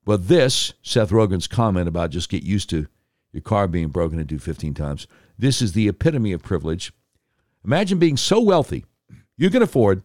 but 0.03 0.27
this, 0.27 0.73
Seth 0.81 1.09
Rogen's 1.09 1.47
comment 1.47 1.87
about 1.87 2.09
just 2.09 2.27
get 2.27 2.43
used 2.43 2.69
to 2.71 2.87
your 3.31 3.39
car 3.39 3.69
being 3.69 3.87
broken 3.87 4.19
into 4.19 4.37
15 4.37 4.73
times, 4.73 5.07
this 5.39 5.61
is 5.61 5.71
the 5.71 5.87
epitome 5.87 6.33
of 6.33 6.43
privilege. 6.43 6.91
Imagine 7.63 7.99
being 7.99 8.17
so 8.17 8.41
wealthy 8.41 8.83
you 9.37 9.49
can 9.49 9.61
afford 9.61 10.03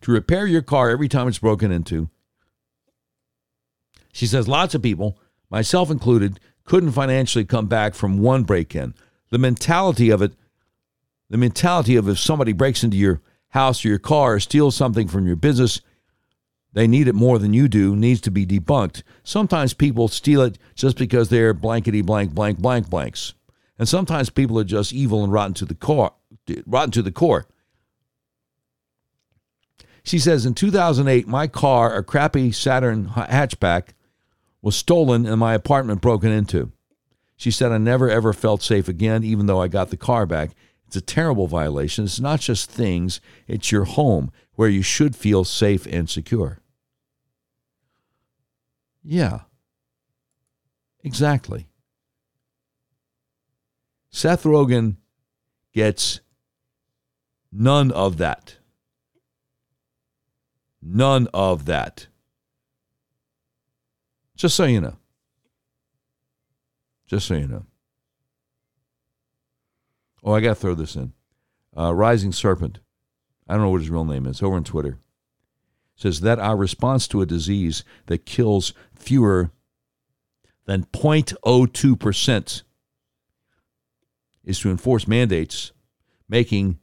to 0.00 0.10
repair 0.10 0.48
your 0.48 0.62
car 0.62 0.90
every 0.90 1.06
time 1.06 1.28
it's 1.28 1.38
broken 1.38 1.70
into. 1.70 2.10
She 4.12 4.26
says 4.26 4.48
lots 4.48 4.74
of 4.74 4.82
people, 4.82 5.16
myself 5.48 5.92
included, 5.92 6.40
couldn't 6.64 6.90
financially 6.90 7.44
come 7.44 7.68
back 7.68 7.94
from 7.94 8.18
one 8.18 8.42
break 8.42 8.74
in. 8.74 8.94
The 9.30 9.38
mentality 9.38 10.10
of 10.10 10.20
it 10.22 10.32
the 11.32 11.38
mentality 11.38 11.96
of 11.96 12.10
if 12.10 12.18
somebody 12.18 12.52
breaks 12.52 12.84
into 12.84 12.98
your 12.98 13.22
house 13.48 13.82
or 13.82 13.88
your 13.88 13.98
car 13.98 14.34
or 14.34 14.40
steals 14.40 14.76
something 14.76 15.08
from 15.08 15.26
your 15.26 15.34
business, 15.34 15.80
they 16.74 16.86
need 16.86 17.08
it 17.08 17.14
more 17.14 17.38
than 17.38 17.54
you 17.54 17.68
do, 17.68 17.96
needs 17.96 18.20
to 18.20 18.30
be 18.30 18.44
debunked. 18.44 19.02
Sometimes 19.24 19.72
people 19.72 20.08
steal 20.08 20.42
it 20.42 20.58
just 20.74 20.98
because 20.98 21.30
they're 21.30 21.54
blankety 21.54 22.02
blank 22.02 22.34
blank 22.34 22.58
blank 22.58 22.90
blanks. 22.90 23.32
And 23.78 23.88
sometimes 23.88 24.28
people 24.28 24.58
are 24.58 24.64
just 24.64 24.92
evil 24.92 25.24
and 25.24 25.32
rotten 25.32 25.54
to 25.54 25.64
the 25.64 25.74
core 25.74 26.12
rotten 26.66 26.90
to 26.90 27.02
the 27.02 27.10
core. 27.10 27.46
She 30.04 30.18
says 30.18 30.44
in 30.44 30.52
2008, 30.52 31.26
my 31.26 31.46
car, 31.46 31.96
a 31.96 32.04
crappy 32.04 32.52
Saturn 32.52 33.06
hatchback, 33.06 33.94
was 34.60 34.76
stolen 34.76 35.24
and 35.24 35.40
my 35.40 35.54
apartment 35.54 36.02
broken 36.02 36.30
into. 36.30 36.72
She 37.36 37.50
said, 37.50 37.72
I 37.72 37.78
never 37.78 38.10
ever 38.10 38.34
felt 38.34 38.62
safe 38.62 38.86
again, 38.86 39.24
even 39.24 39.46
though 39.46 39.62
I 39.62 39.68
got 39.68 39.88
the 39.88 39.96
car 39.96 40.26
back. 40.26 40.50
It's 40.92 40.96
a 40.98 41.00
terrible 41.00 41.46
violation. 41.46 42.04
It's 42.04 42.20
not 42.20 42.40
just 42.40 42.70
things, 42.70 43.22
it's 43.48 43.72
your 43.72 43.84
home 43.84 44.30
where 44.56 44.68
you 44.68 44.82
should 44.82 45.16
feel 45.16 45.42
safe 45.42 45.86
and 45.86 46.10
secure. 46.10 46.58
Yeah. 49.02 49.40
Exactly. 51.02 51.66
Seth 54.10 54.42
Rogen 54.42 54.96
gets 55.72 56.20
none 57.50 57.90
of 57.90 58.18
that. 58.18 58.58
None 60.82 61.26
of 61.32 61.64
that. 61.64 62.08
Just 64.36 64.56
so 64.56 64.64
you 64.64 64.82
know. 64.82 64.98
Just 67.06 67.28
so 67.28 67.32
you 67.32 67.48
know. 67.48 67.64
Oh, 70.22 70.32
I 70.32 70.40
got 70.40 70.50
to 70.50 70.54
throw 70.54 70.74
this 70.74 70.94
in. 70.94 71.12
Uh, 71.76 71.94
Rising 71.94 72.32
Serpent. 72.32 72.78
I 73.48 73.54
don't 73.54 73.62
know 73.62 73.70
what 73.70 73.80
his 73.80 73.90
real 73.90 74.04
name 74.04 74.26
is. 74.26 74.42
Over 74.42 74.56
on 74.56 74.64
Twitter. 74.64 74.98
Says 75.96 76.20
that 76.20 76.38
our 76.38 76.56
response 76.56 77.06
to 77.08 77.20
a 77.20 77.26
disease 77.26 77.84
that 78.06 78.26
kills 78.26 78.72
fewer 78.94 79.50
than 80.64 80.84
0.02% 80.84 82.62
is 84.44 84.58
to 84.60 84.70
enforce 84.70 85.06
mandates, 85.06 85.72
making 86.28 86.78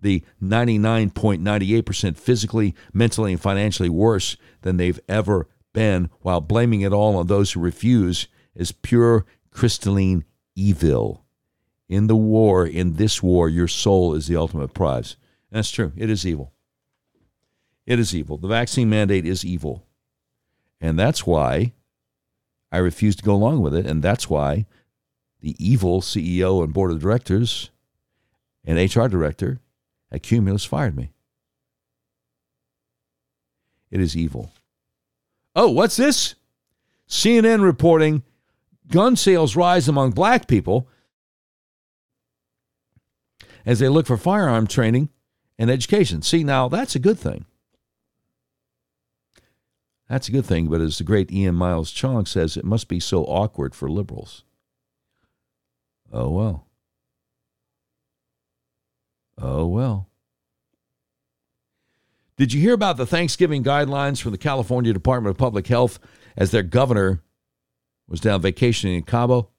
the 0.00 0.22
99.98% 0.42 2.16
physically, 2.16 2.74
mentally, 2.92 3.32
and 3.32 3.40
financially 3.40 3.88
worse 3.88 4.36
than 4.62 4.76
they've 4.76 5.00
ever 5.08 5.48
been, 5.72 6.10
while 6.20 6.40
blaming 6.40 6.82
it 6.82 6.92
all 6.92 7.16
on 7.16 7.26
those 7.26 7.52
who 7.52 7.60
refuse 7.60 8.28
is 8.54 8.72
pure 8.72 9.24
crystalline 9.50 10.24
evil 10.54 11.25
in 11.88 12.06
the 12.06 12.16
war, 12.16 12.66
in 12.66 12.94
this 12.94 13.22
war, 13.22 13.48
your 13.48 13.68
soul 13.68 14.14
is 14.14 14.26
the 14.26 14.36
ultimate 14.36 14.74
prize. 14.74 15.16
That's 15.50 15.70
true. 15.70 15.92
It 15.96 16.10
is 16.10 16.26
evil. 16.26 16.52
It 17.86 17.98
is 17.98 18.14
evil. 18.14 18.36
The 18.36 18.48
vaccine 18.48 18.90
mandate 18.90 19.24
is 19.24 19.44
evil. 19.44 19.86
And 20.80 20.98
that's 20.98 21.26
why 21.26 21.72
I 22.72 22.78
refuse 22.78 23.16
to 23.16 23.22
go 23.22 23.34
along 23.34 23.60
with 23.60 23.74
it. 23.74 23.86
And 23.86 24.02
that's 24.02 24.28
why 24.28 24.66
the 25.40 25.54
evil 25.64 26.00
CEO 26.00 26.64
and 26.64 26.72
board 26.72 26.90
of 26.90 27.00
directors 27.00 27.70
and 28.64 28.78
HR 28.78 29.06
director 29.06 29.60
at 30.10 30.22
Cumulus 30.22 30.64
fired 30.64 30.96
me. 30.96 31.12
It 33.90 34.00
is 34.00 34.16
evil. 34.16 34.50
Oh, 35.54 35.70
what's 35.70 35.96
this? 35.96 36.34
CNN 37.08 37.62
reporting 37.62 38.24
gun 38.90 39.14
sales 39.14 39.54
rise 39.54 39.88
among 39.88 40.10
black 40.10 40.48
people 40.48 40.88
as 43.66 43.80
they 43.80 43.88
look 43.88 44.06
for 44.06 44.16
firearm 44.16 44.66
training 44.66 45.10
and 45.58 45.70
education. 45.70 46.22
See, 46.22 46.44
now 46.44 46.68
that's 46.68 46.94
a 46.94 47.00
good 47.00 47.18
thing. 47.18 47.44
That's 50.08 50.28
a 50.28 50.32
good 50.32 50.46
thing, 50.46 50.68
but 50.68 50.80
as 50.80 50.98
the 50.98 51.04
great 51.04 51.32
Ian 51.32 51.56
Miles 51.56 51.90
Cheong 51.90 52.26
says, 52.26 52.56
it 52.56 52.64
must 52.64 52.86
be 52.86 53.00
so 53.00 53.24
awkward 53.24 53.74
for 53.74 53.90
liberals. 53.90 54.44
Oh, 56.12 56.30
well. 56.30 56.68
Oh, 59.36 59.66
well. 59.66 60.08
Did 62.36 62.52
you 62.52 62.60
hear 62.60 62.74
about 62.74 62.98
the 62.98 63.06
Thanksgiving 63.06 63.64
guidelines 63.64 64.22
from 64.22 64.30
the 64.30 64.38
California 64.38 64.92
Department 64.92 65.34
of 65.34 65.38
Public 65.38 65.66
Health 65.66 65.98
as 66.36 66.52
their 66.52 66.62
governor 66.62 67.22
was 68.06 68.20
down 68.20 68.42
vacationing 68.42 68.94
in 68.94 69.02
Cabo? 69.02 69.50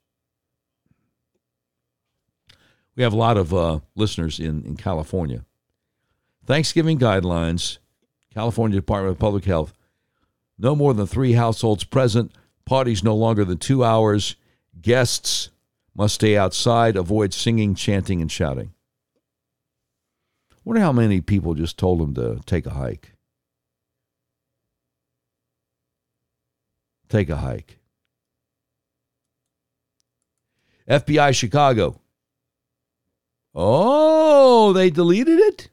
We 2.97 3.03
have 3.03 3.13
a 3.13 3.17
lot 3.17 3.37
of 3.37 3.53
uh, 3.53 3.79
listeners 3.95 4.39
in, 4.39 4.65
in 4.65 4.75
California. 4.75 5.45
Thanksgiving 6.45 6.97
guidelines, 6.97 7.77
California 8.33 8.75
Department 8.75 9.11
of 9.11 9.19
Public 9.19 9.45
Health. 9.45 9.71
No 10.57 10.75
more 10.75 10.95
than 10.95 11.05
three 11.05 11.33
households 11.33 11.83
present. 11.83 12.31
Parties 12.65 13.03
no 13.03 13.15
longer 13.15 13.45
than 13.45 13.59
two 13.59 13.83
hours. 13.83 14.35
Guests 14.81 15.51
must 15.95 16.15
stay 16.15 16.35
outside. 16.35 16.95
Avoid 16.95 17.35
singing, 17.35 17.75
chanting, 17.75 18.19
and 18.19 18.31
shouting. 18.31 18.73
Wonder 20.65 20.81
how 20.81 20.91
many 20.91 21.21
people 21.21 21.53
just 21.53 21.77
told 21.77 21.99
them 21.99 22.15
to 22.15 22.41
take 22.47 22.65
a 22.65 22.71
hike. 22.71 23.13
Take 27.09 27.29
a 27.29 27.37
hike. 27.37 27.77
FBI 30.89 31.35
Chicago 31.35 32.01
Oh, 33.59 34.71
they 34.71 34.91
deleted 34.91 35.39
it? 35.39 35.69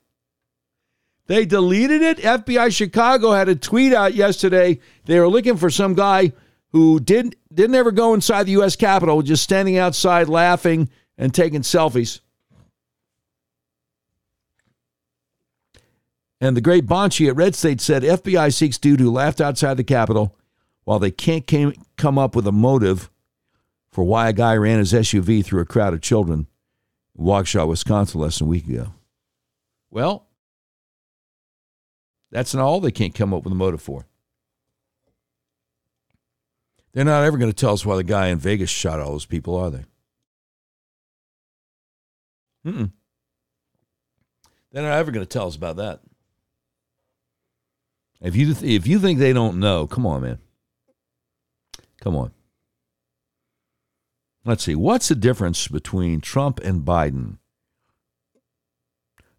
They 1.26 1.44
deleted 1.44 2.00
it. 2.00 2.16
FBI 2.16 2.74
Chicago 2.74 3.32
had 3.32 3.50
a 3.50 3.54
tweet 3.54 3.92
out 3.92 4.14
yesterday. 4.14 4.80
They 5.04 5.20
were 5.20 5.28
looking 5.28 5.58
for 5.58 5.68
some 5.68 5.92
guy 5.92 6.32
who 6.72 6.98
didn't 6.98 7.34
didn't 7.52 7.76
ever 7.76 7.92
go 7.92 8.14
inside 8.14 8.44
the 8.44 8.52
U.S. 8.52 8.74
Capitol, 8.74 9.20
just 9.20 9.42
standing 9.42 9.76
outside 9.76 10.30
laughing 10.30 10.88
and 11.18 11.34
taking 11.34 11.60
selfies. 11.60 12.20
And 16.40 16.56
the 16.56 16.62
great 16.62 16.86
Bonchie 16.86 17.28
at 17.28 17.36
Red 17.36 17.54
State 17.54 17.82
said 17.82 18.02
FBI 18.02 18.52
seeks 18.52 18.78
dude 18.78 19.00
who 19.00 19.10
laughed 19.10 19.42
outside 19.42 19.76
the 19.76 19.84
Capitol 19.84 20.34
while 20.84 20.98
they 20.98 21.10
can't 21.10 21.46
came, 21.46 21.74
come 21.96 22.18
up 22.18 22.34
with 22.34 22.46
a 22.46 22.52
motive 22.52 23.10
for 23.90 24.04
why 24.04 24.30
a 24.30 24.32
guy 24.32 24.56
ran 24.56 24.78
his 24.78 24.92
SUV 24.94 25.44
through 25.44 25.60
a 25.60 25.66
crowd 25.66 25.92
of 25.92 26.00
children 26.00 26.46
Waukesha, 27.18 27.66
Wisconsin, 27.66 28.20
less 28.20 28.38
than 28.38 28.48
a 28.48 28.50
week 28.50 28.68
ago. 28.68 28.92
Well, 29.90 30.26
that's 32.30 32.54
not 32.54 32.64
all 32.64 32.80
they 32.80 32.90
can't 32.90 33.14
come 33.14 33.32
up 33.32 33.44
with 33.44 33.52
a 33.52 33.56
motive 33.56 33.80
for. 33.80 34.06
They're 36.92 37.04
not 37.04 37.24
ever 37.24 37.38
going 37.38 37.50
to 37.50 37.56
tell 37.56 37.72
us 37.72 37.84
why 37.84 37.96
the 37.96 38.04
guy 38.04 38.28
in 38.28 38.38
Vegas 38.38 38.70
shot 38.70 39.00
all 39.00 39.12
those 39.12 39.26
people, 39.26 39.56
are 39.56 39.70
they? 39.70 39.84
Mm-mm. 42.66 42.92
They're 44.72 44.82
not 44.82 44.98
ever 44.98 45.10
going 45.10 45.24
to 45.24 45.28
tell 45.28 45.46
us 45.46 45.56
about 45.56 45.76
that. 45.76 46.00
If 48.20 48.34
you 48.34 48.54
if 48.62 48.86
you 48.86 48.98
think 48.98 49.18
they 49.18 49.32
don't 49.32 49.60
know, 49.60 49.86
come 49.86 50.06
on, 50.06 50.22
man. 50.22 50.38
Come 52.00 52.16
on. 52.16 52.32
Let's 54.44 54.64
see. 54.64 54.74
What's 54.74 55.08
the 55.08 55.14
difference 55.14 55.68
between 55.68 56.20
Trump 56.20 56.60
and 56.60 56.84
Biden? 56.84 57.38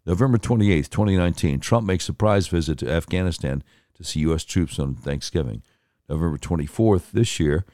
November 0.04 0.38
28th, 0.38 0.88
2019, 0.88 1.60
Trump 1.60 1.86
makes 1.86 2.04
a 2.04 2.06
surprise 2.06 2.48
visit 2.48 2.78
to 2.78 2.90
Afghanistan 2.90 3.62
to 3.94 4.04
see 4.04 4.20
U.S. 4.20 4.44
troops 4.44 4.78
on 4.78 4.94
Thanksgiving. 4.94 5.62
November 6.08 6.38
24th 6.38 7.10
this 7.10 7.40
year, 7.40 7.64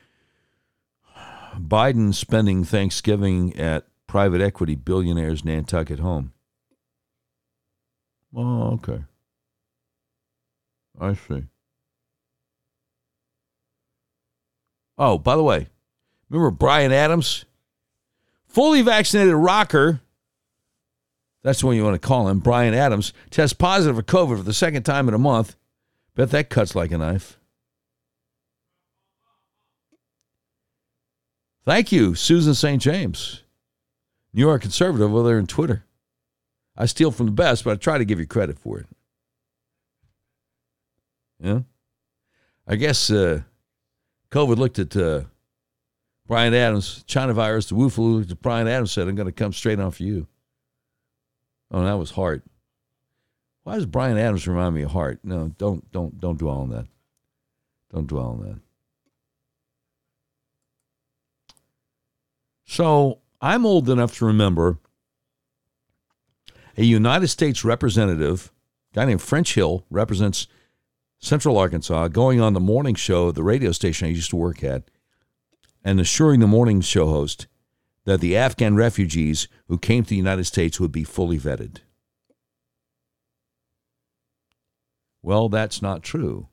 Biden 1.54 2.14
spending 2.14 2.64
Thanksgiving 2.64 3.54
at 3.58 3.86
private 4.06 4.40
equity 4.40 4.74
billionaire's 4.74 5.44
Nantucket 5.44 5.98
home. 5.98 6.32
Oh, 8.34 8.72
okay. 8.74 9.04
I 10.98 11.14
see. 11.14 11.44
Oh, 14.96 15.18
by 15.18 15.36
the 15.36 15.42
way, 15.42 15.68
remember 16.32 16.50
Bryan 16.50 16.92
Adams? 16.92 17.44
Fully 18.48 18.82
vaccinated 18.82 19.34
rocker. 19.34 20.00
That's 21.42 21.62
what 21.64 21.72
you 21.72 21.84
want 21.84 22.00
to 22.00 22.06
call 22.06 22.28
him, 22.28 22.38
Bryan 22.38 22.74
Adams. 22.74 23.12
Tests 23.30 23.54
positive 23.54 23.96
for 23.96 24.02
COVID 24.02 24.38
for 24.38 24.42
the 24.42 24.52
second 24.52 24.84
time 24.84 25.08
in 25.08 25.14
a 25.14 25.18
month. 25.18 25.56
Bet 26.14 26.30
that 26.30 26.50
cuts 26.50 26.74
like 26.74 26.92
a 26.92 26.98
knife. 26.98 27.38
Thank 31.64 31.92
you, 31.92 32.14
Susan 32.14 32.54
St. 32.54 32.82
James. 32.82 33.42
New 34.32 34.42
York 34.42 34.62
conservative 34.62 35.14
over 35.14 35.28
there 35.28 35.38
in 35.38 35.46
Twitter. 35.46 35.84
I 36.76 36.86
steal 36.86 37.10
from 37.10 37.26
the 37.26 37.32
best, 37.32 37.64
but 37.64 37.72
I 37.72 37.76
try 37.76 37.98
to 37.98 38.04
give 38.04 38.18
you 38.18 38.26
credit 38.26 38.58
for 38.58 38.78
it. 38.78 38.86
Yeah. 41.38 41.60
I 42.66 42.76
guess 42.76 43.10
uh, 43.10 43.42
COVID 44.30 44.56
looked 44.56 44.78
at 44.78 44.96
uh, 44.96 45.22
Bryan 46.26 46.54
Adams, 46.54 47.04
China 47.06 47.34
virus, 47.34 47.66
the 47.66 47.90
flu, 47.90 48.24
Bryan 48.24 48.68
Adams 48.68 48.92
said, 48.92 49.08
I'm 49.08 49.14
going 49.14 49.26
to 49.26 49.32
come 49.32 49.52
straight 49.52 49.80
on 49.80 49.90
for 49.90 50.02
you. 50.02 50.26
Oh, 51.70 51.84
that 51.84 51.94
was 51.94 52.12
Heart. 52.12 52.44
Why 53.64 53.76
does 53.76 53.86
Brian 53.86 54.18
Adams 54.18 54.46
remind 54.46 54.74
me 54.74 54.82
of 54.82 54.90
Heart? 54.90 55.20
No, 55.22 55.52
don't 55.56 55.90
don't 55.92 56.20
don't 56.20 56.38
dwell 56.38 56.58
on 56.58 56.70
that. 56.70 56.86
Don't 57.92 58.06
dwell 58.06 58.26
on 58.26 58.42
that. 58.42 58.60
So 62.64 63.20
I'm 63.40 63.66
old 63.66 63.88
enough 63.88 64.16
to 64.18 64.26
remember 64.26 64.78
a 66.76 66.84
United 66.84 67.28
States 67.28 67.64
representative, 67.64 68.50
a 68.92 68.94
guy 68.96 69.04
named 69.04 69.22
French 69.22 69.54
Hill, 69.54 69.84
represents 69.90 70.46
Central 71.18 71.58
Arkansas, 71.58 72.08
going 72.08 72.40
on 72.40 72.54
the 72.54 72.60
morning 72.60 72.94
show 72.94 73.28
at 73.28 73.34
the 73.34 73.42
radio 73.42 73.72
station 73.72 74.08
I 74.08 74.10
used 74.10 74.30
to 74.30 74.36
work 74.36 74.64
at, 74.64 74.84
and 75.84 76.00
assuring 76.00 76.40
the 76.40 76.46
morning 76.46 76.80
show 76.80 77.06
host 77.06 77.46
that 78.04 78.20
the 78.20 78.36
Afghan 78.36 78.74
refugees 78.74 79.48
who 79.68 79.78
came 79.78 80.02
to 80.04 80.10
the 80.10 80.16
United 80.16 80.44
States 80.44 80.80
would 80.80 80.92
be 80.92 81.04
fully 81.04 81.38
vetted. 81.38 81.78
Well, 85.22 85.48
that's 85.48 85.80
not 85.80 86.02
true. 86.02 86.48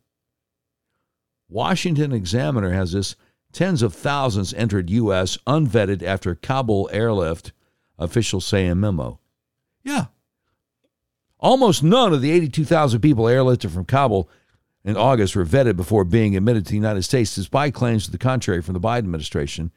Washington 1.47 2.11
Examiner 2.11 2.71
has 2.71 2.91
this 2.91 3.15
tens 3.51 3.81
of 3.81 3.95
thousands 3.95 4.53
entered 4.53 4.91
U.S. 4.91 5.37
unvetted 5.47 6.03
after 6.03 6.35
Kabul 6.35 6.87
airlift, 6.93 7.51
officials 7.97 8.45
say 8.45 8.67
in 8.67 8.79
memo. 8.79 9.19
Yeah. 9.83 10.05
Almost 11.39 11.81
none 11.81 12.13
of 12.13 12.21
the 12.21 12.31
82,000 12.31 13.01
people 13.01 13.25
airlifted 13.25 13.71
from 13.71 13.85
Kabul 13.85 14.29
in 14.83 14.95
August 14.95 15.35
were 15.35 15.45
vetted 15.45 15.75
before 15.75 16.03
being 16.03 16.35
admitted 16.35 16.65
to 16.65 16.71
the 16.71 16.77
United 16.77 17.03
States, 17.03 17.35
despite 17.35 17.73
claims 17.73 18.05
to 18.05 18.11
the 18.11 18.17
contrary 18.17 18.61
from 18.61 18.73
the 18.73 18.79
Biden 18.79 18.99
administration, 18.99 19.71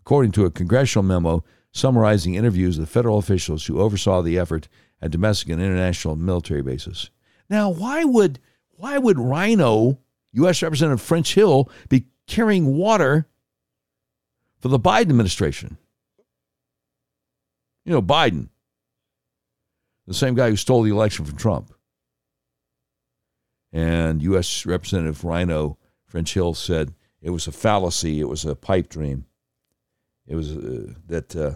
according 0.00 0.32
to 0.32 0.44
a 0.44 0.50
congressional 0.50 1.04
memo 1.04 1.44
summarizing 1.72 2.34
interviews 2.34 2.78
with 2.78 2.88
federal 2.88 3.18
officials 3.18 3.66
who 3.66 3.80
oversaw 3.80 4.22
the 4.22 4.38
effort 4.38 4.68
at 5.00 5.10
domestic 5.10 5.48
and 5.50 5.62
international 5.62 6.16
military 6.16 6.62
bases. 6.62 7.10
Now, 7.48 7.70
why 7.70 8.04
would 8.04 8.40
why 8.70 8.96
would 8.96 9.18
Rhino, 9.18 9.98
U.S. 10.32 10.62
Representative 10.62 11.00
French 11.00 11.34
Hill, 11.34 11.70
be 11.88 12.06
carrying 12.26 12.76
water 12.76 13.26
for 14.60 14.68
the 14.68 14.78
Biden 14.78 15.02
administration? 15.02 15.78
You 17.84 17.92
know, 17.92 18.02
Biden, 18.02 18.48
the 20.06 20.14
same 20.14 20.34
guy 20.34 20.50
who 20.50 20.56
stole 20.56 20.82
the 20.82 20.90
election 20.90 21.24
from 21.24 21.36
Trump. 21.36 21.72
And 23.72 24.22
U.S. 24.22 24.64
Representative 24.64 25.24
Rhino 25.24 25.78
French 26.06 26.34
Hill 26.34 26.54
said 26.54 26.94
it 27.20 27.30
was 27.30 27.46
a 27.46 27.52
fallacy, 27.52 28.20
it 28.20 28.28
was 28.28 28.44
a 28.44 28.56
pipe 28.56 28.88
dream. 28.88 29.26
It 30.26 30.34
was 30.34 30.56
uh, 30.56 30.94
that 31.06 31.34
uh, 31.34 31.54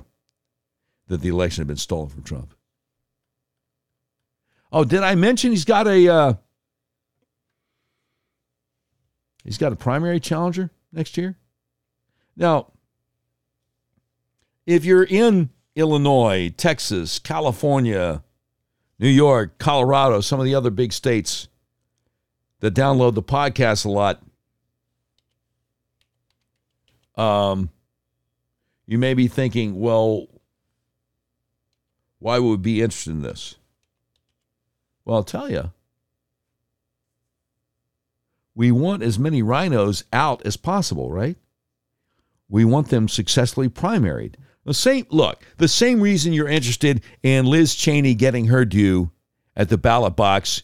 that 1.08 1.20
the 1.20 1.28
election 1.28 1.62
had 1.62 1.68
been 1.68 1.76
stolen 1.76 2.08
from 2.08 2.22
Trump. 2.22 2.54
Oh, 4.72 4.84
did 4.84 5.02
I 5.02 5.14
mention 5.14 5.50
he's 5.50 5.66
got 5.66 5.86
a 5.86 6.08
uh, 6.08 6.34
he's 9.44 9.58
got 9.58 9.72
a 9.72 9.76
primary 9.76 10.20
challenger 10.20 10.70
next 10.92 11.16
year? 11.18 11.36
Now, 12.34 12.72
if 14.66 14.84
you're 14.86 15.04
in 15.04 15.50
Illinois, 15.76 16.52
Texas, 16.56 17.18
California, 17.18 18.22
New 18.98 19.08
York, 19.08 19.58
Colorado, 19.58 20.20
some 20.20 20.40
of 20.40 20.46
the 20.46 20.54
other 20.54 20.70
big 20.70 20.92
states 20.94 21.48
that 22.62 22.74
download 22.74 23.14
the 23.14 23.22
podcast 23.22 23.84
a 23.84 23.90
lot, 23.90 24.22
um, 27.16 27.70
you 28.86 28.98
may 28.98 29.14
be 29.14 29.26
thinking, 29.26 29.80
well, 29.80 30.28
why 32.20 32.38
would 32.38 32.50
we 32.50 32.56
be 32.56 32.80
interested 32.80 33.10
in 33.10 33.22
this? 33.22 33.56
Well, 35.04 35.16
I'll 35.16 35.24
tell 35.24 35.50
you. 35.50 35.72
We 38.54 38.70
want 38.70 39.02
as 39.02 39.18
many 39.18 39.42
rhinos 39.42 40.04
out 40.12 40.46
as 40.46 40.56
possible, 40.56 41.10
right? 41.10 41.36
We 42.48 42.64
want 42.64 42.90
them 42.90 43.08
successfully 43.08 43.70
primaried. 43.70 44.34
The 44.64 44.74
same 44.74 45.06
look, 45.10 45.42
the 45.56 45.66
same 45.66 46.00
reason 46.00 46.32
you're 46.32 46.48
interested 46.48 47.02
in 47.24 47.46
Liz 47.46 47.74
Cheney 47.74 48.14
getting 48.14 48.46
her 48.46 48.64
due 48.64 49.10
at 49.56 49.68
the 49.68 49.78
ballot 49.78 50.14
box 50.14 50.62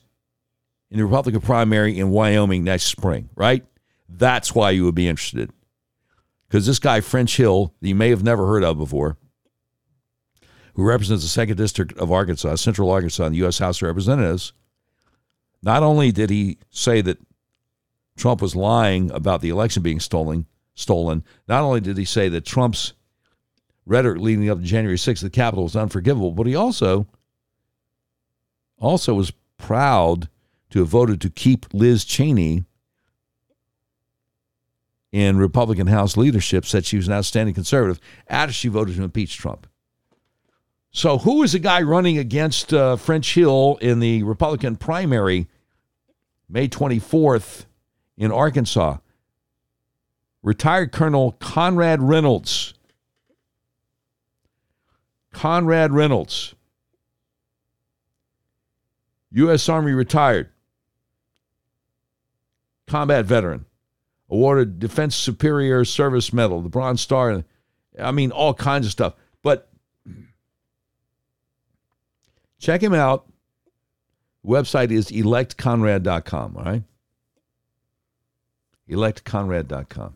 in 0.91 0.99
the 0.99 1.05
Republican 1.05 1.41
primary 1.41 1.99
in 1.99 2.11
Wyoming 2.11 2.65
next 2.65 2.85
spring, 2.87 3.29
right? 3.35 3.65
That's 4.09 4.55
why 4.55 4.71
you 4.71 4.85
would 4.85 4.95
be 4.95 5.09
interested. 5.09 5.51
Because 6.49 6.67
this 6.67 6.79
guy, 6.79 7.01
French 7.01 7.37
Hill, 7.37 7.75
that 7.81 7.89
you 7.89 7.95
may 7.95 8.09
have 8.11 8.25
never 8.25 8.47
heard 8.47 8.65
of 8.65 8.79
before, 8.79 9.19
who 10.75 10.85
represents 10.85 11.23
the 11.25 11.29
second 11.29 11.57
district 11.57 11.93
of 11.99 12.11
Arkansas, 12.11 12.57
Central 12.57 12.91
Arkansas, 12.91 13.27
in 13.27 13.33
the 13.33 13.39
U.S. 13.39 13.59
House 13.59 13.83
of 13.83 13.87
Representatives, 13.87 14.53
not 15.63 15.83
only 15.83 16.13
did 16.13 16.31
he 16.31 16.59
say 16.71 17.01
that 17.03 17.19
Trump 18.17 18.41
was 18.41 18.57
lying 18.57 19.11
about 19.11 19.41
the 19.41 19.51
election 19.51 19.83
being 19.83 20.01
stolen, 20.01 20.47
stolen, 20.75 21.25
not 21.49 21.63
only 21.63 21.81
did 21.81 21.99
he 21.99 22.05
say 22.05 22.29
that 22.29 22.47
Trump's 22.47 22.95
rhetoric 23.85 24.21
leading 24.21 24.49
up 24.49 24.59
to 24.59 24.65
January 24.65 24.97
6th 24.97 25.17
at 25.17 25.21
the 25.21 25.31
Capitol 25.31 25.65
was 25.65 25.77
unforgivable, 25.77 26.33
but 26.33 26.47
he 26.47 26.55
also 26.55 27.07
also 28.79 29.15
was 29.15 29.33
proud 29.57 30.29
to 30.71 30.81
have 30.81 30.89
voted 30.89 31.21
to 31.23 31.31
keep 31.31 31.67
Liz 31.73 32.05
Cheney 32.05 32.65
in 35.11 35.39
Republican 35.39 35.87
House 35.87 36.17
leadership, 36.17 36.67
said 36.67 36.85
she 36.85 36.97
was 36.97 37.07
an 37.07 37.15
outstanding 37.15 37.55
conservative 37.55 38.01
after 38.29 38.53
she 38.53 38.69
voted 38.69 38.97
to 38.97 39.03
impeach 39.03 39.39
Trump. 39.39 39.67
So, 40.91 41.19
who 41.19 41.43
is 41.43 41.53
the 41.53 41.59
guy 41.59 41.83
running 41.83 42.19
against 42.19 42.73
uh, 42.73 42.97
French 42.97 43.35
Hill 43.35 43.79
in 43.81 44.01
the 44.01 44.23
Republican 44.23 44.77
primary 44.77 45.49
May 46.49 46.69
24th 46.69 47.67
in 48.17 48.33
Arkansas? 48.33 48.99
Retired 50.43 50.93
Colonel 50.93 51.33
Conrad 51.33 52.03
Reynolds. 52.03 52.75
Conrad 55.33 55.93
Reynolds, 55.93 56.55
U.S. 59.31 59.69
Army 59.69 59.93
retired, 59.93 60.51
combat 62.89 63.25
veteran, 63.25 63.67
awarded 64.29 64.79
Defense 64.79 65.15
Superior 65.15 65.85
Service 65.85 66.33
Medal, 66.33 66.61
the 66.61 66.69
Bronze 66.69 67.01
Star. 67.01 67.45
I 67.99 68.13
mean, 68.13 68.31
all 68.31 68.55
kinds 68.55 68.87
of 68.87 68.93
stuff. 68.93 69.15
But 69.43 69.71
check 72.59 72.83
him 72.83 72.95
out. 72.95 73.27
Website 74.45 74.91
is 74.91 75.09
electconrad.com, 75.11 76.57
all 76.57 76.65
right? 76.65 76.83
Electconrad.com. 78.89 80.15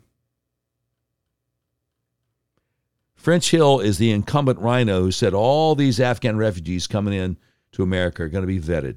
French 3.15 3.51
Hill 3.51 3.79
is 3.79 3.99
the 3.99 4.11
incumbent 4.11 4.59
rhino 4.59 5.03
who 5.03 5.13
said 5.13 5.33
all 5.33 5.75
these 5.75 6.01
Afghan 6.01 6.37
refugees 6.37 6.89
coming 6.89 7.15
in 7.15 7.37
to 7.71 7.83
America 7.83 8.25
are 8.25 8.29
going 8.29 8.43
to 8.43 8.49
be 8.49 8.59
vetted. 8.59 8.97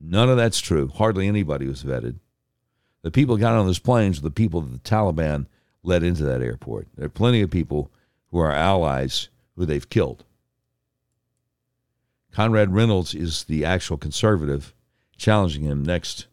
None 0.00 0.28
of 0.28 0.36
that's 0.36 0.60
true. 0.60 0.88
Hardly 0.88 1.26
anybody 1.26 1.66
was 1.66 1.82
vetted. 1.82 2.16
The 3.02 3.10
people 3.10 3.36
got 3.36 3.54
on 3.54 3.66
those 3.66 3.78
planes 3.78 4.20
were 4.20 4.28
the 4.28 4.34
people 4.34 4.60
that 4.60 4.82
the 4.82 4.88
Taliban 4.90 5.46
let 5.82 6.02
into 6.02 6.24
that 6.24 6.42
airport. 6.42 6.88
There 6.96 7.06
are 7.06 7.10
plenty 7.10 7.40
of 7.40 7.50
people 7.50 7.90
who 8.30 8.38
are 8.38 8.52
allies 8.52 9.28
who 9.56 9.64
they've 9.64 9.88
killed. 9.88 10.24
Conrad 12.32 12.72
Reynolds 12.72 13.14
is 13.14 13.44
the 13.44 13.64
actual 13.64 13.96
conservative 13.96 14.74
challenging 15.16 15.64
him 15.64 15.82
next 15.82 16.26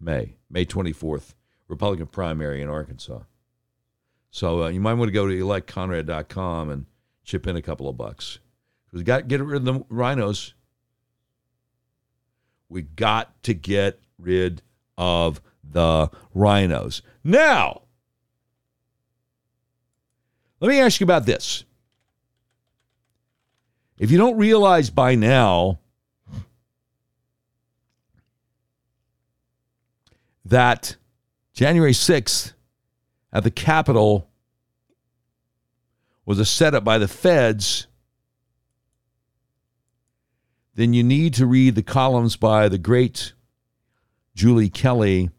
May, 0.00 0.36
May 0.50 0.64
24th, 0.64 1.34
Republican 1.68 2.06
primary 2.06 2.62
in 2.62 2.68
Arkansas. 2.68 3.20
So 4.30 4.64
uh, 4.64 4.68
you 4.68 4.80
might 4.80 4.94
want 4.94 5.08
to 5.08 5.12
go 5.12 5.26
to 5.26 5.32
electconrad.com 5.32 6.70
and 6.70 6.86
chip 7.24 7.46
in 7.46 7.56
a 7.56 7.62
couple 7.62 7.88
of 7.88 7.96
bucks. 7.96 8.38
We 8.92 9.02
got 9.02 9.28
get 9.28 9.42
rid 9.42 9.56
of 9.56 9.64
the 9.64 9.84
rhinos. 9.88 10.54
We 12.68 12.82
got 12.82 13.42
to 13.44 13.54
get 13.54 14.00
rid 14.18 14.62
of 14.98 15.40
the 15.62 16.10
rhinos. 16.34 17.02
Now, 17.22 17.82
let 20.60 20.68
me 20.68 20.80
ask 20.80 21.00
you 21.00 21.04
about 21.04 21.26
this. 21.26 21.64
If 23.98 24.10
you 24.10 24.18
don't 24.18 24.36
realize 24.36 24.90
by 24.90 25.14
now 25.14 25.78
that 30.44 30.96
January 31.54 31.92
6th 31.92 32.52
at 33.32 33.42
the 33.42 33.50
Capitol 33.50 34.28
was 36.24 36.38
a 36.38 36.44
setup 36.44 36.84
by 36.84 36.98
the 36.98 37.08
feds, 37.08 37.86
then 40.76 40.92
you 40.92 41.02
need 41.02 41.32
to 41.34 41.46
read 41.46 41.74
the 41.74 41.82
columns 41.82 42.36
by 42.36 42.68
the 42.68 42.78
great 42.78 43.32
Julie 44.34 44.68
Kelly 44.68 45.30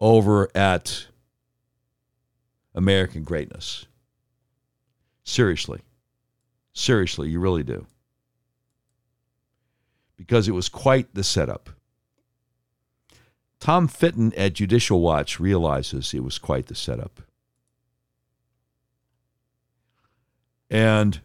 over 0.00 0.48
at 0.54 1.08
American 2.72 3.24
Greatness. 3.24 3.86
Seriously. 5.24 5.80
Seriously, 6.72 7.28
you 7.30 7.40
really 7.40 7.64
do. 7.64 7.84
Because 10.16 10.46
it 10.46 10.52
was 10.52 10.68
quite 10.68 11.12
the 11.14 11.24
setup. 11.24 11.70
Tom 13.58 13.88
Fitton 13.88 14.32
at 14.36 14.52
Judicial 14.52 15.00
Watch 15.00 15.40
realizes 15.40 16.14
it 16.14 16.22
was 16.22 16.38
quite 16.38 16.66
the 16.66 16.76
setup. 16.76 17.22
And 20.70 21.20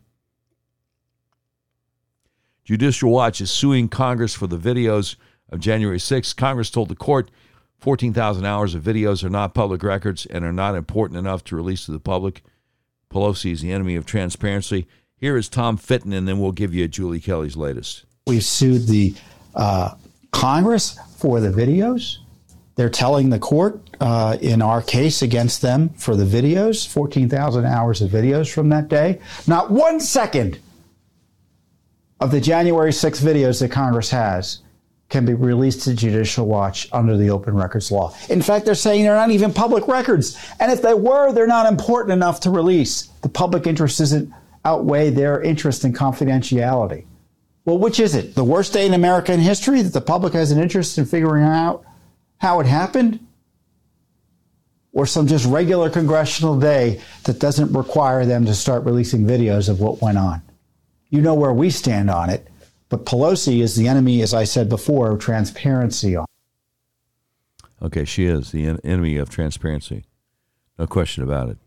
Judicial 2.64 3.10
Watch 3.10 3.42
is 3.42 3.50
suing 3.50 3.90
Congress 3.90 4.34
for 4.34 4.48
the 4.48 4.58
videos 4.58 5.16
of 5.50 5.60
January 5.60 5.98
6th. 5.98 6.36
Congress 6.36 6.70
told 6.70 6.90
the 6.90 6.96
court 6.96 7.32
14,000 7.80 8.46
hours 8.46 8.76
of 8.76 8.84
videos 8.84 9.24
are 9.24 9.30
not 9.30 9.56
public 9.56 9.82
records 9.82 10.28
and 10.28 10.46
are 10.46 10.54
not 10.54 10.76
important 10.76 11.18
enough 11.18 11.44
to 11.46 11.56
release 11.56 11.86
to 11.86 11.92
the 11.92 12.00
public. 12.00 12.44
Pelosi 13.12 13.52
is 13.52 13.62
the 13.62 13.72
enemy 13.72 13.96
of 13.96 14.06
transparency. 14.06 14.88
Here 15.18 15.36
is 15.36 15.50
Tom 15.50 15.78
Fitton, 15.78 16.14
and 16.14 16.28
then 16.28 16.40
we'll 16.40 16.52
give 16.52 16.74
you 16.74 16.88
Julie 16.88 17.20
Kelly's 17.20 17.58
latest. 17.58 18.06
We've 18.28 18.44
sued 18.44 18.88
the 18.88 19.16
uh, 19.56 19.96
Congress 20.32 20.98
for 21.18 21.40
the 21.40 21.50
videos. 21.50 22.18
They're 22.76 22.90
telling 22.90 23.30
the 23.30 23.40
court 23.40 23.82
uh, 24.00 24.38
in 24.42 24.62
our 24.62 24.82
case 24.82 25.22
against 25.22 25.62
them 25.62 25.90
for 25.90 26.16
the 26.16 26.24
videos, 26.24 26.88
14,000 26.88 27.66
hours 27.66 28.02
of 28.02 28.12
videos 28.12 28.52
from 28.52 28.70
that 28.70 28.88
day. 28.88 29.20
Not 29.48 29.72
one 29.72 30.00
second 30.00 30.60
of 32.22 32.31
the 32.31 32.39
January 32.39 32.93
6 32.93 33.19
videos 33.19 33.60
that 33.60 33.72
Congress 33.72 34.11
has 34.11 34.60
can 35.10 35.26
be 35.26 35.34
released 35.34 35.81
to 35.81 35.93
Judicial 35.93 36.45
Watch 36.45 36.88
under 36.93 37.18
the 37.18 37.31
Open 37.31 37.53
Records 37.53 37.91
Law. 37.91 38.15
In 38.30 38.41
fact, 38.41 38.65
they're 38.65 38.76
saying 38.76 39.03
they're 39.03 39.15
not 39.15 39.31
even 39.31 39.52
public 39.52 39.88
records. 39.88 40.38
And 40.60 40.72
if 40.72 40.81
they 40.81 40.93
were, 40.93 41.34
they're 41.34 41.48
not 41.48 41.65
important 41.65 42.14
enough 42.14 42.39
to 42.41 42.49
release. 42.49 43.07
The 43.22 43.27
public 43.27 43.68
interest 43.68 43.98
doesn't 43.98 44.31
outweigh 44.64 45.10
their 45.10 45.41
interest 45.41 45.84
in 45.84 45.91
confidentiality. 45.91 47.06
Well, 47.65 47.77
which 47.77 47.99
is 47.99 48.15
it? 48.15 48.35
The 48.35 48.43
worst 48.43 48.72
day 48.72 48.85
in 48.85 48.93
American 48.93 49.39
history 49.39 49.81
that 49.81 49.93
the 49.93 50.02
public 50.02 50.34
has 50.34 50.52
an 50.52 50.61
interest 50.61 50.98
in 50.98 51.06
figuring 51.06 51.43
out 51.43 51.84
how 52.38 52.60
it 52.60 52.65
happened? 52.65 53.19
Or 54.93 55.06
some 55.06 55.27
just 55.27 55.45
regular 55.45 55.89
congressional 55.89 56.60
day 56.60 57.02
that 57.23 57.39
doesn't 57.39 57.73
require 57.73 58.26
them 58.26 58.45
to 58.45 58.53
start 58.53 58.84
releasing 58.85 59.26
videos 59.26 59.68
of 59.68 59.80
what 59.80 60.02
went 60.02 60.18
on? 60.18 60.41
You 61.12 61.22
know 61.22 61.36
where 61.36 61.54
we 61.54 61.70
stand 61.70 62.10
on 62.10 62.30
it. 62.30 62.48
But 62.90 63.06
Pelosi 63.06 63.62
is 63.62 63.76
the 63.76 63.88
enemy, 63.88 64.22
as 64.22 64.34
I 64.34 64.44
said 64.44 64.68
before, 64.68 65.12
of 65.12 65.20
transparency. 65.20 66.18
Okay, 67.82 68.06
she 68.06 68.26
is 68.26 68.52
the 68.52 68.66
en- 68.66 68.80
enemy 68.84 69.18
of 69.18 69.30
transparency. 69.30 70.06
No 70.80 70.88
question 70.88 71.24
about 71.24 71.50
it. 71.50 71.58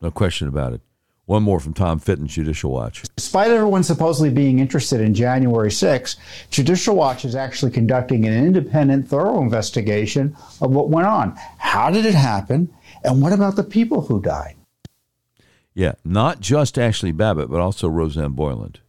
No 0.00 0.10
question 0.10 0.46
about 0.46 0.72
it. 0.72 0.80
One 1.26 1.42
more 1.42 1.60
from 1.60 1.74
Tom 1.74 2.00
Fitton, 2.00 2.26
Judicial 2.26 2.72
Watch. 2.72 3.04
Despite 3.16 3.50
everyone 3.50 3.84
supposedly 3.84 4.30
being 4.30 4.58
interested 4.58 5.00
in 5.00 5.14
January 5.14 5.70
6, 5.70 6.16
Judicial 6.50 6.96
Watch 6.96 7.24
is 7.24 7.36
actually 7.36 7.70
conducting 7.70 8.26
an 8.26 8.32
independent, 8.32 9.08
thorough 9.08 9.40
investigation 9.40 10.36
of 10.60 10.72
what 10.72 10.88
went 10.88 11.06
on. 11.06 11.36
How 11.58 11.90
did 11.90 12.04
it 12.04 12.14
happen? 12.14 12.72
And 13.04 13.22
what 13.22 13.32
about 13.32 13.56
the 13.56 13.62
people 13.62 14.00
who 14.00 14.20
died? 14.20 14.56
Yeah, 15.74 15.92
not 16.04 16.40
just 16.40 16.74
Ashli 16.76 17.16
Babbitt, 17.16 17.50
but 17.50 17.60
also 17.60 17.88
Rosanne 17.88 18.32
Boyland. 18.32 18.80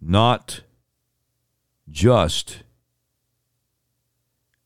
Not 0.00 0.62
just 1.88 2.62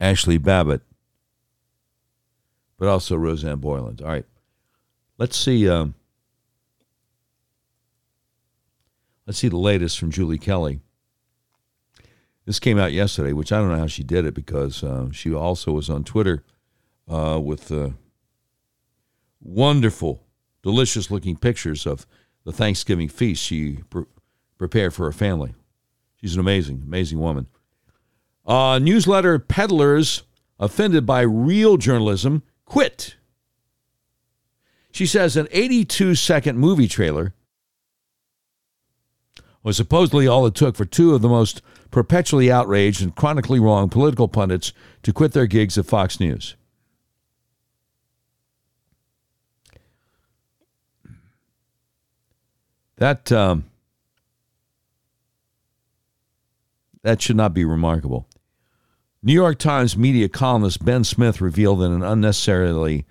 Ashli 0.00 0.42
Babbitt, 0.42 0.82
but 2.78 2.88
also 2.88 3.16
Rosanne 3.16 3.58
Boyland. 3.58 4.02
All 4.02 4.08
right, 4.08 4.26
let's 5.18 5.36
see. 5.36 5.68
Um, 5.68 5.94
let's 9.26 9.38
see 9.38 9.48
the 9.48 9.56
latest 9.56 9.98
from 9.98 10.10
Julie 10.10 10.38
Kelly. 10.38 10.80
This 12.44 12.60
came 12.60 12.78
out 12.78 12.92
yesterday, 12.92 13.32
which 13.32 13.52
I 13.52 13.58
don't 13.58 13.70
know 13.70 13.78
how 13.78 13.86
she 13.86 14.02
did 14.02 14.26
it 14.26 14.34
because 14.34 14.84
uh, 14.84 15.10
she 15.12 15.32
also 15.32 15.72
was 15.72 15.88
on 15.88 16.04
Twitter 16.04 16.44
uh, 17.08 17.40
with 17.42 17.70
uh, 17.70 17.90
wonderful, 19.40 20.22
delicious 20.62 21.10
looking 21.10 21.36
pictures 21.36 21.86
of 21.86 22.06
the 22.44 22.52
Thanksgiving 22.52 23.08
feast 23.08 23.42
she 23.42 23.78
pre- 23.90 24.04
prepared 24.58 24.94
for 24.94 25.04
her 25.06 25.12
family. 25.12 25.54
She's 26.16 26.34
an 26.34 26.40
amazing, 26.40 26.82
amazing 26.86 27.18
woman. 27.18 27.46
Uh, 28.46 28.78
newsletter 28.78 29.38
peddlers 29.38 30.22
offended 30.58 31.06
by 31.06 31.22
real 31.22 31.76
journalism 31.76 32.42
quit. 32.64 33.16
She 34.92 35.06
says 35.06 35.36
an 35.36 35.48
82 35.50 36.14
second 36.14 36.58
movie 36.58 36.88
trailer 36.88 37.34
was 39.62 39.76
supposedly 39.76 40.28
all 40.28 40.46
it 40.46 40.54
took 40.54 40.76
for 40.76 40.84
two 40.84 41.14
of 41.14 41.22
the 41.22 41.28
most 41.28 41.62
perpetually 41.90 42.52
outraged 42.52 43.02
and 43.02 43.16
chronically 43.16 43.58
wrong 43.58 43.88
political 43.88 44.28
pundits 44.28 44.72
to 45.02 45.12
quit 45.12 45.32
their 45.32 45.46
gigs 45.46 45.78
at 45.78 45.86
Fox 45.86 46.20
News. 46.20 46.54
That 52.96 53.32
um, 53.32 53.64
that 57.02 57.20
should 57.20 57.36
not 57.36 57.54
be 57.54 57.64
remarkable. 57.64 58.28
New 59.22 59.32
York 59.32 59.58
Times 59.58 59.96
media 59.96 60.28
columnist 60.28 60.84
Ben 60.84 61.02
Smith 61.02 61.40
revealed 61.40 61.82
in 61.82 61.92
an 61.92 62.02
unnecessarily 62.02 63.06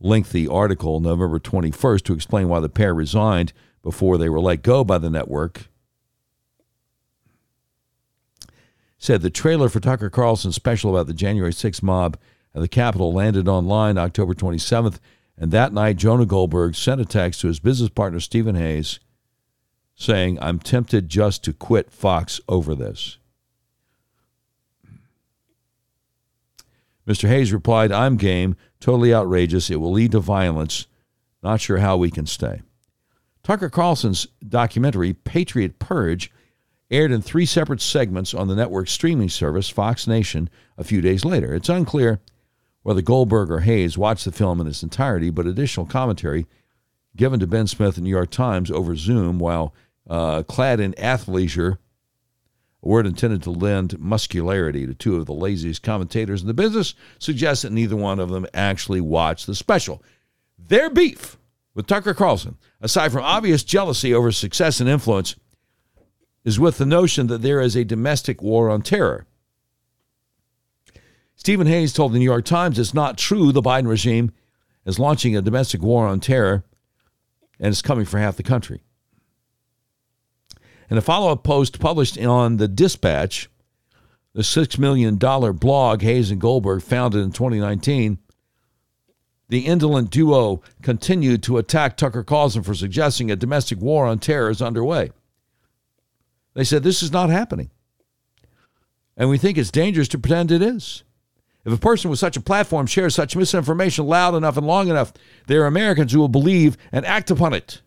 lengthy 0.00 0.46
article 0.46 1.00
November 1.00 1.38
21st 1.38 2.02
to 2.02 2.12
explain 2.12 2.48
why 2.48 2.60
the 2.60 2.68
pair 2.68 2.92
resigned 2.92 3.52
before 3.82 4.18
they 4.18 4.28
were 4.28 4.40
let 4.40 4.62
go 4.62 4.84
by 4.84 4.98
the 4.98 5.10
network. 5.10 5.68
Said 8.98 9.22
the 9.22 9.30
trailer 9.30 9.68
for 9.68 9.80
Tucker 9.80 10.10
Carlson's 10.10 10.54
special 10.54 10.90
about 10.90 11.06
the 11.06 11.14
January 11.14 11.52
6th 11.52 11.82
mob 11.82 12.18
at 12.54 12.60
the 12.60 12.68
Capitol 12.68 13.12
landed 13.12 13.48
online 13.48 13.98
October 13.98 14.34
27th, 14.34 14.98
and 15.36 15.50
that 15.52 15.72
night 15.72 15.96
Jonah 15.96 16.26
Goldberg 16.26 16.74
sent 16.74 17.00
a 17.00 17.04
text 17.04 17.40
to 17.40 17.48
his 17.48 17.60
business 17.60 17.90
partner 17.90 18.20
Stephen 18.20 18.54
Hayes 18.54 18.98
saying, 19.94 20.38
I'm 20.40 20.58
tempted 20.58 21.08
just 21.08 21.44
to 21.44 21.52
quit 21.52 21.90
Fox 21.90 22.40
over 22.48 22.74
this. 22.74 23.18
Mr. 27.06 27.28
Hayes 27.28 27.52
replied, 27.52 27.92
I'm 27.92 28.16
game, 28.16 28.56
totally 28.80 29.14
outrageous. 29.14 29.70
It 29.70 29.76
will 29.76 29.92
lead 29.92 30.12
to 30.12 30.20
violence. 30.20 30.86
Not 31.42 31.60
sure 31.60 31.78
how 31.78 31.96
we 31.96 32.10
can 32.10 32.26
stay. 32.26 32.62
Tucker 33.42 33.68
Carlson's 33.68 34.26
documentary, 34.46 35.12
Patriot 35.12 35.78
Purge, 35.78 36.32
aired 36.90 37.12
in 37.12 37.20
three 37.20 37.44
separate 37.44 37.82
segments 37.82 38.32
on 38.32 38.48
the 38.48 38.54
network's 38.54 38.92
streaming 38.92 39.28
service, 39.28 39.68
Fox 39.68 40.06
Nation, 40.06 40.48
a 40.78 40.84
few 40.84 41.02
days 41.02 41.24
later. 41.24 41.54
It's 41.54 41.68
unclear 41.68 42.20
whether 42.82 43.02
Goldberg 43.02 43.50
or 43.50 43.60
Hayes 43.60 43.98
watched 43.98 44.24
the 44.24 44.32
film 44.32 44.60
in 44.60 44.66
its 44.66 44.82
entirety, 44.82 45.30
but 45.30 45.46
additional 45.46 45.86
commentary 45.86 46.46
given 47.16 47.38
to 47.40 47.46
Ben 47.46 47.66
Smith 47.66 47.96
and 47.96 48.04
New 48.04 48.10
York 48.10 48.30
Times 48.30 48.70
over 48.70 48.96
Zoom 48.96 49.38
while 49.38 49.74
uh, 50.08 50.42
clad 50.42 50.80
in 50.80 50.92
athleisure, 50.94 51.78
a 52.82 52.88
word 52.88 53.06
intended 53.06 53.42
to 53.42 53.50
lend 53.50 53.98
muscularity 53.98 54.86
to 54.86 54.94
two 54.94 55.16
of 55.16 55.26
the 55.26 55.32
laziest 55.32 55.82
commentators 55.82 56.42
in 56.42 56.46
the 56.46 56.54
business, 56.54 56.94
suggests 57.18 57.62
that 57.62 57.72
neither 57.72 57.96
one 57.96 58.20
of 58.20 58.30
them 58.30 58.46
actually 58.52 59.00
watched 59.00 59.46
the 59.46 59.54
special. 59.54 60.02
Their 60.58 60.90
beef 60.90 61.38
with 61.74 61.86
Tucker 61.86 62.14
Carlson, 62.14 62.56
aside 62.80 63.12
from 63.12 63.24
obvious 63.24 63.64
jealousy 63.64 64.14
over 64.14 64.30
success 64.30 64.80
and 64.80 64.88
influence, 64.88 65.36
is 66.44 66.60
with 66.60 66.78
the 66.78 66.86
notion 66.86 67.26
that 67.28 67.42
there 67.42 67.60
is 67.60 67.74
a 67.74 67.84
domestic 67.84 68.42
war 68.42 68.68
on 68.68 68.82
terror. 68.82 69.26
Stephen 71.36 71.66
Hayes 71.66 71.92
told 71.92 72.12
the 72.12 72.18
New 72.18 72.24
York 72.24 72.44
Times 72.44 72.78
it's 72.78 72.94
not 72.94 73.18
true 73.18 73.50
the 73.50 73.62
Biden 73.62 73.88
regime 73.88 74.30
is 74.86 74.98
launching 74.98 75.36
a 75.36 75.42
domestic 75.42 75.82
war 75.82 76.06
on 76.06 76.20
terror 76.20 76.64
and 77.58 77.68
it's 77.68 77.82
coming 77.82 78.04
for 78.04 78.18
half 78.18 78.36
the 78.36 78.42
country. 78.42 78.82
In 80.94 80.98
a 80.98 81.02
follow 81.02 81.32
up 81.32 81.42
post 81.42 81.80
published 81.80 82.16
on 82.20 82.58
the 82.58 82.68
Dispatch, 82.68 83.50
the 84.32 84.42
$6 84.42 84.78
million 84.78 85.16
blog 85.16 86.02
Hayes 86.02 86.30
and 86.30 86.40
Goldberg 86.40 86.82
founded 86.82 87.20
in 87.20 87.32
2019, 87.32 88.18
the 89.48 89.66
indolent 89.66 90.10
duo 90.10 90.62
continued 90.82 91.42
to 91.42 91.58
attack 91.58 91.96
Tucker 91.96 92.22
Carlson 92.22 92.62
for 92.62 92.76
suggesting 92.76 93.28
a 93.28 93.34
domestic 93.34 93.80
war 93.80 94.06
on 94.06 94.20
terror 94.20 94.50
is 94.50 94.62
underway. 94.62 95.10
They 96.54 96.62
said 96.62 96.84
this 96.84 97.02
is 97.02 97.10
not 97.10 97.28
happening. 97.28 97.70
And 99.16 99.28
we 99.28 99.36
think 99.36 99.58
it's 99.58 99.72
dangerous 99.72 100.06
to 100.10 100.18
pretend 100.20 100.52
it 100.52 100.62
is. 100.62 101.02
If 101.64 101.72
a 101.72 101.76
person 101.76 102.08
with 102.08 102.20
such 102.20 102.36
a 102.36 102.40
platform 102.40 102.86
shares 102.86 103.16
such 103.16 103.34
misinformation 103.34 104.06
loud 104.06 104.36
enough 104.36 104.56
and 104.56 104.64
long 104.68 104.86
enough, 104.86 105.12
there 105.48 105.64
are 105.64 105.66
Americans 105.66 106.12
who 106.12 106.20
will 106.20 106.28
believe 106.28 106.76
and 106.92 107.04
act 107.04 107.32
upon 107.32 107.52
it. 107.52 107.80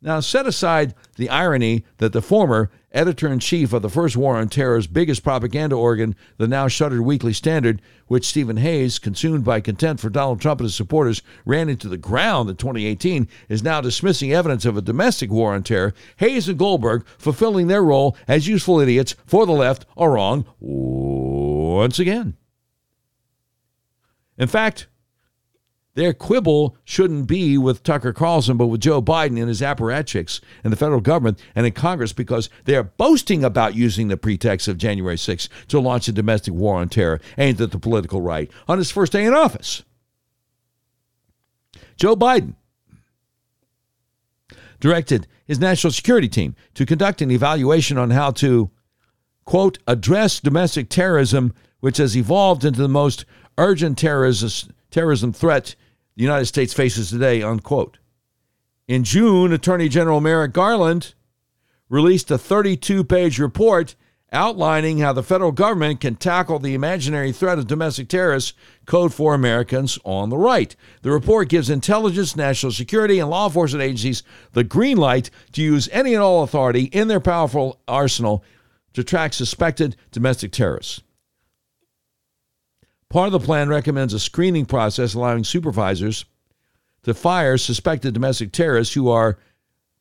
Now, 0.00 0.20
set 0.20 0.46
aside 0.46 0.94
the 1.16 1.28
irony 1.28 1.84
that 1.96 2.12
the 2.12 2.22
former 2.22 2.70
editor 2.92 3.26
in 3.26 3.40
chief 3.40 3.72
of 3.72 3.82
the 3.82 3.90
first 3.90 4.16
War 4.16 4.36
on 4.36 4.48
Terror's 4.48 4.86
biggest 4.86 5.24
propaganda 5.24 5.74
organ, 5.74 6.14
the 6.36 6.46
now 6.46 6.68
shuttered 6.68 7.00
Weekly 7.00 7.32
Standard, 7.32 7.82
which 8.06 8.26
Stephen 8.26 8.58
Hayes, 8.58 9.00
consumed 9.00 9.44
by 9.44 9.60
contempt 9.60 10.00
for 10.00 10.08
Donald 10.08 10.40
Trump 10.40 10.60
and 10.60 10.66
his 10.66 10.76
supporters, 10.76 11.20
ran 11.44 11.68
into 11.68 11.88
the 11.88 11.96
ground 11.96 12.48
in 12.48 12.54
2018, 12.54 13.26
is 13.48 13.64
now 13.64 13.80
dismissing 13.80 14.32
evidence 14.32 14.64
of 14.64 14.76
a 14.76 14.82
domestic 14.82 15.30
war 15.30 15.52
on 15.52 15.64
terror. 15.64 15.92
Hayes 16.18 16.48
and 16.48 16.58
Goldberg, 16.58 17.04
fulfilling 17.18 17.66
their 17.66 17.82
role 17.82 18.16
as 18.28 18.46
useful 18.46 18.78
idiots 18.78 19.16
for 19.26 19.46
the 19.46 19.52
left, 19.52 19.84
are 19.96 20.12
wrong 20.12 20.46
once 20.60 21.98
again. 21.98 22.36
In 24.38 24.46
fact, 24.46 24.86
their 25.98 26.14
quibble 26.14 26.76
shouldn't 26.84 27.26
be 27.26 27.58
with 27.58 27.82
Tucker 27.82 28.12
Carlson, 28.12 28.56
but 28.56 28.68
with 28.68 28.80
Joe 28.80 29.02
Biden 29.02 29.36
and 29.36 29.48
his 29.48 29.60
apparatchiks 29.60 30.40
in 30.62 30.70
the 30.70 30.76
federal 30.76 31.00
government 31.00 31.40
and 31.56 31.66
in 31.66 31.72
Congress 31.72 32.12
because 32.12 32.48
they 32.66 32.76
are 32.76 32.84
boasting 32.84 33.42
about 33.42 33.74
using 33.74 34.06
the 34.06 34.16
pretext 34.16 34.68
of 34.68 34.78
January 34.78 35.16
6th 35.16 35.48
to 35.66 35.80
launch 35.80 36.06
a 36.06 36.12
domestic 36.12 36.54
war 36.54 36.76
on 36.76 36.88
terror 36.88 37.20
aimed 37.36 37.60
at 37.60 37.72
the 37.72 37.80
political 37.80 38.20
right 38.20 38.48
on 38.68 38.78
his 38.78 38.92
first 38.92 39.10
day 39.10 39.24
in 39.24 39.34
office. 39.34 39.82
Joe 41.96 42.14
Biden 42.14 42.54
directed 44.78 45.26
his 45.46 45.58
national 45.58 45.90
security 45.90 46.28
team 46.28 46.54
to 46.74 46.86
conduct 46.86 47.22
an 47.22 47.32
evaluation 47.32 47.98
on 47.98 48.10
how 48.10 48.30
to, 48.30 48.70
quote, 49.44 49.78
address 49.88 50.38
domestic 50.38 50.90
terrorism, 50.90 51.52
which 51.80 51.96
has 51.96 52.16
evolved 52.16 52.64
into 52.64 52.80
the 52.80 52.88
most 52.88 53.24
urgent 53.58 53.98
terrorism, 53.98 54.72
terrorism 54.92 55.32
threat 55.32 55.74
the 56.18 56.24
United 56.24 56.46
States 56.46 56.74
faces 56.74 57.10
today, 57.10 57.42
unquote. 57.42 57.98
In 58.88 59.04
June, 59.04 59.52
Attorney 59.52 59.88
General 59.88 60.20
Merrick 60.20 60.52
Garland 60.52 61.14
released 61.88 62.28
a 62.32 62.36
32 62.36 63.04
page 63.04 63.38
report 63.38 63.94
outlining 64.32 64.98
how 64.98 65.12
the 65.12 65.22
federal 65.22 65.52
government 65.52 66.00
can 66.00 66.16
tackle 66.16 66.58
the 66.58 66.74
imaginary 66.74 67.30
threat 67.30 67.56
of 67.56 67.68
domestic 67.68 68.08
terrorists, 68.08 68.52
code 68.84 69.14
for 69.14 69.32
Americans 69.32 69.96
on 70.02 70.28
the 70.28 70.36
right. 70.36 70.74
The 71.02 71.12
report 71.12 71.48
gives 71.48 71.70
intelligence, 71.70 72.34
national 72.34 72.72
security, 72.72 73.20
and 73.20 73.30
law 73.30 73.46
enforcement 73.46 73.84
agencies 73.84 74.24
the 74.54 74.64
green 74.64 74.96
light 74.96 75.30
to 75.52 75.62
use 75.62 75.88
any 75.92 76.14
and 76.14 76.22
all 76.22 76.42
authority 76.42 76.84
in 76.86 77.06
their 77.06 77.20
powerful 77.20 77.80
arsenal 77.86 78.42
to 78.94 79.04
track 79.04 79.34
suspected 79.34 79.94
domestic 80.10 80.50
terrorists. 80.50 81.00
Part 83.10 83.26
of 83.26 83.32
the 83.32 83.40
plan 83.40 83.70
recommends 83.70 84.12
a 84.12 84.20
screening 84.20 84.66
process 84.66 85.14
allowing 85.14 85.44
supervisors 85.44 86.26
to 87.04 87.14
fire 87.14 87.56
suspected 87.56 88.12
domestic 88.12 88.52
terrorists 88.52 88.92
who 88.92 89.08
are, 89.08 89.38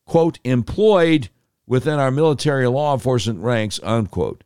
quote, 0.06 0.40
employed 0.44 1.30
within 1.66 2.00
our 2.00 2.12
military 2.12 2.68
law 2.68 2.94
enforcement 2.94 3.40
ranks, 3.40 3.80
unquote. 3.82 4.44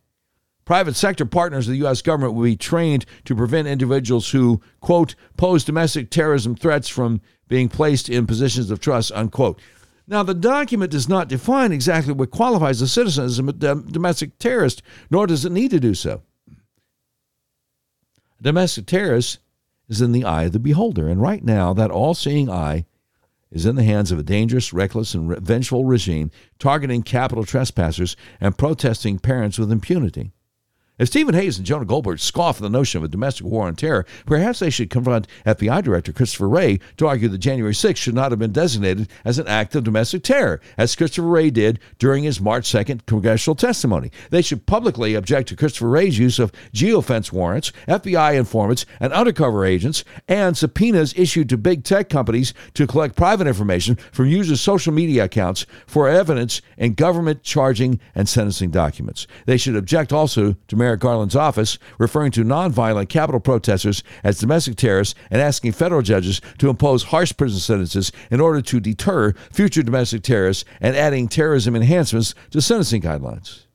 Private 0.64 0.94
sector 0.94 1.26
partners 1.26 1.66
of 1.66 1.72
the 1.72 1.78
U.S. 1.78 2.02
government 2.02 2.34
will 2.34 2.44
be 2.44 2.56
trained 2.56 3.04
to 3.24 3.34
prevent 3.34 3.66
individuals 3.66 4.30
who, 4.30 4.60
quote, 4.80 5.16
pose 5.36 5.64
domestic 5.64 6.08
terrorism 6.08 6.54
threats 6.54 6.88
from 6.88 7.20
being 7.48 7.68
placed 7.68 8.08
in 8.08 8.28
positions 8.28 8.70
of 8.70 8.78
trust, 8.78 9.10
unquote. 9.12 9.60
Now, 10.06 10.22
the 10.22 10.34
document 10.34 10.92
does 10.92 11.08
not 11.08 11.28
define 11.28 11.72
exactly 11.72 12.12
what 12.12 12.30
qualifies 12.30 12.80
a 12.80 12.86
citizen 12.86 13.24
as 13.24 13.40
a 13.40 13.42
domestic 13.42 14.38
terrorist, 14.38 14.82
nor 15.10 15.26
does 15.26 15.44
it 15.44 15.50
need 15.50 15.72
to 15.72 15.80
do 15.80 15.94
so. 15.94 16.22
Domestic 18.42 18.86
terrorist 18.86 19.38
is 19.88 20.00
in 20.00 20.10
the 20.10 20.24
eye 20.24 20.44
of 20.44 20.52
the 20.52 20.58
beholder, 20.58 21.08
and 21.08 21.22
right 21.22 21.44
now, 21.44 21.72
that 21.72 21.92
all 21.92 22.12
seeing 22.12 22.50
eye 22.50 22.86
is 23.52 23.64
in 23.64 23.76
the 23.76 23.84
hands 23.84 24.10
of 24.10 24.18
a 24.18 24.24
dangerous, 24.24 24.72
reckless, 24.72 25.14
and 25.14 25.38
vengeful 25.38 25.84
regime 25.84 26.30
targeting 26.58 27.04
Capitol 27.04 27.44
trespassers 27.44 28.16
and 28.40 28.58
protesting 28.58 29.20
parents 29.20 29.60
with 29.60 29.70
impunity. 29.70 30.32
If 30.98 31.08
Stephen 31.08 31.34
Hayes 31.34 31.56
and 31.56 31.66
Jonah 31.66 31.86
Goldberg 31.86 32.20
scoff 32.20 32.56
at 32.56 32.62
the 32.62 32.68
notion 32.68 32.98
of 32.98 33.04
a 33.04 33.08
domestic 33.08 33.46
war 33.46 33.66
on 33.66 33.74
terror, 33.76 34.04
perhaps 34.26 34.58
they 34.58 34.68
should 34.68 34.90
confront 34.90 35.26
FBI 35.46 35.82
Director 35.82 36.12
Christopher 36.12 36.50
Wray 36.50 36.80
to 36.98 37.06
argue 37.06 37.28
that 37.30 37.38
January 37.38 37.74
6 37.74 37.98
should 37.98 38.14
not 38.14 38.30
have 38.30 38.38
been 38.38 38.52
designated 38.52 39.08
as 39.24 39.38
an 39.38 39.48
act 39.48 39.74
of 39.74 39.84
domestic 39.84 40.22
terror, 40.22 40.60
as 40.76 40.94
Christopher 40.94 41.26
Wray 41.26 41.48
did 41.48 41.78
during 41.98 42.24
his 42.24 42.42
March 42.42 42.70
2nd 42.70 43.06
congressional 43.06 43.54
testimony. 43.54 44.12
They 44.28 44.42
should 44.42 44.66
publicly 44.66 45.14
object 45.14 45.48
to 45.48 45.56
Christopher 45.56 45.88
Wray's 45.88 46.18
use 46.18 46.38
of 46.38 46.52
geofence 46.74 47.32
warrants, 47.32 47.72
FBI 47.88 48.34
informants, 48.34 48.84
and 49.00 49.14
undercover 49.14 49.64
agents, 49.64 50.04
and 50.28 50.58
subpoenas 50.58 51.14
issued 51.16 51.48
to 51.48 51.56
big 51.56 51.84
tech 51.84 52.10
companies 52.10 52.52
to 52.74 52.86
collect 52.86 53.16
private 53.16 53.46
information 53.46 53.96
from 54.12 54.26
users' 54.26 54.60
social 54.60 54.92
media 54.92 55.24
accounts 55.24 55.64
for 55.86 56.06
evidence 56.06 56.60
in 56.76 56.92
government 56.92 57.42
charging 57.42 57.98
and 58.14 58.28
sentencing 58.28 58.70
documents. 58.70 59.26
They 59.46 59.56
should 59.56 59.74
object 59.74 60.12
also 60.12 60.54
to 60.68 60.81
Merrick 60.82 60.98
Garland's 60.98 61.36
office, 61.36 61.78
referring 61.96 62.32
to 62.32 62.42
nonviolent 62.42 63.08
Capitol 63.08 63.38
protesters 63.38 64.02
as 64.24 64.40
domestic 64.40 64.74
terrorists 64.74 65.14
and 65.30 65.40
asking 65.40 65.70
federal 65.70 66.02
judges 66.02 66.40
to 66.58 66.68
impose 66.68 67.04
harsh 67.04 67.32
prison 67.36 67.60
sentences 67.60 68.10
in 68.32 68.40
order 68.40 68.60
to 68.60 68.80
deter 68.80 69.32
future 69.52 69.84
domestic 69.84 70.22
terrorists 70.22 70.64
and 70.80 70.96
adding 70.96 71.28
terrorism 71.28 71.76
enhancements 71.76 72.34
to 72.50 72.60
sentencing 72.60 73.00
guidelines. 73.00 73.66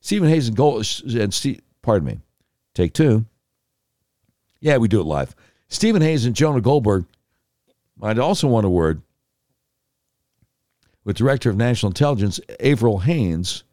Stephen 0.00 0.28
Hayes 0.28 0.48
and 0.48 0.56
Gold 0.56 0.86
and 1.08 1.32
Steve, 1.32 1.62
pardon 1.80 2.06
me, 2.06 2.18
take 2.74 2.92
two. 2.92 3.24
Yeah, 4.60 4.76
we 4.76 4.86
do 4.86 5.00
it 5.00 5.04
live. 5.04 5.34
Stephen 5.68 6.02
Hayes 6.02 6.26
and 6.26 6.36
Jonah 6.36 6.60
Goldberg 6.60 7.06
might 7.96 8.18
also 8.18 8.48
want 8.48 8.66
a 8.66 8.70
word 8.70 9.00
with 11.04 11.16
Director 11.16 11.48
of 11.48 11.56
National 11.56 11.88
Intelligence 11.88 12.38
Avril 12.60 12.98
Haines 12.98 13.64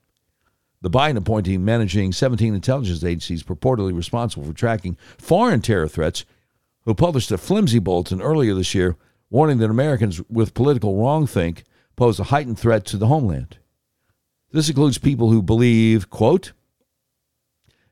the 0.82 0.90
Biden 0.90 1.18
appointee 1.18 1.58
managing 1.58 2.12
17 2.12 2.56
intelligence 2.56 3.04
agencies 3.04 3.44
purportedly 3.44 3.96
responsible 3.96 4.46
for 4.46 4.54
tracking 4.54 4.98
foreign 5.18 5.62
terror 5.62 5.88
threats, 5.88 6.26
who 6.86 6.96
published 6.96 7.32
a 7.32 7.38
flimsy 7.38 7.80
bulletin 7.80 8.22
earlier 8.22 8.56
this 8.56 8.74
year 8.74 8.98
warning 9.30 9.60
that 9.60 9.70
Americans 9.70 10.22
with 10.30 10.54
political 10.54 10.96
wrongthink 10.96 11.64
pose 11.96 12.20
a 12.20 12.26
heightened 12.26 12.60
threat 12.60 12.86
to 12.86 12.98
the 12.98 13.08
homeland. 13.08 13.58
This 14.52 14.68
includes 14.68 14.98
people 14.98 15.32
who 15.32 15.42
believe, 15.42 16.10
quote, 16.10 16.52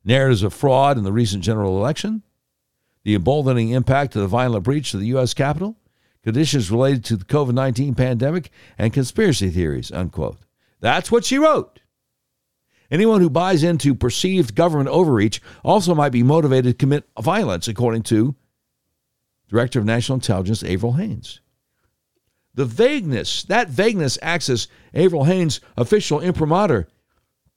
narratives 0.03 0.43
of 0.43 0.53
fraud 0.53 0.97
in 0.97 1.03
the 1.03 1.11
recent 1.11 1.43
general 1.43 1.77
election, 1.77 2.23
the 3.03 3.15
emboldening 3.15 3.69
impact 3.69 4.15
of 4.15 4.21
the 4.21 4.27
violent 4.27 4.63
breach 4.63 4.93
of 4.93 4.99
the 4.99 5.07
U.S. 5.07 5.33
Capitol, 5.33 5.77
conditions 6.23 6.71
related 6.71 7.05
to 7.05 7.15
the 7.15 7.25
COVID 7.25 7.53
19 7.53 7.95
pandemic, 7.95 8.51
and 8.77 8.91
conspiracy 8.91 9.49
theories, 9.49 9.91
unquote. 9.91 10.39
That's 10.81 11.11
what 11.11 11.25
she 11.25 11.37
wrote. 11.37 11.79
Anyone 12.91 13.21
who 13.21 13.29
buys 13.29 13.63
into 13.63 13.93
perceived 13.93 14.55
government 14.55 14.89
overreach 14.89 15.41
also 15.63 15.93
might 15.93 16.11
be 16.11 16.23
motivated 16.23 16.73
to 16.73 16.77
commit 16.77 17.07
violence, 17.19 17.67
according 17.67 18.03
to 18.03 18.35
Director 19.47 19.79
of 19.79 19.85
National 19.85 20.15
Intelligence 20.15 20.63
Avril 20.63 20.93
Haines. 20.93 21.41
The 22.55 22.65
vagueness, 22.65 23.43
that 23.43 23.69
vagueness 23.69 24.17
acts 24.21 24.49
as 24.49 24.67
Avril 24.93 25.25
Haines' 25.25 25.61
official 25.77 26.19
imprimatur 26.19 26.87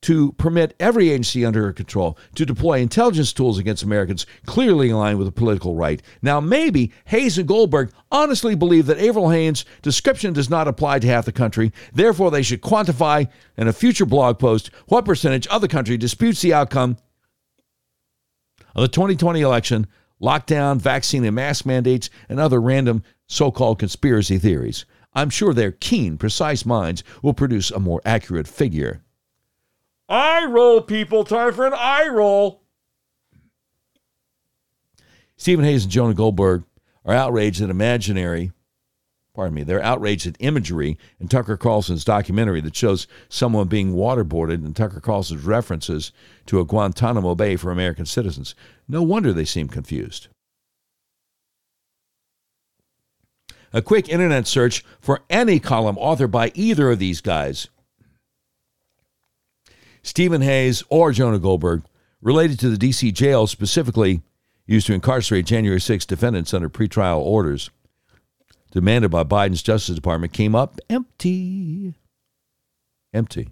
to 0.02 0.32
permit 0.32 0.74
every 0.78 1.10
agency 1.10 1.44
under 1.44 1.62
her 1.62 1.72
control 1.72 2.18
to 2.34 2.44
deploy 2.44 2.78
intelligence 2.78 3.32
tools 3.32 3.58
against 3.58 3.82
Americans 3.82 4.26
clearly 4.46 4.90
aligned 4.90 5.18
with 5.18 5.26
the 5.26 5.32
political 5.32 5.74
right. 5.74 6.02
Now, 6.20 6.40
maybe 6.40 6.92
Hayes 7.06 7.38
and 7.38 7.48
Goldberg 7.48 7.92
honestly 8.10 8.54
believe 8.54 8.86
that 8.86 8.98
Avril 8.98 9.30
Haines' 9.30 9.64
description 9.80 10.32
does 10.32 10.50
not 10.50 10.68
apply 10.68 10.98
to 10.98 11.06
half 11.06 11.24
the 11.24 11.32
country. 11.32 11.72
Therefore, 11.94 12.30
they 12.30 12.42
should 12.42 12.62
quantify 12.62 13.28
in 13.56 13.68
a 13.68 13.72
future 13.72 14.06
blog 14.06 14.38
post 14.38 14.70
what 14.86 15.04
percentage 15.04 15.46
of 15.46 15.60
the 15.60 15.68
country 15.68 15.96
disputes 15.96 16.42
the 16.42 16.52
outcome 16.52 16.96
of 18.74 18.82
the 18.82 18.88
2020 18.88 19.40
election, 19.40 19.86
lockdown, 20.20 20.80
vaccine 20.80 21.24
and 21.24 21.36
mask 21.36 21.64
mandates, 21.64 22.10
and 22.28 22.40
other 22.40 22.60
random 22.60 23.02
so 23.28 23.50
called 23.50 23.78
conspiracy 23.78 24.38
theories. 24.38 24.84
I'm 25.14 25.30
sure 25.30 25.52
their 25.52 25.72
keen, 25.72 26.16
precise 26.16 26.64
minds 26.64 27.04
will 27.22 27.34
produce 27.34 27.70
a 27.70 27.78
more 27.78 28.00
accurate 28.04 28.48
figure. 28.48 29.02
Eye 30.08 30.44
roll, 30.46 30.82
people. 30.82 31.24
Time 31.24 31.52
for 31.52 31.66
an 31.66 31.74
eye 31.74 32.08
roll. 32.08 32.62
Stephen 35.36 35.64
Hayes 35.64 35.84
and 35.84 35.92
Jonah 35.92 36.14
Goldberg 36.14 36.64
are 37.04 37.14
outraged 37.14 37.60
at 37.60 37.70
imaginary, 37.70 38.52
pardon 39.34 39.54
me, 39.54 39.64
they're 39.64 39.82
outraged 39.82 40.26
at 40.26 40.36
imagery 40.38 40.96
in 41.18 41.26
Tucker 41.26 41.56
Carlson's 41.56 42.04
documentary 42.04 42.60
that 42.60 42.76
shows 42.76 43.08
someone 43.28 43.66
being 43.66 43.94
waterboarded 43.94 44.64
and 44.64 44.76
Tucker 44.76 45.00
Carlson's 45.00 45.44
references 45.44 46.12
to 46.46 46.60
a 46.60 46.64
Guantanamo 46.64 47.34
Bay 47.34 47.56
for 47.56 47.72
American 47.72 48.06
citizens. 48.06 48.54
No 48.86 49.02
wonder 49.02 49.32
they 49.32 49.44
seem 49.44 49.66
confused. 49.66 50.28
A 53.72 53.82
quick 53.82 54.08
internet 54.08 54.46
search 54.46 54.84
for 55.00 55.22
any 55.30 55.58
column 55.58 55.96
authored 55.96 56.30
by 56.30 56.52
either 56.54 56.90
of 56.90 56.98
these 56.98 57.20
guys 57.20 57.68
Stephen 60.02 60.42
Hayes 60.42 60.82
or 60.88 61.12
Jonah 61.12 61.38
Goldberg 61.38 61.82
related 62.20 62.58
to 62.60 62.68
the 62.68 62.78
D.C. 62.78 63.12
jail 63.12 63.46
specifically 63.46 64.22
used 64.66 64.86
to 64.86 64.94
incarcerate 64.94 65.46
January 65.46 65.80
6 65.80 66.06
defendants 66.06 66.54
under 66.54 66.68
pretrial 66.68 67.18
orders 67.18 67.70
demanded 68.70 69.10
by 69.10 69.22
Biden's 69.22 69.62
Justice 69.62 69.94
Department 69.94 70.32
came 70.32 70.54
up 70.54 70.80
empty. 70.88 71.94
Empty. 73.12 73.50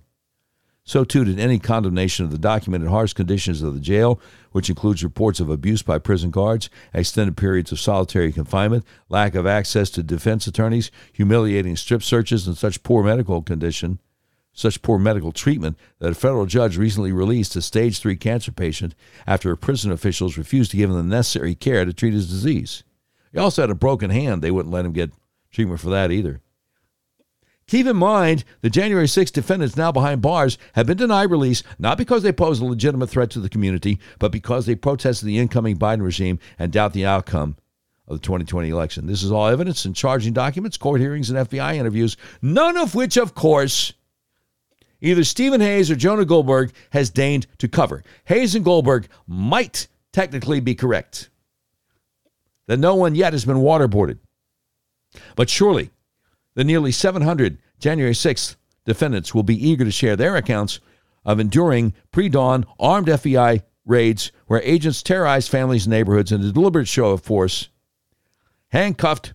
So 0.83 1.05
too 1.05 1.25
did 1.25 1.39
any 1.39 1.59
condemnation 1.59 2.25
of 2.25 2.33
the 2.33 2.39
documented 2.39 2.89
harsh 2.89 3.13
conditions 3.13 3.63
of 3.63 3.75
the 3.75 3.81
jail, 3.81 4.19
which 4.51 4.69
includes 4.69 5.05
reports 5.05 5.39
of 5.39 5.51
abuse 5.51 5.83
by 5.83 5.99
prison 5.99 6.31
guards, 6.31 6.69
extended 6.93 7.37
periods 7.37 7.71
of 7.71 7.79
solitary 7.79 8.33
confinement, 8.33 8.85
lack 9.09 9.35
of 9.35 9.47
access 9.47 9.91
to 9.91 10.03
defense 10.03 10.47
attorneys, 10.47 10.91
humiliating 11.13 11.77
strip 11.77 12.03
searches, 12.03 12.47
and 12.47 12.57
such 12.57 12.83
poor 12.83 13.05
medical 13.05 13.43
condition 13.43 14.01
such 14.53 14.83
poor 14.83 14.99
medical 14.99 15.33
treatment 15.33 15.79
that 15.99 16.13
a 16.13 16.15
federal 16.15 16.47
judge 16.47 16.77
recently 16.77 17.13
released 17.13 17.57
a 17.57 17.63
stage 17.63 17.99
3 17.99 18.17
cancer 18.17 18.53
patient 18.53 18.95
after 19.27 19.55
prison 19.57 19.93
officials 19.93 20.37
refused 20.37 20.71
to 20.71 20.77
give 20.77 20.91
him 20.91 20.97
the 20.97 21.03
necessary 21.03 21.55
care 21.55 21.85
to 21.85 21.93
treat 21.93 22.13
his 22.13 22.29
disease. 22.29 22.83
He 23.33 23.39
also 23.39 23.63
had 23.63 23.71
a 23.71 23.75
broken 23.75 24.11
hand. 24.11 24.43
They 24.43 24.51
wouldn't 24.51 24.75
let 24.75 24.85
him 24.85 24.93
get 24.93 25.13
treatment 25.51 25.81
for 25.81 25.91
that 25.91 26.11
either. 26.11 26.41
Keep 27.67 27.87
in 27.87 27.97
mind, 27.97 28.43
the 28.63 28.71
January 28.71 29.07
6 29.07 29.31
defendants 29.31 29.77
now 29.77 29.93
behind 29.93 30.21
bars 30.21 30.59
have 30.73 30.89
been 30.89 30.97
denied 30.97 31.31
release 31.31 31.63
not 31.79 31.97
because 31.97 32.25
they 32.25 32.33
pose 32.33 32.59
a 32.59 32.65
legitimate 32.65 33.09
threat 33.09 33.31
to 33.31 33.39
the 33.39 33.49
community, 33.49 34.01
but 34.19 34.33
because 34.33 34.67
they 34.67 34.75
protested 34.75 35.29
the 35.29 35.39
incoming 35.39 35.79
Biden 35.79 36.03
regime 36.03 36.41
and 36.59 36.73
doubt 36.73 36.93
the 36.93 37.07
outcome 37.07 37.57
of 38.09 38.17
the 38.17 38.27
2020 38.27 38.69
election. 38.71 39.07
This 39.07 39.23
is 39.23 39.31
all 39.31 39.47
evidence 39.47 39.87
in 39.87 39.95
charging 39.95 40.33
documents, 40.33 40.77
court 40.77 41.01
hearings, 41.01 41.31
and 41.31 41.49
FBI 41.49 41.77
interviews, 41.77 42.17
none 42.43 42.77
of 42.77 42.97
which, 42.97 43.17
of 43.17 43.37
course, 43.37 43.93
either 45.01 45.25
Stephen 45.25 45.61
Hayes 45.61 45.91
or 45.91 45.97
Jonah 45.97 46.25
Goldberg 46.25 46.73
has 46.91 47.11
deigned 47.11 47.47
to 47.59 47.69
cover. 47.69 48.03
Hayes 48.25 48.55
and 48.55 48.65
Goldberg 48.65 49.09
might 49.27 49.89
technically 50.13 50.61
be 50.61 50.75
correct 50.75 51.31
that 52.67 52.79
no 52.79 52.95
one 52.95 53.15
yet 53.15 53.33
has 53.33 53.45
been 53.45 53.57
waterboarded. 53.57 54.19
But 55.35 55.51
surely 55.51 55.91
the 56.55 56.65
nearly 56.65 56.93
700 56.93 57.59
January 57.79 58.13
6th 58.13 58.57
defendants 58.85 59.35
will 59.35 59.43
be 59.43 59.69
eager 59.69 59.85
to 59.85 59.91
share 59.91 60.17
their 60.17 60.37
accounts 60.37 60.81
of 61.25 61.41
enduring 61.41 61.95
pre 62.13 62.29
dawn 62.29 62.67
armed 62.79 63.09
FBI 63.09 63.63
raids 63.85 64.31
where 64.47 64.63
agents 64.63 65.03
terrorized 65.03 65.51
families 65.51 65.87
and 65.87 65.91
neighborhoods 65.91 66.33
in 66.33 66.43
a 66.43 66.53
deliberate 66.53 66.89
show 66.89 67.11
of 67.11 67.23
force, 67.23 67.69
handcuffed 68.69 69.35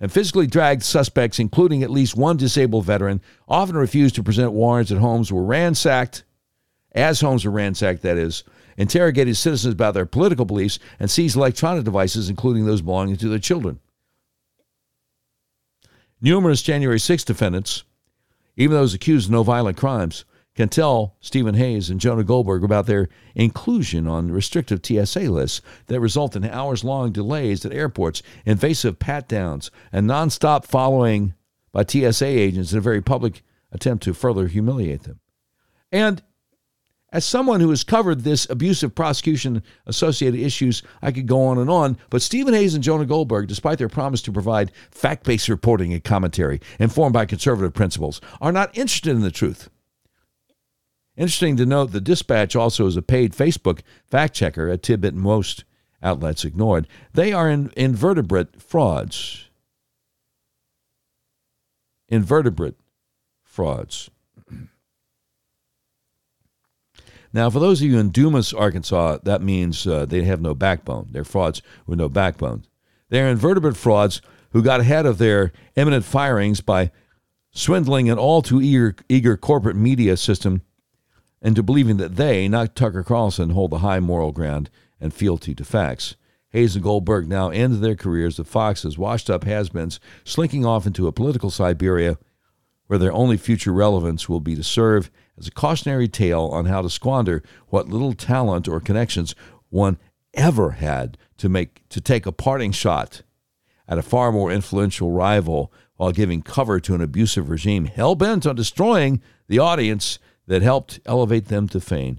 and 0.00 0.12
physically 0.12 0.46
dragged 0.46 0.82
suspects, 0.82 1.38
including 1.38 1.82
at 1.82 1.90
least 1.90 2.16
one 2.16 2.36
disabled 2.36 2.84
veteran, 2.84 3.20
often 3.48 3.76
refused 3.76 4.14
to 4.14 4.22
present 4.22 4.52
warrants 4.52 4.92
at 4.92 4.98
homes 4.98 5.32
were 5.32 5.44
ransacked, 5.44 6.24
as 6.92 7.20
homes 7.20 7.44
were 7.44 7.50
ransacked, 7.50 8.02
that 8.02 8.16
is, 8.16 8.44
interrogated 8.76 9.36
citizens 9.36 9.72
about 9.72 9.94
their 9.94 10.06
political 10.06 10.44
beliefs, 10.44 10.78
and 11.00 11.10
seized 11.10 11.36
electronic 11.36 11.84
devices, 11.84 12.28
including 12.28 12.66
those 12.66 12.82
belonging 12.82 13.16
to 13.16 13.28
their 13.28 13.38
children. 13.38 13.80
Numerous 16.20 16.62
January 16.62 16.98
6 16.98 17.24
defendants, 17.24 17.84
even 18.56 18.76
those 18.76 18.94
accused 18.94 19.28
of 19.28 19.32
no 19.32 19.42
violent 19.42 19.76
crimes, 19.76 20.24
can 20.56 20.68
tell 20.68 21.14
Stephen 21.20 21.54
Hayes 21.54 21.90
and 21.90 22.00
Jonah 22.00 22.24
Goldberg 22.24 22.64
about 22.64 22.86
their 22.86 23.08
inclusion 23.34 24.06
on 24.06 24.32
restrictive 24.32 24.80
TSA 24.82 25.30
lists 25.30 25.60
that 25.86 26.00
result 26.00 26.34
in 26.34 26.44
hours 26.44 26.82
long 26.82 27.12
delays 27.12 27.64
at 27.64 27.72
airports, 27.72 28.22
invasive 28.46 28.98
pat 28.98 29.28
downs, 29.28 29.70
and 29.92 30.08
nonstop 30.08 30.64
following 30.64 31.34
by 31.72 31.84
TSA 31.84 32.26
agents 32.26 32.72
in 32.72 32.78
a 32.78 32.82
very 32.82 33.02
public 33.02 33.42
attempt 33.70 34.02
to 34.04 34.14
further 34.14 34.48
humiliate 34.48 35.02
them. 35.02 35.20
And 35.92 36.22
as 37.12 37.24
someone 37.24 37.60
who 37.60 37.70
has 37.70 37.84
covered 37.84 38.24
this 38.24 38.48
abusive 38.50 38.94
prosecution 38.94 39.62
associated 39.86 40.40
issues, 40.40 40.82
I 41.02 41.12
could 41.12 41.26
go 41.26 41.44
on 41.44 41.58
and 41.58 41.70
on, 41.70 41.98
but 42.10 42.22
Stephen 42.22 42.54
Hayes 42.54 42.74
and 42.74 42.82
Jonah 42.82 43.04
Goldberg, 43.04 43.46
despite 43.46 43.78
their 43.78 43.88
promise 43.88 44.22
to 44.22 44.32
provide 44.32 44.72
fact 44.90 45.24
based 45.24 45.48
reporting 45.48 45.92
and 45.92 46.02
commentary 46.02 46.60
informed 46.78 47.12
by 47.12 47.26
conservative 47.26 47.74
principles, 47.74 48.20
are 48.40 48.52
not 48.52 48.76
interested 48.76 49.10
in 49.10 49.20
the 49.20 49.30
truth. 49.30 49.68
Interesting 51.16 51.56
to 51.56 51.66
note, 51.66 51.92
the 51.92 52.00
Dispatch 52.00 52.54
also 52.54 52.86
is 52.86 52.96
a 52.96 53.02
paid 53.02 53.32
Facebook 53.32 53.80
fact 54.04 54.34
checker, 54.34 54.68
a 54.68 54.76
tidbit 54.76 55.14
most 55.14 55.64
outlets 56.02 56.44
ignored. 56.44 56.86
They 57.14 57.32
are 57.32 57.48
in, 57.48 57.72
invertebrate 57.76 58.60
frauds. 58.60 59.48
Invertebrate 62.08 62.76
frauds. 63.42 64.10
Now, 67.32 67.50
for 67.50 67.60
those 67.60 67.80
of 67.80 67.88
you 67.88 67.98
in 67.98 68.10
Dumas, 68.10 68.52
Arkansas, 68.52 69.18
that 69.24 69.42
means 69.42 69.86
uh, 69.86 70.06
they 70.06 70.22
have 70.24 70.40
no 70.40 70.54
backbone. 70.54 71.08
They're 71.10 71.24
frauds 71.24 71.60
with 71.86 71.98
no 71.98 72.08
backbone. 72.08 72.64
They're 73.08 73.28
invertebrate 73.28 73.76
frauds 73.76 74.22
who 74.50 74.62
got 74.62 74.80
ahead 74.80 75.06
of 75.06 75.18
their 75.18 75.52
imminent 75.76 76.04
firings 76.04 76.60
by 76.60 76.90
swindling 77.52 78.08
an 78.08 78.18
all 78.18 78.42
too 78.42 78.60
eager, 78.62 78.96
eager 79.08 79.36
corporate 79.36 79.76
media 79.76 80.16
system 80.16 80.62
into 81.42 81.62
believing 81.62 81.96
that 81.98 82.16
they, 82.16 82.48
not 82.48 82.74
Tucker 82.74 83.02
Carlson, 83.02 83.50
hold 83.50 83.70
the 83.70 83.78
high 83.78 84.00
moral 84.00 84.32
ground 84.32 84.70
and 85.00 85.12
fealty 85.12 85.54
to 85.54 85.64
facts. 85.64 86.16
Hayes 86.50 86.74
and 86.74 86.82
Goldberg 86.82 87.28
now 87.28 87.50
end 87.50 87.82
their 87.82 87.96
careers 87.96 88.38
as 88.40 88.98
washed 88.98 89.28
up 89.28 89.44
has 89.44 89.68
beens, 89.68 90.00
slinking 90.24 90.64
off 90.64 90.86
into 90.86 91.06
a 91.06 91.12
political 91.12 91.50
Siberia 91.50 92.18
where 92.86 92.98
their 92.98 93.12
only 93.12 93.36
future 93.36 93.72
relevance 93.72 94.28
will 94.28 94.40
be 94.40 94.54
to 94.54 94.62
serve 94.62 95.10
as 95.38 95.48
a 95.48 95.50
cautionary 95.50 96.08
tale 96.08 96.48
on 96.52 96.66
how 96.66 96.80
to 96.82 96.88
squander 96.88 97.42
what 97.68 97.88
little 97.88 98.14
talent 98.14 98.68
or 98.68 98.80
connections 98.80 99.34
one 99.68 99.98
ever 100.34 100.72
had 100.72 101.18
to 101.38 101.48
make 101.48 101.86
to 101.88 102.00
take 102.00 102.26
a 102.26 102.32
parting 102.32 102.72
shot 102.72 103.22
at 103.88 103.98
a 103.98 104.02
far 104.02 104.32
more 104.32 104.50
influential 104.50 105.12
rival 105.12 105.72
while 105.96 106.12
giving 106.12 106.42
cover 106.42 106.78
to 106.78 106.94
an 106.94 107.00
abusive 107.00 107.50
regime 107.50 107.86
hell 107.86 108.14
bent 108.14 108.46
on 108.46 108.54
destroying 108.54 109.20
the 109.48 109.58
audience 109.58 110.18
that 110.46 110.62
helped 110.62 111.00
elevate 111.06 111.46
them 111.46 111.68
to 111.68 111.80
fame. 111.80 112.18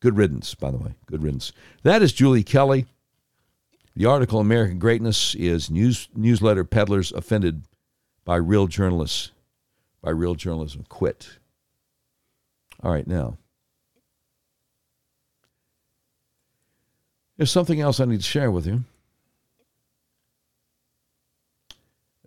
Good 0.00 0.16
riddance, 0.16 0.54
by 0.54 0.70
the 0.70 0.78
way. 0.78 0.94
Good 1.06 1.22
riddance. 1.22 1.52
That 1.82 2.02
is 2.02 2.12
Julie 2.12 2.42
Kelly. 2.42 2.86
The 3.94 4.06
article 4.06 4.40
American 4.40 4.78
Greatness 4.78 5.34
is 5.34 5.70
news, 5.70 6.08
newsletter 6.14 6.64
peddlers 6.64 7.12
offended 7.12 7.62
by 8.24 8.36
real 8.36 8.66
journalists, 8.66 9.32
by 10.02 10.10
real 10.10 10.34
journalism. 10.34 10.84
Quit. 10.88 11.38
All 12.82 12.92
right, 12.92 13.06
now. 13.06 13.38
There's 17.36 17.50
something 17.50 17.80
else 17.80 18.00
I 18.00 18.04
need 18.04 18.20
to 18.20 18.22
share 18.22 18.50
with 18.50 18.66
you. 18.66 18.84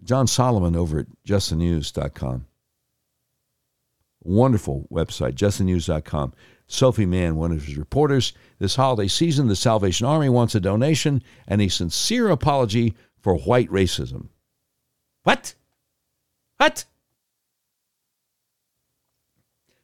John 0.04 0.28
Solomon 0.28 0.76
over 0.76 1.00
at 1.00 1.08
justthenews.com. 1.26 2.46
Wonderful 4.22 4.88
website, 4.92 5.34
justthenews.com. 5.34 6.34
Sophie 6.68 7.06
Mann, 7.06 7.36
one 7.36 7.52
of 7.52 7.66
his 7.66 7.78
reporters. 7.78 8.34
This 8.60 8.76
holiday 8.76 9.08
season, 9.08 9.48
the 9.48 9.56
Salvation 9.56 10.06
Army 10.06 10.30
wants 10.30 10.54
a 10.56 10.60
donation 10.60 11.24
and 11.48 11.62
a 11.62 11.68
sincere 11.68 12.30
apology 12.30 12.96
for 13.22 13.36
white 13.36 13.70
racism. 13.70 14.28
What? 15.24 15.56
What? 16.58 16.86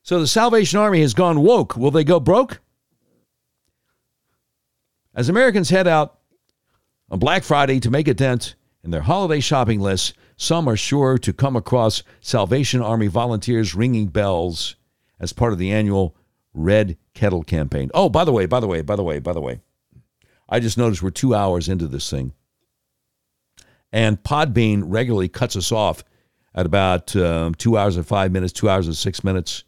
So 0.03 0.19
the 0.19 0.27
Salvation 0.27 0.77
Army 0.77 1.01
has 1.01 1.15
gone 1.15 1.41
woke. 1.41 1.75
Will 1.75 1.89
they 1.89 2.03
go 2.03 2.19
broke? 2.19 2.61
As 5.15 5.29
Americans 5.29 5.69
head 5.69 5.87
out 5.87 6.19
on 7.09 7.17
Black 7.17 7.43
Friday 7.43 7.79
to 7.79 7.89
make 7.89 8.07
a 8.07 8.13
dent 8.13 8.55
in 8.83 8.91
their 8.91 9.01
holiday 9.01 9.39
shopping 9.39 9.79
lists, 9.79 10.13
some 10.37 10.67
are 10.67 10.77
sure 10.77 11.17
to 11.17 11.33
come 11.33 11.55
across 11.55 12.03
Salvation 12.21 12.81
Army 12.81 13.07
volunteers 13.07 13.75
ringing 13.75 14.07
bells 14.07 14.75
as 15.19 15.33
part 15.33 15.53
of 15.53 15.59
the 15.59 15.71
annual 15.71 16.15
Red 16.53 16.97
Kettle 17.13 17.43
campaign. 17.43 17.89
Oh, 17.93 18.09
by 18.09 18.23
the 18.23 18.31
way, 18.31 18.45
by 18.45 18.59
the 18.59 18.67
way, 18.67 18.81
by 18.81 18.95
the 18.95 19.03
way, 19.03 19.19
by 19.19 19.33
the 19.33 19.41
way, 19.41 19.61
I 20.47 20.59
just 20.59 20.77
noticed 20.77 21.01
we're 21.01 21.09
two 21.09 21.33
hours 21.33 21.69
into 21.69 21.87
this 21.87 22.09
thing. 22.09 22.33
And 23.91 24.21
Podbean 24.21 24.83
regularly 24.85 25.29
cuts 25.29 25.55
us 25.55 25.71
off 25.71 26.03
at 26.53 26.65
about 26.65 27.15
um, 27.15 27.55
two 27.55 27.77
hours 27.77 27.95
and 27.95 28.05
five 28.05 28.31
minutes, 28.31 28.53
two 28.53 28.69
hours 28.69 28.87
and 28.87 28.95
six 28.95 29.23
minutes. 29.23 29.63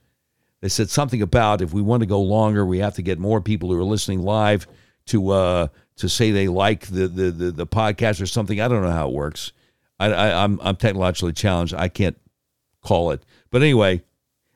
They 0.61 0.69
said 0.69 0.89
something 0.89 1.21
about 1.21 1.61
if 1.61 1.73
we 1.73 1.81
want 1.81 2.01
to 2.01 2.07
go 2.07 2.19
longer, 2.21 2.65
we 2.65 2.79
have 2.79 2.95
to 2.95 3.01
get 3.01 3.19
more 3.19 3.41
people 3.41 3.69
who 3.69 3.79
are 3.79 3.83
listening 3.83 4.23
live 4.23 4.67
to 5.07 5.29
uh, 5.29 5.67
to 5.97 6.09
say 6.09 6.31
they 6.31 6.47
like 6.47 6.87
the, 6.87 7.07
the 7.07 7.31
the 7.31 7.51
the 7.51 7.67
podcast 7.67 8.21
or 8.21 8.25
something. 8.25 8.59
I 8.59 8.67
don't 8.67 8.81
know 8.81 8.91
how 8.91 9.07
it 9.07 9.13
works. 9.13 9.51
I, 9.99 10.11
I 10.11 10.43
I'm 10.43 10.59
I'm 10.61 10.75
technologically 10.75 11.33
challenged. 11.33 11.73
I 11.73 11.87
can't 11.87 12.19
call 12.83 13.11
it. 13.11 13.23
But 13.51 13.61
anyway, 13.61 14.03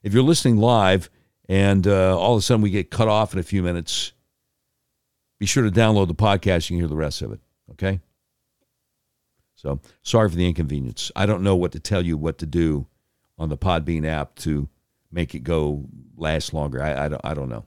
if 0.03 0.13
you're 0.13 0.23
listening 0.23 0.57
live 0.57 1.09
and 1.49 1.85
uh, 1.87 2.17
all 2.17 2.33
of 2.33 2.39
a 2.39 2.41
sudden 2.41 2.61
we 2.61 2.69
get 2.69 2.91
cut 2.91 3.07
off 3.07 3.33
in 3.33 3.39
a 3.39 3.43
few 3.43 3.63
minutes, 3.63 4.13
be 5.39 5.45
sure 5.45 5.63
to 5.63 5.71
download 5.71 6.07
the 6.07 6.15
podcast. 6.15 6.69
You 6.69 6.75
can 6.75 6.81
hear 6.81 6.87
the 6.87 6.95
rest 6.95 7.21
of 7.21 7.31
it. 7.31 7.39
Okay. 7.71 7.99
So 9.55 9.79
sorry 10.01 10.29
for 10.29 10.35
the 10.35 10.47
inconvenience. 10.47 11.11
I 11.15 11.25
don't 11.25 11.43
know 11.43 11.55
what 11.55 11.71
to 11.73 11.79
tell 11.79 12.03
you 12.03 12.17
what 12.17 12.39
to 12.39 12.45
do 12.45 12.87
on 13.37 13.49
the 13.49 13.57
Podbean 13.57 14.05
app 14.05 14.35
to 14.37 14.69
make 15.11 15.35
it 15.35 15.43
go 15.43 15.85
last 16.15 16.53
longer. 16.53 16.81
I, 16.81 17.05
I 17.05 17.09
don't 17.09 17.21
I 17.23 17.33
don't 17.33 17.49
know. 17.49 17.65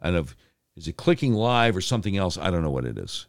I 0.00 0.06
don't 0.06 0.14
know 0.14 0.20
if, 0.20 0.36
is 0.76 0.88
it 0.88 0.96
clicking 0.96 1.34
live 1.34 1.76
or 1.76 1.80
something 1.80 2.16
else? 2.16 2.38
I 2.38 2.50
don't 2.50 2.62
know 2.62 2.70
what 2.70 2.84
it 2.84 2.98
is. 2.98 3.26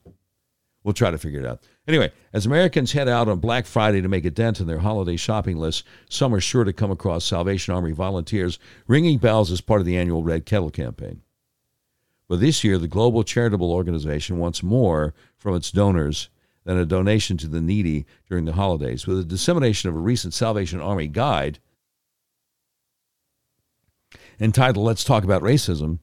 We'll 0.83 0.93
try 0.93 1.11
to 1.11 1.17
figure 1.17 1.39
it 1.39 1.45
out. 1.45 1.63
Anyway, 1.89 2.11
as 2.33 2.45
Americans 2.45 2.91
head 2.91 3.09
out 3.09 3.27
on 3.27 3.39
Black 3.39 3.65
Friday 3.65 3.99
to 3.99 4.07
make 4.07 4.23
a 4.23 4.29
dent 4.29 4.59
in 4.59 4.67
their 4.67 4.77
holiday 4.77 5.15
shopping 5.15 5.57
lists, 5.57 5.83
some 6.07 6.35
are 6.35 6.39
sure 6.39 6.63
to 6.63 6.71
come 6.71 6.91
across 6.91 7.25
Salvation 7.25 7.73
Army 7.73 7.93
volunteers 7.93 8.59
ringing 8.85 9.17
bells 9.17 9.51
as 9.51 9.59
part 9.59 9.81
of 9.81 9.87
the 9.87 9.97
annual 9.97 10.21
Red 10.21 10.45
Kettle 10.45 10.69
campaign. 10.69 11.23
But 12.27 12.41
this 12.41 12.63
year, 12.63 12.77
the 12.77 12.87
global 12.87 13.23
charitable 13.23 13.71
organization 13.71 14.37
wants 14.37 14.61
more 14.61 15.15
from 15.35 15.55
its 15.55 15.71
donors 15.71 16.29
than 16.63 16.77
a 16.77 16.85
donation 16.85 17.37
to 17.37 17.47
the 17.47 17.59
needy 17.59 18.05
during 18.29 18.45
the 18.45 18.53
holidays. 18.53 19.07
With 19.07 19.17
the 19.17 19.23
dissemination 19.23 19.89
of 19.89 19.95
a 19.95 19.99
recent 19.99 20.35
Salvation 20.35 20.79
Army 20.79 21.07
guide 21.07 21.57
entitled 24.39 24.85
Let's 24.85 25.03
Talk 25.03 25.23
About 25.23 25.41
Racism, 25.41 25.97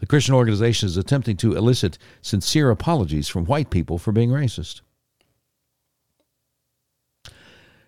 the 0.00 0.06
Christian 0.06 0.34
organization 0.34 0.86
is 0.86 0.96
attempting 0.96 1.36
to 1.38 1.56
elicit 1.56 1.98
sincere 2.20 2.70
apologies 2.70 3.28
from 3.28 3.46
white 3.46 3.70
people 3.70 3.98
for 3.98 4.12
being 4.12 4.30
racist. 4.30 4.80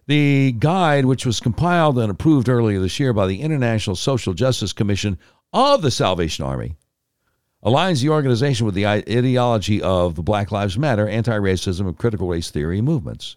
The 0.06 0.52
guide, 0.52 1.04
which 1.04 1.26
was 1.26 1.40
compiled 1.40 1.98
and 1.98 2.10
approved 2.10 2.48
earlier 2.48 2.80
this 2.80 3.00
year 3.00 3.12
by 3.12 3.26
the 3.26 3.40
International 3.42 3.96
Social 3.96 4.34
Justice 4.34 4.72
Commission 4.72 5.18
of 5.52 5.82
the 5.82 5.90
Salvation 5.90 6.44
Army, 6.44 6.76
aligns 7.64 8.02
the 8.02 8.10
organization 8.10 8.66
with 8.66 8.76
the 8.76 8.86
ideology 8.86 9.82
of 9.82 10.14
the 10.14 10.22
Black 10.22 10.52
Lives 10.52 10.78
Matter, 10.78 11.08
anti 11.08 11.36
racism, 11.36 11.88
and 11.88 11.98
critical 11.98 12.28
race 12.28 12.50
theory 12.50 12.80
movements. 12.80 13.36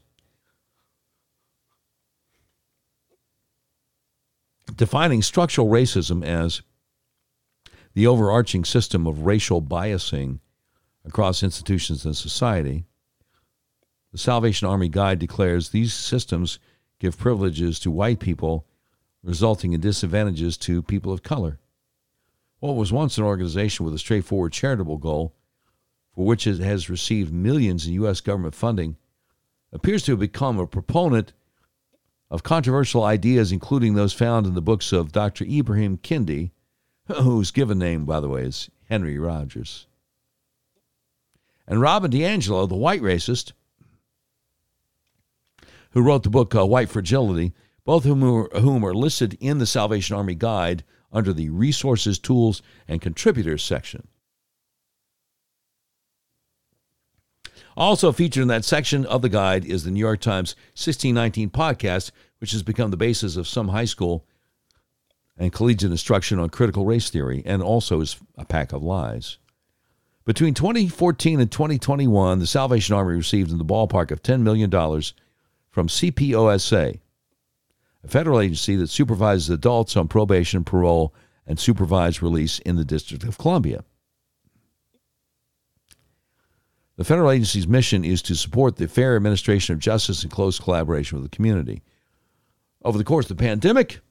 Defining 4.75 5.23
structural 5.23 5.67
racism 5.67 6.23
as 6.23 6.61
the 7.93 8.07
overarching 8.07 8.63
system 8.63 9.07
of 9.07 9.25
racial 9.25 9.61
biasing 9.61 10.39
across 11.05 11.43
institutions 11.43 12.05
and 12.05 12.15
society, 12.15 12.85
the 14.11 14.17
Salvation 14.17 14.67
Army 14.67 14.89
Guide 14.89 15.19
declares 15.19 15.69
these 15.69 15.93
systems 15.93 16.59
give 16.99 17.17
privileges 17.17 17.79
to 17.79 17.91
white 17.91 18.19
people, 18.19 18.65
resulting 19.23 19.73
in 19.73 19.81
disadvantages 19.81 20.57
to 20.57 20.81
people 20.81 21.11
of 21.11 21.23
color. 21.23 21.59
What 22.59 22.75
was 22.75 22.91
once 22.91 23.17
an 23.17 23.23
organization 23.23 23.85
with 23.85 23.93
a 23.93 23.99
straightforward 23.99 24.51
charitable 24.51 24.97
goal, 24.97 25.35
for 26.13 26.25
which 26.25 26.45
it 26.45 26.59
has 26.59 26.89
received 26.89 27.31
millions 27.31 27.87
in 27.87 27.93
U.S. 27.93 28.19
government 28.19 28.55
funding, 28.55 28.97
appears 29.71 30.03
to 30.03 30.13
have 30.13 30.19
become 30.19 30.59
a 30.59 30.67
proponent 30.67 31.33
of 32.29 32.43
controversial 32.43 33.03
ideas, 33.03 33.51
including 33.51 33.93
those 33.93 34.13
found 34.13 34.45
in 34.45 34.53
the 34.53 34.61
books 34.61 34.91
of 34.91 35.11
Dr. 35.11 35.45
Ibrahim 35.45 35.97
Kendi, 35.97 36.51
whose 37.17 37.51
given 37.51 37.79
name, 37.79 38.05
by 38.05 38.19
the 38.19 38.29
way, 38.29 38.43
is 38.43 38.69
Henry 38.87 39.17
Rogers, 39.17 39.87
and 41.67 41.81
Robin 41.81 42.11
DiAngelo, 42.11 42.67
the 42.67 42.75
white 42.75 43.01
racist, 43.01 43.53
who 45.91 46.01
wrote 46.01 46.23
the 46.23 46.29
book 46.29 46.53
uh, 46.53 46.65
White 46.65 46.89
Fragility, 46.89 47.53
both 47.83 48.05
of 48.05 48.17
whom 48.17 48.47
whom 48.61 48.85
are 48.85 48.93
listed 48.93 49.37
in 49.39 49.57
the 49.57 49.65
Salvation 49.65 50.15
Army 50.15 50.35
Guide 50.35 50.83
under 51.11 51.33
the 51.33 51.49
Resources, 51.49 52.19
Tools, 52.19 52.61
and 52.87 53.01
Contributors 53.01 53.63
section. 53.63 54.07
Also 57.75 58.11
featured 58.11 58.41
in 58.41 58.47
that 58.49 58.65
section 58.65 59.05
of 59.05 59.21
the 59.21 59.29
guide 59.29 59.63
is 59.63 59.83
the 59.83 59.91
New 59.91 59.99
York 59.99 60.19
Times 60.19 60.55
1619 60.73 61.49
podcast, 61.49 62.11
which 62.39 62.51
has 62.51 62.61
become 62.61 62.91
the 62.91 62.97
basis 62.97 63.37
of 63.37 63.47
some 63.47 63.69
high 63.69 63.85
school 63.85 64.25
and 65.39 65.53
collegiate 65.53 65.89
instruction 65.89 66.37
on 66.37 66.49
critical 66.49 66.85
race 66.85 67.09
theory, 67.09 67.41
and 67.45 67.63
also 67.63 68.01
is 68.01 68.17
a 68.37 68.45
pack 68.45 68.73
of 68.73 68.83
lies. 68.83 69.37
Between 70.25 70.53
2014 70.53 71.39
and 71.39 71.51
2021, 71.51 72.37
the 72.37 72.45
Salvation 72.45 72.93
Army 72.93 73.15
received 73.15 73.49
in 73.49 73.57
the 73.57 73.65
ballpark 73.65 74.11
of 74.11 74.21
$10 74.21 74.41
million 74.41 74.69
from 75.71 75.87
CSOSA, 75.87 76.99
a 78.03 78.07
federal 78.07 78.39
agency 78.39 78.75
that 78.75 78.89
supervises 78.89 79.49
adults 79.49 79.97
on 79.97 80.07
probation, 80.07 80.63
parole, 80.63 81.15
and 81.47 81.59
supervised 81.59 82.21
release 82.21 82.59
in 82.59 82.75
the 82.75 82.85
District 82.85 83.23
of 83.23 83.37
Columbia. 83.37 83.83
The 86.97 87.05
federal 87.05 87.31
agency's 87.31 87.67
mission 87.67 88.03
is 88.03 88.21
to 88.23 88.35
support 88.35 88.75
the 88.75 88.87
fair 88.87 89.15
administration 89.15 89.73
of 89.73 89.79
justice 89.79 90.25
in 90.25 90.29
close 90.29 90.59
collaboration 90.59 91.17
with 91.17 91.31
the 91.31 91.35
community. 91.35 91.81
Over 92.83 92.97
the 92.97 93.05
course 93.05 93.29
of 93.29 93.37
the 93.37 93.43
pandemic, 93.43 94.01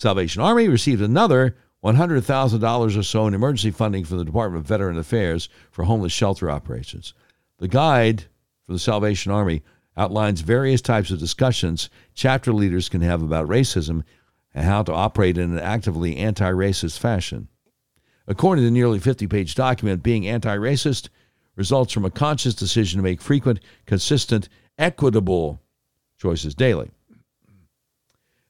Salvation 0.00 0.40
Army 0.40 0.66
received 0.66 1.02
another 1.02 1.54
$100,000 1.84 2.98
or 2.98 3.02
so 3.02 3.26
in 3.26 3.34
emergency 3.34 3.70
funding 3.70 4.02
from 4.02 4.16
the 4.16 4.24
Department 4.24 4.62
of 4.62 4.66
Veteran 4.66 4.96
Affairs 4.96 5.50
for 5.70 5.84
homeless 5.84 6.10
shelter 6.10 6.50
operations. 6.50 7.12
The 7.58 7.68
guide 7.68 8.24
for 8.64 8.72
the 8.72 8.78
Salvation 8.78 9.30
Army 9.30 9.62
outlines 9.98 10.40
various 10.40 10.80
types 10.80 11.10
of 11.10 11.18
discussions 11.18 11.90
chapter 12.14 12.50
leaders 12.50 12.88
can 12.88 13.02
have 13.02 13.22
about 13.22 13.46
racism 13.46 14.02
and 14.54 14.64
how 14.64 14.82
to 14.84 14.92
operate 14.92 15.36
in 15.36 15.52
an 15.52 15.58
actively 15.58 16.16
anti 16.16 16.50
racist 16.50 16.98
fashion. 16.98 17.48
According 18.26 18.62
to 18.62 18.68
the 18.68 18.70
nearly 18.70 19.00
50 19.00 19.26
page 19.26 19.54
document, 19.54 20.02
being 20.02 20.26
anti 20.26 20.56
racist 20.56 21.10
results 21.56 21.92
from 21.92 22.06
a 22.06 22.10
conscious 22.10 22.54
decision 22.54 22.96
to 22.98 23.04
make 23.04 23.20
frequent, 23.20 23.60
consistent, 23.84 24.48
equitable 24.78 25.60
choices 26.18 26.54
daily. 26.54 26.90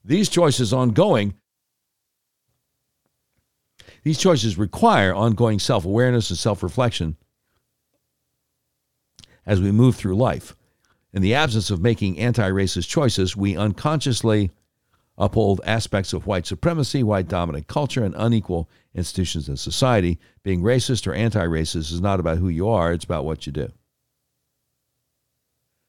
These 0.04 0.28
choices 0.28 0.72
ongoing 0.72 1.34
these 4.02 4.18
choices 4.18 4.58
require 4.58 5.14
ongoing 5.14 5.58
self-awareness 5.58 6.30
and 6.30 6.38
self-reflection 6.38 7.16
as 9.46 9.60
we 9.60 9.72
move 9.72 9.96
through 9.96 10.16
life. 10.16 10.54
In 11.12 11.22
the 11.22 11.34
absence 11.34 11.70
of 11.70 11.80
making 11.80 12.18
anti-racist 12.18 12.88
choices, 12.88 13.36
we 13.36 13.56
unconsciously 13.56 14.50
uphold 15.18 15.60
aspects 15.64 16.12
of 16.12 16.26
white 16.26 16.46
supremacy, 16.46 17.02
white 17.02 17.28
dominant 17.28 17.66
culture, 17.66 18.04
and 18.04 18.14
unequal 18.16 18.70
institutions 18.94 19.48
in 19.48 19.56
society. 19.56 20.18
Being 20.42 20.62
racist 20.62 21.06
or 21.06 21.14
anti 21.14 21.44
racist 21.44 21.92
is 21.92 22.00
not 22.00 22.20
about 22.20 22.38
who 22.38 22.48
you 22.48 22.68
are, 22.68 22.92
it's 22.92 23.04
about 23.04 23.24
what 23.24 23.46
you 23.46 23.52
do. 23.52 23.68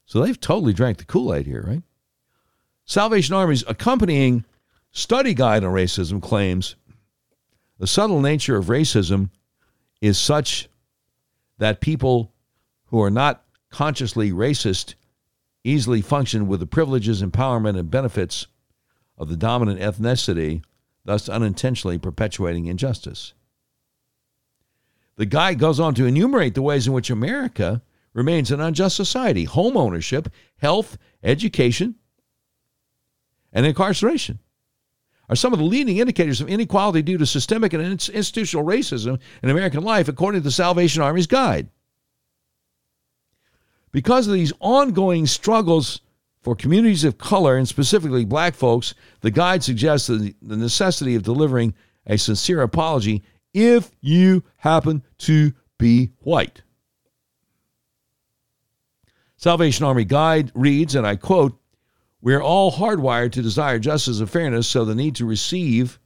So 0.05 0.21
they've 0.21 0.39
totally 0.39 0.73
drank 0.73 0.97
the 0.97 1.05
Kool 1.05 1.33
Aid 1.33 1.45
here, 1.45 1.63
right? 1.65 1.83
Salvation 2.85 3.33
Army's 3.33 3.63
accompanying 3.67 4.43
study 4.91 5.33
guide 5.33 5.63
on 5.63 5.71
racism 5.71 6.21
claims 6.21 6.75
the 7.81 7.87
subtle 7.87 8.21
nature 8.21 8.57
of 8.57 8.65
racism 8.65 9.31
is 10.01 10.19
such 10.19 10.69
that 11.57 11.81
people 11.81 12.31
who 12.85 13.01
are 13.01 13.09
not 13.09 13.43
consciously 13.71 14.31
racist 14.31 14.93
easily 15.63 15.99
function 15.99 16.47
with 16.47 16.59
the 16.59 16.67
privileges, 16.67 17.23
empowerment, 17.23 17.79
and 17.79 17.89
benefits 17.89 18.45
of 19.17 19.29
the 19.29 19.35
dominant 19.35 19.79
ethnicity, 19.79 20.63
thus 21.05 21.27
unintentionally 21.27 21.97
perpetuating 21.97 22.67
injustice. 22.67 23.33
The 25.15 25.25
guide 25.25 25.57
goes 25.57 25.79
on 25.79 25.95
to 25.95 26.05
enumerate 26.05 26.53
the 26.53 26.61
ways 26.61 26.85
in 26.85 26.93
which 26.93 27.09
America 27.09 27.81
remains 28.13 28.51
an 28.51 28.61
unjust 28.61 28.95
society 28.95 29.45
home 29.45 29.75
ownership, 29.75 30.29
health, 30.57 30.99
education, 31.23 31.95
and 33.51 33.65
incarceration 33.65 34.37
are 35.31 35.35
some 35.35 35.53
of 35.53 35.59
the 35.59 35.65
leading 35.65 35.97
indicators 35.97 36.41
of 36.41 36.49
inequality 36.49 37.01
due 37.01 37.17
to 37.17 37.25
systemic 37.25 37.71
and 37.71 37.81
institutional 37.81 38.65
racism 38.65 39.17
in 39.41 39.49
American 39.49 39.81
life, 39.81 40.09
according 40.09 40.41
to 40.41 40.43
the 40.43 40.51
Salvation 40.51 41.01
Army's 41.01 41.25
guide. 41.25 41.69
Because 43.93 44.27
of 44.27 44.33
these 44.33 44.51
ongoing 44.59 45.25
struggles 45.25 46.01
for 46.41 46.53
communities 46.53 47.05
of 47.05 47.17
color, 47.17 47.55
and 47.55 47.67
specifically 47.67 48.25
black 48.25 48.55
folks, 48.55 48.93
the 49.21 49.31
guide 49.31 49.63
suggests 49.63 50.07
the 50.07 50.35
necessity 50.41 51.15
of 51.15 51.23
delivering 51.23 51.73
a 52.07 52.17
sincere 52.17 52.61
apology 52.61 53.23
if 53.53 53.89
you 54.01 54.43
happen 54.57 55.01
to 55.19 55.53
be 55.77 56.11
white. 56.19 56.61
Salvation 59.37 59.85
Army 59.85 60.03
Guide 60.03 60.51
reads, 60.53 60.95
and 60.95 61.07
I 61.07 61.15
quote, 61.15 61.57
We're 62.22 62.41
all 62.41 62.72
hardwired 62.72 63.31
to 63.34 63.41
desire 63.41 63.80
justice 63.80 64.19
and 64.19 64.30
fairness, 64.30 64.68
so 64.68 64.85
the 64.85 64.95
need 64.95 65.15
to 65.15 65.26
receive 65.26 65.99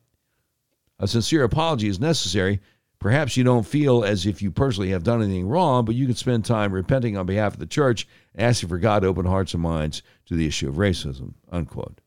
a 0.98 1.08
sincere 1.08 1.44
apology 1.44 1.90
is 1.90 2.00
necessary. 2.00 2.62
Perhaps 3.00 3.36
you 3.36 3.44
don't 3.44 3.68
feel 3.68 4.04
as 4.04 4.26
if 4.26 4.42
you 4.42 4.50
personally 4.50 4.92
have 4.92 5.04
done 5.04 5.22
anything 5.22 5.48
wrong, 5.48 5.84
but 5.84 5.96
you 5.96 6.06
can 6.06 6.16
spend 6.16 6.46
time 6.46 6.72
repenting 6.72 7.18
on 7.18 7.26
behalf 7.26 7.54
of 7.54 7.60
the 7.60 7.66
church, 7.66 8.08
asking 8.38 8.70
for 8.70 8.78
God 8.78 9.02
to 9.02 9.08
open 9.08 9.26
hearts 9.26 9.54
and 9.54 9.62
minds 9.62 10.02
to 10.26 10.36
the 10.36 10.48
issue 10.48 10.70
of 10.70 10.76
racism. 10.76 11.34
Unquote. 11.52 12.00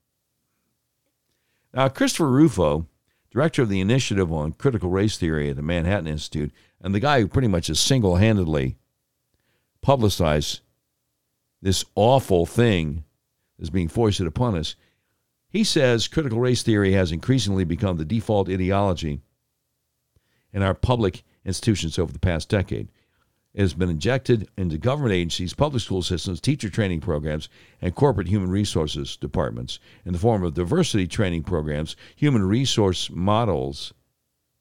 Now, 1.74 1.88
Christopher 1.88 2.30
Rufo, 2.30 2.86
director 3.30 3.62
of 3.62 3.68
the 3.68 3.80
Initiative 3.80 4.32
on 4.32 4.52
Critical 4.52 4.88
Race 4.88 5.18
Theory 5.18 5.50
at 5.50 5.56
the 5.56 5.62
Manhattan 5.62 6.08
Institute, 6.08 6.50
and 6.80 6.94
the 6.94 7.00
guy 7.00 7.20
who 7.20 7.28
pretty 7.28 7.48
much 7.48 7.66
has 7.66 7.78
single 7.78 8.16
handedly 8.16 8.78
publicized 9.82 10.60
this 11.60 11.84
awful 11.94 12.46
thing 12.46 13.04
that's 13.58 13.70
being 13.70 13.88
foisted 13.88 14.26
upon 14.26 14.56
us, 14.56 14.76
he 15.50 15.64
says 15.64 16.08
critical 16.08 16.40
race 16.40 16.62
theory 16.62 16.92
has 16.92 17.10
increasingly 17.10 17.64
become 17.64 17.96
the 17.96 18.04
default 18.04 18.48
ideology 18.48 19.20
in 20.52 20.62
our 20.62 20.74
public 20.74 21.24
institutions 21.44 21.98
over 21.98 22.12
the 22.12 22.18
past 22.18 22.48
decade. 22.48 22.88
It 23.54 23.62
has 23.62 23.74
been 23.74 23.88
injected 23.90 24.48
into 24.56 24.78
government 24.78 25.14
agencies, 25.14 25.54
public 25.54 25.82
school 25.82 26.02
systems, 26.02 26.40
teacher 26.40 26.68
training 26.68 27.00
programs, 27.00 27.48
and 27.80 27.94
corporate 27.94 28.28
human 28.28 28.50
resources 28.50 29.16
departments 29.16 29.80
in 30.04 30.12
the 30.12 30.18
form 30.18 30.44
of 30.44 30.54
diversity 30.54 31.06
training 31.06 31.42
programs, 31.44 31.96
human 32.14 32.44
resource 32.46 33.10
models, 33.10 33.94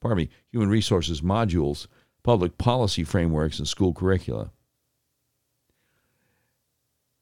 pardon 0.00 0.16
me, 0.16 0.30
human 0.50 0.70
resources 0.70 1.20
modules, 1.20 1.86
public 2.22 2.58
policy 2.58 3.04
frameworks, 3.04 3.58
and 3.58 3.68
school 3.68 3.92
curricula. 3.92 4.50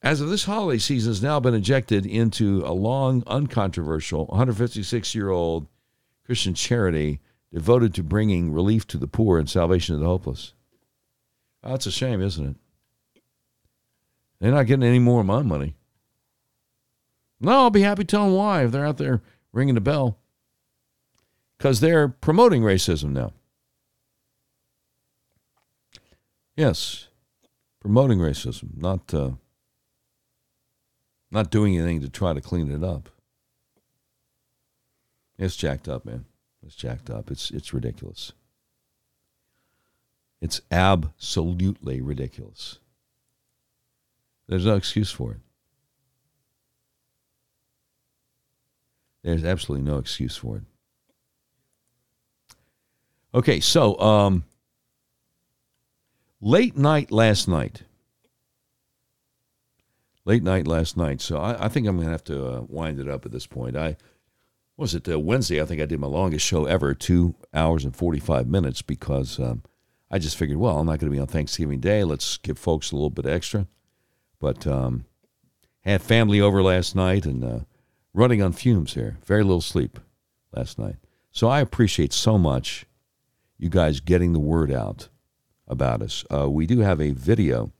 As 0.07 0.21
of 0.21 0.29
this 0.29 0.45
holiday 0.45 0.79
season, 0.79 1.11
has 1.11 1.21
now 1.21 1.41
been 1.41 1.53
injected 1.53 2.07
into 2.07 2.63
a 2.65 2.71
long, 2.71 3.25
uncontroversial, 3.27 4.27
156 4.27 5.17
year 5.17 5.31
old 5.31 5.67
Christian 6.25 6.55
charity 6.55 7.19
devoted 7.53 7.93
to 7.95 8.05
bringing 8.05 8.53
relief 8.53 8.87
to 8.87 8.99
the 8.99 9.09
poor 9.09 9.37
and 9.37 9.51
salvation 9.51 9.97
to 9.97 9.99
the 9.99 10.07
hopeless. 10.07 10.55
Oh, 11.65 11.71
that's 11.71 11.87
a 11.87 11.91
shame, 11.91 12.23
isn't 12.23 12.51
it? 12.51 13.23
They're 14.39 14.53
not 14.53 14.67
getting 14.67 14.85
any 14.85 15.01
more 15.01 15.23
of 15.23 15.27
my 15.27 15.43
money. 15.43 15.75
No, 17.41 17.63
I'll 17.63 17.71
be 17.71 17.83
happy 17.83 18.05
telling 18.05 18.33
why 18.33 18.63
if 18.63 18.71
they're 18.71 18.87
out 18.87 18.99
there 18.99 19.23
ringing 19.53 19.75
the 19.75 19.81
bell. 19.81 20.21
Because 21.59 21.81
they're 21.81 22.07
promoting 22.07 22.63
racism 22.63 23.11
now. 23.11 23.33
Yes, 26.55 27.09
promoting 27.81 28.21
racism, 28.21 28.81
not 28.81 29.13
uh, 29.13 29.31
not 31.31 31.51
doing 31.51 31.77
anything 31.77 32.01
to 32.01 32.09
try 32.09 32.33
to 32.33 32.41
clean 32.41 32.71
it 32.71 32.85
up. 32.85 33.09
It's 35.39 35.57
jacked 35.57 35.89
up, 35.89 36.05
man. 36.05 36.25
It's 36.65 36.75
jacked 36.75 37.11
up. 37.11 37.31
It's 37.31 37.51
it's 37.51 37.75
ridiculous. 37.75 38.33
It's 40.41 40.61
absolutely 40.71 42.01
ridiculous. 42.01 42.79
There's 44.49 44.67
no 44.67 44.77
excuse 44.77 45.11
for 45.11 45.33
it. 45.33 45.41
There's 49.23 49.45
absolutely 49.45 49.91
no 49.91 49.99
excuse 49.99 50.37
for 50.37 50.59
it. 50.59 50.63
Okay, 53.35 53.59
so 53.61 53.99
um, 53.99 54.45
late 56.41 56.77
night 56.77 57.11
last 57.11 57.49
night. 57.49 57.83
Late 60.27 60.43
night 60.43 60.67
last 60.67 60.97
night. 60.97 61.23
So 61.23 61.39
I, 61.39 61.65
I 61.65 61.69
think 61.69 61.87
I'm 61.87 61.97
going 61.97 62.09
to 62.09 62.13
have 62.13 62.25
to 62.25 62.47
uh, 62.47 62.61
wind 62.69 63.01
it 63.01 63.09
up 63.09 63.25
at 63.25 63.33
this 63.33 63.47
point. 63.47 63.77
I 63.77 63.97
was 64.77 64.95
it 64.95 65.09
uh, 65.09 65.19
Wednesday? 65.19 65.63
I 65.63 65.65
think 65.65 65.81
I 65.81 65.87
did 65.87 66.01
my 66.01 66.07
longest 66.07 66.45
show 66.45 66.67
ever, 66.67 66.93
two 66.95 67.35
hours 67.55 67.85
and 67.85 67.97
45 67.97 68.47
minutes, 68.47 68.83
because 68.83 69.41
um, 69.41 69.63
I 70.11 70.19
just 70.19 70.37
figured, 70.37 70.59
well, 70.59 70.79
I'm 70.79 70.87
not 70.87 70.99
going 70.99 71.11
to 71.11 71.17
be 71.17 71.21
on 71.21 71.27
Thanksgiving 71.27 71.81
Day. 71.81 72.05
Let's 72.05 72.37
give 72.37 72.59
folks 72.59 72.93
a 72.93 72.95
little 72.95 73.09
bit 73.09 73.25
extra. 73.25 73.67
But 74.39 74.67
um, 74.67 75.07
had 75.81 76.03
family 76.03 76.41
over 76.41 76.63
last 76.63 76.95
night 76.95 77.25
and 77.25 77.43
uh, 77.43 77.61
running 78.13 78.43
on 78.43 78.53
fumes 78.53 78.95
here. 78.95 79.17
Very 79.25 79.45
little 79.45 79.63
sleep 79.63 79.99
last 80.55 80.79
night. 80.79 80.97
So 81.31 81.49
I 81.49 81.61
appreciate 81.61 82.13
so 82.13 82.37
much 82.37 82.87
you 83.59 83.71
guys 83.71 84.01
getting 84.01 84.33
the 84.33 84.39
word 84.41 84.71
out 84.71 85.09
about 85.67 86.03
us. 86.03 86.25
Uh, 86.33 86.51
we 86.51 86.67
do 86.67 86.81
have 86.81 87.01
a 87.01 87.13
video, 87.13 87.73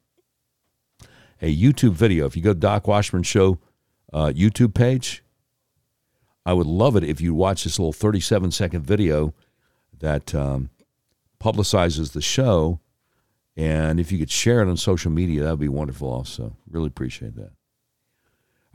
a 1.41 1.55
YouTube 1.55 1.93
video. 1.93 2.27
If 2.27 2.37
you 2.37 2.43
go 2.43 2.53
to 2.53 2.59
Doc 2.59 2.87
Washburn 2.89 3.23
Show 3.23 3.59
uh, 4.13 4.33
YouTube 4.35 4.75
page, 4.75 5.23
I 6.45 6.53
would 6.53 6.67
love 6.67 6.97
it 6.97 7.05
if 7.05 7.21
you 7.21 7.35
watch 7.35 7.65
this 7.65 7.79
little 7.79 7.93
37 7.93 8.51
second 8.53 8.87
video 8.87 9.35
that 9.99 10.35
um, 10.35 10.71
publicizes 11.41 12.13
the 12.13 12.23
show. 12.23 12.81
And 13.57 13.99
if 13.99 14.13
you 14.13 14.19
could 14.19 14.31
share 14.31 14.61
it 14.61 14.69
on 14.69 14.77
social 14.77 15.11
media, 15.11 15.45
that 15.45 15.51
would 15.51 15.61
be 15.61 15.69
wonderful 15.69 16.09
also. 16.09 16.57
Really 16.71 16.89
appreciate 16.89 17.35
that. 17.37 17.51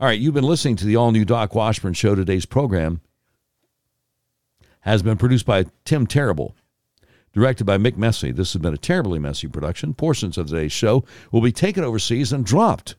All 0.00 0.08
right, 0.08 0.18
you've 0.18 0.34
been 0.34 0.44
listening 0.44 0.76
to 0.76 0.84
the 0.84 0.96
all 0.96 1.12
new 1.12 1.24
Doc 1.24 1.54
Washburn 1.54 1.94
Show. 1.94 2.16
Today's 2.16 2.44
program 2.44 3.00
has 4.80 5.00
been 5.02 5.16
produced 5.16 5.46
by 5.46 5.66
Tim 5.84 6.08
Terrible, 6.08 6.56
directed 7.32 7.64
by 7.64 7.78
Mick 7.78 7.96
Messy. 7.96 8.30
This 8.32 8.52
has 8.52 8.62
been 8.62 8.74
a 8.74 8.78
terribly 8.78 9.18
messy 9.18 9.48
production. 9.48 9.94
Portions 9.94 10.36
of 10.38 10.48
today's 10.48 10.72
show 10.72 11.04
will 11.30 11.40
be 11.40 11.52
taken 11.52 11.84
overseas 11.84 12.32
and 12.32 12.44
dropped. 12.44 12.96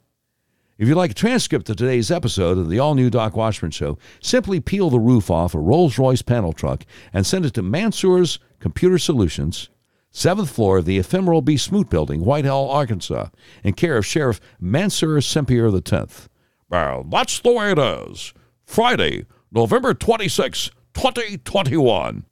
If 0.78 0.88
you'd 0.88 0.96
like 0.96 1.12
a 1.12 1.16
transcript 1.16 1.70
of 1.70 1.76
today's 1.76 2.10
episode 2.10 2.58
of 2.58 2.68
the 2.68 2.80
all 2.80 2.96
new 2.96 3.12
Doc 3.12 3.36
Washburn 3.36 3.72
Show, 3.72 3.98
simply 4.22 4.60
peel 4.60 4.90
the 4.90 5.00
roof 5.00 5.30
off 5.30 5.54
a 5.54 5.60
Rolls 5.60 6.00
Royce 6.00 6.24
panel 6.24 6.52
truck 6.52 6.84
and 7.14 7.26
send 7.26 7.46
it 7.46 7.54
to 7.54 7.62
Mansour's 7.62 8.40
Computer 8.60 8.98
Solutions, 8.98 9.70
seventh 10.10 10.50
floor 10.50 10.80
of 10.80 10.86
the 10.86 10.98
ephemeral 10.98 11.42
B. 11.42 11.58
Smoot 11.58 11.92
Building, 11.92 12.26
Whitehall, 12.26 12.70
Arkansas, 12.70 13.28
in 13.64 13.74
care 13.74 13.98
of 13.98 14.06
Sheriff 14.06 14.42
Mansour 14.60 15.22
Sempier 15.22 15.72
X. 15.94 16.28
Well, 16.70 17.04
that's 17.04 17.40
the 17.40 17.54
way 17.54 17.72
it 17.72 17.78
is. 17.78 18.34
Friday, 18.66 19.28
November 19.52 19.94
26, 19.94 20.72
2021. 20.96 22.22